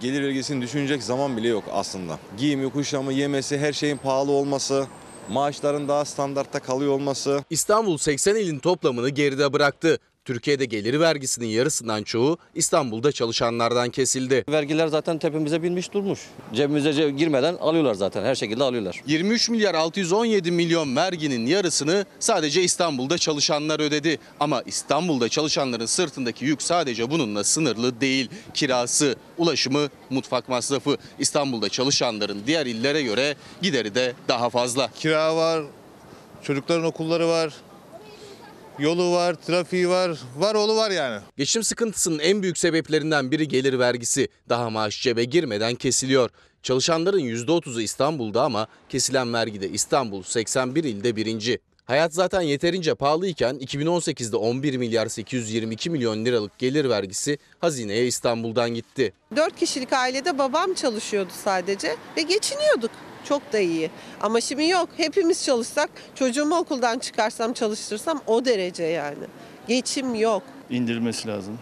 Gelir 0.00 0.22
vergisini 0.22 0.62
düşünecek 0.62 1.02
zaman 1.02 1.36
bile 1.36 1.48
yok 1.48 1.64
aslında. 1.72 2.18
Giyimi, 2.38 2.70
kuşamı, 2.70 3.12
yemesi, 3.12 3.58
her 3.58 3.72
şeyin 3.72 3.96
pahalı 3.96 4.32
olması, 4.32 4.86
maaşların 5.28 5.88
daha 5.88 6.04
standartta 6.04 6.58
kalıyor 6.58 6.92
olması. 6.92 7.44
İstanbul 7.50 7.98
80 7.98 8.36
ilin 8.36 8.58
toplamını 8.58 9.08
geride 9.08 9.52
bıraktı. 9.52 9.98
Türkiye'de 10.24 10.64
gelir 10.64 11.00
vergisinin 11.00 11.46
yarısından 11.46 12.02
çoğu 12.02 12.38
İstanbul'da 12.54 13.12
çalışanlardan 13.12 13.90
kesildi. 13.90 14.44
Vergiler 14.50 14.86
zaten 14.86 15.18
tepemize 15.18 15.62
binmiş 15.62 15.92
durmuş. 15.92 16.20
Cebimize 16.54 16.90
ce- 16.90 17.16
girmeden 17.16 17.54
alıyorlar 17.54 17.94
zaten 17.94 18.24
her 18.24 18.34
şekilde 18.34 18.64
alıyorlar. 18.64 19.00
23 19.06 19.48
milyar 19.48 19.74
617 19.74 20.50
milyon 20.50 20.96
verginin 20.96 21.46
yarısını 21.46 22.06
sadece 22.18 22.62
İstanbul'da 22.62 23.18
çalışanlar 23.18 23.80
ödedi. 23.80 24.18
Ama 24.40 24.62
İstanbul'da 24.66 25.28
çalışanların 25.28 25.86
sırtındaki 25.86 26.44
yük 26.44 26.62
sadece 26.62 27.10
bununla 27.10 27.44
sınırlı 27.44 28.00
değil. 28.00 28.28
Kirası, 28.54 29.16
ulaşımı, 29.38 29.88
mutfak 30.10 30.48
masrafı 30.48 30.96
İstanbul'da 31.18 31.68
çalışanların 31.68 32.42
diğer 32.46 32.66
illere 32.66 33.02
göre 33.02 33.34
gideri 33.62 33.94
de 33.94 34.12
daha 34.28 34.50
fazla. 34.50 34.90
Kira 34.94 35.36
var, 35.36 35.62
çocukların 36.42 36.84
okulları 36.84 37.28
var, 37.28 37.52
yolu 38.80 39.12
var, 39.12 39.34
trafiği 39.34 39.88
var, 39.88 40.18
var 40.36 40.54
oğlu 40.54 40.76
var 40.76 40.90
yani. 40.90 41.22
Geçim 41.36 41.62
sıkıntısının 41.62 42.18
en 42.18 42.42
büyük 42.42 42.58
sebeplerinden 42.58 43.30
biri 43.30 43.48
gelir 43.48 43.78
vergisi. 43.78 44.28
Daha 44.48 44.70
maaş 44.70 45.02
cebe 45.02 45.24
girmeden 45.24 45.74
kesiliyor. 45.74 46.30
Çalışanların 46.62 47.20
%30'u 47.20 47.80
İstanbul'da 47.80 48.42
ama 48.42 48.66
kesilen 48.88 49.34
vergide 49.34 49.68
İstanbul 49.68 50.22
81 50.22 50.84
ilde 50.84 51.16
birinci. 51.16 51.58
Hayat 51.84 52.14
zaten 52.14 52.40
yeterince 52.40 52.94
pahalıyken 52.94 53.54
2018'de 53.56 54.36
11 54.36 54.76
milyar 54.76 55.06
822 55.06 55.90
milyon 55.90 56.24
liralık 56.24 56.58
gelir 56.58 56.88
vergisi 56.88 57.38
hazineye 57.58 58.06
İstanbul'dan 58.06 58.70
gitti. 58.74 59.12
Dört 59.36 59.56
kişilik 59.56 59.92
ailede 59.92 60.38
babam 60.38 60.74
çalışıyordu 60.74 61.32
sadece 61.44 61.96
ve 62.16 62.22
geçiniyorduk. 62.22 62.90
Çok 63.28 63.52
da 63.52 63.58
iyi. 63.58 63.90
Ama 64.20 64.40
şimdi 64.40 64.68
yok. 64.68 64.88
Hepimiz 64.96 65.44
çalışsak, 65.44 65.90
çocuğumu 66.14 66.56
okuldan 66.56 66.98
çıkarsam, 66.98 67.52
çalıştırsam 67.52 68.20
o 68.26 68.44
derece 68.44 68.84
yani. 68.84 69.24
Geçim 69.68 70.14
yok. 70.14 70.42
indirilmesi 70.70 71.28
lazım. 71.28 71.58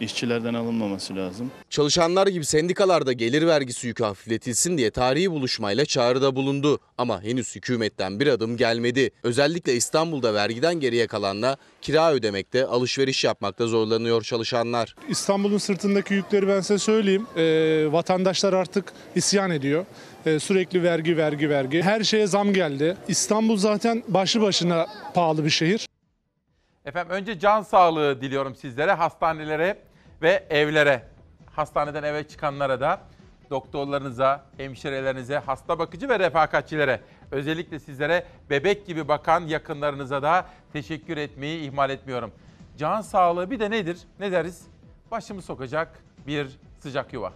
İşçilerden 0.00 0.54
alınmaması 0.54 1.16
lazım. 1.16 1.50
Çalışanlar 1.70 2.26
gibi 2.26 2.44
sendikalarda 2.44 3.12
gelir 3.12 3.46
vergisi 3.46 3.86
yükü 3.86 4.04
hafifletilsin 4.04 4.78
diye 4.78 4.90
tarihi 4.90 5.30
buluşmayla 5.30 5.84
çağrıda 5.84 6.36
bulundu. 6.36 6.80
Ama 6.98 7.22
henüz 7.22 7.56
hükümetten 7.56 8.20
bir 8.20 8.26
adım 8.26 8.56
gelmedi. 8.56 9.10
Özellikle 9.22 9.74
İstanbul'da 9.76 10.34
vergiden 10.34 10.74
geriye 10.80 11.06
kalanla 11.06 11.56
kira 11.82 12.12
ödemekte, 12.12 12.66
alışveriş 12.66 13.24
yapmakta 13.24 13.66
zorlanıyor 13.66 14.22
çalışanlar. 14.22 14.94
İstanbul'un 15.08 15.58
sırtındaki 15.58 16.14
yükleri 16.14 16.48
ben 16.48 16.60
size 16.60 16.78
söyleyeyim. 16.78 17.26
Ee, 17.36 17.86
vatandaşlar 17.92 18.52
artık 18.52 18.92
isyan 19.14 19.50
ediyor. 19.50 19.84
Ee, 20.28 20.38
sürekli 20.38 20.82
vergi, 20.82 21.16
vergi, 21.16 21.50
vergi. 21.50 21.82
Her 21.82 22.00
şeye 22.02 22.26
zam 22.26 22.52
geldi. 22.52 22.96
İstanbul 23.08 23.56
zaten 23.56 24.02
başlı 24.08 24.40
başına 24.40 24.86
pahalı 25.14 25.44
bir 25.44 25.50
şehir. 25.50 25.88
Efendim 26.84 27.10
önce 27.10 27.38
can 27.38 27.62
sağlığı 27.62 28.20
diliyorum 28.20 28.54
sizlere, 28.54 28.92
hastanelere 28.92 29.78
ve 30.22 30.44
evlere. 30.50 31.02
Hastaneden 31.52 32.02
eve 32.02 32.28
çıkanlara 32.28 32.80
da 32.80 33.00
doktorlarınıza, 33.50 34.44
hemşirelerinize, 34.56 35.38
hasta 35.38 35.78
bakıcı 35.78 36.08
ve 36.08 36.18
refakatçilere, 36.18 37.00
özellikle 37.30 37.78
sizlere 37.78 38.26
bebek 38.50 38.86
gibi 38.86 39.08
bakan 39.08 39.46
yakınlarınıza 39.46 40.22
da 40.22 40.46
teşekkür 40.72 41.16
etmeyi 41.16 41.68
ihmal 41.68 41.90
etmiyorum. 41.90 42.32
Can 42.78 43.00
sağlığı 43.00 43.50
bir 43.50 43.60
de 43.60 43.70
nedir? 43.70 43.98
Ne 44.20 44.32
deriz? 44.32 44.62
Başımı 45.10 45.42
sokacak 45.42 45.88
bir 46.26 46.48
sıcak 46.80 47.12
yuva. 47.12 47.32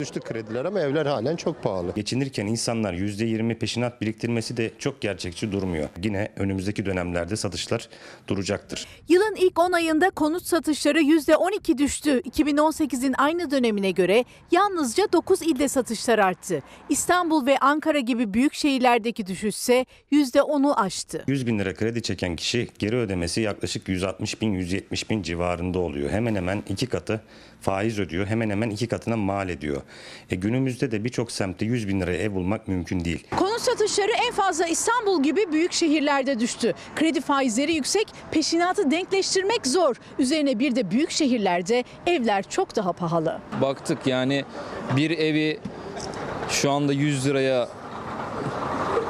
Düştü 0.00 0.20
krediler 0.20 0.64
ama 0.64 0.80
evler 0.80 1.06
halen 1.06 1.36
çok 1.36 1.62
pahalı. 1.62 1.92
Geçinirken 1.94 2.46
insanlar 2.46 2.94
%20 2.94 3.54
peşinat 3.54 4.00
biriktirmesi 4.00 4.56
de 4.56 4.70
çok 4.78 5.00
gerçekçi 5.00 5.52
durmuyor. 5.52 5.88
Yine 6.02 6.28
önümüzdeki 6.36 6.86
dönemlerde 6.86 7.36
satışlar 7.36 7.88
duracaktır. 8.28 8.86
Yılın 9.08 9.34
ilk 9.38 9.58
10 9.58 9.72
ayında 9.72 10.10
konut 10.10 10.42
satışları 10.42 11.00
%12 11.00 11.78
düştü. 11.78 12.20
2018'in 12.20 13.14
aynı 13.18 13.50
dönemine 13.50 13.90
göre 13.90 14.24
yalnızca 14.50 15.12
9 15.12 15.42
ilde 15.42 15.68
satışlar 15.68 16.18
arttı. 16.18 16.62
İstanbul 16.88 17.46
ve 17.46 17.58
Ankara 17.58 17.98
gibi 17.98 18.34
büyük 18.34 18.54
şehirlerdeki 18.54 19.26
düşüşse 19.26 19.86
%10'u 20.12 20.74
aştı. 20.74 21.24
100 21.26 21.46
bin 21.46 21.58
lira 21.58 21.74
kredi 21.74 22.02
çeken 22.02 22.36
kişi 22.36 22.68
geri 22.78 22.96
ödemesi 22.96 23.40
yaklaşık 23.40 23.88
160 23.88 24.42
bin 24.42 24.52
170 24.52 25.10
bin 25.10 25.22
civarında 25.22 25.78
oluyor. 25.78 26.10
Hemen 26.10 26.34
hemen 26.34 26.62
iki 26.68 26.86
katı 26.86 27.20
faiz 27.60 27.98
ödüyor. 27.98 28.26
Hemen 28.26 28.50
hemen 28.50 28.70
iki 28.70 28.86
katına 28.86 29.16
mal 29.16 29.48
ediyor. 29.48 29.82
E 30.30 30.36
günümüzde 30.36 30.90
de 30.90 31.04
birçok 31.04 31.32
semtte 31.32 31.64
100 31.64 31.88
bin 31.88 32.00
liraya 32.00 32.18
ev 32.18 32.34
bulmak 32.34 32.68
mümkün 32.68 33.04
değil. 33.04 33.26
Konut 33.36 33.60
satışları 33.60 34.12
en 34.26 34.32
fazla 34.32 34.66
İstanbul 34.66 35.22
gibi 35.22 35.52
büyük 35.52 35.72
şehirlerde 35.72 36.40
düştü. 36.40 36.74
Kredi 36.96 37.20
faizleri 37.20 37.74
yüksek, 37.74 38.08
peşinatı 38.30 38.90
denkleştirmek 38.90 39.66
zor. 39.66 39.96
Üzerine 40.18 40.58
bir 40.58 40.76
de 40.76 40.90
büyük 40.90 41.10
şehirlerde 41.10 41.84
evler 42.06 42.44
çok 42.48 42.76
daha 42.76 42.92
pahalı. 42.92 43.40
Baktık 43.62 44.06
yani 44.06 44.44
bir 44.96 45.10
evi 45.10 45.60
şu 46.50 46.70
anda 46.70 46.92
100 46.92 47.26
liraya 47.26 47.68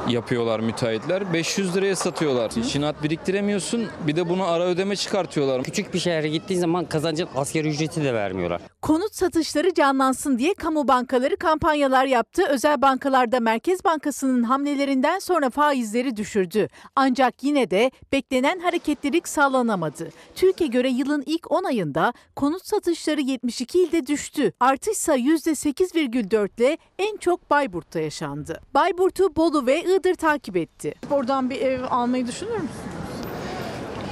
yapıyorlar 0.09 0.59
müteahhitler. 0.59 1.33
500 1.33 1.75
liraya 1.75 1.95
satıyorlar. 1.95 2.51
İşinat 2.65 3.03
biriktiremiyorsun. 3.03 3.87
Bir 4.07 4.15
de 4.15 4.29
bunu 4.29 4.43
ara 4.43 4.63
ödeme 4.63 4.95
çıkartıyorlar. 4.95 5.63
Küçük 5.63 5.93
bir 5.93 5.99
şehre 5.99 6.29
gittiğin 6.29 6.59
zaman 6.59 6.85
kazancın 6.85 7.27
asgari 7.35 7.67
ücreti 7.69 8.03
de 8.03 8.13
vermiyorlar. 8.13 8.61
Konut 8.81 9.15
satışları 9.15 9.73
canlansın 9.73 10.37
diye 10.39 10.53
kamu 10.53 10.87
bankaları 10.87 11.37
kampanyalar 11.37 12.05
yaptı. 12.05 12.43
Özel 12.49 12.81
bankalarda 12.81 13.39
Merkez 13.39 13.85
Bankası'nın 13.85 14.43
hamlelerinden 14.43 15.19
sonra 15.19 15.49
faizleri 15.49 16.17
düşürdü. 16.17 16.67
Ancak 16.95 17.43
yine 17.43 17.71
de 17.71 17.91
beklenen 18.11 18.59
hareketlilik 18.59 19.27
sağlanamadı. 19.27 20.09
TÜİK'e 20.35 20.67
göre 20.67 20.89
yılın 20.89 21.23
ilk 21.25 21.51
10 21.51 21.63
ayında 21.63 22.13
konut 22.35 22.67
satışları 22.67 23.21
72 23.21 23.83
ilde 23.83 24.07
düştü. 24.07 24.53
Artışsa 24.59 25.17
%8,4 25.17 26.49
ile 26.57 26.77
en 26.99 27.17
çok 27.17 27.49
Bayburt'ta 27.49 27.99
yaşandı. 27.99 28.61
Bayburt'u 28.73 29.35
Bolu 29.35 29.65
ve 29.65 29.83
Iğdır 29.99 30.15
takip 30.15 30.57
etti. 30.57 30.93
Oradan 31.11 31.49
bir 31.49 31.61
ev 31.61 31.79
almayı 31.89 32.27
düşünür 32.27 32.51
müsün? 32.51 32.69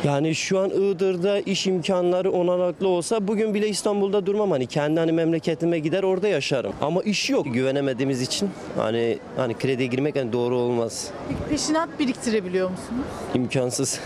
Yani 0.04 0.36
şu 0.36 0.60
an 0.60 0.70
Iğdır'da 0.70 1.40
iş 1.40 1.68
imkanları 1.68 2.32
olanaklı 2.32 2.88
olsa 2.88 3.28
bugün 3.28 3.54
bile 3.54 3.70
İstanbul'da 3.70 4.26
durmam 4.26 4.52
hani 4.52 4.66
kendi 4.68 5.00
hani 5.00 5.12
memleketime 5.12 5.80
gider 5.80 6.04
orada 6.04 6.28
yaşarım. 6.28 6.74
Ama 6.82 7.04
iş 7.04 7.30
yok 7.30 7.54
güvenemediğimiz 7.54 8.22
için 8.22 8.50
hani 8.78 9.20
hani 9.38 9.54
krediye 9.54 9.88
girmek 9.88 10.16
hani 10.16 10.34
doğru 10.34 10.56
olmaz. 10.56 11.12
Peşinat 11.50 12.00
biriktirebiliyor 12.00 12.70
musunuz? 12.70 13.06
İmkansız. 13.36 14.00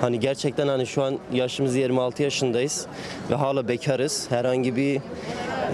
Hani 0.00 0.20
gerçekten 0.20 0.68
hani 0.68 0.86
şu 0.86 1.02
an 1.02 1.18
yaşımız 1.32 1.76
26 1.76 2.22
yaşındayız 2.22 2.86
ve 3.30 3.34
hala 3.34 3.68
bekarız. 3.68 4.26
Herhangi 4.30 4.76
bir 4.76 5.00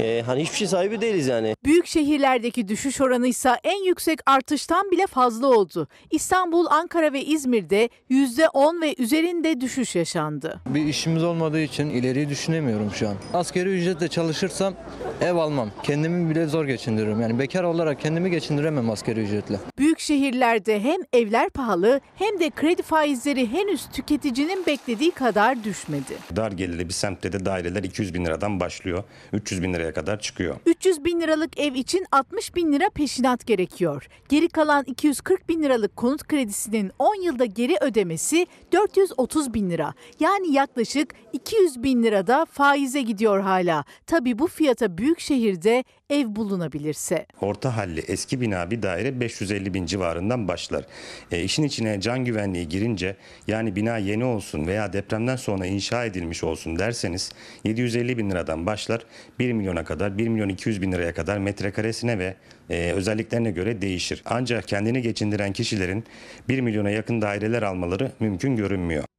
e, 0.00 0.22
hani 0.26 0.42
hiçbir 0.42 0.56
şey 0.56 0.68
sahibi 0.68 1.00
değiliz 1.00 1.26
yani. 1.26 1.56
Büyük 1.64 1.86
şehirlerdeki 1.86 2.68
düşüş 2.68 3.00
oranı 3.00 3.26
ise 3.26 3.50
en 3.64 3.84
yüksek 3.84 4.18
artıştan 4.26 4.90
bile 4.90 5.06
fazla 5.06 5.46
oldu. 5.46 5.88
İstanbul, 6.10 6.66
Ankara 6.70 7.12
ve 7.12 7.24
İzmir'de 7.24 7.88
%10 8.10 8.82
ve 8.82 8.94
üzerinde 8.98 9.60
düşüş 9.60 9.96
yaşandı. 9.96 10.60
Bir 10.66 10.84
işimiz 10.84 11.24
olmadığı 11.24 11.60
için 11.60 11.90
ileriyi 11.90 12.28
düşünemiyorum 12.28 12.90
şu 12.94 13.08
an. 13.08 13.14
Asgari 13.34 13.68
ücretle 13.68 14.08
çalışırsam 14.08 14.74
ev 15.20 15.34
almam. 15.34 15.70
Kendimi 15.82 16.30
bile 16.30 16.46
zor 16.46 16.64
geçindiririm. 16.64 17.20
Yani 17.20 17.38
bekar 17.38 17.64
olarak 17.64 18.00
kendimi 18.00 18.30
geçindiremem 18.30 18.90
asgari 18.90 19.20
ücretle. 19.20 19.56
Büyük 19.78 19.98
şehirlerde 20.00 20.80
hem 20.80 21.00
evler 21.12 21.50
pahalı 21.50 22.00
hem 22.16 22.40
de 22.40 22.50
kredi 22.50 22.82
faizleri 22.82 23.52
henüz 23.52 23.86
tüketicinin 23.92 24.66
beklediği 24.66 25.10
kadar 25.10 25.64
düşmedi. 25.64 26.14
Dar 26.36 26.52
gelirli 26.52 26.88
bir 26.88 26.94
semtte 26.94 27.32
de 27.32 27.44
daireler 27.44 27.82
200 27.84 28.14
bin 28.14 28.24
liradan 28.24 28.60
başlıyor. 28.60 29.04
300 29.32 29.62
bin 29.62 29.74
liraya 29.82 29.92
kadar 29.92 30.20
çıkıyor. 30.20 30.56
300 30.66 31.04
bin 31.04 31.20
liralık 31.20 31.60
ev 31.60 31.74
için 31.74 32.06
60 32.12 32.54
bin 32.54 32.72
lira 32.72 32.90
peşinat 32.90 33.46
gerekiyor. 33.46 34.08
Geri 34.28 34.48
kalan 34.48 34.84
240 34.86 35.48
bin 35.48 35.62
liralık 35.62 35.96
konut 35.96 36.28
kredisinin 36.28 36.92
10 36.98 37.22
yılda 37.22 37.44
geri 37.44 37.76
ödemesi 37.80 38.46
430 38.72 39.54
bin 39.54 39.70
lira. 39.70 39.94
Yani 40.20 40.52
yaklaşık 40.52 41.14
200 41.32 41.82
bin 41.82 42.02
lirada 42.02 42.44
faize 42.44 43.02
gidiyor 43.02 43.40
hala. 43.40 43.84
Tabii 44.06 44.38
bu 44.38 44.46
fiyata 44.46 44.98
büyük 44.98 45.20
şehirde 45.20 45.84
ev 46.12 46.36
bulunabilirse. 46.36 47.26
Orta 47.40 47.76
halli 47.76 48.00
eski 48.00 48.40
bina 48.40 48.70
bir 48.70 48.82
daire 48.82 49.20
550 49.20 49.74
bin 49.74 49.86
civarından 49.86 50.48
başlar. 50.48 50.84
E, 51.30 51.42
işin 51.42 51.62
içine 51.62 52.00
can 52.00 52.24
güvenliği 52.24 52.68
girince 52.68 53.16
yani 53.46 53.76
bina 53.76 53.98
yeni 53.98 54.24
olsun 54.24 54.66
veya 54.66 54.92
depremden 54.92 55.36
sonra 55.36 55.66
inşa 55.66 56.04
edilmiş 56.04 56.44
olsun 56.44 56.78
derseniz 56.78 57.32
750 57.64 58.18
bin 58.18 58.30
liradan 58.30 58.66
başlar 58.66 59.06
1 59.38 59.52
milyona 59.52 59.84
kadar 59.84 60.18
1 60.18 60.28
milyon 60.28 60.48
200 60.48 60.82
bin 60.82 60.92
liraya 60.92 61.14
kadar 61.14 61.38
metrekaresine 61.38 62.18
ve 62.18 62.34
e, 62.70 62.92
özelliklerine 62.92 63.50
göre 63.50 63.82
değişir. 63.82 64.22
Ancak 64.24 64.68
kendini 64.68 65.02
geçindiren 65.02 65.52
kişilerin 65.52 66.04
1 66.48 66.60
milyona 66.60 66.90
yakın 66.90 67.22
daireler 67.22 67.62
almaları 67.62 68.12
mümkün 68.20 68.56
görünmüyor. 68.56 69.11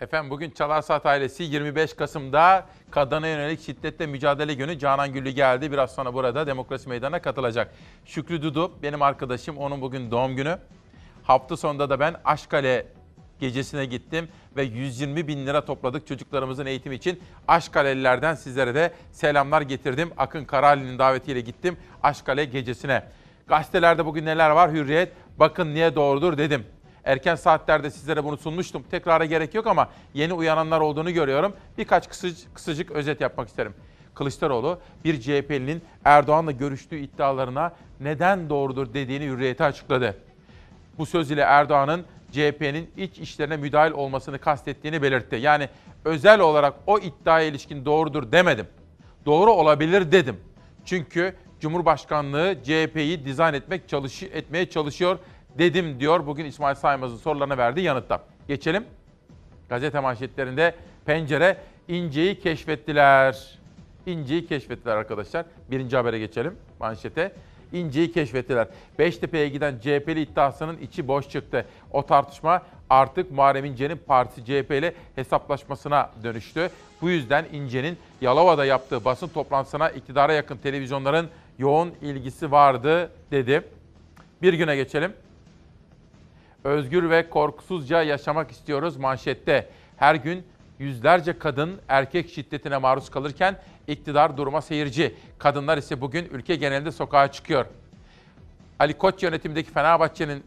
Efendim 0.00 0.30
bugün 0.30 0.50
Çalar 0.50 0.82
Saat 0.82 1.06
ailesi 1.06 1.42
25 1.42 1.94
Kasım'da 1.94 2.66
kadına 2.90 3.28
yönelik 3.28 3.60
şiddetle 3.60 4.06
mücadele 4.06 4.54
günü 4.54 4.78
Canan 4.78 5.12
Güllü 5.12 5.30
geldi. 5.30 5.72
Biraz 5.72 5.94
sonra 5.94 6.14
burada 6.14 6.46
Demokrasi 6.46 6.88
Meydanı'na 6.88 7.22
katılacak. 7.22 7.74
Şükrü 8.04 8.42
Dudu 8.42 8.72
benim 8.82 9.02
arkadaşım. 9.02 9.56
Onun 9.58 9.80
bugün 9.80 10.10
doğum 10.10 10.36
günü. 10.36 10.58
Hafta 11.22 11.56
sonunda 11.56 11.90
da 11.90 12.00
ben 12.00 12.14
Aşkale 12.24 12.86
gecesine 13.40 13.84
gittim 13.84 14.28
ve 14.56 14.62
120 14.62 15.28
bin 15.28 15.46
lira 15.46 15.64
topladık 15.64 16.06
çocuklarımızın 16.06 16.66
eğitimi 16.66 16.94
için. 16.94 17.20
Aşkalelilerden 17.48 18.34
sizlere 18.34 18.74
de 18.74 18.92
selamlar 19.12 19.62
getirdim. 19.62 20.10
Akın 20.16 20.44
Karali'nin 20.44 20.98
davetiyle 20.98 21.40
gittim 21.40 21.76
Aşkale 22.02 22.44
gecesine. 22.44 23.04
Gazetelerde 23.46 24.06
bugün 24.06 24.26
neler 24.26 24.50
var? 24.50 24.72
Hürriyet, 24.72 25.12
bakın 25.38 25.74
niye 25.74 25.94
doğrudur 25.94 26.38
dedim. 26.38 26.66
Erken 27.04 27.34
saatlerde 27.34 27.90
sizlere 27.90 28.24
bunu 28.24 28.36
sunmuştum. 28.36 28.82
Tekrara 28.90 29.24
gerek 29.24 29.54
yok 29.54 29.66
ama 29.66 29.88
yeni 30.14 30.32
uyananlar 30.32 30.80
olduğunu 30.80 31.12
görüyorum. 31.12 31.52
Birkaç 31.78 32.08
kısacık, 32.08 32.54
kısacık 32.54 32.90
özet 32.90 33.20
yapmak 33.20 33.48
isterim. 33.48 33.74
Kılıçdaroğlu 34.14 34.78
bir 35.04 35.20
CHP'linin 35.20 35.82
Erdoğan'la 36.04 36.52
görüştüğü 36.52 36.96
iddialarına 36.96 37.72
neden 38.00 38.50
doğrudur 38.50 38.94
dediğini 38.94 39.24
hürriyete 39.24 39.64
açıkladı. 39.64 40.16
Bu 40.98 41.06
söz 41.06 41.30
ile 41.30 41.40
Erdoğan'ın 41.40 42.04
CHP'nin 42.32 42.90
iç 42.96 43.18
işlerine 43.18 43.56
müdahil 43.56 43.92
olmasını 43.92 44.38
kastettiğini 44.38 45.02
belirtti. 45.02 45.36
Yani 45.36 45.68
özel 46.04 46.40
olarak 46.40 46.74
o 46.86 46.98
iddiaya 46.98 47.46
ilişkin 47.46 47.84
doğrudur 47.84 48.32
demedim. 48.32 48.66
Doğru 49.26 49.52
olabilir 49.52 50.12
dedim. 50.12 50.36
Çünkü 50.84 51.34
Cumhurbaşkanlığı 51.60 52.56
CHP'yi 52.64 53.24
dizayn 53.24 53.54
etmek 53.54 53.88
çalış 53.88 54.22
etmeye 54.22 54.70
çalışıyor 54.70 55.18
dedim 55.58 56.00
diyor 56.00 56.26
bugün 56.26 56.44
İsmail 56.44 56.74
Saymaz'ın 56.74 57.16
sorularına 57.16 57.58
verdiği 57.58 57.80
yanıtta. 57.80 58.24
Geçelim. 58.48 58.84
Gazete 59.68 60.00
manşetlerinde 60.00 60.74
pencere 61.06 61.56
İnce'yi 61.88 62.40
keşfettiler. 62.40 63.58
İnce'yi 64.06 64.46
keşfettiler 64.46 64.96
arkadaşlar. 64.96 65.46
Birinci 65.70 65.96
habere 65.96 66.18
geçelim 66.18 66.56
manşete. 66.80 67.32
İnce'yi 67.72 68.12
keşfettiler. 68.12 68.68
Beştepe'ye 68.98 69.48
giden 69.48 69.78
CHP'li 69.78 70.20
iddiasının 70.20 70.78
içi 70.78 71.08
boş 71.08 71.28
çıktı. 71.28 71.66
O 71.90 72.06
tartışma 72.06 72.62
artık 72.90 73.30
Muharrem 73.30 73.64
İnce'nin 73.64 73.96
partisi 73.96 74.44
CHP 74.44 74.70
ile 74.70 74.94
hesaplaşmasına 75.14 76.10
dönüştü. 76.24 76.70
Bu 77.02 77.10
yüzden 77.10 77.46
İnce'nin 77.52 77.98
Yalova'da 78.20 78.64
yaptığı 78.64 79.04
basın 79.04 79.28
toplantısına 79.28 79.90
iktidara 79.90 80.32
yakın 80.32 80.56
televizyonların 80.56 81.28
yoğun 81.58 81.92
ilgisi 82.02 82.50
vardı 82.50 83.10
dedi. 83.30 83.62
Bir 84.42 84.52
güne 84.52 84.76
geçelim. 84.76 85.12
Özgür 86.64 87.10
ve 87.10 87.30
korkusuzca 87.30 88.02
yaşamak 88.02 88.50
istiyoruz 88.50 88.96
manşette. 88.96 89.68
Her 89.96 90.14
gün 90.14 90.46
yüzlerce 90.78 91.38
kadın 91.38 91.80
erkek 91.88 92.30
şiddetine 92.30 92.78
maruz 92.78 93.10
kalırken 93.10 93.56
iktidar 93.88 94.36
duruma 94.36 94.60
seyirci. 94.60 95.14
Kadınlar 95.38 95.78
ise 95.78 96.00
bugün 96.00 96.28
ülke 96.32 96.56
genelinde 96.56 96.92
sokağa 96.92 97.32
çıkıyor. 97.32 97.66
Ali 98.78 98.94
Koç 98.94 99.22
yönetimindeki 99.22 99.72
Fenerbahçe'nin 99.72 100.44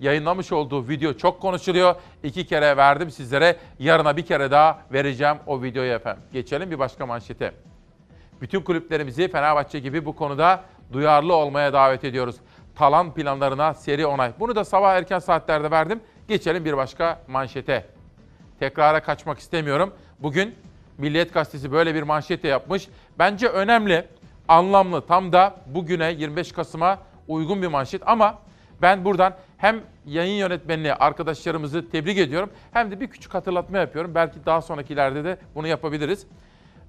yayınlamış 0.00 0.52
olduğu 0.52 0.88
video 0.88 1.12
çok 1.12 1.40
konuşuluyor. 1.40 1.94
İki 2.22 2.46
kere 2.46 2.76
verdim 2.76 3.10
sizlere. 3.10 3.56
Yarına 3.78 4.16
bir 4.16 4.26
kere 4.26 4.50
daha 4.50 4.82
vereceğim 4.92 5.36
o 5.46 5.62
videoyu 5.62 5.92
efendim. 5.92 6.22
Geçelim 6.32 6.70
bir 6.70 6.78
başka 6.78 7.06
manşete. 7.06 7.52
Bütün 8.40 8.60
kulüplerimizi 8.60 9.28
Fenerbahçe 9.28 9.78
gibi 9.78 10.04
bu 10.04 10.16
konuda 10.16 10.64
duyarlı 10.92 11.34
olmaya 11.34 11.72
davet 11.72 12.04
ediyoruz. 12.04 12.36
Talan 12.80 13.14
planlarına 13.14 13.74
seri 13.74 14.06
onay. 14.06 14.32
Bunu 14.40 14.56
da 14.56 14.64
sabah 14.64 14.94
erken 14.94 15.18
saatlerde 15.18 15.70
verdim. 15.70 16.00
Geçelim 16.28 16.64
bir 16.64 16.76
başka 16.76 17.20
manşete. 17.28 17.86
Tekrara 18.58 19.02
kaçmak 19.02 19.38
istemiyorum. 19.38 19.94
Bugün 20.18 20.54
Milliyet 20.98 21.34
Gazetesi 21.34 21.72
böyle 21.72 21.94
bir 21.94 22.02
manşete 22.02 22.48
yapmış. 22.48 22.88
Bence 23.18 23.48
önemli, 23.48 24.06
anlamlı, 24.48 25.06
tam 25.06 25.32
da 25.32 25.56
bugüne 25.66 26.12
25 26.12 26.52
Kasım'a 26.52 26.98
uygun 27.28 27.62
bir 27.62 27.66
manşet 27.66 28.08
ama 28.08 28.38
ben 28.82 29.04
buradan 29.04 29.34
hem 29.56 29.80
yayın 30.06 30.38
yönetmenini 30.38 30.94
arkadaşlarımızı 30.94 31.90
tebrik 31.90 32.18
ediyorum 32.18 32.50
hem 32.72 32.90
de 32.90 33.00
bir 33.00 33.06
küçük 33.06 33.34
hatırlatma 33.34 33.78
yapıyorum. 33.78 34.14
Belki 34.14 34.46
daha 34.46 34.62
sonrakilerde 34.62 35.24
de 35.24 35.38
bunu 35.54 35.66
yapabiliriz. 35.66 36.26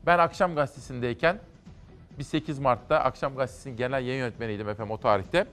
Ben 0.06 0.20
Akşam 0.20 0.56
Gazetesi'ndeyken 0.56 1.40
bir 2.20 2.24
8 2.24 2.60
Mart'ta 2.60 3.00
Akşam 3.00 3.36
Gazetesi'nin 3.36 3.78
genel 3.78 4.06
yayın 4.06 4.20
yönetmeniydim 4.20 4.70
efendim 4.70 4.92
o 4.92 4.98
tarihte. 4.98 5.48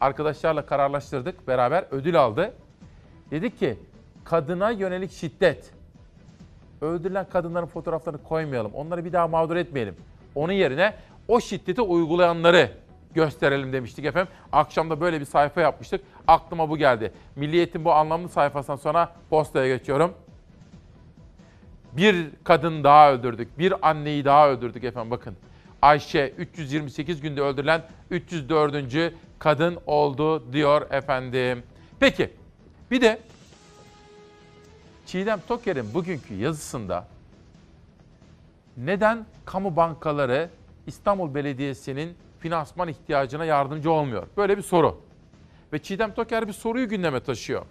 Arkadaşlarla 0.00 0.66
kararlaştırdık, 0.66 1.48
beraber 1.48 1.84
ödül 1.90 2.20
aldı. 2.20 2.52
Dedik 3.30 3.58
ki 3.58 3.78
kadına 4.24 4.70
yönelik 4.70 5.12
şiddet. 5.12 5.70
Öldürülen 6.80 7.28
kadınların 7.28 7.66
fotoğraflarını 7.66 8.22
koymayalım. 8.22 8.74
Onları 8.74 9.04
bir 9.04 9.12
daha 9.12 9.28
mağdur 9.28 9.56
etmeyelim. 9.56 9.96
Onun 10.34 10.52
yerine 10.52 10.94
o 11.28 11.40
şiddeti 11.40 11.82
uygulayanları 11.82 12.70
gösterelim 13.14 13.72
demiştik 13.72 14.04
efendim. 14.04 14.32
Akşamda 14.52 15.00
böyle 15.00 15.20
bir 15.20 15.24
sayfa 15.24 15.60
yapmıştık. 15.60 16.00
Aklıma 16.26 16.70
bu 16.70 16.76
geldi. 16.76 17.12
Milliyet'in 17.36 17.84
bu 17.84 17.92
anlamlı 17.92 18.28
sayfasından 18.28 18.76
sonra 18.76 19.12
postaya 19.30 19.76
geçiyorum. 19.76 20.14
Bir 21.92 22.30
kadın 22.44 22.84
daha 22.84 23.12
öldürdük. 23.12 23.58
Bir 23.58 23.88
anneyi 23.88 24.24
daha 24.24 24.50
öldürdük 24.50 24.84
efendim 24.84 25.10
bakın. 25.10 25.36
Ayşe 25.82 26.28
328 26.38 27.20
günde 27.20 27.40
öldürülen 27.40 27.82
304. 28.10 28.74
kadın 29.40 29.78
oldu 29.86 30.52
diyor 30.52 30.90
efendim. 30.90 31.62
Peki 32.00 32.30
bir 32.90 33.00
de 33.00 33.20
Çiğdem 35.06 35.40
Toker'in 35.48 35.94
bugünkü 35.94 36.34
yazısında 36.34 37.06
neden 38.76 39.26
kamu 39.44 39.76
bankaları 39.76 40.50
İstanbul 40.86 41.34
Belediyesi'nin 41.34 42.14
finansman 42.40 42.88
ihtiyacına 42.88 43.44
yardımcı 43.44 43.90
olmuyor? 43.90 44.26
Böyle 44.36 44.56
bir 44.56 44.62
soru. 44.62 45.00
Ve 45.72 45.78
Çiğdem 45.78 46.14
Toker 46.14 46.48
bir 46.48 46.52
soruyu 46.52 46.88
gündeme 46.88 47.20
taşıyor. 47.20 47.62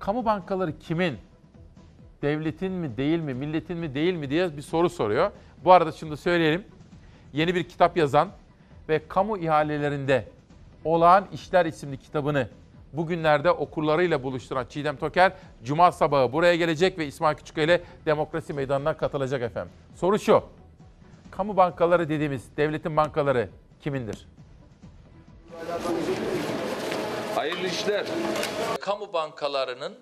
Kamu 0.00 0.24
bankaları 0.24 0.78
kimin? 0.78 1.18
Devletin 2.22 2.72
mi 2.72 2.96
değil 2.96 3.20
mi, 3.20 3.34
milletin 3.34 3.76
mi 3.76 3.94
değil 3.94 4.14
mi 4.14 4.30
diye 4.30 4.56
bir 4.56 4.62
soru 4.62 4.90
soruyor. 4.90 5.30
Bu 5.64 5.72
arada 5.72 5.92
şimdi 5.92 6.16
söyleyelim. 6.16 6.64
Yeni 7.32 7.54
bir 7.54 7.64
kitap 7.64 7.96
yazan 7.96 8.28
ve 8.88 9.08
kamu 9.08 9.38
ihalelerinde 9.38 10.24
Olağan 10.84 11.26
İşler 11.32 11.66
isimli 11.66 11.98
kitabını 11.98 12.48
bugünlerde 12.92 13.50
okurlarıyla 13.50 14.22
buluşturan 14.22 14.66
Çiğdem 14.66 14.96
Toker 14.96 15.32
Cuma 15.64 15.92
sabahı 15.92 16.32
buraya 16.32 16.56
gelecek 16.56 16.98
ve 16.98 17.06
İsmail 17.06 17.36
Küçüköy 17.36 17.64
ile 17.64 17.82
Demokrasi 18.06 18.52
Meydanı'na 18.52 18.96
katılacak 18.96 19.42
efendim. 19.42 19.72
Soru 19.94 20.18
şu. 20.18 20.42
Kamu 21.30 21.56
bankaları 21.56 22.08
dediğimiz 22.08 22.56
devletin 22.56 22.96
bankaları 22.96 23.48
kimindir? 23.80 24.28
Hayırlı 27.34 27.66
işler. 27.66 28.06
Kamu 28.80 29.12
bankalarının 29.12 29.94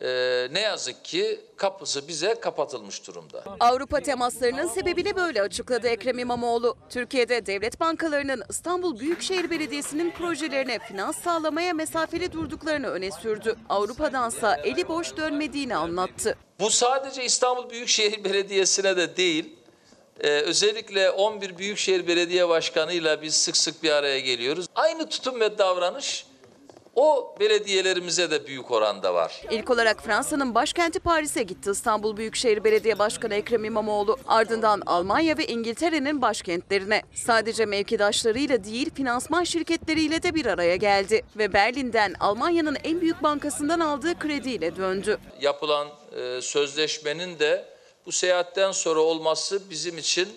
e, 0.00 0.48
ne 0.50 0.60
yazık 0.60 1.04
ki 1.04 1.40
kapısı 1.56 2.08
bize 2.08 2.34
kapatılmış 2.40 3.06
durumda. 3.06 3.44
Avrupa 3.60 4.00
temaslarının 4.00 4.68
sebebini 4.68 5.16
böyle 5.16 5.42
açıkladı 5.42 5.88
Ekrem 5.88 6.18
İmamoğlu. 6.18 6.76
Türkiye'de 6.90 7.46
devlet 7.46 7.80
bankalarının 7.80 8.42
İstanbul 8.50 8.98
Büyükşehir 8.98 9.50
Belediyesi'nin 9.50 10.10
projelerine 10.10 10.78
finans 10.78 11.22
sağlamaya 11.22 11.74
mesafeli 11.74 12.32
durduklarını 12.32 12.88
öne 12.88 13.10
sürdü. 13.10 13.56
Avrupa'dansa 13.68 14.56
eli 14.56 14.88
boş 14.88 15.16
dönmediğini 15.16 15.76
anlattı. 15.76 16.36
Bu 16.60 16.70
sadece 16.70 17.24
İstanbul 17.24 17.70
Büyükşehir 17.70 18.24
Belediyesi'ne 18.24 18.96
de 18.96 19.16
değil, 19.16 19.56
e, 20.20 20.28
özellikle 20.28 21.10
11 21.10 21.58
Büyükşehir 21.58 22.06
Belediye 22.06 22.48
Başkanı'yla 22.48 23.22
biz 23.22 23.34
sık 23.34 23.56
sık 23.56 23.82
bir 23.82 23.90
araya 23.90 24.20
geliyoruz. 24.20 24.66
Aynı 24.74 25.08
tutum 25.08 25.40
ve 25.40 25.58
davranış 25.58 26.26
o 26.94 27.34
belediyelerimize 27.40 28.30
de 28.30 28.46
büyük 28.46 28.70
oranda 28.70 29.14
var. 29.14 29.42
İlk 29.50 29.70
olarak 29.70 30.02
Fransa'nın 30.02 30.54
başkenti 30.54 31.00
Paris'e 31.00 31.42
gitti 31.42 31.70
İstanbul 31.70 32.16
Büyükşehir 32.16 32.64
Belediye 32.64 32.98
Başkanı 32.98 33.34
Ekrem 33.34 33.64
İmamoğlu. 33.64 34.16
Ardından 34.26 34.82
Almanya 34.86 35.38
ve 35.38 35.46
İngiltere'nin 35.46 36.22
başkentlerine. 36.22 37.02
Sadece 37.14 37.66
mevkidaşlarıyla 37.66 38.64
değil 38.64 38.90
finansman 38.94 39.44
şirketleriyle 39.44 40.22
de 40.22 40.34
bir 40.34 40.46
araya 40.46 40.76
geldi. 40.76 41.22
Ve 41.36 41.52
Berlin'den 41.52 42.14
Almanya'nın 42.20 42.76
en 42.84 43.00
büyük 43.00 43.22
bankasından 43.22 43.80
aldığı 43.80 44.18
krediyle 44.18 44.76
döndü. 44.76 45.18
Yapılan 45.40 45.88
e, 46.16 46.40
sözleşmenin 46.42 47.38
de 47.38 47.64
bu 48.06 48.12
seyahatten 48.12 48.72
sonra 48.72 49.00
olması 49.00 49.70
bizim 49.70 49.98
için 49.98 50.28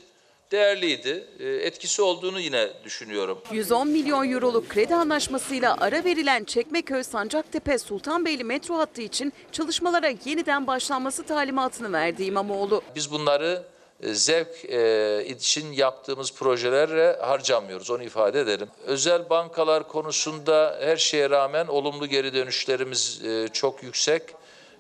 değerliydi. 0.54 1.28
E, 1.40 1.50
etkisi 1.50 2.02
olduğunu 2.02 2.40
yine 2.40 2.70
düşünüyorum. 2.84 3.42
110 3.52 3.88
milyon 3.88 4.32
euroluk 4.32 4.70
kredi 4.70 4.96
anlaşmasıyla 4.96 5.78
ara 5.80 6.04
verilen 6.04 6.44
Çekmeköy 6.44 7.04
Sancaktepe 7.04 7.78
Sultanbeyli 7.78 8.44
metro 8.44 8.78
hattı 8.78 9.02
için 9.02 9.34
çalışmalara 9.52 10.14
yeniden 10.26 10.68
başlanması 10.68 11.24
talimatını 11.24 11.94
verdi 11.94 12.24
İmamoğlu. 12.24 12.82
Biz 12.96 13.12
bunları 13.12 13.64
e, 14.04 14.14
zevk 14.14 14.66
e, 14.66 15.26
için 15.28 15.72
yaptığımız 15.72 16.34
projelerle 16.34 17.18
harcamıyoruz. 17.22 17.92
Onu 17.92 18.04
ifade 18.04 18.40
edelim. 18.40 18.68
Özel 18.86 19.30
bankalar 19.30 19.88
konusunda 19.88 20.80
her 20.82 20.98
şeye 20.98 21.30
rağmen 21.30 21.68
olumlu 21.68 22.08
geri 22.08 22.34
dönüşlerimiz 22.34 23.22
e, 23.26 23.48
çok 23.54 23.84
yüksek. 23.84 24.24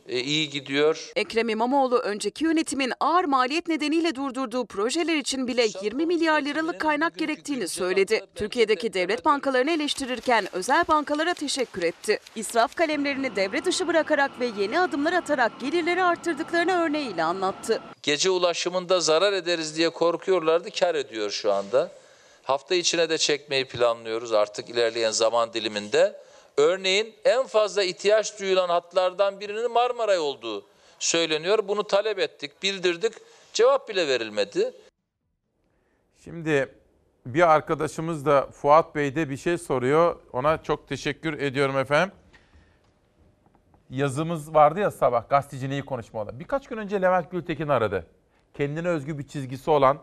E, 0.07 0.19
iyi 0.19 0.49
gidiyor. 0.49 1.11
Ekrem 1.15 1.49
İmamoğlu 1.49 1.97
önceki 1.97 2.43
yönetimin 2.43 2.93
ağır 2.99 3.23
maliyet 3.25 3.67
nedeniyle 3.67 4.15
durdurduğu 4.15 4.65
projeler 4.65 5.15
için 5.15 5.47
bile 5.47 5.67
20 5.81 6.05
milyar 6.05 6.41
liralık 6.41 6.79
kaynak 6.79 7.17
gerektiğini 7.17 7.67
söyledi. 7.67 8.21
Türkiye'deki 8.35 8.93
devlet 8.93 9.25
bankalarını 9.25 9.71
eleştirirken 9.71 10.47
özel 10.51 10.83
bankalara 10.87 11.33
teşekkür 11.33 11.83
etti. 11.83 12.19
İsraf 12.35 12.75
kalemlerini 12.75 13.35
devre 13.35 13.65
dışı 13.65 13.87
bırakarak 13.87 14.39
ve 14.39 14.49
yeni 14.59 14.79
adımlar 14.79 15.13
atarak 15.13 15.59
gelirleri 15.59 16.03
arttırdıklarını 16.03 16.83
örneğiyle 16.83 17.23
anlattı. 17.23 17.81
Gece 18.03 18.29
ulaşımında 18.29 18.99
zarar 18.99 19.33
ederiz 19.33 19.77
diye 19.77 19.89
korkuyorlardı, 19.89 20.69
kar 20.79 20.95
ediyor 20.95 21.31
şu 21.31 21.53
anda. 21.53 21.91
Hafta 22.43 22.75
içine 22.75 23.09
de 23.09 23.17
çekmeyi 23.17 23.65
planlıyoruz 23.65 24.33
artık 24.33 24.69
ilerleyen 24.69 25.11
zaman 25.11 25.53
diliminde. 25.53 26.15
Örneğin 26.57 27.15
en 27.25 27.47
fazla 27.47 27.83
ihtiyaç 27.83 28.39
duyulan 28.39 28.69
hatlardan 28.69 29.39
birinin 29.39 29.71
Marmaray 29.71 30.19
olduğu 30.19 30.65
söyleniyor. 30.99 31.67
Bunu 31.67 31.83
talep 31.83 32.19
ettik, 32.19 32.63
bildirdik. 32.63 33.13
Cevap 33.53 33.89
bile 33.89 34.07
verilmedi. 34.07 34.73
Şimdi 36.23 36.75
bir 37.25 37.53
arkadaşımız 37.53 38.25
da 38.25 38.47
Fuat 38.51 38.95
Bey 38.95 39.15
de 39.15 39.29
bir 39.29 39.37
şey 39.37 39.57
soruyor. 39.57 40.19
Ona 40.33 40.63
çok 40.63 40.87
teşekkür 40.87 41.39
ediyorum 41.39 41.77
efendim. 41.77 42.15
Yazımız 43.89 44.53
vardı 44.53 44.79
ya 44.79 44.91
sabah 44.91 45.29
gazeteciliği 45.29 45.81
konuşmalı. 45.85 46.39
Birkaç 46.39 46.67
gün 46.67 46.77
önce 46.77 47.01
Levent 47.01 47.31
Gültekin 47.31 47.67
aradı. 47.67 48.07
Kendine 48.53 48.87
özgü 48.87 49.17
bir 49.17 49.27
çizgisi 49.27 49.69
olan, 49.71 49.99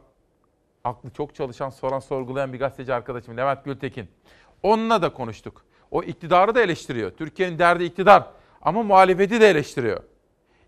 aklı 0.85 1.11
çok 1.11 1.35
çalışan, 1.35 1.71
soran, 1.71 1.99
sorgulayan 1.99 2.53
bir 2.53 2.59
gazeteci 2.59 2.95
arkadaşım 2.95 3.37
Levent 3.37 3.65
Gültekin. 3.65 4.11
Onunla 4.63 5.03
da 5.03 5.13
konuştuk. 5.13 5.65
O 5.91 6.03
iktidarı 6.03 6.55
da 6.55 6.63
eleştiriyor. 6.63 7.11
Türkiye'nin 7.11 7.59
derdi 7.59 7.85
iktidar 7.85 8.25
ama 8.63 8.83
muhalefeti 8.83 9.41
de 9.41 9.51
eleştiriyor. 9.51 10.03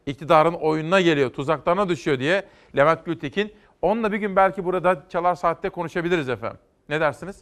İktidarın 0.07 0.55
oyununa 0.55 1.01
geliyor, 1.01 1.31
tuzaklarına 1.31 1.89
düşüyor 1.89 2.19
diye 2.19 2.49
Levent 2.77 3.05
Gültekin. 3.05 3.53
Onunla 3.83 4.13
bir 4.13 4.17
gün 4.17 4.37
belki 4.37 4.65
burada 4.65 5.03
Çalar 5.09 5.35
Saat'te 5.35 5.69
konuşabiliriz 5.69 6.29
efendim. 6.29 6.59
Ne 6.89 7.01
dersiniz? 7.01 7.41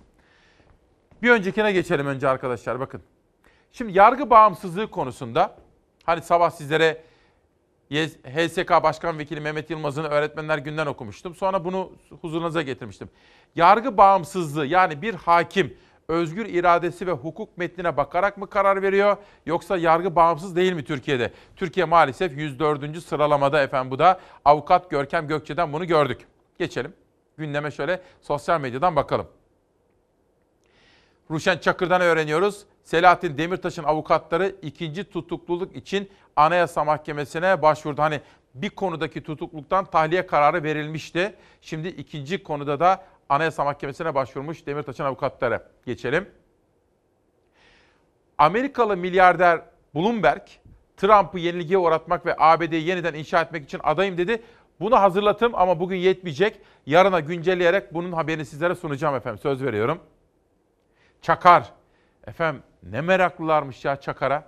Bir 1.22 1.30
öncekine 1.30 1.72
geçelim 1.72 2.06
önce 2.06 2.28
arkadaşlar 2.28 2.80
bakın. 2.80 3.02
Şimdi 3.72 3.98
yargı 3.98 4.30
bağımsızlığı 4.30 4.90
konusunda 4.90 5.56
hani 6.04 6.22
sabah 6.22 6.50
sizlere 6.50 7.02
HSK 8.24 8.70
Başkan 8.82 9.18
Vekili 9.18 9.40
Mehmet 9.40 9.70
Yılmaz'ın 9.70 10.04
Öğretmenler 10.04 10.58
Günden 10.58 10.86
okumuştum. 10.86 11.34
Sonra 11.34 11.64
bunu 11.64 11.92
huzurunuza 12.20 12.62
getirmiştim. 12.62 13.10
Yargı 13.54 13.96
bağımsızlığı 13.96 14.66
yani 14.66 15.02
bir 15.02 15.14
hakim 15.14 15.76
özgür 16.10 16.46
iradesi 16.46 17.06
ve 17.06 17.12
hukuk 17.12 17.58
metnine 17.58 17.96
bakarak 17.96 18.36
mı 18.36 18.50
karar 18.50 18.82
veriyor 18.82 19.16
yoksa 19.46 19.76
yargı 19.76 20.16
bağımsız 20.16 20.56
değil 20.56 20.72
mi 20.72 20.84
Türkiye'de? 20.84 21.32
Türkiye 21.56 21.86
maalesef 21.86 22.36
104. 22.36 23.02
sıralamada 23.02 23.62
efendim 23.62 23.90
bu 23.90 23.98
da 23.98 24.20
avukat 24.44 24.90
Görkem 24.90 25.28
Gökçe'den 25.28 25.72
bunu 25.72 25.86
gördük. 25.86 26.26
Geçelim 26.58 26.94
gündeme 27.36 27.70
şöyle 27.70 28.02
sosyal 28.20 28.60
medyadan 28.60 28.96
bakalım. 28.96 29.26
Ruşen 31.30 31.58
Çakır'dan 31.58 32.00
öğreniyoruz. 32.00 32.64
Selahattin 32.84 33.38
Demirtaş'ın 33.38 33.84
avukatları 33.84 34.56
ikinci 34.62 35.04
tutukluluk 35.04 35.76
için 35.76 36.10
Anayasa 36.36 36.84
Mahkemesi'ne 36.84 37.62
başvurdu. 37.62 38.02
Hani 38.02 38.20
bir 38.54 38.70
konudaki 38.70 39.22
tutukluktan 39.22 39.84
tahliye 39.84 40.26
kararı 40.26 40.62
verilmişti. 40.62 41.34
Şimdi 41.60 41.88
ikinci 41.88 42.42
konuda 42.42 42.80
da 42.80 43.04
Anayasa 43.30 43.64
Mahkemesi'ne 43.64 44.14
başvurmuş 44.14 44.66
Demirtaş'ın 44.66 45.04
avukatları. 45.04 45.62
Geçelim. 45.86 46.28
Amerikalı 48.38 48.96
milyarder 48.96 49.60
Bloomberg, 49.94 50.42
Trump'ı 50.96 51.38
yenilgiye 51.38 51.78
uğratmak 51.78 52.26
ve 52.26 52.36
ABD'yi 52.38 52.88
yeniden 52.88 53.14
inşa 53.14 53.40
etmek 53.40 53.64
için 53.64 53.80
adayım 53.82 54.18
dedi. 54.18 54.42
Bunu 54.80 55.00
hazırlatım 55.00 55.54
ama 55.54 55.80
bugün 55.80 55.96
yetmeyecek. 55.96 56.60
Yarına 56.86 57.20
güncelleyerek 57.20 57.94
bunun 57.94 58.12
haberini 58.12 58.44
sizlere 58.46 58.74
sunacağım 58.74 59.14
efendim. 59.14 59.38
Söz 59.38 59.62
veriyorum. 59.62 60.00
Çakar. 61.22 61.72
Efendim 62.26 62.62
ne 62.82 63.00
meraklılarmış 63.00 63.84
ya 63.84 64.00
Çakar'a. 64.00 64.44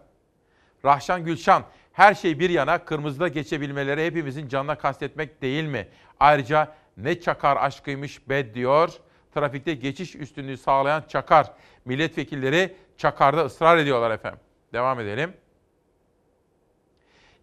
Rahşan 0.85 1.25
Gülşan. 1.25 1.63
Her 1.93 2.15
şey 2.15 2.39
bir 2.39 2.51
yana 2.51 2.85
kırmızıda 2.85 3.29
geçebilmeleri 3.29 4.07
hepimizin 4.07 4.49
canına 4.49 4.79
kastetmek 4.79 5.43
değil 5.43 5.65
mi? 5.65 5.89
Ayrıca 6.21 6.75
ne 6.97 7.21
çakar 7.21 7.57
aşkıymış 7.57 8.29
be 8.29 8.55
diyor. 8.55 8.93
Trafikte 9.35 9.75
geçiş 9.75 10.17
üstünlüğü 10.17 10.57
sağlayan 10.57 11.05
çakar. 11.09 11.53
Milletvekilleri 11.85 12.77
çakarda 12.97 13.45
ısrar 13.45 13.77
ediyorlar 13.77 14.11
efendim. 14.11 14.41
Devam 14.73 15.01
edelim. 15.01 15.35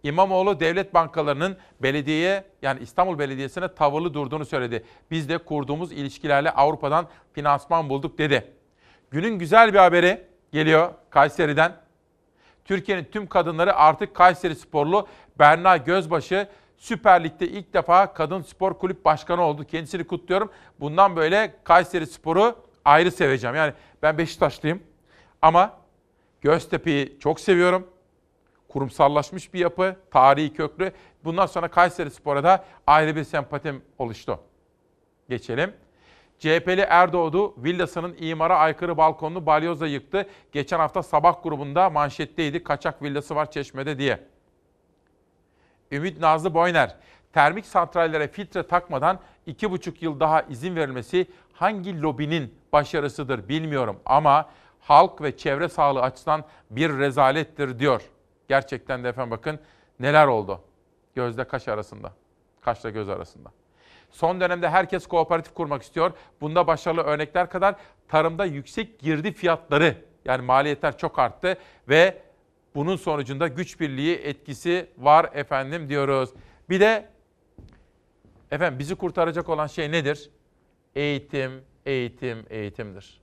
İmamoğlu 0.03 0.59
devlet 0.59 0.93
bankalarının 0.93 1.57
belediyeye 1.80 2.43
yani 2.61 2.80
İstanbul 2.80 3.19
Belediyesi'ne 3.19 3.76
tavırlı 3.76 4.13
durduğunu 4.13 4.45
söyledi. 4.45 4.84
Biz 5.11 5.30
de 5.30 5.38
kurduğumuz 5.38 5.91
ilişkilerle 5.91 6.51
Avrupa'dan 6.51 7.07
finansman 7.34 7.89
bulduk 7.89 8.17
dedi. 8.17 8.53
Günün 9.11 9.39
güzel 9.39 9.73
bir 9.73 9.77
haberi 9.77 10.27
geliyor 10.51 10.93
Kayseri'den. 11.09 11.76
Türkiye'nin 12.65 13.03
tüm 13.03 13.27
kadınları 13.27 13.76
artık 13.76 14.15
Kayseri 14.15 14.55
sporlu 14.55 15.07
Berna 15.39 15.77
Gözbaşı 15.77 16.47
Süper 16.80 17.23
Lig'de 17.23 17.47
ilk 17.47 17.73
defa 17.73 18.14
kadın 18.14 18.41
spor 18.41 18.73
kulüp 18.73 19.06
başkanı 19.06 19.41
oldu. 19.41 19.64
Kendisini 19.64 20.03
kutluyorum. 20.03 20.51
Bundan 20.80 21.15
böyle 21.15 21.56
Kayseri 21.64 22.07
Spor'u 22.07 22.56
ayrı 22.85 23.11
seveceğim. 23.11 23.56
Yani 23.56 23.73
ben 24.01 24.18
Beşiktaşlıyım 24.18 24.84
ama 25.41 25.77
Göztepe'yi 26.41 27.18
çok 27.19 27.39
seviyorum. 27.39 27.88
Kurumsallaşmış 28.68 29.53
bir 29.53 29.60
yapı, 29.60 29.95
tarihi 30.11 30.53
köklü. 30.53 30.91
Bundan 31.23 31.45
sonra 31.45 31.68
Kayseri 31.68 32.11
Spor'a 32.11 32.43
da 32.43 32.65
ayrı 32.88 33.15
bir 33.15 33.23
sempatim 33.23 33.81
oluştu. 33.97 34.39
Geçelim. 35.30 35.73
CHP'li 36.39 36.81
Erdoğdu 36.81 37.64
villasının 37.64 38.15
imara 38.19 38.57
aykırı 38.57 38.97
balkonunu 38.97 39.45
balyozla 39.45 39.88
yıktı. 39.88 40.30
Geçen 40.51 40.80
hafta 40.80 41.03
sabah 41.03 41.43
grubunda 41.43 41.89
manşetteydi. 41.89 42.64
Kaçak 42.64 43.03
villası 43.03 43.35
var 43.35 43.51
Çeşme'de 43.51 43.97
diye. 43.97 44.19
Ümit 45.91 46.20
Nazlı 46.20 46.53
Boyner, 46.53 46.95
termik 47.34 47.66
santrallere 47.66 48.28
filtre 48.28 48.68
takmadan 48.68 49.20
2,5 49.48 49.94
yıl 49.99 50.20
daha 50.20 50.41
izin 50.41 50.76
verilmesi 50.76 51.28
hangi 51.53 52.02
lobinin 52.02 52.56
başarısıdır 52.74 53.49
bilmiyorum 53.49 53.99
ama 54.06 54.49
halk 54.80 55.22
ve 55.22 55.38
çevre 55.38 55.70
sağlığı 55.70 56.02
açısından 56.02 56.44
bir 56.70 56.98
rezalettir 56.98 57.80
diyor. 57.80 58.02
Gerçekten 58.48 59.03
de 59.03 59.10
efendim 59.10 59.32
bakın 59.32 59.60
neler 59.99 60.28
oldu 60.28 60.61
gözle 61.16 61.44
kaş 61.44 61.68
arasında, 61.68 62.14
kaşla 62.61 62.90
göz 62.90 63.10
arasında. 63.10 63.52
Son 64.11 64.41
dönemde 64.41 64.70
herkes 64.70 65.07
kooperatif 65.07 65.53
kurmak 65.53 65.82
istiyor. 65.82 66.11
Bunda 66.41 66.68
başarılı 66.68 67.02
örnekler 67.02 67.49
kadar 67.49 67.76
tarımda 68.07 68.45
yüksek 68.45 68.99
girdi 68.99 69.32
fiyatları 69.32 69.95
yani 70.26 70.41
maliyetler 70.41 70.98
çok 70.98 71.20
arttı 71.20 71.57
ve 71.90 72.22
bunun 72.76 72.96
sonucunda 72.96 73.48
güç 73.48 73.80
birliği 73.80 74.16
etkisi 74.16 74.90
var 74.98 75.30
efendim 75.34 75.90
diyoruz. 75.90 76.30
Bir 76.70 76.80
de 76.80 77.10
efendim 78.52 78.80
bizi 78.80 78.96
kurtaracak 78.96 79.50
olan 79.50 79.68
şey 79.68 79.91
nedir? 79.91 80.30
Eğitim, 80.96 81.64
eğitim, 81.86 82.46
eğitimdir. 82.50 83.22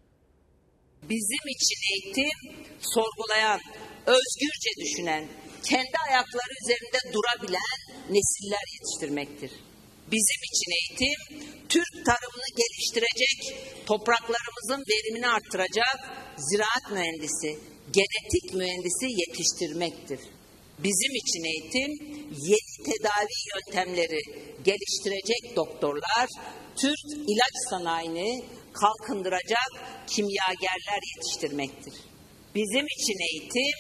Bizim 1.03 1.45
için 1.55 1.79
eğitim 1.93 2.57
sorgulayan, 2.81 3.61
özgürce 4.07 4.71
düşünen, 4.81 5.29
kendi 5.65 5.97
ayakları 6.09 6.53
üzerinde 6.63 6.99
durabilen 7.15 7.79
nesiller 8.11 8.65
yetiştirmektir. 8.75 9.51
Bizim 10.13 10.41
için 10.51 10.71
eğitim, 10.79 11.21
Türk 11.69 12.07
tarımını 12.07 12.49
geliştirecek, 12.61 13.39
topraklarımızın 13.87 14.85
verimini 14.91 15.29
arttıracak 15.29 15.97
ziraat 16.37 16.93
mühendisi, 16.93 17.59
genetik 17.99 18.55
mühendisi 18.55 19.07
yetiştirmektir. 19.23 20.21
Bizim 20.79 21.13
için 21.23 21.43
eğitim, 21.53 21.91
yeni 22.51 22.75
tedavi 22.87 23.37
yöntemleri 23.53 24.21
geliştirecek 24.65 25.57
doktorlar, 25.57 26.29
Türk 26.81 27.05
ilaç 27.33 27.57
sanayini 27.71 28.45
kalkındıracak 28.73 29.71
kimyagerler 30.07 31.01
yetiştirmektir. 31.17 31.95
Bizim 32.55 32.87
için 32.97 33.19
eğitim 33.29 33.77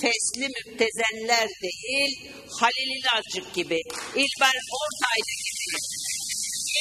fesli 0.00 0.48
müptezenler 0.56 1.48
değil, 1.62 2.30
Halil 2.60 2.90
İlacık 2.98 3.54
gibi, 3.54 3.80
İlber 4.14 4.56
Ortaylı 4.80 5.34
gibi, 5.46 5.78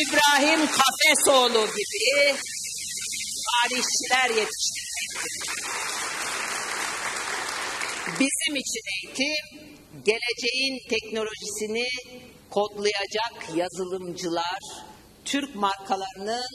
İbrahim 0.04 0.68
Kafesoğlu 0.68 1.68
gibi 1.68 2.36
tarihçiler 3.48 4.30
yetiştirmektir. 4.30 5.58
Bizim 8.08 8.56
için 8.56 8.84
eğitim, 8.96 9.46
geleceğin 10.06 10.80
teknolojisini 10.90 11.88
kodlayacak 12.50 13.56
yazılımcılar, 13.56 14.60
Türk 15.26 15.56
markalarının 15.56 16.46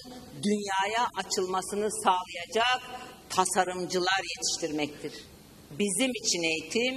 dünyaya 0.43 1.09
açılmasını 1.17 1.89
sağlayacak 2.05 2.81
tasarımcılar 3.29 4.21
yetiştirmektir. 4.35 5.13
Bizim 5.71 6.11
için 6.11 6.43
eğitim, 6.43 6.95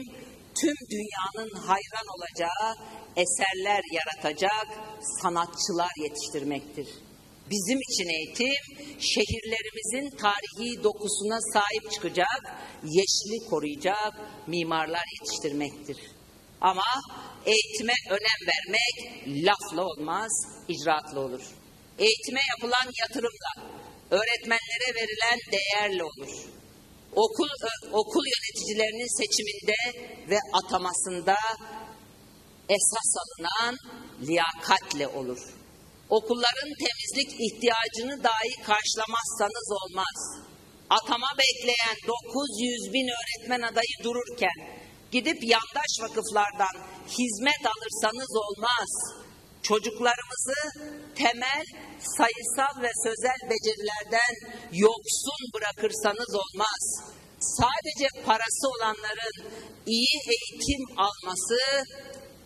tüm 0.62 0.76
dünyanın 0.92 1.50
hayran 1.68 2.08
olacağı 2.18 2.76
eserler 3.16 3.82
yaratacak 3.92 4.68
sanatçılar 5.22 5.92
yetiştirmektir. 6.04 6.88
Bizim 7.50 7.80
için 7.90 8.08
eğitim 8.10 8.64
şehirlerimizin 9.00 10.18
tarihi 10.18 10.84
dokusuna 10.84 11.40
sahip 11.54 11.92
çıkacak, 11.92 12.42
yeşili 12.84 13.50
koruyacak 13.50 14.14
mimarlar 14.48 15.04
yetiştirmektir. 15.20 15.98
Ama 16.62 16.84
eğitime 17.46 17.94
önem 18.10 18.40
vermek 18.52 19.28
lafla 19.46 19.86
olmaz, 19.86 20.32
icraatla 20.68 21.20
olur. 21.20 21.42
Eğitime 22.00 22.42
yapılan 22.50 22.92
yatırımla, 23.02 23.76
öğretmenlere 24.12 24.96
verilen 24.96 25.40
değerle 25.52 26.04
olur. 26.04 26.30
Okul 27.16 27.48
ö- 27.64 27.92
okul 27.92 28.24
yöneticilerinin 28.26 29.18
seçiminde 29.22 30.08
ve 30.30 30.38
atamasında 30.54 31.36
esas 32.70 33.16
alınan 33.24 33.78
liyakatle 34.22 35.08
olur. 35.08 35.40
Okulların 36.10 36.72
temizlik 36.86 37.32
ihtiyacını 37.46 38.24
dahi 38.24 38.54
karşılamazsanız 38.64 39.68
olmaz. 39.82 40.18
Atama 40.90 41.28
bekleyen 41.42 41.98
900 42.08 42.94
bin 42.94 43.08
öğretmen 43.18 43.62
adayı 43.62 43.96
dururken 44.04 44.58
gidip 45.12 45.44
yandaş 45.44 45.94
vakıflardan 46.02 46.76
hizmet 47.08 47.64
alırsanız 47.74 48.32
olmaz. 48.46 48.90
Çocuklarımızı 49.64 50.60
temel 51.16 51.66
sayısal 52.18 52.82
ve 52.82 52.92
sözel 53.04 53.40
becerilerden 53.52 54.34
yoksun 54.72 55.42
bırakırsanız 55.54 56.36
olmaz. 56.36 56.82
Sadece 57.40 58.08
parası 58.26 58.66
olanların 58.76 59.36
iyi 59.86 60.16
eğitim 60.36 60.84
alması 60.98 61.60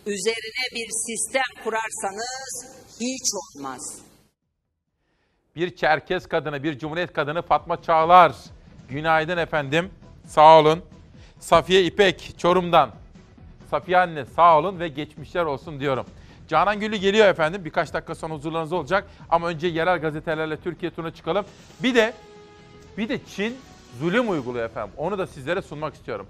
üzerine 0.05 0.63
bir 0.75 0.89
sistem 1.07 1.63
kurarsanız 1.63 2.79
hiç 2.99 3.29
olmaz. 3.33 3.99
Bir 5.55 5.75
Çerkez 5.75 6.27
kadını, 6.27 6.63
bir 6.63 6.79
Cumhuriyet 6.79 7.13
kadını 7.13 7.41
Fatma 7.41 7.81
Çağlar. 7.81 8.35
Günaydın 8.89 9.37
efendim. 9.37 9.89
Sağ 10.25 10.59
olun. 10.59 10.81
Safiye 11.39 11.83
İpek 11.83 12.33
Çorum'dan. 12.37 12.91
Safiye 13.71 13.97
anne 13.97 14.25
sağ 14.25 14.57
olun 14.57 14.79
ve 14.79 14.87
geçmişler 14.87 15.45
olsun 15.45 15.79
diyorum. 15.79 16.05
Canan 16.47 16.79
Güllü 16.79 16.95
geliyor 16.95 17.27
efendim. 17.27 17.65
Birkaç 17.65 17.93
dakika 17.93 18.15
sonra 18.15 18.33
huzurlarınızda 18.33 18.75
olacak. 18.75 19.07
Ama 19.29 19.47
önce 19.47 19.67
yerel 19.67 20.01
gazetelerle 20.01 20.57
Türkiye 20.57 20.91
turuna 20.91 21.11
çıkalım. 21.11 21.45
Bir 21.83 21.95
de 21.95 22.13
bir 22.97 23.09
de 23.09 23.19
Çin 23.35 23.57
zulüm 23.99 24.29
uyguluyor 24.29 24.65
efendim. 24.65 24.93
Onu 24.97 25.17
da 25.17 25.27
sizlere 25.27 25.61
sunmak 25.61 25.93
istiyorum. 25.93 26.27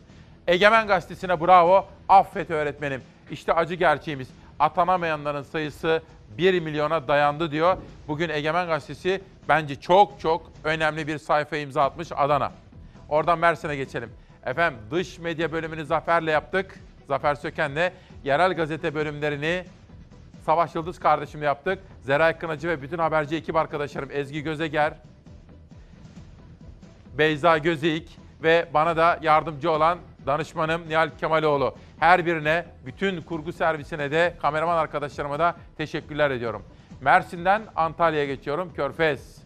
Egemen 0.47 0.87
Gazetesi'ne 0.87 1.41
bravo. 1.41 1.85
Affet 2.09 2.49
öğretmenim. 2.49 3.01
İşte 3.31 3.53
acı 3.53 3.75
gerçeğimiz. 3.75 4.27
Atanamayanların 4.59 5.41
sayısı 5.41 6.01
1 6.37 6.59
milyona 6.59 7.07
dayandı 7.07 7.51
diyor. 7.51 7.77
Bugün 8.07 8.29
Egemen 8.29 8.67
Gazetesi 8.67 9.21
bence 9.49 9.75
çok 9.75 10.19
çok 10.19 10.51
önemli 10.63 11.07
bir 11.07 11.17
sayfa 11.17 11.57
imza 11.57 11.83
atmış 11.83 12.07
Adana. 12.15 12.51
Oradan 13.09 13.39
Mersin'e 13.39 13.75
geçelim. 13.75 14.09
Efendim 14.45 14.79
dış 14.91 15.19
medya 15.19 15.51
bölümünü 15.51 15.85
Zafer'le 15.85 16.27
yaptık. 16.27 16.79
Zafer 17.07 17.35
Söken'le 17.35 17.91
yerel 18.23 18.53
gazete 18.53 18.95
bölümlerini 18.95 19.63
Savaş 20.45 20.75
Yıldız 20.75 20.99
kardeşimle 20.99 21.45
yaptık. 21.45 21.79
Zeray 22.01 22.37
Kınacı 22.37 22.67
ve 22.67 22.81
bütün 22.81 22.97
haberci 22.97 23.35
ekip 23.35 23.55
arkadaşlarım 23.55 24.09
Ezgi 24.11 24.43
Gözeger, 24.43 24.93
Beyza 27.17 27.57
Gözeyik 27.57 28.17
ve 28.43 28.67
bana 28.73 28.97
da 28.97 29.19
yardımcı 29.21 29.71
olan 29.71 29.99
danışmanım 30.29 30.89
Nihal 30.89 31.09
Kemaloğlu. 31.19 31.75
Her 31.99 32.25
birine, 32.25 32.65
bütün 32.85 33.21
kurgu 33.21 33.53
servisine 33.53 34.11
de, 34.11 34.33
kameraman 34.41 34.77
arkadaşlarıma 34.77 35.39
da 35.39 35.55
teşekkürler 35.77 36.31
ediyorum. 36.31 36.63
Mersin'den 37.01 37.61
Antalya'ya 37.75 38.25
geçiyorum. 38.25 38.73
Körfez. 38.75 39.37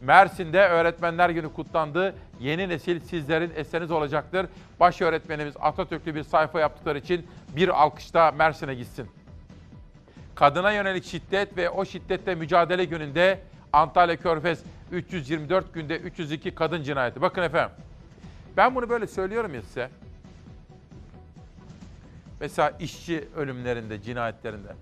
Mersin'de 0.00 0.68
Öğretmenler 0.68 1.30
Günü 1.30 1.52
kutlandı. 1.52 2.14
Yeni 2.40 2.68
nesil 2.68 3.00
sizlerin 3.00 3.52
eseriniz 3.56 3.90
olacaktır. 3.90 4.46
Baş 4.80 5.00
öğretmenimiz 5.00 5.54
Atatürk'lü 5.60 6.14
bir 6.14 6.22
sayfa 6.22 6.60
yaptıkları 6.60 6.98
için 6.98 7.26
bir 7.56 7.68
alkışta 7.82 8.32
Mersin'e 8.32 8.74
gitsin. 8.74 9.06
Kadına 10.34 10.72
yönelik 10.72 11.04
şiddet 11.04 11.56
ve 11.56 11.70
o 11.70 11.84
şiddetle 11.84 12.34
mücadele 12.34 12.84
gününde 12.84 13.38
Antalya 13.72 14.16
Körfez 14.16 14.62
324 14.90 15.74
günde 15.74 15.96
302 15.96 16.54
kadın 16.54 16.82
cinayeti. 16.82 17.22
Bakın 17.22 17.42
efendim. 17.42 17.76
Ben 18.56 18.74
bunu 18.74 18.88
böyle 18.88 19.06
söylüyorum 19.06 19.54
ya 19.54 19.62
size. 19.62 19.88
Mesela 22.42 22.70
işçi 22.80 23.28
ölümlerinde, 23.36 24.02
cinayetlerinde. 24.02 24.74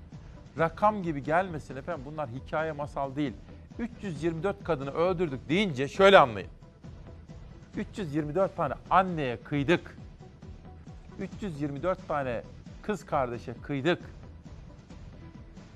Rakam 0.58 1.02
gibi 1.02 1.22
gelmesin 1.22 1.76
efendim. 1.76 2.04
Bunlar 2.06 2.28
hikaye, 2.30 2.72
masal 2.72 3.16
değil. 3.16 3.32
324 3.78 4.64
kadını 4.64 4.90
öldürdük 4.90 5.48
deyince 5.48 5.88
şöyle 5.88 6.18
anlayın. 6.18 6.48
324 7.76 8.56
tane 8.56 8.74
anneye 8.90 9.36
kıydık. 9.36 9.96
324 11.18 12.08
tane 12.08 12.42
kız 12.82 13.06
kardeşe 13.06 13.54
kıydık. 13.62 14.02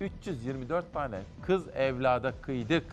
324 0.00 0.92
tane 0.92 1.20
kız 1.42 1.68
evlada 1.68 2.32
kıydık. 2.42 2.86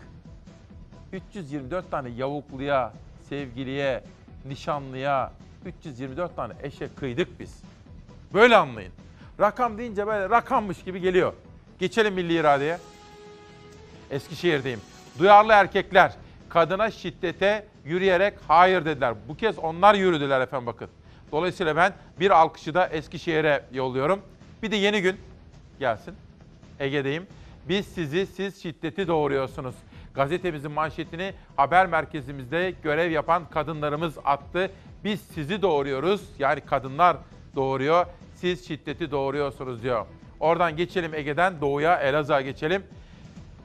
324 1.12 1.90
tane 1.90 2.08
yavukluya, 2.08 2.92
sevgiliye, 3.28 4.04
nişanlıya, 4.48 5.32
324 5.64 6.36
tane 6.36 6.52
eşe 6.62 6.88
kıydık 6.94 7.40
biz. 7.40 7.71
Böyle 8.34 8.56
anlayın. 8.56 8.92
Rakam 9.40 9.78
deyince 9.78 10.06
böyle 10.06 10.30
rakammış 10.30 10.84
gibi 10.84 11.00
geliyor. 11.00 11.32
Geçelim 11.78 12.14
milli 12.14 12.34
iradeye. 12.34 12.78
Eskişehir'deyim. 14.10 14.80
Duyarlı 15.18 15.52
erkekler 15.52 16.12
kadına 16.48 16.90
şiddete 16.90 17.66
yürüyerek 17.84 18.34
hayır 18.48 18.84
dediler. 18.84 19.14
Bu 19.28 19.36
kez 19.36 19.58
onlar 19.58 19.94
yürüdüler 19.94 20.40
efendim 20.40 20.66
bakın. 20.66 20.88
Dolayısıyla 21.32 21.76
ben 21.76 21.92
bir 22.20 22.30
alkışı 22.30 22.74
da 22.74 22.86
Eskişehir'e 22.86 23.64
yolluyorum. 23.72 24.22
Bir 24.62 24.70
de 24.70 24.76
yeni 24.76 25.02
gün 25.02 25.16
gelsin. 25.78 26.14
Ege'deyim. 26.80 27.26
Biz 27.68 27.86
sizi, 27.86 28.26
siz 28.26 28.62
şiddeti 28.62 29.08
doğuruyorsunuz. 29.08 29.74
Gazetemizin 30.14 30.70
manşetini 30.70 31.34
haber 31.56 31.86
merkezimizde 31.86 32.74
görev 32.82 33.10
yapan 33.10 33.50
kadınlarımız 33.50 34.14
attı. 34.24 34.70
Biz 35.04 35.20
sizi 35.20 35.62
doğuruyoruz. 35.62 36.22
Yani 36.38 36.60
kadınlar 36.60 37.16
doğuruyor. 37.56 38.06
Siz 38.42 38.68
şiddeti 38.68 39.10
doğuruyorsunuz 39.10 39.82
diyor. 39.82 40.06
Oradan 40.40 40.76
geçelim 40.76 41.14
Ege'den 41.14 41.60
doğuya 41.60 41.96
Elazığ'a 41.96 42.40
geçelim. 42.40 42.82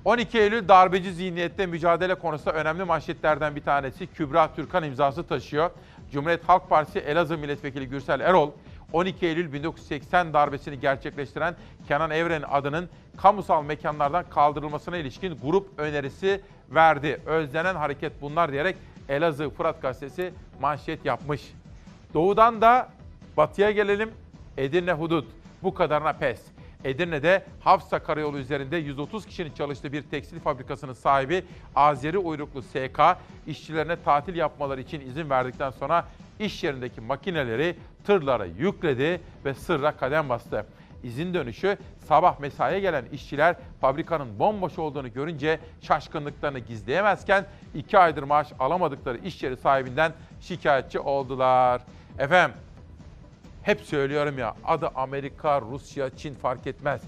12 0.06 0.40
Eylül 0.40 0.68
darbeci 0.68 1.14
zihniyette 1.14 1.66
mücadele 1.66 2.16
konusunda 2.16 2.54
önemli 2.54 2.84
manşetlerden 2.84 3.56
bir 3.56 3.62
tanesi 3.62 4.08
Kübra 4.08 4.54
Türkan 4.56 4.84
imzası 4.84 5.24
taşıyor. 5.24 5.72
Cumhuriyet 6.12 6.50
Halk 6.50 6.70
Partisi 6.70 7.00
Elazığ 7.00 7.38
Milletvekili 7.38 7.90
Gürsel 7.90 8.20
Erol, 8.20 8.52
12 8.94 9.26
Eylül 9.26 9.54
1980 9.54 10.34
darbesini 10.34 10.80
gerçekleştiren 10.80 11.56
Kenan 11.88 12.12
Evren 12.12 12.44
adının 12.50 12.90
kamusal 13.18 13.64
mekanlardan 13.64 14.26
kaldırılmasına 14.30 14.98
ilişkin 14.98 15.38
grup 15.44 15.80
önerisi 15.80 16.42
verdi. 16.70 17.22
Özlenen 17.26 17.76
hareket 17.76 18.22
bunlar 18.22 18.52
diyerek 18.52 18.76
Elazığ 19.10 19.50
Fırat 19.50 19.82
Gazetesi 19.82 20.34
manşet 20.62 21.06
yapmış. 21.06 21.42
Doğudan 22.14 22.62
da 22.62 22.90
batıya 23.38 23.72
gelelim. 23.72 24.12
Edirne 24.58 24.94
Hudut. 24.94 25.28
Bu 25.64 25.74
kadarına 25.74 26.14
pes. 26.14 26.42
Edirne'de 26.84 27.46
Hafsa 27.60 28.00
Karayolu 28.00 28.38
üzerinde 28.38 28.78
130 28.78 29.26
kişinin 29.26 29.54
çalıştığı 29.54 29.94
bir 29.94 30.02
tekstil 30.02 30.40
fabrikasının 30.40 30.94
sahibi 30.94 31.44
Azeri 31.76 32.18
uyruklu 32.18 32.62
SK 32.62 33.00
işçilerine 33.48 34.04
tatil 34.04 34.36
yapmaları 34.36 34.82
için 34.82 35.02
izin 35.02 35.30
verdikten 35.30 35.70
sonra 35.70 36.06
iş 36.40 36.64
yerindeki 36.64 37.02
makineleri 37.02 37.76
tırlara 38.06 38.46
yükledi 38.46 39.22
ve 39.46 39.54
sırra 39.54 39.92
kadem 39.92 40.30
bastı. 40.30 40.66
İzin 41.04 41.34
dönüşü 41.34 41.78
sabah 42.08 42.40
mesaiye 42.40 42.80
gelen 42.80 43.06
işçiler 43.12 43.56
fabrikanın 43.82 44.40
bomboş 44.40 44.80
olduğunu 44.80 45.14
görünce 45.14 45.60
şaşkınlıklarını 45.82 46.60
gizleyemezken 46.60 47.46
iki 47.76 47.98
aydır 47.98 48.24
maaş 48.24 48.48
alamadıkları 48.60 49.18
iş 49.18 49.44
yeri 49.44 49.58
sahibinden 49.58 50.12
şikayetçi 50.42 51.00
oldular. 51.00 51.82
Efendim 52.20 52.58
hep 53.68 53.82
söylüyorum 53.82 54.38
ya 54.38 54.56
adı 54.66 54.88
Amerika, 54.96 55.62
Rusya, 55.62 56.10
Çin 56.18 56.36
fark 56.36 56.68
etmez. 56.68 57.02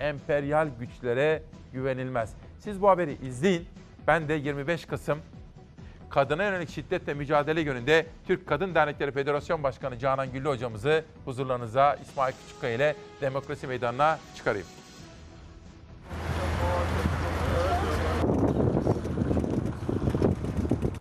Emperyal 0.00 0.68
güçlere 0.80 1.42
güvenilmez. 1.72 2.32
Siz 2.58 2.82
bu 2.82 2.88
haberi 2.88 3.26
izleyin. 3.26 3.68
Ben 4.06 4.28
de 4.28 4.34
25 4.34 4.84
Kasım 4.84 5.18
kadına 6.10 6.44
yönelik 6.44 6.70
şiddetle 6.70 7.14
mücadele 7.14 7.60
yönünde 7.60 8.06
Türk 8.26 8.46
Kadın 8.46 8.74
Dernekleri 8.74 9.12
Federasyon 9.12 9.62
Başkanı 9.62 9.98
Canan 9.98 10.32
Güllü 10.32 10.48
hocamızı 10.48 11.04
huzurlarınıza 11.24 11.94
İsmail 12.02 12.34
Küçükkaya 12.46 12.74
ile 12.74 12.96
Demokrasi 13.20 13.66
Meydanı'na 13.66 14.18
çıkarayım. 14.36 14.66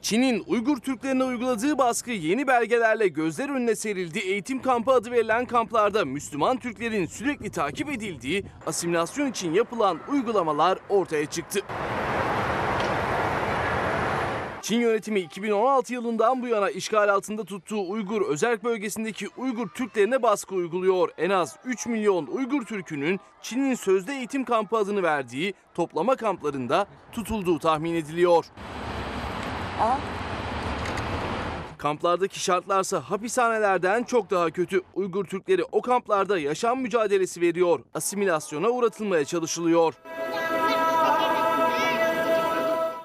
Çin'in 0.05 0.43
Uygur 0.47 0.77
Türklerine 0.77 1.23
uyguladığı 1.23 1.77
baskı 1.77 2.11
yeni 2.11 2.47
belgelerle 2.47 3.07
gözler 3.07 3.49
önüne 3.49 3.75
serildi. 3.75 4.19
Eğitim 4.19 4.61
kampı 4.61 4.91
adı 4.91 5.11
verilen 5.11 5.45
kamplarda 5.45 6.05
Müslüman 6.05 6.57
Türklerin 6.57 7.05
sürekli 7.05 7.49
takip 7.49 7.91
edildiği 7.91 8.45
asimilasyon 8.67 9.31
için 9.31 9.53
yapılan 9.53 9.99
uygulamalar 10.11 10.79
ortaya 10.89 11.25
çıktı. 11.25 11.59
Çin 14.61 14.79
yönetimi 14.79 15.19
2016 15.19 15.93
yılından 15.93 16.41
bu 16.41 16.47
yana 16.47 16.69
işgal 16.69 17.09
altında 17.09 17.43
tuttuğu 17.43 17.89
Uygur 17.89 18.21
özerk 18.21 18.63
bölgesindeki 18.63 19.27
Uygur 19.37 19.67
Türklerine 19.69 20.23
baskı 20.23 20.55
uyguluyor. 20.55 21.09
En 21.17 21.29
az 21.29 21.55
3 21.65 21.85
milyon 21.87 22.27
Uygur 22.27 22.65
Türk'ünün 22.65 23.19
Çin'in 23.41 23.75
sözde 23.75 24.13
eğitim 24.13 24.45
kampı 24.45 24.77
adını 24.77 25.03
verdiği 25.03 25.53
toplama 25.73 26.15
kamplarında 26.15 26.87
tutulduğu 27.11 27.59
tahmin 27.59 27.95
ediliyor. 27.95 28.45
Kamplardaki 31.77 32.39
şartlarsa 32.39 32.99
hapishanelerden 32.99 34.03
çok 34.03 34.31
daha 34.31 34.49
kötü. 34.51 34.81
Uygur 34.93 35.25
Türkleri 35.25 35.63
o 35.71 35.81
kamplarda 35.81 36.39
yaşam 36.39 36.81
mücadelesi 36.81 37.41
veriyor. 37.41 37.79
Asimilasyona 37.93 38.69
uğratılmaya 38.69 39.25
çalışılıyor. 39.25 39.93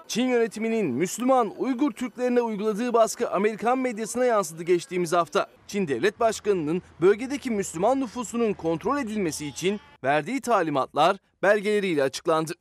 Çin 0.09 0.29
yönetiminin 0.29 0.87
Müslüman 0.87 1.53
Uygur 1.59 1.93
Türklerine 1.93 2.41
uyguladığı 2.43 2.93
baskı 2.93 3.31
Amerikan 3.31 3.79
medyasına 3.79 4.25
yansıdı 4.25 4.63
geçtiğimiz 4.63 5.13
hafta. 5.13 5.47
Çin 5.71 5.89
Devlet 5.89 6.21
Başkanı'nın 6.21 6.83
bölgedeki 7.01 7.51
Müslüman 7.51 8.01
nüfusunun 8.01 8.53
kontrol 8.53 8.99
edilmesi 8.99 9.47
için 9.47 9.81
verdiği 10.05 10.41
talimatlar 10.41 11.17
belgeleriyle 11.43 12.03
açıklandı. 12.03 12.53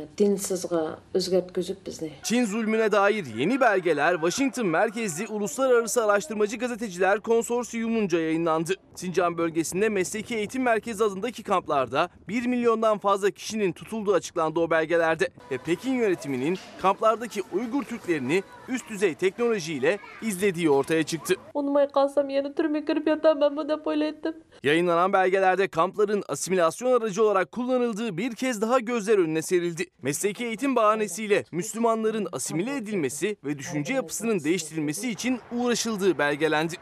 Çin 2.23 2.45
zulmüne 2.45 2.91
dair 2.91 3.25
yeni 3.25 3.61
belgeler 3.61 4.13
Washington 4.13 4.67
merkezli 4.67 5.27
Uluslararası 5.27 6.05
Araştırmacı 6.05 6.57
Gazeteciler 6.57 7.19
Konsorsiyumunca 7.19 8.19
yayınlandı. 8.19 8.73
Sincan 8.95 9.37
bölgesinde 9.37 9.89
Mesleki 9.89 10.35
Eğitim 10.35 10.63
Merkezi 10.63 11.03
adındaki 11.03 11.43
kamplarda 11.43 12.09
1 12.27 12.45
milyondan 12.45 12.97
fazla 12.97 13.31
kişinin 13.31 13.71
tutulduğu 13.71 14.13
açıklandı 14.13 14.59
o 14.59 14.69
belgelerde. 14.69 15.29
Ve 15.51 15.57
Pekin 15.57 15.93
yönetiminin 15.93 16.57
kamplardaki 16.81 17.41
Uygur 17.53 17.83
Türklerini 17.83 18.43
üst 18.69 18.89
düzey 18.89 19.13
teknolojiyle 19.13 19.99
izlediği 20.21 20.69
ortaya 20.69 21.03
çıktı. 21.03 21.35
Onumay 21.53 21.87
kalsam 21.91 22.29
yeni 22.29 22.55
türme 22.55 22.79
girip 22.79 23.07
yatam 23.07 23.41
ben 23.41 23.57
bu 23.57 23.69
depoyla 23.69 24.07
ettim. 24.07 24.33
Yayınlanan 24.63 25.13
belgelerde 25.13 25.67
kampların 25.67 26.23
asimilasyon 26.27 27.01
aracı 27.01 27.23
olarak 27.23 27.51
kullanıldığı 27.51 28.17
bir 28.17 28.35
kez 28.35 28.61
daha 28.61 28.79
gözler 28.79 29.17
önüne 29.17 29.41
serildi. 29.41 29.85
Mesleki 30.01 30.45
eğitim 30.45 30.75
bahanesiyle 30.75 31.43
Müslümanların 31.51 32.27
asimile 32.31 32.75
edilmesi 32.75 33.35
ve 33.43 33.57
düşünce 33.57 33.93
yapısının 33.93 34.43
değiştirilmesi 34.43 35.09
için 35.09 35.39
uğraşıldığı 35.51 36.17
belgelendi. 36.17 36.75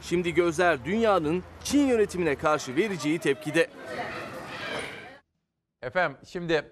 Şimdi 0.00 0.34
gözler 0.34 0.84
dünyanın 0.84 1.42
Çin 1.64 1.86
yönetimine 1.86 2.34
karşı 2.34 2.76
vereceği 2.76 3.18
tepkide. 3.18 3.68
Efendim 5.82 6.18
şimdi 6.26 6.70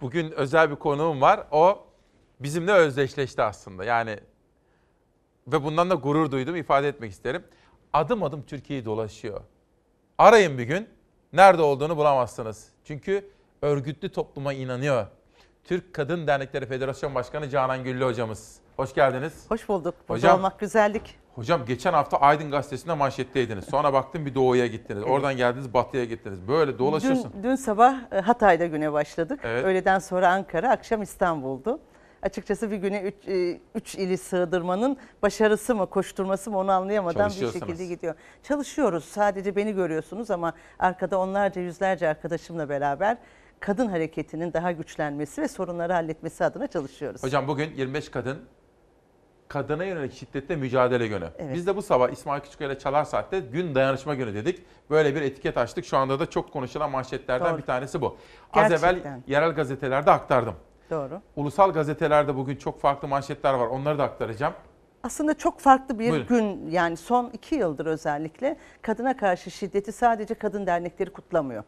bugün 0.00 0.30
özel 0.30 0.70
bir 0.70 0.76
konuğum 0.76 1.20
var. 1.20 1.46
O 1.50 1.87
bizimle 2.40 2.72
özdeşleşti 2.72 3.42
aslında. 3.42 3.84
Yani 3.84 4.18
ve 5.46 5.64
bundan 5.64 5.90
da 5.90 5.94
gurur 5.94 6.30
duydum 6.30 6.56
ifade 6.56 6.88
etmek 6.88 7.12
isterim. 7.12 7.44
Adım 7.92 8.22
adım 8.22 8.42
Türkiye'yi 8.42 8.84
dolaşıyor. 8.84 9.40
Arayın 10.18 10.58
bir 10.58 10.64
gün. 10.64 10.88
Nerede 11.32 11.62
olduğunu 11.62 11.96
bulamazsınız. 11.96 12.68
Çünkü 12.84 13.30
örgütlü 13.62 14.12
topluma 14.12 14.52
inanıyor. 14.52 15.06
Türk 15.64 15.94
Kadın 15.94 16.26
Dernekleri 16.26 16.66
Federasyon 16.66 17.14
Başkanı 17.14 17.48
Canan 17.48 17.84
Güllü 17.84 18.04
hocamız. 18.04 18.56
Hoş 18.76 18.94
geldiniz. 18.94 19.44
Hoş 19.48 19.68
bulduk. 19.68 19.94
Burada 20.08 20.18
Hocam- 20.18 20.38
olmak 20.38 20.58
güzellik. 20.60 21.18
Hocam 21.34 21.64
geçen 21.66 21.92
hafta 21.92 22.16
Aydın 22.16 22.50
Gazetesi'nde 22.50 22.94
manşetteydiniz. 22.94 23.64
Sonra 23.64 23.92
baktım 23.92 24.26
bir 24.26 24.34
doğuya 24.34 24.66
gittiniz. 24.66 25.02
Oradan 25.02 25.36
geldiniz 25.36 25.74
batıya 25.74 26.04
gittiniz. 26.04 26.48
Böyle 26.48 26.78
dolaşıyorsun. 26.78 27.32
Dün, 27.36 27.42
dün 27.42 27.54
sabah 27.54 28.12
e, 28.12 28.20
Hatay'da 28.20 28.66
güne 28.66 28.92
başladık. 28.92 29.40
Evet. 29.44 29.64
Öğleden 29.64 29.98
sonra 29.98 30.28
Ankara, 30.28 30.70
akşam 30.70 31.02
İstanbul'du. 31.02 31.80
Açıkçası 32.22 32.70
bir 32.70 32.76
güne 32.76 33.02
üç, 33.02 33.28
e, 33.28 33.60
üç 33.74 33.94
ili 33.94 34.18
sığdırmanın 34.18 34.96
başarısı 35.22 35.74
mı, 35.74 35.90
koşturması 35.90 36.50
mı 36.50 36.58
onu 36.58 36.72
anlayamadan 36.72 37.30
bir 37.30 37.52
şekilde 37.52 37.86
gidiyor. 37.86 38.14
Çalışıyoruz. 38.42 39.04
Sadece 39.04 39.56
beni 39.56 39.72
görüyorsunuz 39.74 40.30
ama 40.30 40.52
arkada 40.78 41.18
onlarca, 41.18 41.60
yüzlerce 41.60 42.08
arkadaşımla 42.08 42.68
beraber 42.68 43.16
kadın 43.60 43.88
hareketinin 43.88 44.52
daha 44.52 44.72
güçlenmesi 44.72 45.42
ve 45.42 45.48
sorunları 45.48 45.92
halletmesi 45.92 46.44
adına 46.44 46.66
çalışıyoruz. 46.66 47.22
Hocam 47.22 47.48
bugün 47.48 47.74
25 47.74 48.08
kadın 48.08 48.38
kadına 49.48 49.84
yönelik 49.84 50.12
şiddetle 50.12 50.56
mücadele 50.56 51.06
günü. 51.06 51.28
Evet. 51.38 51.54
Biz 51.54 51.66
de 51.66 51.76
bu 51.76 51.82
sabah 51.82 52.10
İsmail 52.10 52.40
Küçükkaya 52.40 52.70
ile 52.70 52.78
Çalar 52.78 53.04
Saat'te 53.04 53.40
gün 53.40 53.74
dayanışma 53.74 54.14
günü 54.14 54.34
dedik. 54.34 54.62
Böyle 54.90 55.14
bir 55.14 55.22
etiket 55.22 55.58
açtık. 55.58 55.84
Şu 55.84 55.96
anda 55.96 56.20
da 56.20 56.30
çok 56.30 56.52
konuşulan 56.52 56.90
manşetlerden 56.90 57.50
Doğru. 57.50 57.58
bir 57.58 57.62
tanesi 57.62 58.00
bu. 58.00 58.16
Az 58.52 58.72
evvel 58.72 59.22
yerel 59.26 59.50
gazetelerde 59.50 60.10
aktardım. 60.10 60.54
Doğru. 60.90 61.20
Ulusal 61.36 61.72
gazetelerde 61.72 62.36
bugün 62.36 62.56
çok 62.56 62.80
farklı 62.80 63.08
manşetler 63.08 63.54
var. 63.54 63.66
Onları 63.66 63.98
da 63.98 64.04
aktaracağım. 64.04 64.54
Aslında 65.02 65.34
çok 65.38 65.60
farklı 65.60 65.98
bir 65.98 66.10
Buyurun. 66.10 66.26
gün 66.26 66.70
yani 66.70 66.96
son 66.96 67.30
iki 67.32 67.54
yıldır 67.54 67.86
özellikle 67.86 68.56
kadına 68.82 69.16
karşı 69.16 69.50
şiddeti 69.50 69.92
sadece 69.92 70.34
kadın 70.34 70.66
dernekleri 70.66 71.12
kutlamıyor. 71.12 71.64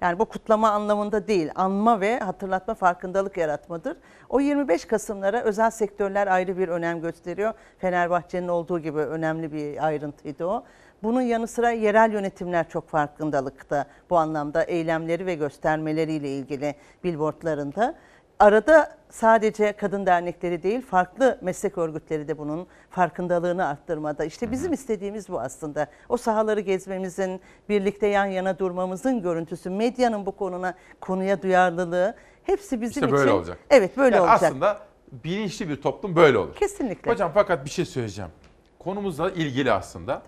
Yani 0.00 0.18
bu 0.18 0.24
kutlama 0.24 0.70
anlamında 0.70 1.28
değil, 1.28 1.50
anma 1.54 2.00
ve 2.00 2.18
hatırlatma 2.18 2.74
farkındalık 2.74 3.36
yaratmadır. 3.36 3.96
O 4.28 4.40
25 4.40 4.84
Kasımlara 4.84 5.42
özel 5.42 5.70
sektörler 5.70 6.26
ayrı 6.26 6.58
bir 6.58 6.68
önem 6.68 7.00
gösteriyor. 7.00 7.52
Fenerbahçe'nin 7.78 8.48
olduğu 8.48 8.78
gibi 8.78 8.98
önemli 8.98 9.52
bir 9.52 9.86
ayrıntıydı 9.86 10.44
o. 10.46 10.64
Bunun 11.02 11.20
yanı 11.20 11.46
sıra 11.46 11.70
yerel 11.70 12.12
yönetimler 12.12 12.68
çok 12.68 12.88
farkındalıkta 12.88 13.84
bu 14.10 14.16
anlamda 14.18 14.62
eylemleri 14.62 15.26
ve 15.26 15.34
göstermeleriyle 15.34 16.28
ilgili 16.28 16.74
billboardlarında. 17.04 17.94
Arada 18.40 18.96
sadece 19.10 19.72
kadın 19.72 20.06
dernekleri 20.06 20.62
değil, 20.62 20.82
farklı 20.82 21.38
meslek 21.40 21.78
örgütleri 21.78 22.28
de 22.28 22.38
bunun 22.38 22.66
farkındalığını 22.90 23.66
arttırmada. 23.66 24.24
İşte 24.24 24.50
bizim 24.50 24.72
istediğimiz 24.72 25.28
bu 25.28 25.40
aslında. 25.40 25.86
O 26.08 26.16
sahaları 26.16 26.60
gezmemizin, 26.60 27.40
birlikte 27.68 28.06
yan 28.06 28.24
yana 28.26 28.58
durmamızın 28.58 29.22
görüntüsü, 29.22 29.70
medyanın 29.70 30.26
bu 30.26 30.36
konuna 30.36 30.74
konuya 31.00 31.42
duyarlılığı 31.42 32.14
hepsi 32.44 32.80
bizim 32.80 33.04
İşte 33.04 33.12
böyle 33.12 33.30
için. 33.30 33.38
olacak. 33.38 33.58
Evet, 33.70 33.96
böyle 33.96 34.16
Yani 34.16 34.22
olacak. 34.22 34.42
Aslında 34.42 34.78
bilinçli 35.12 35.68
bir 35.68 35.82
toplum 35.82 36.16
böyle 36.16 36.38
olur. 36.38 36.54
Kesinlikle. 36.54 37.10
Hocam 37.10 37.30
fakat 37.34 37.64
bir 37.64 37.70
şey 37.70 37.84
söyleyeceğim. 37.84 38.30
Konumuzla 38.78 39.30
ilgili 39.30 39.72
aslında. 39.72 40.22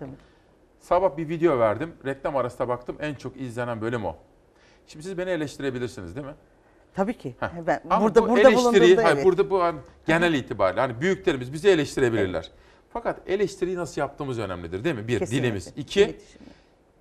Sabah 0.79 1.17
bir 1.17 1.29
video 1.29 1.59
verdim. 1.59 1.93
Reklam 2.05 2.35
arasında 2.35 2.67
baktım 2.67 2.97
en 2.99 3.13
çok 3.15 3.37
izlenen 3.37 3.81
bölüm 3.81 4.05
o. 4.05 4.15
Şimdi 4.87 5.05
siz 5.05 5.17
beni 5.17 5.29
eleştirebilirsiniz 5.29 6.15
değil 6.15 6.27
mi? 6.27 6.33
Tabii 6.95 7.17
ki. 7.17 7.35
Ben 7.67 7.81
Ama 7.89 8.05
burada 8.05 8.23
bu 8.23 8.29
burada 8.29 8.49
eleştiri, 8.49 8.65
bulunduğumda 8.65 9.03
hayır, 9.03 9.15
evet. 9.15 9.25
burada 9.25 9.49
bu 9.49 9.63
hani 9.63 9.79
genel 10.07 10.33
itibariyle 10.33 10.81
hani 10.81 11.01
büyüklerimiz 11.01 11.53
bizi 11.53 11.69
eleştirebilirler. 11.69 12.51
Fakat 12.93 13.29
eleştiriyi 13.29 13.77
nasıl 13.77 14.01
yaptığımız 14.01 14.39
önemlidir 14.39 14.83
değil 14.83 14.95
mi? 14.95 15.07
Bir, 15.07 15.19
Kesinlikle. 15.19 15.43
dilimiz. 15.47 15.73
İki, 15.77 16.17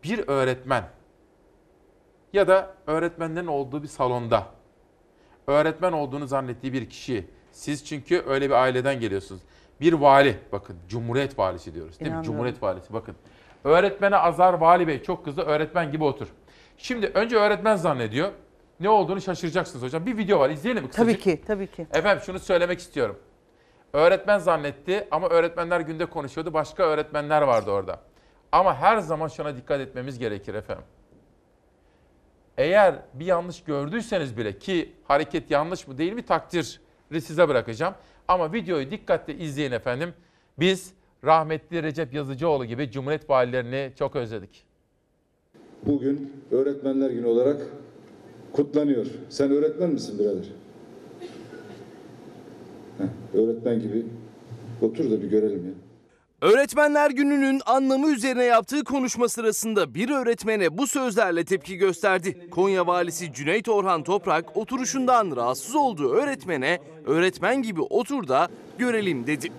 bir 0.05 0.29
öğretmen 0.29 0.85
ya 2.33 2.49
da 2.49 2.75
öğretmenlerin 2.87 3.47
olduğu 3.47 3.83
bir 3.83 3.89
salonda 3.89 4.47
öğretmen 5.47 5.93
olduğunu 5.93 6.27
zannettiği 6.27 6.73
bir 6.73 6.91
kişi. 6.91 7.27
Siz 7.53 7.85
çünkü 7.85 8.23
öyle 8.27 8.47
bir 8.49 8.55
aileden 8.55 9.01
geliyorsunuz. 9.01 9.43
Bir 9.81 9.93
vali, 9.93 10.39
bakın 10.53 10.77
Cumhuriyet 10.89 11.39
valisi 11.39 11.75
diyoruz 11.75 12.01
değil 12.01 12.13
mi? 12.13 12.25
Cumhuriyet 12.25 12.63
valisi 12.63 12.93
bakın. 12.93 13.15
Öğretmene 13.65 14.17
azar 14.17 14.55
vali 14.55 14.87
bey 14.87 15.03
çok 15.03 15.25
kızdı 15.25 15.43
öğretmen 15.43 15.93
gibi 15.93 16.05
otur. 16.05 16.29
Şimdi 16.79 17.07
önce 17.07 17.37
öğretmen 17.37 17.77
zannediyor. 17.77 18.33
Ne 18.83 18.89
olduğunu 18.89 19.21
şaşıracaksınız 19.21 19.85
hocam. 19.85 20.07
Bir 20.07 20.17
video 20.17 20.39
var 20.41 20.51
izleyelim 20.51 20.83
mi 20.83 20.91
kısacık? 20.91 21.23
Tabii 21.23 21.37
ki, 21.37 21.43
tabii 21.47 21.67
ki. 21.67 21.87
Efendim 21.95 22.23
şunu 22.27 22.39
söylemek 22.39 22.79
istiyorum. 22.79 23.19
Öğretmen 23.93 24.39
zannetti 24.39 25.09
ama 25.11 25.29
öğretmenler 25.29 25.81
günde 25.81 26.07
konuşuyordu. 26.07 26.55
Başka 26.55 26.83
öğretmenler 26.83 27.43
vardı 27.43 27.71
orada. 27.71 28.01
Ama 28.53 28.77
her 28.77 28.99
zaman 28.99 29.29
şuna 29.29 29.57
dikkat 29.57 29.81
etmemiz 29.81 30.19
gerekir 30.19 30.55
efendim. 30.55 30.85
Eğer 32.59 32.95
bir 33.15 33.27
yanlış 33.27 33.65
gördüyseniz 33.65 34.37
bile 34.37 34.59
ki 34.59 34.93
hareket 35.05 35.51
yanlış 35.51 35.89
mı 35.89 35.99
değil 35.99 36.13
mi 36.13 36.23
takdiri 36.23 37.21
size 37.21 37.49
bırakacağım. 37.49 37.95
Ama 38.29 38.53
videoyu 38.53 38.91
dikkatle 38.91 39.35
izleyin 39.35 39.73
efendim. 39.73 40.15
Biz 40.59 40.95
rahmetli 41.25 41.83
Recep 41.83 42.15
Yazıcıoğlu 42.15 42.65
gibi 42.65 42.91
Cumhuriyet 42.91 43.31
valilerini 43.31 43.93
çok 43.99 44.17
özledik. 44.17 44.65
Bugün 45.87 46.45
Öğretmenler 46.51 47.11
Günü 47.11 47.27
olarak 47.27 47.63
kutlanıyor. 48.53 49.07
Sen 49.29 49.51
öğretmen 49.51 49.91
misin 49.91 50.19
birader? 50.19 50.45
Heh, 52.99 53.41
öğretmen 53.41 53.81
gibi 53.81 54.07
otur 54.83 55.11
da 55.11 55.23
bir 55.23 55.29
görelim 55.29 55.67
ya. 55.67 55.73
Öğretmenler 56.51 57.11
Günü'nün 57.11 57.61
anlamı 57.67 58.11
üzerine 58.11 58.45
yaptığı 58.45 58.85
konuşma 58.85 59.29
sırasında 59.29 59.95
bir 59.95 60.11
öğretmene 60.11 60.79
bu 60.79 60.87
sözlerle 60.87 61.45
tepki 61.45 61.77
gösterdi. 61.77 62.51
Konya 62.51 62.87
Valisi 62.87 63.33
Cüneyt 63.33 63.69
Orhan 63.69 64.03
Toprak 64.03 64.57
oturuşundan 64.57 65.37
rahatsız 65.37 65.75
olduğu 65.75 66.13
öğretmene 66.13 66.79
öğretmen 67.07 67.63
gibi 67.63 67.81
otur 67.81 68.29
da 68.29 68.49
görelim 68.79 69.27
dedi. 69.27 69.53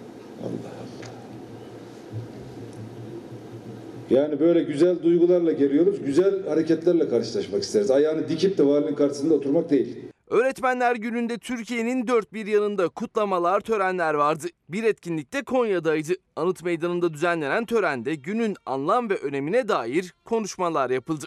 Yani 4.10 4.40
böyle 4.40 4.64
güzel 4.64 5.04
duygularla 5.04 5.52
geliyoruz, 5.52 6.06
güzel 6.06 6.48
hareketlerle 6.48 7.10
karşılaşmak 7.10 7.64
isteriz. 7.64 7.92
Ayağını 7.92 8.30
dikip 8.30 8.58
de 8.58 8.66
valinin 8.66 8.96
karşısında 8.96 9.34
oturmak 9.34 9.70
değil. 9.70 9.98
Öğretmenler 10.30 10.96
Günü'nde 10.96 11.38
Türkiye'nin 11.38 12.08
dört 12.08 12.34
bir 12.34 12.46
yanında 12.48 12.90
kutlamalar, 12.90 13.60
törenler 13.60 14.14
vardı. 14.14 14.48
Bir 14.70 14.84
etkinlik 14.84 15.34
de 15.34 15.44
Konya'daydı. 15.44 16.14
Anıt 16.36 16.64
Meydanı'nda 16.64 17.14
düzenlenen 17.14 17.66
törende 17.66 18.16
günün 18.16 18.56
anlam 18.66 19.10
ve 19.10 19.16
önemine 19.18 19.68
dair 19.68 20.14
konuşmalar 20.26 20.90
yapıldı. 20.90 21.26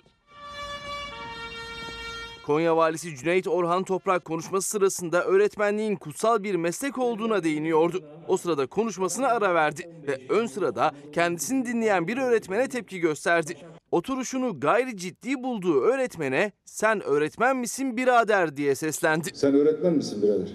Konya 2.46 2.76
Valisi 2.76 3.16
Cüneyt 3.16 3.48
Orhan 3.48 3.84
Toprak 3.84 4.24
konuşması 4.24 4.68
sırasında 4.68 5.24
öğretmenliğin 5.24 5.96
kutsal 5.96 6.42
bir 6.42 6.54
meslek 6.54 6.98
olduğuna 6.98 7.44
değiniyordu. 7.44 8.00
O 8.28 8.36
sırada 8.36 8.66
konuşmasına 8.66 9.28
ara 9.28 9.54
verdi 9.54 9.82
ve 10.08 10.18
ön 10.28 10.46
sırada 10.46 10.92
kendisini 11.12 11.66
dinleyen 11.66 12.08
bir 12.08 12.16
öğretmene 12.18 12.68
tepki 12.68 13.00
gösterdi. 13.00 13.54
Oturuşunu 13.90 14.60
gayri 14.60 14.96
ciddi 14.96 15.42
bulduğu 15.42 15.80
öğretmene 15.80 16.52
sen 16.64 17.02
öğretmen 17.02 17.56
misin 17.56 17.96
birader 17.96 18.56
diye 18.56 18.74
seslendi. 18.74 19.28
Sen 19.34 19.54
öğretmen 19.54 19.92
misin 19.94 20.22
birader? 20.22 20.48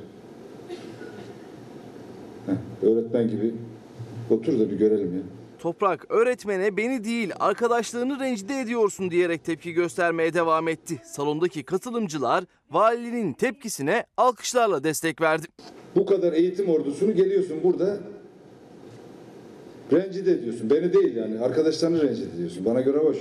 Heh, 2.45 2.87
öğretmen 2.89 3.27
gibi 3.27 3.53
otur 4.29 4.59
da 4.59 4.69
bir 4.71 4.75
görelim 4.77 5.13
ya. 5.17 5.40
Toprak 5.61 6.05
öğretmene 6.09 6.77
beni 6.77 7.03
değil 7.03 7.31
arkadaşlarını 7.39 8.19
rencide 8.19 8.59
ediyorsun 8.59 9.11
diyerek 9.11 9.45
tepki 9.45 9.73
göstermeye 9.73 10.33
devam 10.33 10.67
etti. 10.67 11.01
Salondaki 11.05 11.63
katılımcılar 11.63 12.43
valinin 12.71 13.33
tepkisine 13.33 14.05
alkışlarla 14.17 14.83
destek 14.83 15.21
verdi. 15.21 15.47
Bu 15.95 16.05
kadar 16.05 16.33
eğitim 16.33 16.69
ordusunu 16.69 17.15
geliyorsun 17.15 17.57
burada 17.63 17.97
rencide 19.91 20.31
ediyorsun. 20.31 20.69
Beni 20.69 20.93
değil 20.93 21.15
yani 21.15 21.39
arkadaşlarını 21.39 22.01
rencide 22.03 22.35
ediyorsun. 22.35 22.65
Bana 22.65 22.81
göre 22.81 22.97
hoş. 22.97 23.17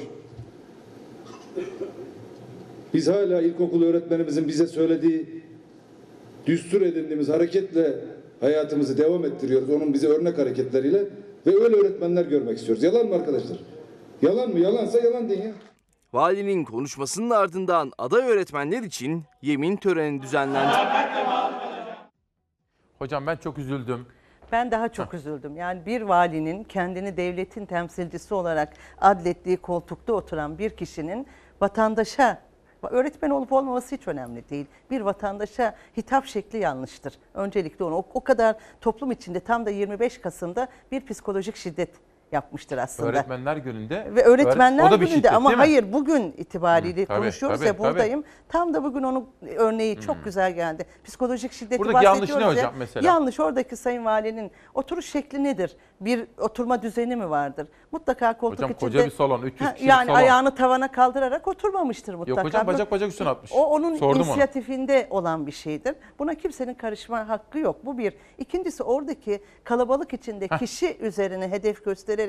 Biz 2.94 3.08
hala 3.08 3.42
ilkokul 3.42 3.82
öğretmenimizin 3.82 4.48
bize 4.48 4.66
söylediği 4.66 5.42
düstur 6.46 6.82
edindiğimiz 6.82 7.28
hareketle 7.28 7.94
hayatımızı 8.40 8.98
devam 8.98 9.24
ettiriyoruz. 9.24 9.70
Onun 9.70 9.94
bize 9.94 10.08
örnek 10.08 10.38
hareketleriyle 10.38 11.04
ve 11.46 11.64
öyle 11.64 11.76
öğretmenler 11.76 12.24
görmek 12.24 12.58
istiyoruz. 12.58 12.82
Yalan 12.82 13.06
mı 13.06 13.14
arkadaşlar? 13.14 13.58
Yalan 14.22 14.50
mı? 14.50 14.58
Yalansa 14.58 14.98
yalan 14.98 15.28
deyin 15.28 15.42
ya. 15.42 15.52
Valinin 16.12 16.64
konuşmasının 16.64 17.30
ardından 17.30 17.92
aday 17.98 18.30
öğretmenler 18.30 18.82
için 18.82 19.24
yemin 19.42 19.76
töreni 19.76 20.22
düzenlendi. 20.22 20.76
Hocam 22.98 23.26
ben 23.26 23.36
çok 23.36 23.58
üzüldüm. 23.58 24.06
Ben 24.52 24.70
daha 24.70 24.88
çok 24.88 25.14
üzüldüm. 25.14 25.56
Yani 25.56 25.86
bir 25.86 26.02
valinin 26.02 26.64
kendini 26.64 27.16
devletin 27.16 27.66
temsilcisi 27.66 28.34
olarak 28.34 28.72
adlettiği 29.00 29.56
koltukta 29.56 30.12
oturan 30.12 30.58
bir 30.58 30.70
kişinin 30.70 31.26
vatandaşa 31.60 32.42
öğretmen 32.88 33.30
olup 33.30 33.52
olmaması 33.52 33.94
hiç 33.94 34.08
önemli 34.08 34.48
değil. 34.50 34.66
Bir 34.90 35.00
vatandaşa 35.00 35.74
hitap 35.96 36.26
şekli 36.26 36.58
yanlıştır. 36.58 37.18
Öncelikle 37.34 37.84
onu 37.84 38.04
o, 38.14 38.20
kadar 38.20 38.56
toplum 38.80 39.10
içinde 39.10 39.40
tam 39.40 39.66
da 39.66 39.70
25 39.70 40.18
Kasım'da 40.18 40.68
bir 40.92 41.06
psikolojik 41.06 41.56
şiddet 41.56 41.90
yapmıştır 42.32 42.78
aslında. 42.78 43.08
Öğretmenler 43.08 43.56
gününde. 43.56 44.06
Ve 44.14 44.22
öğretmenler 44.22 44.84
o 44.84 44.90
da 44.90 45.00
bir 45.00 45.06
gününde 45.06 45.16
şiddet, 45.16 45.32
ama 45.32 45.58
hayır 45.58 45.92
bugün 45.92 46.34
itibariyle 46.36 47.02
Hı, 47.02 47.06
tabii, 47.06 47.18
konuşuyoruz 47.18 47.58
tabii, 47.58 47.66
ya 47.68 47.72
tabii. 47.76 47.82
buradayım. 47.88 48.24
Tam 48.48 48.74
da 48.74 48.84
bugün 48.84 49.02
onun 49.02 49.28
örneği 49.56 50.00
çok 50.00 50.24
güzel 50.24 50.52
geldi. 50.52 50.86
Psikolojik 51.04 51.52
şiddeti 51.52 51.78
Buradaki 51.78 52.04
yanlış 52.04 52.20
ne 52.20 52.34
bahsediyoruz 52.34 52.56
ya. 52.56 52.62
hocam 52.62 52.74
mesela? 52.78 53.06
Yanlış 53.06 53.40
oradaki 53.40 53.76
sayın 53.76 54.04
valinin 54.04 54.50
oturuş 54.74 55.06
şekli 55.06 55.44
nedir? 55.44 55.76
Bir 56.00 56.26
oturma 56.38 56.82
düzeni 56.82 57.16
mi 57.16 57.30
vardır? 57.30 57.66
Mutlaka 57.92 58.36
koltuk 58.38 58.58
Hocam 58.58 58.70
içinde. 58.70 58.90
koca 58.90 59.04
bir 59.04 59.10
salon, 59.10 59.42
300 59.42 59.60
Ha, 59.70 59.74
Yani 59.80 60.06
salon. 60.06 60.18
ayağını 60.18 60.54
tavana 60.54 60.92
kaldırarak 60.92 61.48
oturmamıştır 61.48 62.14
mutlaka. 62.14 62.40
Yok 62.40 62.48
hocam 62.48 62.66
bacak 62.66 62.90
bacak 62.90 63.08
üstüne 63.10 63.28
atmış. 63.28 63.52
o 63.54 63.64
onun 63.66 63.96
Sordum 63.96 64.20
inisiyatifinde 64.22 65.06
olan 65.10 65.46
bir 65.46 65.52
şeydir. 65.52 65.94
Buna 66.18 66.34
kimsenin 66.34 66.74
karışma 66.74 67.28
hakkı 67.28 67.58
yok. 67.58 67.76
Bu 67.86 67.98
bir. 67.98 68.14
İkincisi 68.38 68.82
oradaki 68.82 69.40
kalabalık 69.64 70.12
içinde 70.12 70.46
Heh. 70.50 70.58
kişi 70.58 70.96
üzerine 71.00 71.48
hedef 71.48 71.84
göstererek 71.84 72.19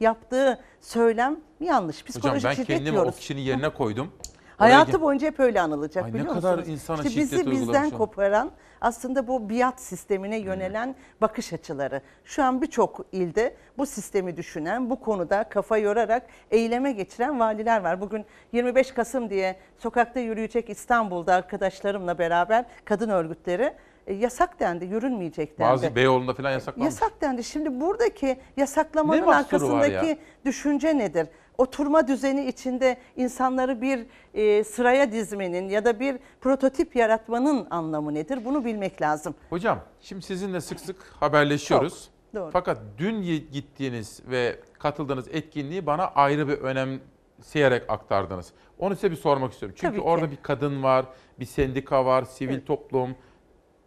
yaptığı 0.00 0.60
söylem 0.80 1.36
yanlış. 1.60 1.96
Hocam 1.96 2.06
Psikolojik 2.08 2.44
ben 2.44 2.52
şiddet 2.52 2.66
kendimi 2.66 2.92
diyoruz. 2.92 3.14
o 3.14 3.18
kişinin 3.18 3.40
yerine 3.40 3.68
koydum. 3.68 4.12
Hayatı 4.56 5.00
boyunca 5.00 5.26
hep 5.26 5.40
öyle 5.40 5.60
anılacak 5.60 6.04
Ay 6.04 6.10
ne 6.10 6.14
biliyor 6.14 6.34
kadar 6.34 6.50
musunuz? 6.58 6.68
insana 6.68 6.96
İşte 6.96 7.10
şiddet 7.10 7.32
bizi 7.32 7.50
bizden 7.50 7.66
uygulamış 7.66 7.90
koparan 7.94 8.50
aslında 8.80 9.28
bu 9.28 9.50
biat 9.50 9.80
sistemine 9.80 10.36
yönelen 10.38 10.94
bakış 11.20 11.52
açıları. 11.52 12.00
Şu 12.24 12.44
an 12.44 12.62
birçok 12.62 13.06
ilde 13.12 13.56
bu 13.78 13.86
sistemi 13.86 14.36
düşünen, 14.36 14.90
bu 14.90 15.00
konuda 15.00 15.44
kafa 15.48 15.78
yorarak 15.78 16.22
eyleme 16.50 16.92
geçiren 16.92 17.40
valiler 17.40 17.80
var. 17.80 18.00
Bugün 18.00 18.24
25 18.52 18.92
Kasım 18.92 19.30
diye 19.30 19.56
sokakta 19.78 20.20
yürüyecek 20.20 20.70
İstanbul'da 20.70 21.34
arkadaşlarımla 21.34 22.18
beraber 22.18 22.64
kadın 22.84 23.08
örgütleri 23.08 23.74
e, 24.06 24.14
yasak 24.14 24.60
dendi, 24.60 24.84
yürünmeyecek 24.84 25.58
dendi. 25.58 25.70
Bazı 25.70 25.96
Beyoğlu'nda 25.96 26.34
falan 26.34 26.50
yasaklanmış. 26.50 26.84
Yasak 26.94 27.20
dendi. 27.20 27.44
Şimdi 27.44 27.80
buradaki 27.80 28.38
yasaklamanın 28.56 29.20
Ne 29.20 29.24
mahsuru 29.26 29.68
var 29.68 29.84
arkasındaki 29.84 30.18
düşünce 30.44 30.98
nedir? 30.98 31.28
Oturma 31.58 32.08
düzeni 32.08 32.44
içinde 32.46 32.96
insanları 33.16 33.82
bir 33.82 34.06
e, 34.34 34.64
sıraya 34.64 35.12
dizmenin 35.12 35.68
ya 35.68 35.84
da 35.84 36.00
bir 36.00 36.18
prototip 36.40 36.96
yaratmanın 36.96 37.66
anlamı 37.70 38.14
nedir? 38.14 38.44
Bunu 38.44 38.64
bilmek 38.64 39.02
lazım. 39.02 39.34
Hocam 39.50 39.80
şimdi 40.00 40.22
sizinle 40.22 40.60
sık 40.60 40.80
sık 40.80 41.02
haberleşiyoruz. 41.20 42.04
Çok, 42.04 42.40
doğru. 42.42 42.50
Fakat 42.52 42.78
dün 42.98 43.22
y- 43.22 43.36
gittiğiniz 43.36 44.20
ve 44.30 44.60
katıldığınız 44.78 45.28
etkinliği 45.28 45.86
bana 45.86 46.04
ayrı 46.06 46.48
bir 46.48 46.58
önemseyerek 46.58 47.90
aktardınız. 47.90 48.52
Onu 48.78 48.94
size 48.94 49.10
bir 49.10 49.16
sormak 49.16 49.52
istiyorum. 49.52 49.76
Çünkü 49.80 49.92
Tabii 49.92 50.02
ki. 50.02 50.08
orada 50.08 50.30
bir 50.30 50.38
kadın 50.42 50.82
var, 50.82 51.06
bir 51.40 51.44
sendika 51.44 52.04
var, 52.04 52.22
sivil 52.24 52.60
toplum, 52.60 53.14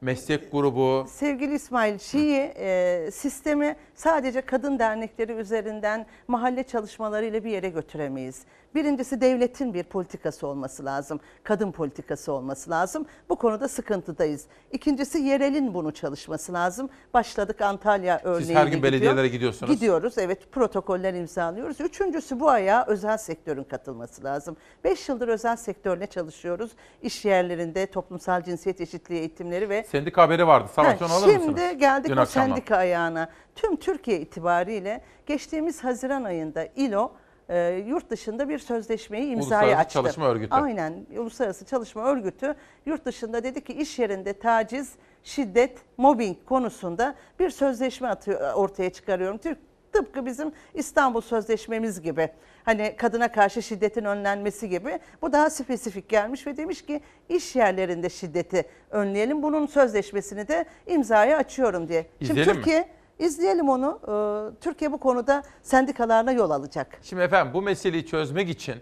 meslek 0.01 0.51
grubu. 0.51 1.05
Sevgili 1.09 1.55
İsmail, 1.55 1.99
Şii 1.99 2.53
e, 2.57 3.09
sistemi 3.13 3.75
sadece 3.95 4.41
kadın 4.41 4.79
dernekleri 4.79 5.31
üzerinden 5.31 6.05
mahalle 6.27 6.63
çalışmalarıyla 6.63 7.43
bir 7.43 7.49
yere 7.49 7.69
götüremeyiz. 7.69 8.41
Birincisi 8.75 9.21
devletin 9.21 9.73
bir 9.73 9.83
politikası 9.83 10.47
olması 10.47 10.85
lazım. 10.85 11.19
Kadın 11.43 11.71
politikası 11.71 12.31
olması 12.33 12.69
lazım. 12.69 13.05
Bu 13.29 13.35
konuda 13.35 13.67
sıkıntıdayız. 13.67 14.45
İkincisi 14.71 15.17
yerelin 15.19 15.73
bunu 15.73 15.91
çalışması 15.91 16.53
lazım. 16.53 16.89
Başladık 17.13 17.61
Antalya 17.61 18.21
örneğiyle 18.23 18.53
her 18.55 18.63
gün 18.63 18.71
gidiyor. 18.71 18.83
belediyelere 18.83 19.27
gidiyorsunuz. 19.27 19.73
Gidiyoruz 19.73 20.17
evet 20.17 20.51
protokoller 20.51 21.13
imzalıyoruz. 21.13 21.81
Üçüncüsü 21.81 22.39
bu 22.39 22.49
ayağa 22.49 22.85
özel 22.87 23.17
sektörün 23.17 23.63
katılması 23.63 24.23
lazım. 24.23 24.57
Beş 24.83 25.09
yıldır 25.09 25.27
özel 25.27 25.55
sektörle 25.55 26.07
çalışıyoruz. 26.07 26.71
İş 27.01 27.25
yerlerinde 27.25 27.85
toplumsal 27.85 28.43
cinsiyet 28.43 28.81
eşitliği 28.81 29.19
eğitimleri 29.19 29.69
ve 29.69 29.83
Sendika 29.83 30.21
haberi 30.21 30.47
vardı. 30.47 30.69
Savaş 30.75 31.01
Ha, 31.01 31.05
alır 31.05 31.31
Şimdi 31.33 31.51
mısınız? 31.51 31.77
geldik 31.79 32.11
Dün 32.11 32.17
o 32.17 32.21
akşamdan. 32.21 32.47
sendika 32.55 32.75
ayağına. 32.77 33.29
Tüm 33.55 33.75
Türkiye 33.75 34.19
itibariyle 34.21 35.01
geçtiğimiz 35.25 35.83
Haziran 35.83 36.23
ayında 36.23 36.65
İLO 36.75 37.11
e, 37.49 37.83
yurt 37.87 38.09
dışında 38.09 38.49
bir 38.49 38.59
sözleşmeyi 38.59 39.25
imzaya 39.25 39.61
Uluslararası 39.61 39.79
açtı. 39.79 39.93
Çalışma 39.93 40.27
Örgütü. 40.27 40.55
Aynen 40.55 41.05
Uluslararası 41.17 41.65
Çalışma 41.65 42.03
Örgütü 42.03 42.55
yurt 42.85 43.05
dışında 43.05 43.43
dedi 43.43 43.63
ki 43.63 43.73
iş 43.73 43.99
yerinde 43.99 44.33
taciz, 44.33 44.93
şiddet, 45.23 45.77
mobbing 45.97 46.37
konusunda 46.45 47.15
bir 47.39 47.49
sözleşme 47.49 48.07
atıyor, 48.07 48.53
ortaya 48.53 48.89
çıkarıyorum. 48.89 49.37
Türk 49.37 49.57
Tıpkı 49.91 50.25
bizim 50.25 50.51
İstanbul 50.73 51.21
Sözleşmemiz 51.21 52.01
gibi. 52.01 52.29
Hani 52.65 52.95
kadına 52.97 53.31
karşı 53.31 53.61
şiddetin 53.61 54.05
önlenmesi 54.05 54.69
gibi. 54.69 54.99
Bu 55.21 55.31
daha 55.31 55.49
spesifik 55.49 56.09
gelmiş 56.09 56.47
ve 56.47 56.57
demiş 56.57 56.81
ki 56.85 57.01
iş 57.29 57.55
yerlerinde 57.55 58.09
şiddeti 58.09 58.65
önleyelim. 58.89 59.43
Bunun 59.43 59.65
sözleşmesini 59.65 60.47
de 60.47 60.65
imzaya 60.87 61.37
açıyorum 61.37 61.87
diye. 61.87 62.05
İzleyelim 62.19 62.53
Şimdi 62.53 62.69
mi? 62.69 62.85
İzleyelim 63.19 63.69
onu. 63.69 63.99
Ee, 64.03 64.61
Türkiye 64.61 64.91
bu 64.91 64.97
konuda 64.97 65.43
sendikalarına 65.61 66.31
yol 66.31 66.49
alacak. 66.49 66.99
Şimdi 67.01 67.21
efendim 67.21 67.53
bu 67.53 67.61
meseleyi 67.61 68.05
çözmek 68.05 68.49
için 68.49 68.75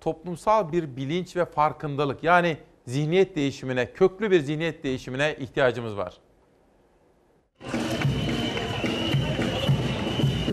toplumsal 0.00 0.72
bir 0.72 0.96
bilinç 0.96 1.36
ve 1.36 1.44
farkındalık 1.44 2.24
yani 2.24 2.56
zihniyet 2.86 3.36
değişimine, 3.36 3.92
köklü 3.92 4.30
bir 4.30 4.40
zihniyet 4.40 4.84
değişimine 4.84 5.36
ihtiyacımız 5.38 5.96
var. 5.96 6.18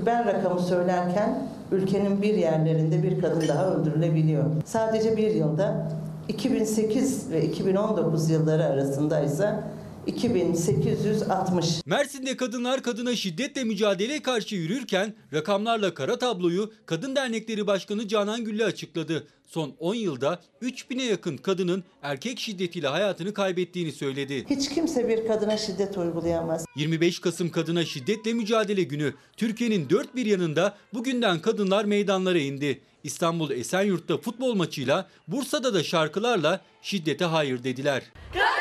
Ben 0.05 0.25
rakamı 0.25 0.59
söylerken 0.59 1.47
ülkenin 1.71 2.21
bir 2.21 2.33
yerlerinde 2.33 3.03
bir 3.03 3.21
kadın 3.21 3.47
daha 3.47 3.65
öldürülebiliyor. 3.65 4.43
Sadece 4.65 5.17
bir 5.17 5.31
yılda 5.31 5.91
2008 6.27 7.31
ve 7.31 7.43
2019 7.43 8.29
yılları 8.29 8.63
arasındaysa 8.65 9.63
2860. 10.11 11.85
Mersin'de 11.85 12.37
kadınlar 12.37 12.83
kadına 12.83 13.15
şiddetle 13.15 13.63
mücadeleye 13.63 14.21
karşı 14.21 14.55
yürürken 14.55 15.13
rakamlarla 15.33 15.93
kara 15.93 16.19
tabloyu 16.19 16.73
Kadın 16.85 17.15
Dernekleri 17.15 17.67
Başkanı 17.67 18.07
Canan 18.07 18.43
Gülle 18.43 18.65
açıkladı. 18.65 19.27
Son 19.47 19.75
10 19.79 19.95
yılda 19.95 20.41
3000'e 20.61 21.05
yakın 21.05 21.37
kadının 21.37 21.83
erkek 22.01 22.39
şiddetiyle 22.39 22.87
hayatını 22.87 23.33
kaybettiğini 23.33 23.91
söyledi. 23.91 24.45
Hiç 24.49 24.69
kimse 24.69 25.09
bir 25.09 25.27
kadına 25.27 25.57
şiddet 25.57 25.97
uygulayamaz. 25.97 26.65
25 26.75 27.19
Kasım 27.19 27.49
Kadına 27.49 27.85
Şiddetle 27.85 28.33
Mücadele 28.33 28.83
Günü 28.83 29.13
Türkiye'nin 29.37 29.89
dört 29.89 30.15
bir 30.15 30.25
yanında 30.25 30.77
bugünden 30.93 31.39
kadınlar 31.39 31.85
meydanlara 31.85 32.39
indi. 32.39 32.81
İstanbul 33.03 33.51
Esenyurt'ta 33.51 34.17
futbol 34.17 34.55
maçıyla, 34.55 35.07
Bursa'da 35.27 35.73
da 35.73 35.83
şarkılarla 35.83 36.61
şiddete 36.81 37.25
hayır 37.25 37.63
dediler. 37.63 38.03
Hayır. 38.33 38.58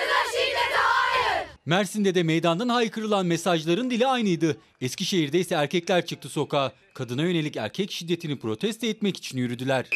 Mersin'de 1.69 2.15
de 2.15 2.23
meydandan 2.23 2.69
haykırılan 2.69 3.27
mesajların 3.27 3.91
dili 3.91 4.07
aynıydı. 4.07 4.57
Eskişehir'de 4.81 5.41
ise 5.41 5.55
erkekler 5.55 6.07
çıktı 6.07 6.29
sokağa. 6.29 6.73
Kadına 6.95 7.23
yönelik 7.23 7.57
erkek 7.57 7.93
şiddetini 7.93 8.39
protesto 8.39 8.87
etmek 8.87 9.17
için 9.17 9.39
yürüdüler. 9.39 9.87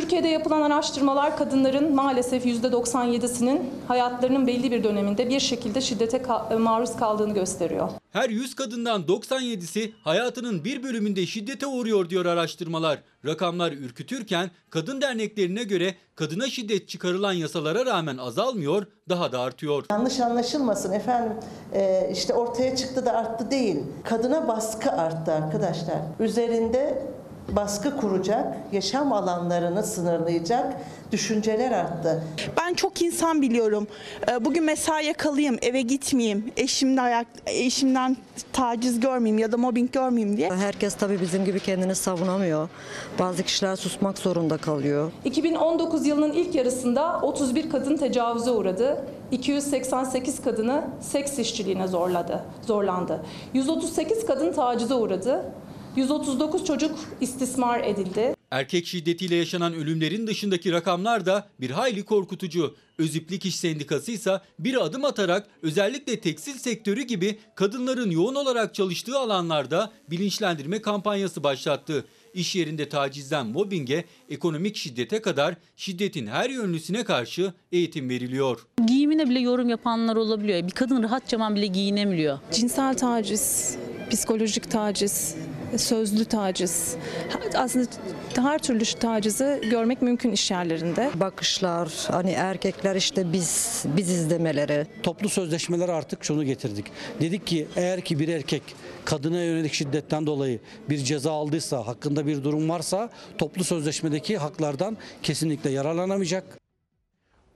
Türkiye'de 0.00 0.28
yapılan 0.28 0.62
araştırmalar 0.62 1.36
kadınların 1.36 1.94
maalesef 1.94 2.46
%97'sinin 2.46 3.70
hayatlarının 3.88 4.46
belli 4.46 4.70
bir 4.70 4.84
döneminde 4.84 5.28
bir 5.28 5.40
şekilde 5.40 5.80
şiddete 5.80 6.16
ka- 6.16 6.58
maruz 6.58 6.96
kaldığını 6.96 7.34
gösteriyor. 7.34 7.88
Her 8.12 8.30
100 8.30 8.54
kadından 8.54 9.02
97'si 9.02 9.92
hayatının 10.04 10.64
bir 10.64 10.82
bölümünde 10.82 11.26
şiddete 11.26 11.66
uğruyor 11.66 12.10
diyor 12.10 12.26
araştırmalar. 12.26 12.98
Rakamlar 13.26 13.72
ürkütürken 13.72 14.50
kadın 14.70 15.00
derneklerine 15.00 15.62
göre 15.64 15.94
kadına 16.14 16.46
şiddet 16.46 16.88
çıkarılan 16.88 17.32
yasalara 17.32 17.86
rağmen 17.86 18.16
azalmıyor, 18.16 18.86
daha 19.08 19.32
da 19.32 19.40
artıyor. 19.40 19.84
Yanlış 19.90 20.20
anlaşılmasın 20.20 20.92
efendim 20.92 21.32
e, 21.74 22.10
işte 22.12 22.34
ortaya 22.34 22.76
çıktı 22.76 23.06
da 23.06 23.12
arttı 23.12 23.50
değil. 23.50 23.76
Kadına 24.04 24.48
baskı 24.48 24.92
arttı 24.92 25.32
arkadaşlar. 25.32 25.98
Üzerinde 26.20 27.02
baskı 27.56 27.96
kuracak, 27.96 28.46
yaşam 28.72 29.12
alanlarını 29.12 29.82
sınırlayacak 29.82 30.74
düşünceler 31.12 31.72
arttı. 31.72 32.22
Ben 32.56 32.74
çok 32.74 33.02
insan 33.02 33.42
biliyorum. 33.42 33.86
Ee, 34.30 34.44
Bugün 34.44 34.64
mesaiye 34.64 35.12
kalayım, 35.12 35.58
eve 35.62 35.80
gitmeyeyim, 35.80 36.52
eşimden 36.56 37.04
ayak, 37.04 37.26
eşimden 37.46 38.16
taciz 38.52 39.00
görmeyeyim 39.00 39.38
ya 39.38 39.52
da 39.52 39.56
mobbing 39.56 39.92
görmeyeyim 39.92 40.36
diye. 40.36 40.50
Herkes 40.50 40.94
tabii 40.94 41.20
bizim 41.20 41.44
gibi 41.44 41.60
kendini 41.60 41.94
savunamıyor. 41.94 42.68
Bazı 43.18 43.42
kişiler 43.42 43.76
susmak 43.76 44.18
zorunda 44.18 44.56
kalıyor. 44.56 45.12
2019 45.24 46.06
yılının 46.06 46.32
ilk 46.32 46.54
yarısında 46.54 47.20
31 47.22 47.70
kadın 47.70 47.96
tecavüze 47.96 48.50
uğradı. 48.50 49.04
288 49.30 50.42
kadını 50.42 50.84
seks 51.00 51.38
işçiliğine 51.38 51.88
zorladı, 51.88 52.44
zorlandı. 52.66 53.20
138 53.54 54.26
kadın 54.26 54.52
tacize 54.52 54.94
uğradı. 54.94 55.44
139 55.98 56.64
çocuk 56.64 56.98
istismar 57.20 57.80
edildi. 57.84 58.34
Erkek 58.50 58.86
şiddetiyle 58.86 59.34
yaşanan 59.34 59.74
ölümlerin 59.74 60.26
dışındaki 60.26 60.72
rakamlar 60.72 61.26
da 61.26 61.48
bir 61.60 61.70
hayli 61.70 62.04
korkutucu. 62.04 62.76
Öziplik 62.98 63.46
İş 63.46 63.56
Sendikası 63.56 64.12
ise 64.12 64.40
bir 64.58 64.84
adım 64.84 65.04
atarak 65.04 65.46
özellikle 65.62 66.20
tekstil 66.20 66.58
sektörü 66.58 67.02
gibi 67.02 67.38
kadınların 67.54 68.10
yoğun 68.10 68.34
olarak 68.34 68.74
çalıştığı 68.74 69.18
alanlarda 69.18 69.92
bilinçlendirme 70.10 70.82
kampanyası 70.82 71.44
başlattı. 71.44 72.04
İş 72.34 72.56
yerinde 72.56 72.88
tacizden 72.88 73.46
mobbinge, 73.46 74.04
ekonomik 74.30 74.76
şiddete 74.76 75.22
kadar 75.22 75.54
şiddetin 75.76 76.26
her 76.26 76.50
yönlüsüne 76.50 77.04
karşı 77.04 77.52
eğitim 77.72 78.08
veriliyor. 78.08 78.66
Giyimine 78.86 79.28
bile 79.28 79.40
yorum 79.40 79.68
yapanlar 79.68 80.16
olabiliyor. 80.16 80.66
Bir 80.66 80.72
kadın 80.72 81.02
rahatça 81.02 81.54
bile 81.54 81.66
giyinemiyor. 81.66 82.38
Cinsel 82.52 82.96
taciz, 82.96 83.76
psikolojik 84.10 84.70
taciz, 84.70 85.34
sözlü 85.76 86.24
taciz. 86.24 86.96
Aslında 87.54 87.86
her 88.36 88.58
türlü 88.58 88.84
tacizi 88.84 89.60
görmek 89.70 90.02
mümkün 90.02 90.32
iş 90.32 90.50
yerlerinde. 90.50 91.10
Bakışlar, 91.14 91.92
hani 92.10 92.30
erkekler 92.30 92.96
işte 92.96 93.32
biz 93.32 93.82
biziz 93.96 94.30
demeleri. 94.30 94.86
Toplu 95.02 95.28
sözleşmeler 95.28 95.88
artık 95.88 96.24
şunu 96.24 96.44
getirdik. 96.44 96.86
Dedik 97.20 97.46
ki 97.46 97.66
eğer 97.76 98.00
ki 98.00 98.18
bir 98.18 98.28
erkek 98.28 98.62
kadına 99.04 99.42
yönelik 99.42 99.72
şiddetten 99.72 100.26
dolayı 100.26 100.60
bir 100.90 100.98
ceza 100.98 101.32
aldıysa, 101.32 101.86
hakkında 101.86 102.26
bir 102.26 102.44
durum 102.44 102.68
varsa 102.68 103.10
toplu 103.38 103.64
sözleşmedeki 103.64 104.38
haklardan 104.38 104.96
kesinlikle 105.22 105.70
yararlanamayacak. 105.70 106.67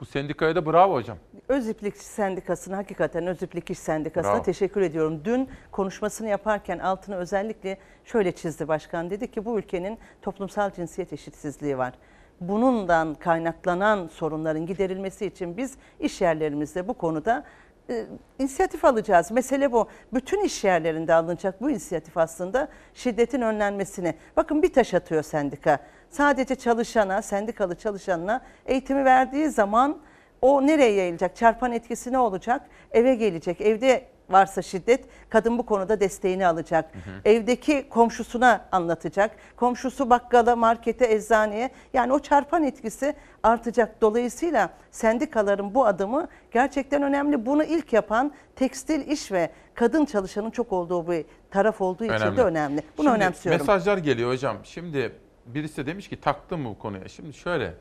Bu 0.02 0.06
sendikaya 0.06 0.56
da 0.56 0.66
bravo 0.66 0.94
hocam. 0.94 1.18
Öz 1.48 1.68
İplikçi 1.68 2.04
Sendikası'na 2.04 2.76
hakikaten 2.76 3.26
Öz 3.26 3.42
İplik 3.42 3.70
İş 3.70 3.78
Sendikası'na 3.78 4.34
Bravo. 4.34 4.42
teşekkür 4.42 4.80
ediyorum. 4.80 5.20
Dün 5.24 5.48
konuşmasını 5.70 6.28
yaparken 6.28 6.78
altını 6.78 7.16
özellikle 7.16 7.78
şöyle 8.04 8.32
çizdi 8.32 8.68
başkan. 8.68 9.10
Dedi 9.10 9.30
ki 9.30 9.44
bu 9.44 9.58
ülkenin 9.58 9.98
toplumsal 10.22 10.70
cinsiyet 10.70 11.12
eşitsizliği 11.12 11.78
var. 11.78 11.92
Bundan 12.40 13.14
kaynaklanan 13.14 14.08
sorunların 14.08 14.66
giderilmesi 14.66 15.26
için 15.26 15.56
biz 15.56 15.74
iş 16.00 16.20
yerlerimizde 16.20 16.88
bu 16.88 16.94
konuda 16.94 17.44
e, 17.90 18.06
inisiyatif 18.38 18.84
alacağız. 18.84 19.30
Mesele 19.30 19.72
bu. 19.72 19.88
Bütün 20.14 20.44
iş 20.44 20.64
yerlerinde 20.64 21.14
alınacak 21.14 21.60
bu 21.60 21.70
inisiyatif 21.70 22.16
aslında 22.16 22.68
şiddetin 22.94 23.40
önlenmesine. 23.40 24.14
Bakın 24.36 24.62
bir 24.62 24.72
taş 24.72 24.94
atıyor 24.94 25.22
sendika. 25.22 25.78
Sadece 26.12 26.54
çalışana, 26.54 27.22
sendikalı 27.22 27.74
çalışanına 27.74 28.40
eğitimi 28.66 29.04
verdiği 29.04 29.48
zaman 29.48 29.98
o 30.42 30.66
nereye 30.66 30.92
yayılacak? 30.92 31.36
Çarpan 31.36 31.72
etkisi 31.72 32.12
ne 32.12 32.18
olacak? 32.18 32.62
Eve 32.90 33.14
gelecek. 33.14 33.60
Evde 33.60 34.04
varsa 34.30 34.62
şiddet 34.62 35.04
kadın 35.28 35.58
bu 35.58 35.66
konuda 35.66 36.00
desteğini 36.00 36.46
alacak. 36.46 36.92
Evdeki 37.24 37.88
komşusuna 37.88 38.64
anlatacak. 38.72 39.30
Komşusu 39.56 40.10
bakkala, 40.10 40.56
markete, 40.56 41.12
eczaneye 41.14 41.70
yani 41.94 42.12
o 42.12 42.18
çarpan 42.18 42.64
etkisi 42.64 43.14
artacak. 43.42 44.00
Dolayısıyla 44.00 44.70
sendikaların 44.90 45.74
bu 45.74 45.86
adımı 45.86 46.28
gerçekten 46.50 47.02
önemli. 47.02 47.46
Bunu 47.46 47.64
ilk 47.64 47.92
yapan 47.92 48.32
tekstil 48.56 49.08
iş 49.10 49.32
ve 49.32 49.50
kadın 49.74 50.04
çalışanın 50.04 50.50
çok 50.50 50.72
olduğu 50.72 51.10
bir 51.10 51.24
taraf 51.50 51.80
olduğu 51.80 52.04
için 52.04 52.36
de 52.36 52.42
önemli. 52.42 52.82
Bunu 52.98 53.06
Şimdi 53.06 53.16
önemsiyorum. 53.16 53.60
Mesajlar 53.60 53.98
geliyor 53.98 54.30
hocam. 54.30 54.56
Şimdi 54.64 55.12
birisi 55.46 55.76
de 55.76 55.86
demiş 55.86 56.08
ki 56.08 56.20
taktım 56.20 56.60
mı 56.60 56.68
bu 56.68 56.78
konuya? 56.78 57.08
Şimdi 57.08 57.32
şöyle. 57.32 57.74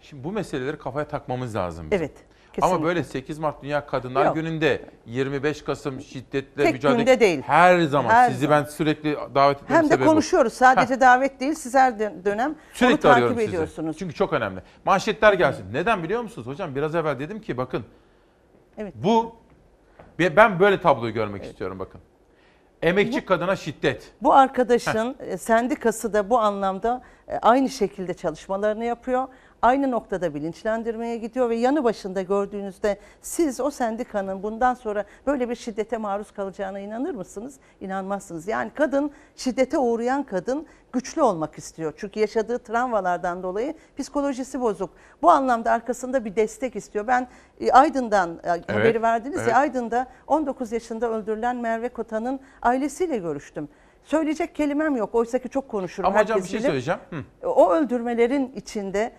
Şimdi 0.00 0.24
bu 0.24 0.32
meseleleri 0.32 0.78
kafaya 0.78 1.08
takmamız 1.08 1.56
lazım. 1.56 1.90
bizim. 1.90 2.02
Evet. 2.04 2.16
Ama 2.62 2.66
kesinlikle. 2.66 2.86
böyle 2.86 3.04
8 3.04 3.38
Mart 3.38 3.62
Dünya 3.62 3.86
Kadınlar 3.86 4.26
Yok. 4.26 4.34
Günü'nde 4.34 4.84
25 5.06 5.62
Kasım 5.62 6.00
şiddetle 6.00 6.64
Tek 6.64 6.72
mücadele 6.72 6.98
günde 6.98 7.20
değil. 7.20 7.42
her 7.42 7.80
zaman 7.80 8.10
Her 8.10 8.30
sizi 8.30 8.40
zaman. 8.46 8.64
ben 8.64 8.68
sürekli 8.70 9.16
davet 9.34 9.62
etmem 9.62 9.76
Hem 9.78 9.84
de 9.84 9.88
sebebi 9.88 10.06
bu. 10.06 10.10
konuşuyoruz. 10.10 10.52
Sadece 10.52 11.00
davet 11.00 11.40
değil, 11.40 11.54
siz 11.54 11.74
her 11.74 11.98
dön- 11.98 12.22
dönem 12.24 12.48
onu 12.50 12.56
Sürekli 12.72 13.08
arıyorum 13.08 13.34
takip 13.34 13.40
sizi. 13.46 13.56
ediyorsunuz. 13.56 13.96
Çünkü 13.98 14.14
çok 14.14 14.32
önemli. 14.32 14.60
Manşetler 14.84 15.32
gelsin. 15.32 15.64
Neden 15.72 16.02
biliyor 16.02 16.22
musunuz 16.22 16.46
hocam? 16.46 16.74
Biraz 16.74 16.94
evvel 16.94 17.18
dedim 17.18 17.40
ki 17.40 17.56
bakın. 17.56 17.84
Evet. 18.78 18.94
Bu 18.96 19.36
ben 20.18 20.60
böyle 20.60 20.80
tabloyu 20.80 21.14
görmek 21.14 21.44
istiyorum 21.44 21.78
bakın. 21.78 22.00
Emekçi 22.82 23.24
kadına 23.24 23.56
şiddet. 23.56 24.12
Bu 24.22 24.34
arkadaşın 24.34 25.16
e, 25.20 25.36
sendikası 25.36 26.12
da 26.12 26.30
bu 26.30 26.38
anlamda 26.38 27.02
e, 27.28 27.38
aynı 27.38 27.68
şekilde 27.68 28.14
çalışmalarını 28.14 28.84
yapıyor. 28.84 29.28
Aynı 29.62 29.90
noktada 29.90 30.34
bilinçlendirmeye 30.34 31.16
gidiyor 31.16 31.50
ve 31.50 31.56
yanı 31.56 31.84
başında 31.84 32.22
gördüğünüzde 32.22 32.98
siz 33.20 33.60
o 33.60 33.70
sendikanın 33.70 34.42
bundan 34.42 34.74
sonra 34.74 35.04
böyle 35.26 35.50
bir 35.50 35.54
şiddete 35.54 35.96
maruz 35.96 36.30
kalacağına 36.30 36.78
inanır 36.78 37.14
mısınız? 37.14 37.54
İnanmazsınız. 37.80 38.48
Yani 38.48 38.70
kadın 38.74 39.10
şiddete 39.36 39.78
uğrayan 39.78 40.22
kadın 40.22 40.66
güçlü 40.92 41.22
olmak 41.22 41.58
istiyor. 41.58 41.92
Çünkü 41.96 42.20
yaşadığı 42.20 42.58
travmalardan 42.58 43.42
dolayı 43.42 43.74
psikolojisi 43.98 44.60
bozuk. 44.60 44.90
Bu 45.22 45.30
anlamda 45.30 45.70
arkasında 45.72 46.24
bir 46.24 46.36
destek 46.36 46.76
istiyor. 46.76 47.06
Ben 47.06 47.28
e, 47.60 47.72
Aydın'dan 47.72 48.40
e, 48.44 48.72
haberi 48.72 49.02
verdiniz 49.02 49.38
evet. 49.38 49.48
ya 49.48 49.56
Aydın'da 49.56 50.06
19 50.26 50.72
yaşında 50.72 51.10
öldürülen 51.10 51.56
Merve 51.56 51.88
Kota'nın 51.88 52.40
ailesiyle 52.62 53.18
görüştüm. 53.18 53.68
Söyleyecek 54.04 54.54
kelimem 54.54 54.96
yok. 54.96 55.14
Oysa 55.14 55.38
ki 55.38 55.48
çok 55.48 55.68
konuşurum. 55.68 56.08
Ama 56.10 56.20
hocam 56.20 56.38
bir 56.38 56.44
şey 56.44 56.58
bilir. 56.58 56.68
söyleyeceğim. 56.68 57.00
Hı. 57.10 57.48
O 57.48 57.72
öldürmelerin 57.72 58.52
içinde 58.56 59.12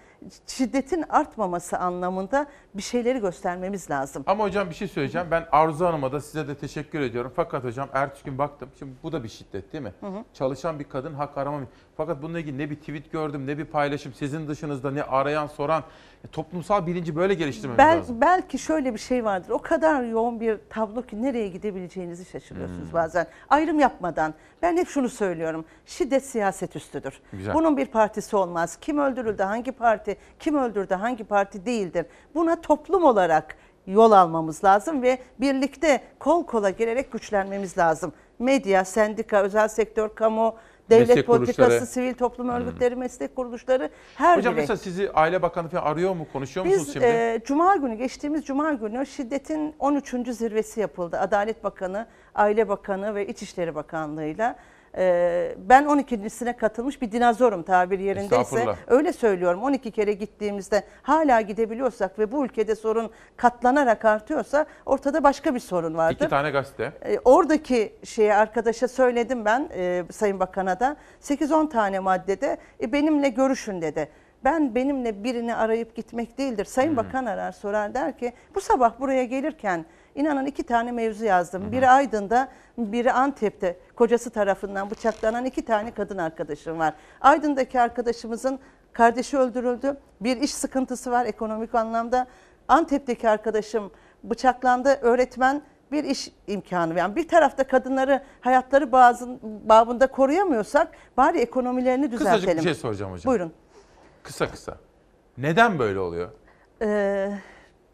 şiddetin 0.48 1.06
artmaması 1.10 1.78
anlamında 1.78 2.48
bir 2.74 2.82
şeyleri 2.82 3.20
göstermemiz 3.20 3.90
lazım. 3.90 4.24
Ama 4.28 4.44
hocam 4.44 4.70
bir 4.70 4.76
şey 4.76 4.88
söyleyeceğim. 4.88 5.28
Ben 5.32 5.48
Arzu 5.52 5.86
Hanım'a 5.86 6.12
da 6.12 6.22
size 6.22 6.48
de 6.48 6.56
teşekkür 6.58 7.00
ediyorum. 7.00 7.34
Fakat 7.36 7.64
hocam 7.64 7.90
ertesi 7.94 8.24
gün 8.26 8.38
baktım. 8.38 8.70
Şimdi 8.80 8.92
bu 9.04 9.12
da 9.12 9.24
bir 9.24 9.30
şiddet 9.30 9.74
değil 9.74 9.84
mi? 9.84 9.94
Çalışan 10.34 10.80
bir 10.80 10.84
kadın 10.84 11.14
hak 11.14 11.38
arama. 11.38 11.60
Fakat 11.98 12.22
bununla 12.22 12.40
ilgili 12.40 12.58
ne 12.58 12.70
bir 12.70 12.76
tweet 12.76 13.12
gördüm 13.12 13.48
ne 13.48 13.58
bir 13.58 13.66
paylaşım 13.66 14.14
sizin 14.14 14.48
dışınızda 14.48 14.92
ne 14.92 15.04
arayan 15.04 15.48
soran 15.48 15.84
E, 16.24 16.28
toplumsal 16.28 16.88
bilinci 16.88 17.16
böyle 17.16 17.34
geliştirmemiz 17.34 17.78
Bel, 17.78 17.98
lazım. 17.98 18.22
belki 18.22 18.58
şöyle 18.58 18.94
bir 18.94 19.00
şey 19.00 19.26
vardır. 19.26 19.50
O 19.50 19.60
kadar 19.62 20.04
yoğun 20.04 20.40
bir 20.40 20.58
tablo 20.70 21.02
ki 21.02 21.22
nereye 21.24 21.48
gidebileceğinizi 21.48 22.26
şaşırıyorsunuz 22.26 22.86
Hmm. 22.86 22.94
bazen. 22.94 23.28
Ayrım 23.50 23.80
yapmadan. 23.80 24.34
Ben 24.62 24.78
hep 24.78 24.88
şunu 24.88 25.10
söylüyorum. 25.10 25.66
Şiddet 25.86 26.26
siyaset 26.26 26.76
üstüdür. 26.76 27.22
Güzel. 27.32 27.54
Bunun 27.54 27.78
bir 27.78 27.86
partisi 27.86 28.36
olmaz. 28.36 28.78
Kim 28.82 28.98
öldürüldü, 28.98 29.44
hangi 29.44 29.72
parti, 29.72 30.18
kim 30.40 30.56
öldürdü, 30.56 30.94
hangi 30.94 31.24
parti 31.24 31.66
değildir. 31.66 32.06
Buna 32.36 32.62
toplum 32.62 33.04
olarak 33.04 33.56
yol 33.88 34.12
almamız 34.12 34.64
lazım 34.64 35.02
ve 35.02 35.18
birlikte 35.40 36.02
kol 36.20 36.46
kola 36.46 36.70
gelerek 36.70 37.12
güçlenmemiz 37.12 37.78
lazım. 37.78 38.14
Medya, 38.40 38.86
sendika, 38.86 39.42
özel 39.44 39.68
sektör, 39.68 40.10
kamu, 40.16 40.56
devlet 40.90 41.08
Meslek 41.08 41.26
politikası, 41.28 41.56
kuruluşları. 41.62 41.86
sivil 41.86 42.14
toplum 42.14 42.50
örgütleri, 42.50 42.96
meslek 42.96 43.36
kuruluşları 43.36 43.90
her 44.16 44.38
Hocam 44.38 44.54
biri. 44.54 44.62
mesela 44.62 44.78
sizi 44.78 45.12
Aile 45.12 45.42
Bakanı 45.42 45.70
falan 45.70 45.84
arıyor 45.84 46.16
mu? 46.16 46.28
Konuşuyor 46.34 46.66
musunuz 46.66 46.86
Biz 46.88 46.94
şimdi? 46.94 47.06
e, 47.06 47.42
Cuma 47.46 47.76
günü, 47.76 47.96
geçtiğimiz 47.96 48.46
Cuma 48.46 48.74
günü 48.74 49.06
şiddetin 49.06 49.76
13. 49.80 50.34
zirvesi 50.34 50.80
yapıldı. 50.80 51.20
Adalet 51.20 51.64
Bakanı, 51.64 52.08
Aile 52.36 52.70
Bakanı 52.70 53.16
ve 53.16 53.28
İçişleri 53.28 53.76
Bakanlığı'yla. 53.76 54.56
E, 54.98 55.56
ben 55.58 55.84
12.sine 55.84 56.58
katılmış 56.58 57.02
bir 57.02 57.12
dinozorum 57.12 57.64
tabir 57.64 58.00
yerindeyse. 58.00 58.66
Öyle 58.88 59.14
söylüyorum 59.14 59.64
12 59.64 59.92
kere 59.92 60.14
gittiğimizde 60.14 60.84
hala 61.02 61.42
gidebiliyorsak 61.42 62.20
ve 62.20 62.32
bu 62.32 62.46
ülkede 62.46 62.76
sorun 62.76 63.12
katlanarak 63.38 64.06
artıyorsa 64.06 64.66
ortada 64.86 65.24
başka 65.24 65.56
bir 65.56 65.60
sorun 65.60 65.96
vardır. 65.96 66.16
İki 66.16 66.30
tane 66.30 66.50
gazete. 66.50 66.92
E, 67.06 67.20
oradaki 67.26 67.94
şeye 68.04 68.36
arkadaşa 68.36 68.88
söyledim 68.88 69.46
ben 69.46 69.70
e, 69.76 70.04
Sayın 70.12 70.40
Bakan'a 70.40 70.80
da 70.80 70.96
8-10 71.22 71.70
tane 71.70 72.00
maddede 72.00 72.58
e, 72.82 72.92
benimle 72.92 73.30
görüşün 73.30 73.82
dedi. 73.82 74.10
Ben 74.44 74.76
benimle 74.76 75.24
birini 75.24 75.56
arayıp 75.56 75.96
gitmek 75.96 76.38
değildir. 76.38 76.66
Sayın 76.66 76.98
Bakan 76.98 77.26
arar 77.26 77.52
sorar 77.52 77.94
der 77.94 78.18
ki 78.18 78.34
bu 78.56 78.62
sabah 78.62 79.00
buraya 79.00 79.24
gelirken 79.24 79.86
inanın 80.18 80.46
iki 80.46 80.64
tane 80.64 80.92
mevzu 80.92 81.26
yazdım. 81.26 81.72
Biri 81.72 81.90
Aydın'da 81.90 82.48
biri 82.78 83.12
Antep'te 83.12 83.78
kocası 83.96 84.30
tarafından 84.30 84.90
bıçaklanan 84.90 85.46
iki 85.46 85.66
tane 85.66 85.92
kadın 85.94 86.18
arkadaşım 86.18 86.80
var. 86.80 86.94
Aydın'daki 87.22 87.80
arkadaşımızın 87.80 88.60
kardeşi 88.94 89.38
öldürüldü. 89.38 89.98
Bir 90.22 90.38
iş 90.38 90.54
sıkıntısı 90.54 91.12
var 91.12 91.26
ekonomik 91.26 91.76
anlamda. 91.76 92.28
Antep'teki 92.68 93.30
arkadaşım 93.30 93.92
bıçaklandı. 94.24 94.90
Öğretmen 95.02 95.62
bir 95.92 96.04
iş 96.04 96.32
imkanı. 96.48 96.98
Yani 97.00 97.16
bir 97.16 97.28
tarafta 97.28 97.64
kadınları 97.68 98.24
hayatları 98.42 98.92
bazı 98.92 99.28
babında 99.44 100.08
koruyamıyorsak 100.08 100.92
bari 101.18 101.40
ekonomilerini 101.40 102.12
düzeltelim. 102.12 102.40
Kısacık 102.40 102.58
bir 102.58 102.64
şey 102.64 102.74
soracağım 102.74 103.12
hocam. 103.12 103.32
Buyurun. 103.32 103.54
Kısa 104.24 104.52
kısa. 104.52 104.78
Neden 105.38 105.80
böyle 105.80 106.00
oluyor? 106.00 106.30
Ee, 106.82 107.32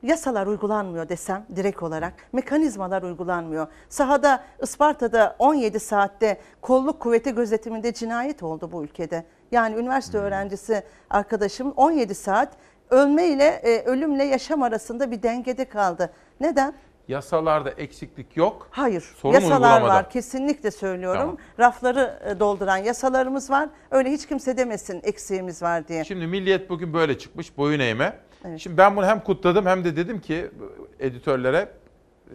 yasalar 0.03 0.47
uygulanmıyor 0.47 1.09
desem 1.09 1.45
direkt 1.55 1.83
olarak. 1.83 2.13
Mekanizmalar 2.33 3.03
uygulanmıyor. 3.03 3.67
Sahada 3.89 4.43
Isparta'da 4.63 5.35
17 5.39 5.79
saatte 5.79 6.37
kolluk 6.61 6.99
kuvveti 6.99 7.35
gözetiminde 7.35 7.93
cinayet 7.93 8.43
oldu 8.43 8.69
bu 8.71 8.83
ülkede. 8.83 9.25
Yani 9.51 9.75
üniversite 9.75 10.17
Hmm. 10.17 10.25
öğrencisi 10.25 10.83
arkadaşım 11.09 11.71
17 11.71 12.15
saat 12.15 12.49
ölme 12.89 13.27
ile 13.27 13.45
e, 13.45 13.83
ölümle 13.85 14.23
yaşam 14.23 14.63
arasında 14.63 15.11
bir 15.11 15.23
dengede 15.23 15.65
kaldı. 15.65 16.13
Neden? 16.39 16.73
Yasalarda 17.07 17.69
eksiklik 17.71 18.37
yok. 18.37 18.67
Hayır. 18.71 19.13
Sorun 19.17 19.33
yasalar 19.33 19.81
var. 19.81 20.09
Kesinlikle 20.09 20.71
söylüyorum. 20.71 21.21
Tamam. 21.21 21.37
Rafları 21.59 22.19
e, 22.25 22.39
dolduran 22.39 22.77
yasalarımız 22.77 23.49
var. 23.49 23.69
Öyle 23.91 24.11
hiç 24.11 24.25
kimse 24.27 24.57
demesin 24.57 25.01
eksiğimiz 25.03 25.61
var 25.61 25.87
diye. 25.87 26.03
Şimdi 26.03 26.27
Milliyet 26.27 26.69
bugün 26.69 26.93
böyle 26.93 27.17
çıkmış 27.17 27.57
boyun 27.57 27.79
eğme. 27.79 28.13
Şimdi 28.57 28.77
ben 28.77 28.95
bunu 28.95 29.05
hem 29.05 29.19
kutladım 29.19 29.65
hem 29.65 29.83
de 29.83 29.95
dedim 29.95 30.21
ki 30.21 30.51
editörlere 30.99 31.69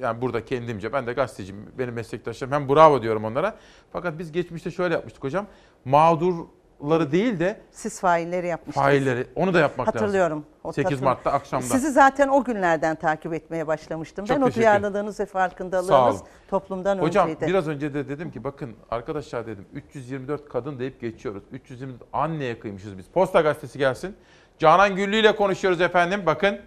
yani 0.01 0.21
burada 0.21 0.45
kendimce 0.45 0.93
ben 0.93 1.07
de 1.07 1.13
gazeteciyim 1.13 1.67
benim 1.79 1.95
meslektaşlarım 1.95 2.53
hem 2.55 2.69
bravo 2.69 3.03
diyorum 3.03 3.25
onlara. 3.25 3.57
Fakat 3.93 4.19
biz 4.19 4.33
geçmişte 4.33 4.71
şöyle 4.71 4.95
yapmıştık 4.95 5.25
hocam. 5.25 5.47
Mağdurları 5.85 7.13
değil 7.13 7.41
de 7.41 7.61
Siz 7.71 8.01
failleri 8.01 8.47
yapmıştınız. 8.47 8.87
failleri 8.87 9.27
onu 9.35 9.55
da 9.55 9.61
yapmak 9.61 9.89
lazım. 9.89 10.01
Hatırlıyorum. 10.01 10.45
O 10.65 10.73
8 10.73 10.85
hatırlıyorum. 10.85 11.05
Mart'ta 11.05 11.33
akşamda. 11.33 11.67
Sizi 11.67 11.91
zaten 11.91 12.29
o 12.29 12.45
günlerden 12.45 12.97
takip 12.97 13.35
etmeye 13.35 13.67
başlamıştım. 13.67 14.25
Çok 14.25 14.37
ben 14.37 14.43
o 14.43 14.55
duyarlılığınız 14.55 15.21
ve 15.21 15.27
farkındalığınız 15.27 16.23
toplumdan 16.49 16.99
Hocam 16.99 17.29
önceydi. 17.29 17.47
biraz 17.47 17.69
önce 17.69 17.95
de 17.95 18.09
dedim 18.09 18.31
ki 18.31 18.45
bakın 18.45 18.75
arkadaşlar 18.91 19.47
dedim 19.47 19.67
324 19.73 20.49
kadın 20.49 20.79
deyip 20.79 21.01
geçiyoruz. 21.01 21.43
324 21.53 22.03
anneye 22.13 22.61
kıymışız 22.61 22.99
biz. 22.99 23.07
Posta 23.07 23.41
gazetesi 23.41 23.79
gelsin. 23.79 24.17
Canan 24.59 24.97
Güllü 24.97 25.17
ile 25.17 25.37
konuşuyoruz 25.37 25.81
efendim. 25.81 26.23
Bakın 26.27 26.59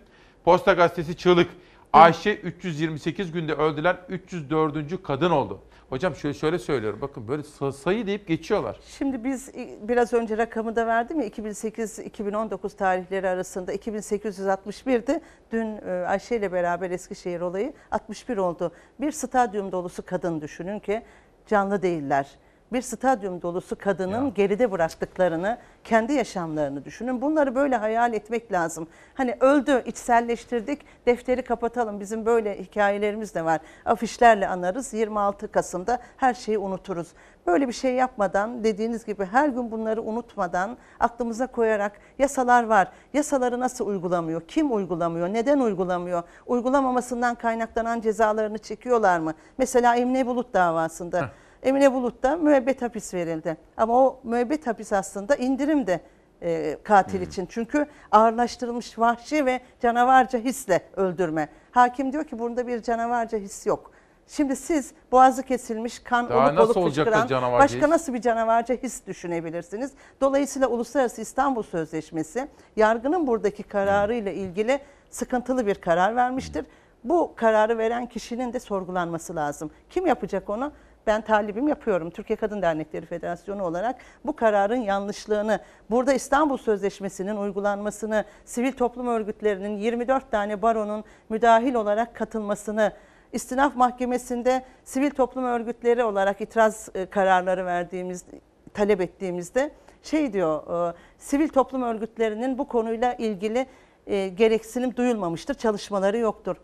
Posta 0.45 0.73
gazetesi 0.73 1.17
çığlık. 1.17 1.49
Ayşe 1.93 2.35
328 2.35 3.31
günde 3.31 3.53
öldüren 3.53 3.97
304. 4.09 5.03
kadın 5.03 5.31
oldu. 5.31 5.59
Hocam 5.89 6.15
şöyle 6.15 6.33
şöyle 6.33 6.59
söylüyorum. 6.59 6.99
Bakın 7.01 7.27
böyle 7.27 7.41
sa- 7.41 7.71
sayı 7.73 8.07
deyip 8.07 8.27
geçiyorlar. 8.27 8.79
Şimdi 8.97 9.23
biz 9.23 9.51
biraz 9.81 10.13
önce 10.13 10.37
rakamı 10.37 10.75
da 10.75 10.87
verdim 10.87 11.21
ya 11.21 11.27
2008-2019 11.27 12.75
tarihleri 12.77 13.27
arasında 13.27 13.73
2861'di. 13.73 15.21
Dün 15.51 15.77
e, 15.87 16.05
Ayşe 16.07 16.35
ile 16.35 16.51
beraber 16.51 16.91
Eskişehir 16.91 17.41
olayı 17.41 17.73
61 17.91 18.37
oldu. 18.37 18.71
Bir 19.01 19.11
stadyum 19.11 19.71
dolusu 19.71 20.05
kadın 20.05 20.41
düşünün 20.41 20.79
ki 20.79 21.01
canlı 21.47 21.81
değiller. 21.81 22.27
Bir 22.73 22.81
stadyum 22.81 23.41
dolusu 23.41 23.75
kadının 23.75 24.33
geride 24.33 24.71
bıraktıklarını, 24.71 25.57
kendi 25.83 26.13
yaşamlarını 26.13 26.85
düşünün. 26.85 27.21
Bunları 27.21 27.55
böyle 27.55 27.75
hayal 27.75 28.13
etmek 28.13 28.51
lazım. 28.51 28.87
Hani 29.13 29.35
öldü, 29.39 29.83
içselleştirdik, 29.85 30.81
defteri 31.05 31.41
kapatalım. 31.41 31.99
Bizim 31.99 32.25
böyle 32.25 32.59
hikayelerimiz 32.59 33.35
de 33.35 33.45
var. 33.45 33.59
Afişlerle 33.85 34.47
anarız. 34.47 34.93
26 34.93 35.51
Kasım'da 35.51 35.99
her 36.17 36.33
şeyi 36.33 36.57
unuturuz. 36.57 37.07
Böyle 37.47 37.67
bir 37.67 37.73
şey 37.73 37.93
yapmadan, 37.93 38.63
dediğiniz 38.63 39.05
gibi 39.05 39.25
her 39.25 39.49
gün 39.49 39.71
bunları 39.71 40.01
unutmadan, 40.01 40.77
aklımıza 40.99 41.47
koyarak 41.47 41.91
yasalar 42.19 42.63
var. 42.63 42.87
Yasaları 43.13 43.59
nasıl 43.59 43.87
uygulamıyor? 43.87 44.41
Kim 44.47 44.73
uygulamıyor? 44.73 45.27
Neden 45.27 45.59
uygulamıyor? 45.59 46.23
Uygulamamasından 46.47 47.35
kaynaklanan 47.35 48.01
cezalarını 48.01 48.57
çekiyorlar 48.57 49.19
mı? 49.19 49.33
Mesela 49.57 49.95
Emine 49.95 50.27
Bulut 50.27 50.53
davasında. 50.53 51.29
Emine 51.63 51.93
Bulut'ta 51.93 52.37
müebbet 52.37 52.81
hapis 52.81 53.13
verildi. 53.13 53.57
Ama 53.77 53.93
o 54.05 54.19
müebbet 54.23 54.67
hapis 54.67 54.93
aslında 54.93 55.35
indirim 55.35 55.87
de 55.87 56.01
e, 56.41 56.77
katil 56.83 57.21
için. 57.21 57.45
Çünkü 57.45 57.85
ağırlaştırılmış 58.11 58.99
vahşi 58.99 59.45
ve 59.45 59.59
canavarca 59.81 60.39
hisle 60.39 60.81
öldürme. 60.95 61.49
Hakim 61.71 62.13
diyor 62.13 62.23
ki 62.23 62.39
bunda 62.39 62.67
bir 62.67 62.81
canavarca 62.81 63.37
his 63.37 63.65
yok. 63.65 63.91
Şimdi 64.27 64.55
siz 64.55 64.93
boğazı 65.11 65.43
kesilmiş 65.43 65.99
kan 65.99 66.29
Daha 66.29 66.45
olup 66.47 66.53
nasıl 66.53 66.81
olup 66.81 66.89
fışkıran 66.89 67.29
başka 67.53 67.77
his? 67.77 67.87
nasıl 67.87 68.13
bir 68.13 68.21
canavarca 68.21 68.75
his 68.75 69.07
düşünebilirsiniz? 69.07 69.91
Dolayısıyla 70.21 70.67
Uluslararası 70.67 71.21
İstanbul 71.21 71.63
Sözleşmesi 71.63 72.47
yargının 72.75 73.27
buradaki 73.27 73.63
kararıyla 73.63 74.31
ilgili 74.31 74.79
sıkıntılı 75.09 75.67
bir 75.67 75.75
karar 75.75 76.15
vermiştir. 76.15 76.65
Bu 77.03 77.33
kararı 77.35 77.77
veren 77.77 78.05
kişinin 78.05 78.53
de 78.53 78.59
sorgulanması 78.59 79.35
lazım. 79.35 79.71
Kim 79.89 80.07
yapacak 80.07 80.49
onu? 80.49 80.71
Ben 81.07 81.21
talibim 81.21 81.67
yapıyorum. 81.67 82.09
Türkiye 82.09 82.37
Kadın 82.37 82.61
Dernekleri 82.61 83.05
Federasyonu 83.05 83.63
olarak 83.63 83.95
bu 84.25 84.35
kararın 84.35 84.75
yanlışlığını, 84.75 85.59
burada 85.89 86.13
İstanbul 86.13 86.57
Sözleşmesi'nin 86.57 87.37
uygulanmasını, 87.37 88.25
sivil 88.45 88.71
toplum 88.71 89.07
örgütlerinin 89.07 89.77
24 89.77 90.31
tane 90.31 90.61
baronun 90.61 91.03
müdahil 91.29 91.73
olarak 91.73 92.15
katılmasını, 92.15 92.93
İstinaf 93.33 93.75
Mahkemesi'nde 93.75 94.65
sivil 94.83 95.11
toplum 95.11 95.45
örgütleri 95.45 96.03
olarak 96.03 96.41
itiraz 96.41 96.89
e, 96.95 97.05
kararları 97.05 97.65
verdiğimiz, 97.65 98.25
talep 98.73 99.01
ettiğimizde 99.01 99.71
şey 100.03 100.33
diyor, 100.33 100.89
e, 100.89 100.93
sivil 101.17 101.49
toplum 101.49 101.81
örgütlerinin 101.81 102.57
bu 102.57 102.67
konuyla 102.67 103.13
ilgili 103.13 103.67
e, 104.07 104.27
gereksinim 104.27 104.95
duyulmamıştır, 104.95 105.53
çalışmaları 105.53 106.17
yoktur. 106.17 106.55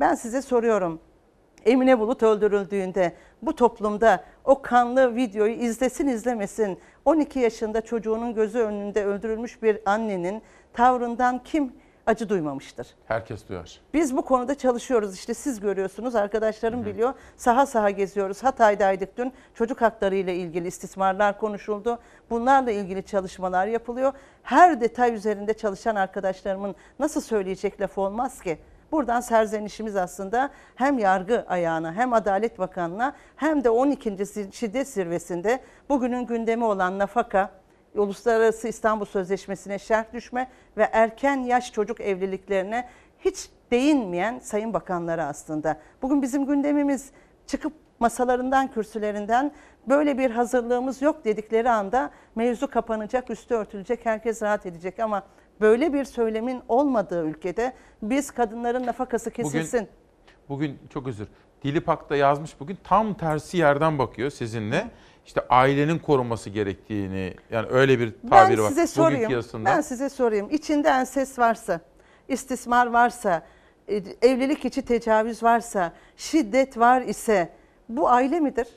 Ben 0.00 0.14
size 0.14 0.42
soruyorum. 0.42 1.00
Emine 1.66 1.98
Bulut 1.98 2.22
öldürüldüğünde 2.22 3.12
bu 3.42 3.56
toplumda 3.56 4.24
o 4.44 4.62
kanlı 4.62 5.16
videoyu 5.16 5.52
izlesin 5.52 6.08
izlemesin 6.08 6.78
12 7.04 7.38
yaşında 7.38 7.80
çocuğunun 7.80 8.34
gözü 8.34 8.58
önünde 8.58 9.04
öldürülmüş 9.04 9.62
bir 9.62 9.78
annenin 9.86 10.42
tavrından 10.72 11.42
kim 11.44 11.72
acı 12.06 12.28
duymamıştır? 12.28 12.86
Herkes 13.06 13.48
duyar. 13.48 13.80
Biz 13.94 14.16
bu 14.16 14.22
konuda 14.22 14.54
çalışıyoruz. 14.54 15.14
İşte 15.14 15.34
siz 15.34 15.60
görüyorsunuz, 15.60 16.14
arkadaşlarım 16.14 16.86
biliyor. 16.86 17.14
Saha 17.36 17.66
saha 17.66 17.90
geziyoruz. 17.90 18.42
Hatay'daydık 18.42 19.16
dün. 19.16 19.32
Çocuk 19.54 19.80
hakları 19.80 20.14
ile 20.14 20.34
ilgili 20.34 20.68
istismarlar 20.68 21.38
konuşuldu. 21.38 21.98
Bunlarla 22.30 22.70
ilgili 22.70 23.02
çalışmalar 23.02 23.66
yapılıyor. 23.66 24.12
Her 24.42 24.80
detay 24.80 25.14
üzerinde 25.14 25.54
çalışan 25.54 25.96
arkadaşlarımın 25.96 26.74
nasıl 26.98 27.20
söyleyecek 27.20 27.80
lafı 27.80 28.00
olmaz 28.00 28.42
ki? 28.42 28.58
Buradan 28.92 29.20
serzenişimiz 29.20 29.96
aslında 29.96 30.50
hem 30.74 30.98
yargı 30.98 31.44
ayağına 31.48 31.92
hem 31.92 32.12
Adalet 32.12 32.58
Bakanı'na 32.58 33.14
hem 33.36 33.64
de 33.64 33.70
12. 33.70 34.10
zir- 34.10 34.52
şiddet 34.52 34.88
zirvesinde 34.88 35.60
bugünün 35.88 36.26
gündemi 36.26 36.64
olan 36.64 36.98
nafaka, 36.98 37.50
Uluslararası 37.94 38.68
İstanbul 38.68 39.04
Sözleşmesi'ne 39.04 39.78
şerh 39.78 40.12
düşme 40.12 40.48
ve 40.76 40.88
erken 40.92 41.36
yaş 41.36 41.72
çocuk 41.72 42.00
evliliklerine 42.00 42.88
hiç 43.18 43.50
değinmeyen 43.70 44.38
sayın 44.38 44.74
bakanları 44.74 45.24
aslında. 45.24 45.76
Bugün 46.02 46.22
bizim 46.22 46.46
gündemimiz 46.46 47.10
çıkıp 47.46 47.72
masalarından, 48.00 48.68
kürsülerinden 48.68 49.52
böyle 49.88 50.18
bir 50.18 50.30
hazırlığımız 50.30 51.02
yok 51.02 51.24
dedikleri 51.24 51.70
anda 51.70 52.10
mevzu 52.34 52.70
kapanacak, 52.70 53.30
üstü 53.30 53.54
örtülecek, 53.54 54.06
herkes 54.06 54.42
rahat 54.42 54.66
edecek 54.66 54.98
ama 54.98 55.22
böyle 55.60 55.92
bir 55.92 56.04
söylemin 56.04 56.60
olmadığı 56.68 57.24
ülkede 57.24 57.72
biz 58.02 58.30
kadınların 58.30 58.86
nafakası 58.86 59.30
kesilsin. 59.30 59.88
Bugün 60.48 60.78
çok 60.90 61.08
özür. 61.08 61.28
Dilipak'ta 61.64 62.16
yazmış 62.16 62.60
bugün 62.60 62.78
tam 62.84 63.14
tersi 63.14 63.56
yerden 63.56 63.98
bakıyor 63.98 64.30
sizinle. 64.30 64.90
İşte 65.26 65.40
ailenin 65.48 65.98
korunması 65.98 66.50
gerektiğini 66.50 67.34
yani 67.50 67.66
öyle 67.70 67.98
bir 67.98 68.14
tabiri 68.30 68.56
ben 68.56 68.64
var. 68.64 68.68
size 68.68 68.86
sorayım. 68.86 69.30
yazısında. 69.30 69.64
Ben 69.64 69.80
size 69.80 70.08
sorayım. 70.08 70.48
İçinde 70.50 70.88
enses 70.88 71.38
varsa, 71.38 71.80
istismar 72.28 72.86
varsa, 72.86 73.42
e, 73.88 74.02
evlilik 74.22 74.64
içi 74.64 74.82
tecavüz 74.82 75.42
varsa, 75.42 75.92
şiddet 76.16 76.78
var 76.78 77.02
ise 77.02 77.52
bu 77.88 78.08
aile 78.08 78.40
midir? 78.40 78.68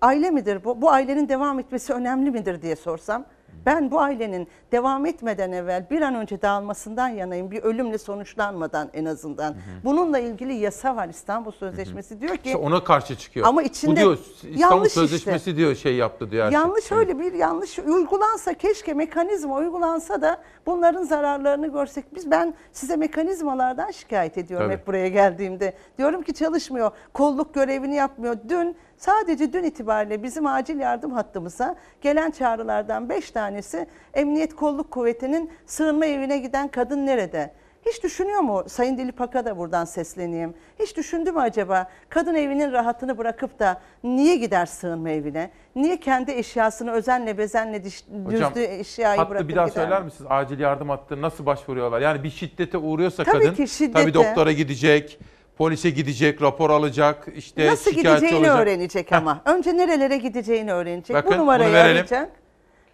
Aile 0.00 0.30
midir 0.30 0.64
bu? 0.64 0.82
Bu 0.82 0.90
ailenin 0.90 1.28
devam 1.28 1.58
etmesi 1.58 1.92
önemli 1.92 2.30
midir 2.30 2.62
diye 2.62 2.76
sorsam. 2.76 3.26
Ben 3.66 3.90
bu 3.90 4.00
ailenin 4.00 4.48
devam 4.72 5.06
etmeden 5.06 5.52
evvel 5.52 5.86
bir 5.90 6.02
an 6.02 6.14
önce 6.14 6.42
dağılmasından 6.42 7.08
yanayım. 7.08 7.50
Bir 7.50 7.62
ölümle 7.62 7.98
sonuçlanmadan 7.98 8.90
en 8.94 9.04
azından. 9.04 9.54
Bununla 9.84 10.18
ilgili 10.18 10.54
yasa 10.54 10.96
var 10.96 11.08
İstanbul 11.08 11.50
Sözleşmesi 11.50 12.20
diyor 12.20 12.36
ki 12.36 12.42
İşte 12.44 12.56
ona 12.56 12.84
karşı 12.84 13.16
çıkıyor. 13.16 13.46
Ama 13.46 13.60
Bu 13.62 13.66
içinde 13.66 13.96
diyor 13.96 14.18
İstanbul 14.42 14.58
yanlış 14.58 14.88
işte. 14.88 15.00
Sözleşmesi 15.00 15.56
diyor 15.56 15.74
şey 15.74 15.94
yaptı 15.96 16.30
diyor. 16.30 16.44
şey. 16.50 16.54
Yanlış 16.54 16.92
öyle 16.92 17.18
bir 17.18 17.32
yanlış 17.32 17.78
uygulansa 17.78 18.54
keşke 18.54 18.94
mekanizma 18.94 19.56
uygulansa 19.56 20.22
da 20.22 20.42
bunların 20.66 21.02
zararlarını 21.02 21.72
görsek. 21.72 22.14
Biz 22.14 22.30
ben 22.30 22.54
size 22.72 22.96
mekanizmalardan 22.96 23.90
şikayet 23.90 24.38
ediyorum 24.38 24.66
Tabii. 24.66 24.78
hep 24.78 24.86
buraya 24.86 25.08
geldiğimde. 25.08 25.74
Diyorum 25.98 26.22
ki 26.22 26.34
çalışmıyor. 26.34 26.90
Kolluk 27.12 27.54
görevini 27.54 27.94
yapmıyor. 27.94 28.36
Dün 28.48 28.76
sadece 28.96 29.52
dün 29.52 29.64
itibariyle 29.64 30.22
bizim 30.22 30.46
acil 30.46 30.78
yardım 30.80 31.12
hattımıza 31.12 31.76
gelen 32.00 32.30
çağrılardan 32.30 33.08
5 33.08 33.30
tanesi 33.30 33.86
Emniyet 34.14 34.56
Kolluk 34.56 34.90
Kuvveti'nin 34.90 35.50
sığınma 35.66 36.06
evine 36.06 36.38
giden 36.38 36.68
kadın 36.68 37.06
nerede? 37.06 37.50
Hiç 37.86 38.02
düşünüyor 38.02 38.40
mu 38.40 38.64
Sayın 38.66 38.98
Dilipak'a 38.98 39.44
da 39.44 39.58
buradan 39.58 39.84
sesleneyim. 39.84 40.54
Hiç 40.80 40.96
düşündü 40.96 41.32
mü 41.32 41.40
acaba 41.40 41.88
kadın 42.08 42.34
evinin 42.34 42.72
rahatını 42.72 43.18
bırakıp 43.18 43.58
da 43.58 43.80
niye 44.04 44.36
gider 44.36 44.66
sığınma 44.66 45.10
evine? 45.10 45.50
Niye 45.76 46.00
kendi 46.00 46.30
eşyasını 46.30 46.90
özenle 46.90 47.38
bezenle 47.38 47.84
diş, 47.84 48.04
Hocam, 48.24 48.50
düzdüğü 48.54 48.64
eşyayı 48.64 49.18
hattı 49.18 49.30
bırakıp 49.30 49.48
bir 49.48 49.56
daha 49.56 49.68
gider 49.68 49.80
söyler 49.82 50.00
mi? 50.00 50.04
misiniz? 50.04 50.26
Acil 50.30 50.58
yardım 50.60 50.88
hattı 50.88 51.22
nasıl 51.22 51.46
başvuruyorlar? 51.46 52.00
Yani 52.00 52.22
bir 52.22 52.30
şiddete 52.30 52.78
uğruyorsa 52.78 53.24
Tabii 53.24 53.38
kadın 53.38 53.54
ki 53.54 53.68
şiddete. 53.68 54.00
tabii 54.00 54.14
doktora 54.14 54.52
gidecek, 54.52 55.18
polise 55.58 55.90
gidecek, 55.90 56.42
rapor 56.42 56.70
alacak, 56.70 57.26
işte 57.36 57.66
Nasıl 57.66 57.90
gideceğini 57.90 58.36
olacak. 58.38 58.58
öğrenecek 58.58 59.12
ama. 59.12 59.42
Önce 59.44 59.76
nerelere 59.76 60.16
gideceğini 60.16 60.72
öğrenecek. 60.72 61.16
Bakın, 61.16 61.32
bu 61.32 61.38
numarayı 61.38 61.76
arayacak. 61.78 62.30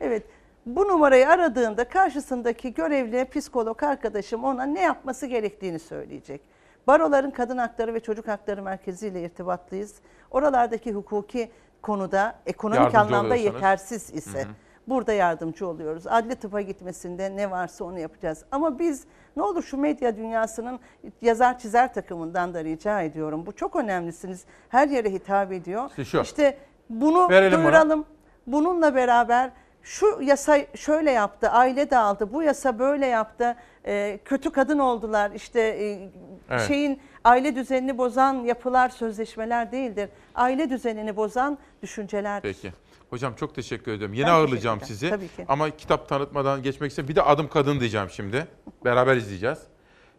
Evet. 0.01 0.23
Bu 0.67 0.89
numarayı 0.89 1.29
aradığında 1.29 1.89
karşısındaki 1.89 2.75
görevli 2.75 3.25
psikolog 3.25 3.83
arkadaşım 3.83 4.45
ona 4.45 4.65
ne 4.65 4.81
yapması 4.81 5.27
gerektiğini 5.27 5.79
söyleyecek. 5.79 6.41
Baroların 6.87 7.31
Kadın 7.31 7.59
Hakları 7.59 7.95
ve 7.95 8.01
Çocuk 8.01 8.29
Hakları 8.29 8.63
Merkezi 8.63 9.09
ile 9.09 9.23
irtibatlıyız. 9.23 9.95
Oralardaki 10.31 10.93
hukuki 10.93 11.51
konuda 11.83 12.35
ekonomik 12.47 12.81
Yardımcı 12.81 12.99
anlamda 12.99 13.35
yetersiz 13.35 14.11
ise 14.15 14.39
Hı 14.39 14.43
hı. 14.43 14.49
burada 14.89 15.13
yardımcı 15.13 15.67
oluyoruz. 15.69 16.07
Adli 16.07 16.35
tıpa 16.35 16.61
gitmesinde 16.61 17.37
ne 17.37 17.51
varsa 17.51 17.85
onu 17.85 17.99
yapacağız. 17.99 18.45
Ama 18.51 18.79
biz 18.79 19.05
ne 19.37 19.43
olur 19.43 19.63
şu 19.63 19.77
medya 19.77 20.17
dünyasının 20.17 20.81
yazar 21.23 21.59
çizer 21.59 21.95
takımından 21.95 22.55
da 22.55 22.65
rica 22.65 23.03
ediyorum. 23.03 23.47
Bu 23.47 23.53
çok 23.53 23.77
önemlisiniz. 23.77 24.45
Her 24.69 24.89
yere 24.89 25.13
hitap 25.13 25.53
ediyor. 25.53 25.91
İşte 25.91 26.05
şu. 26.05 26.21
İşte 26.21 26.59
bunu 26.91 27.29
Verelim 27.31 27.59
ona. 27.59 27.63
duyuralım. 27.65 28.05
Bununla 28.47 28.95
beraber 28.95 29.51
şu 29.83 30.19
yasa 30.23 30.59
şöyle 30.75 31.11
yaptı, 31.11 31.49
aile 31.51 31.91
dağıldı, 31.91 32.33
bu 32.33 32.43
yasa 32.43 32.79
böyle 32.79 33.07
yaptı, 33.07 33.57
e, 33.87 34.19
kötü 34.25 34.51
kadın 34.51 34.79
oldular, 34.79 35.31
işte 35.35 35.61
e, 35.61 36.09
Evet. 36.51 36.63
şeyin 36.69 37.01
aile 37.25 37.55
düzenini 37.55 37.99
bozan 37.99 38.35
yapılar, 38.35 38.89
sözleşmeler 38.89 39.73
değildir. 39.73 40.09
Aile 40.35 40.71
düzenini 40.71 41.17
bozan 41.17 41.59
düşüncelerdir. 41.83 42.53
Peki. 42.63 42.73
Hocam 43.11 43.35
çok 43.35 43.55
teşekkür 43.55 43.93
ediyorum. 43.93 44.15
Yine 44.15 44.27
Ben 44.27 44.33
ağırlayacağım 44.33 44.81
sizi. 44.81 45.11
Tabii 45.11 45.29
ki. 45.29 45.45
Ama 45.49 45.71
kitap 45.71 46.09
tanıtmadan 46.09 46.63
geçmek 46.63 46.91
istiyorum. 46.91 47.09
Bir 47.11 47.17
de 47.17 47.23
Adım 47.23 47.49
Kadın 47.49 47.81
diyeceğim 47.81 48.11
şimdi. 48.11 48.47
Beraber 48.85 49.17
izleyeceğiz. 49.17 49.59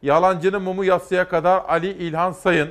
Yalancının 0.01 0.61
mumu 0.61 0.85
yatsıya 0.85 1.29
kadar 1.29 1.63
Ali 1.67 1.91
İlhan 1.91 2.31
Sayın. 2.31 2.69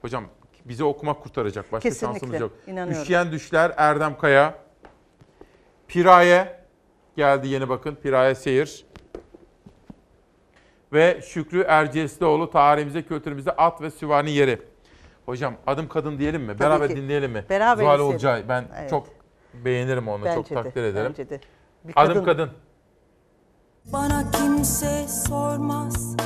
Hocam 0.00 0.24
bizi 0.64 0.84
okumak 0.84 1.22
kurtaracak. 1.22 1.72
Başka 1.72 1.88
Kesinlikle, 1.88 2.18
şansımız 2.20 2.40
yok. 2.40 2.52
inanıyorum. 2.66 3.02
Üşüyen 3.02 3.32
Düşler 3.32 3.72
Erdem 3.76 4.18
Kaya. 4.18 4.54
Piraye 5.88 6.60
geldi 7.16 7.48
yeni 7.48 7.68
bakın. 7.68 7.94
Piraye 7.94 8.34
Seyir. 8.34 8.86
Ve 10.92 11.20
Şükrü 11.22 11.60
Erciyesloğlu 11.60 12.50
tarihimize, 12.50 13.02
kültürümüze 13.02 13.50
at 13.50 13.80
ve 13.82 13.90
süvari 13.90 14.30
yeri. 14.30 14.58
Hocam 15.28 15.54
adım 15.66 15.88
kadın 15.88 16.18
diyelim 16.18 16.42
mi? 16.42 16.58
Beraber 16.60 16.88
ki. 16.88 16.96
dinleyelim 16.96 17.32
mi? 17.32 17.44
Beraber 17.50 17.82
Zuhal. 17.82 17.98
Olcay. 18.00 18.48
Ben 18.48 18.64
Evet. 18.78 18.90
çok 18.90 19.06
beğenirim 19.64 20.08
onu. 20.08 20.24
çok 20.24 20.36
Bence 20.36 20.50
de, 20.50 20.62
takdir 20.62 20.82
ederim. 20.82 21.10
bence 21.18 21.30
de. 21.30 21.40
Bir 21.84 21.92
Adım 21.96 22.14
kadın- 22.14 22.24
kadın. 22.24 22.50
Bana 23.92 24.30
kimse 24.30 25.08
sormaz 25.08 26.16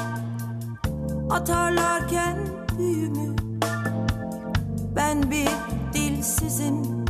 Atarlarken 1.30 2.38
büyümü 2.78 3.36
Ben 4.96 5.30
bir 5.30 5.48
dilsizim 5.92 7.04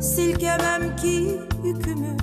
Silkemem 0.00 0.96
ki 0.96 1.40
yükümü 1.64 2.16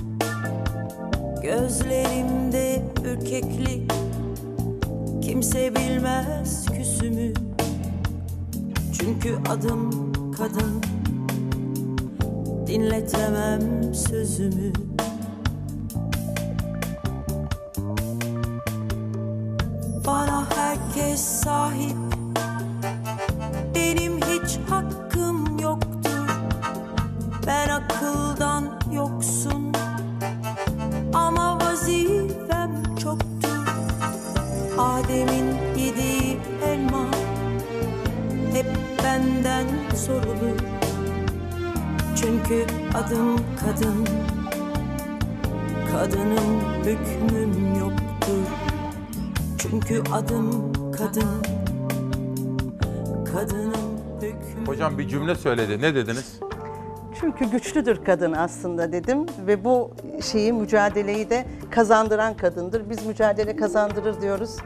Gözlerimde 1.42 2.82
ürkeklik 3.04 3.92
Kimse 5.22 5.74
bilmez 5.74 6.66
küsümü 6.66 7.32
Çünkü 9.04 9.36
adım 9.48 10.12
kadın. 10.32 10.82
Dinletemem 12.66 13.94
sözümü. 13.94 14.72
Bana 20.06 20.46
herkes 20.56 21.20
sahip. 21.20 21.96
Benim 23.74 24.16
hiç 24.16 24.58
hakkım 24.70 25.58
yoktur. 25.58 26.28
Ben 27.46 27.68
akıldan 27.68 28.80
yoksun. 28.92 29.72
Ama 31.14 31.58
vazifem 31.60 32.96
çoktur. 33.02 33.66
Adem'in 34.78 35.41
benden 39.44 39.66
sorulur 39.96 40.58
Çünkü 42.16 42.66
adım 42.94 43.36
kadın 43.60 44.06
Kadının 45.92 46.60
hükmüm 46.84 47.78
yoktur 47.78 48.46
çünkü 49.58 50.02
adım 50.12 50.72
kadın 50.92 51.42
Kadının 53.32 53.98
hükmü 54.22 54.66
Hocam 54.66 54.98
bir 54.98 55.08
cümle 55.08 55.34
söyledi. 55.34 55.80
Ne 55.80 55.94
dediniz? 55.94 56.38
Çünkü 57.22 57.44
güçlüdür 57.50 58.04
kadın 58.04 58.32
aslında 58.32 58.92
dedim 58.92 59.26
ve 59.46 59.64
bu 59.64 59.90
şeyi 60.22 60.52
mücadeleyi 60.52 61.30
de 61.30 61.44
kazandıran 61.70 62.34
kadındır. 62.36 62.90
Biz 62.90 63.06
mücadele 63.06 63.56
kazandırır 63.56 64.20
diyoruz. 64.20 64.56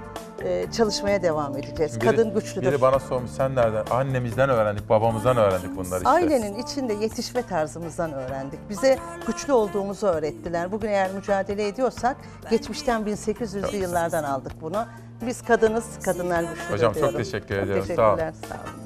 Ee, 0.43 0.67
çalışmaya 0.73 1.23
devam 1.23 1.57
edeceğiz. 1.57 1.97
Biri- 1.97 2.05
kadın 2.05 2.35
güçlüdür. 2.35 2.67
Biri 2.73 2.81
bana 2.81 2.99
sormuş 2.99 3.31
sen 3.31 3.55
nereden? 3.55 3.85
Annemizden 3.91 4.51
öğrendik, 4.51 4.89
babamızdan 4.89 5.37
öğrendik 5.37 5.77
bunları 5.77 5.97
işte. 5.99 6.09
Ailenin 6.09 6.55
içinde 6.59 6.93
yetişme 6.93 7.43
tarzımızdan 7.43 8.13
öğrendik. 8.13 8.59
Bize 8.71 8.99
güçlü 9.27 9.53
olduğumuzu 9.53 10.07
öğrettiler. 10.07 10.73
Bugün 10.73 10.89
eğer 10.89 11.11
mücadele 11.13 11.69
ediyorsak 11.69 12.17
geçmişten 12.51 13.03
1800'lü 13.03 13.77
yıllardan 13.77 14.25
aldık 14.25 14.53
bunu. 14.63 14.85
Biz 15.27 15.43
kadınız, 15.43 15.85
kadınlar 16.05 16.43
güçlüdür 16.43 16.73
Hocam 16.73 16.93
çok 16.93 17.03
diyorum. 17.03 17.19
teşekkür 17.19 17.55
Çok 17.55 17.65
ediyorum. 17.65 17.85
Sağ 17.97 18.09
olun. 18.09 18.17
Teşekkürler, 18.17 18.35
sağ 18.49 18.55
olun. 18.55 18.86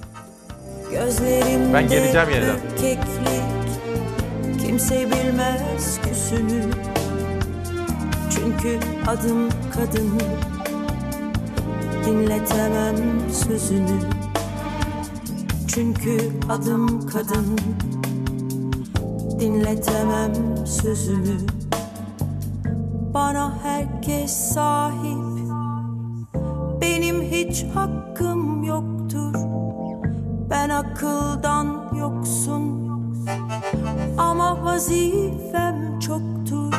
Ben 0.93 1.89
geleceğim 1.89 2.31
yeniden. 2.31 2.57
ürkeklik 2.73 3.41
Kimse 4.67 5.07
bilmez 5.11 6.01
küsümü 6.03 6.62
Çünkü 8.31 8.79
adım 9.07 9.49
kadın. 9.75 10.21
Dinletemem 12.05 12.97
sözünü. 13.33 14.01
Çünkü 15.69 16.19
adım 16.49 17.07
kadın. 17.07 17.59
Dinletemem 19.41 20.33
sözümü 20.67 21.37
Bana 23.15 23.59
herkes 23.62 24.31
sahip. 24.31 25.41
Benim 26.81 27.23
hiç 27.23 27.65
hakkım 27.75 28.65
yoktur 28.65 28.99
Ben 30.51 30.68
akıldan 30.68 31.94
yoksun 31.98 32.90
Ama 34.18 34.64
vazifem 34.64 35.98
çoktur 35.98 36.74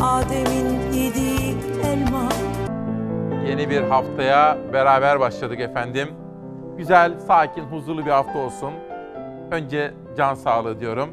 Adem'in 0.00 0.92
yediği 0.92 1.56
elma 1.84 2.28
Yeni 3.46 3.70
bir 3.70 3.82
haftaya 3.82 4.58
beraber 4.72 5.20
başladık 5.20 5.60
efendim. 5.60 6.08
Güzel, 6.78 7.18
sakin, 7.18 7.62
huzurlu 7.62 8.06
bir 8.06 8.10
hafta 8.10 8.38
olsun. 8.38 8.72
Önce 9.50 9.94
can 10.16 10.34
sağlığı 10.34 10.80
diyorum. 10.80 11.08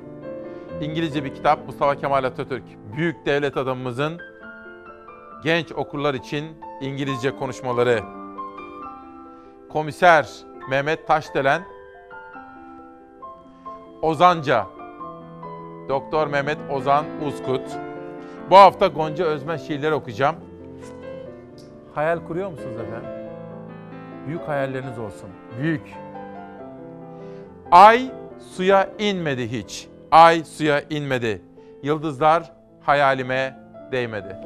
İngilizce 0.82 1.24
bir 1.24 1.36
kitap 1.36 1.66
Mustafa 1.66 1.96
Kemal 1.96 2.24
Atatürk. 2.24 2.64
Büyük 2.96 3.26
devlet 3.26 3.58
adamımızın 3.58 4.18
genç 5.44 5.72
okurlar 5.72 6.14
için 6.14 6.46
İngilizce 6.82 7.36
konuşmaları. 7.36 8.00
Komiser 9.70 10.49
Mehmet 10.70 11.08
Taşdelen. 11.08 11.62
Ozanca. 14.02 14.68
Doktor 15.90 16.28
Mehmet 16.28 16.58
Ozan 16.72 17.06
Uzkut. 17.28 17.62
Bu 18.50 18.58
hafta 18.58 18.88
Gonca 18.88 19.26
Özmen 19.26 19.58
şiirleri 19.58 19.94
okuyacağım. 19.94 20.36
Hayal 21.96 22.20
kuruyor 22.28 22.50
musunuz 22.50 22.76
efendim? 22.76 23.10
Büyük 24.28 24.48
hayalleriniz 24.48 25.00
olsun. 25.00 25.30
Büyük. 25.62 25.94
Ay 27.72 28.12
suya 28.56 28.90
inmedi 29.00 29.52
hiç. 29.52 29.88
Ay 30.12 30.44
suya 30.44 30.82
inmedi. 30.90 31.42
Yıldızlar 31.84 32.52
hayalime 32.82 33.60
değmedi. 33.92 34.38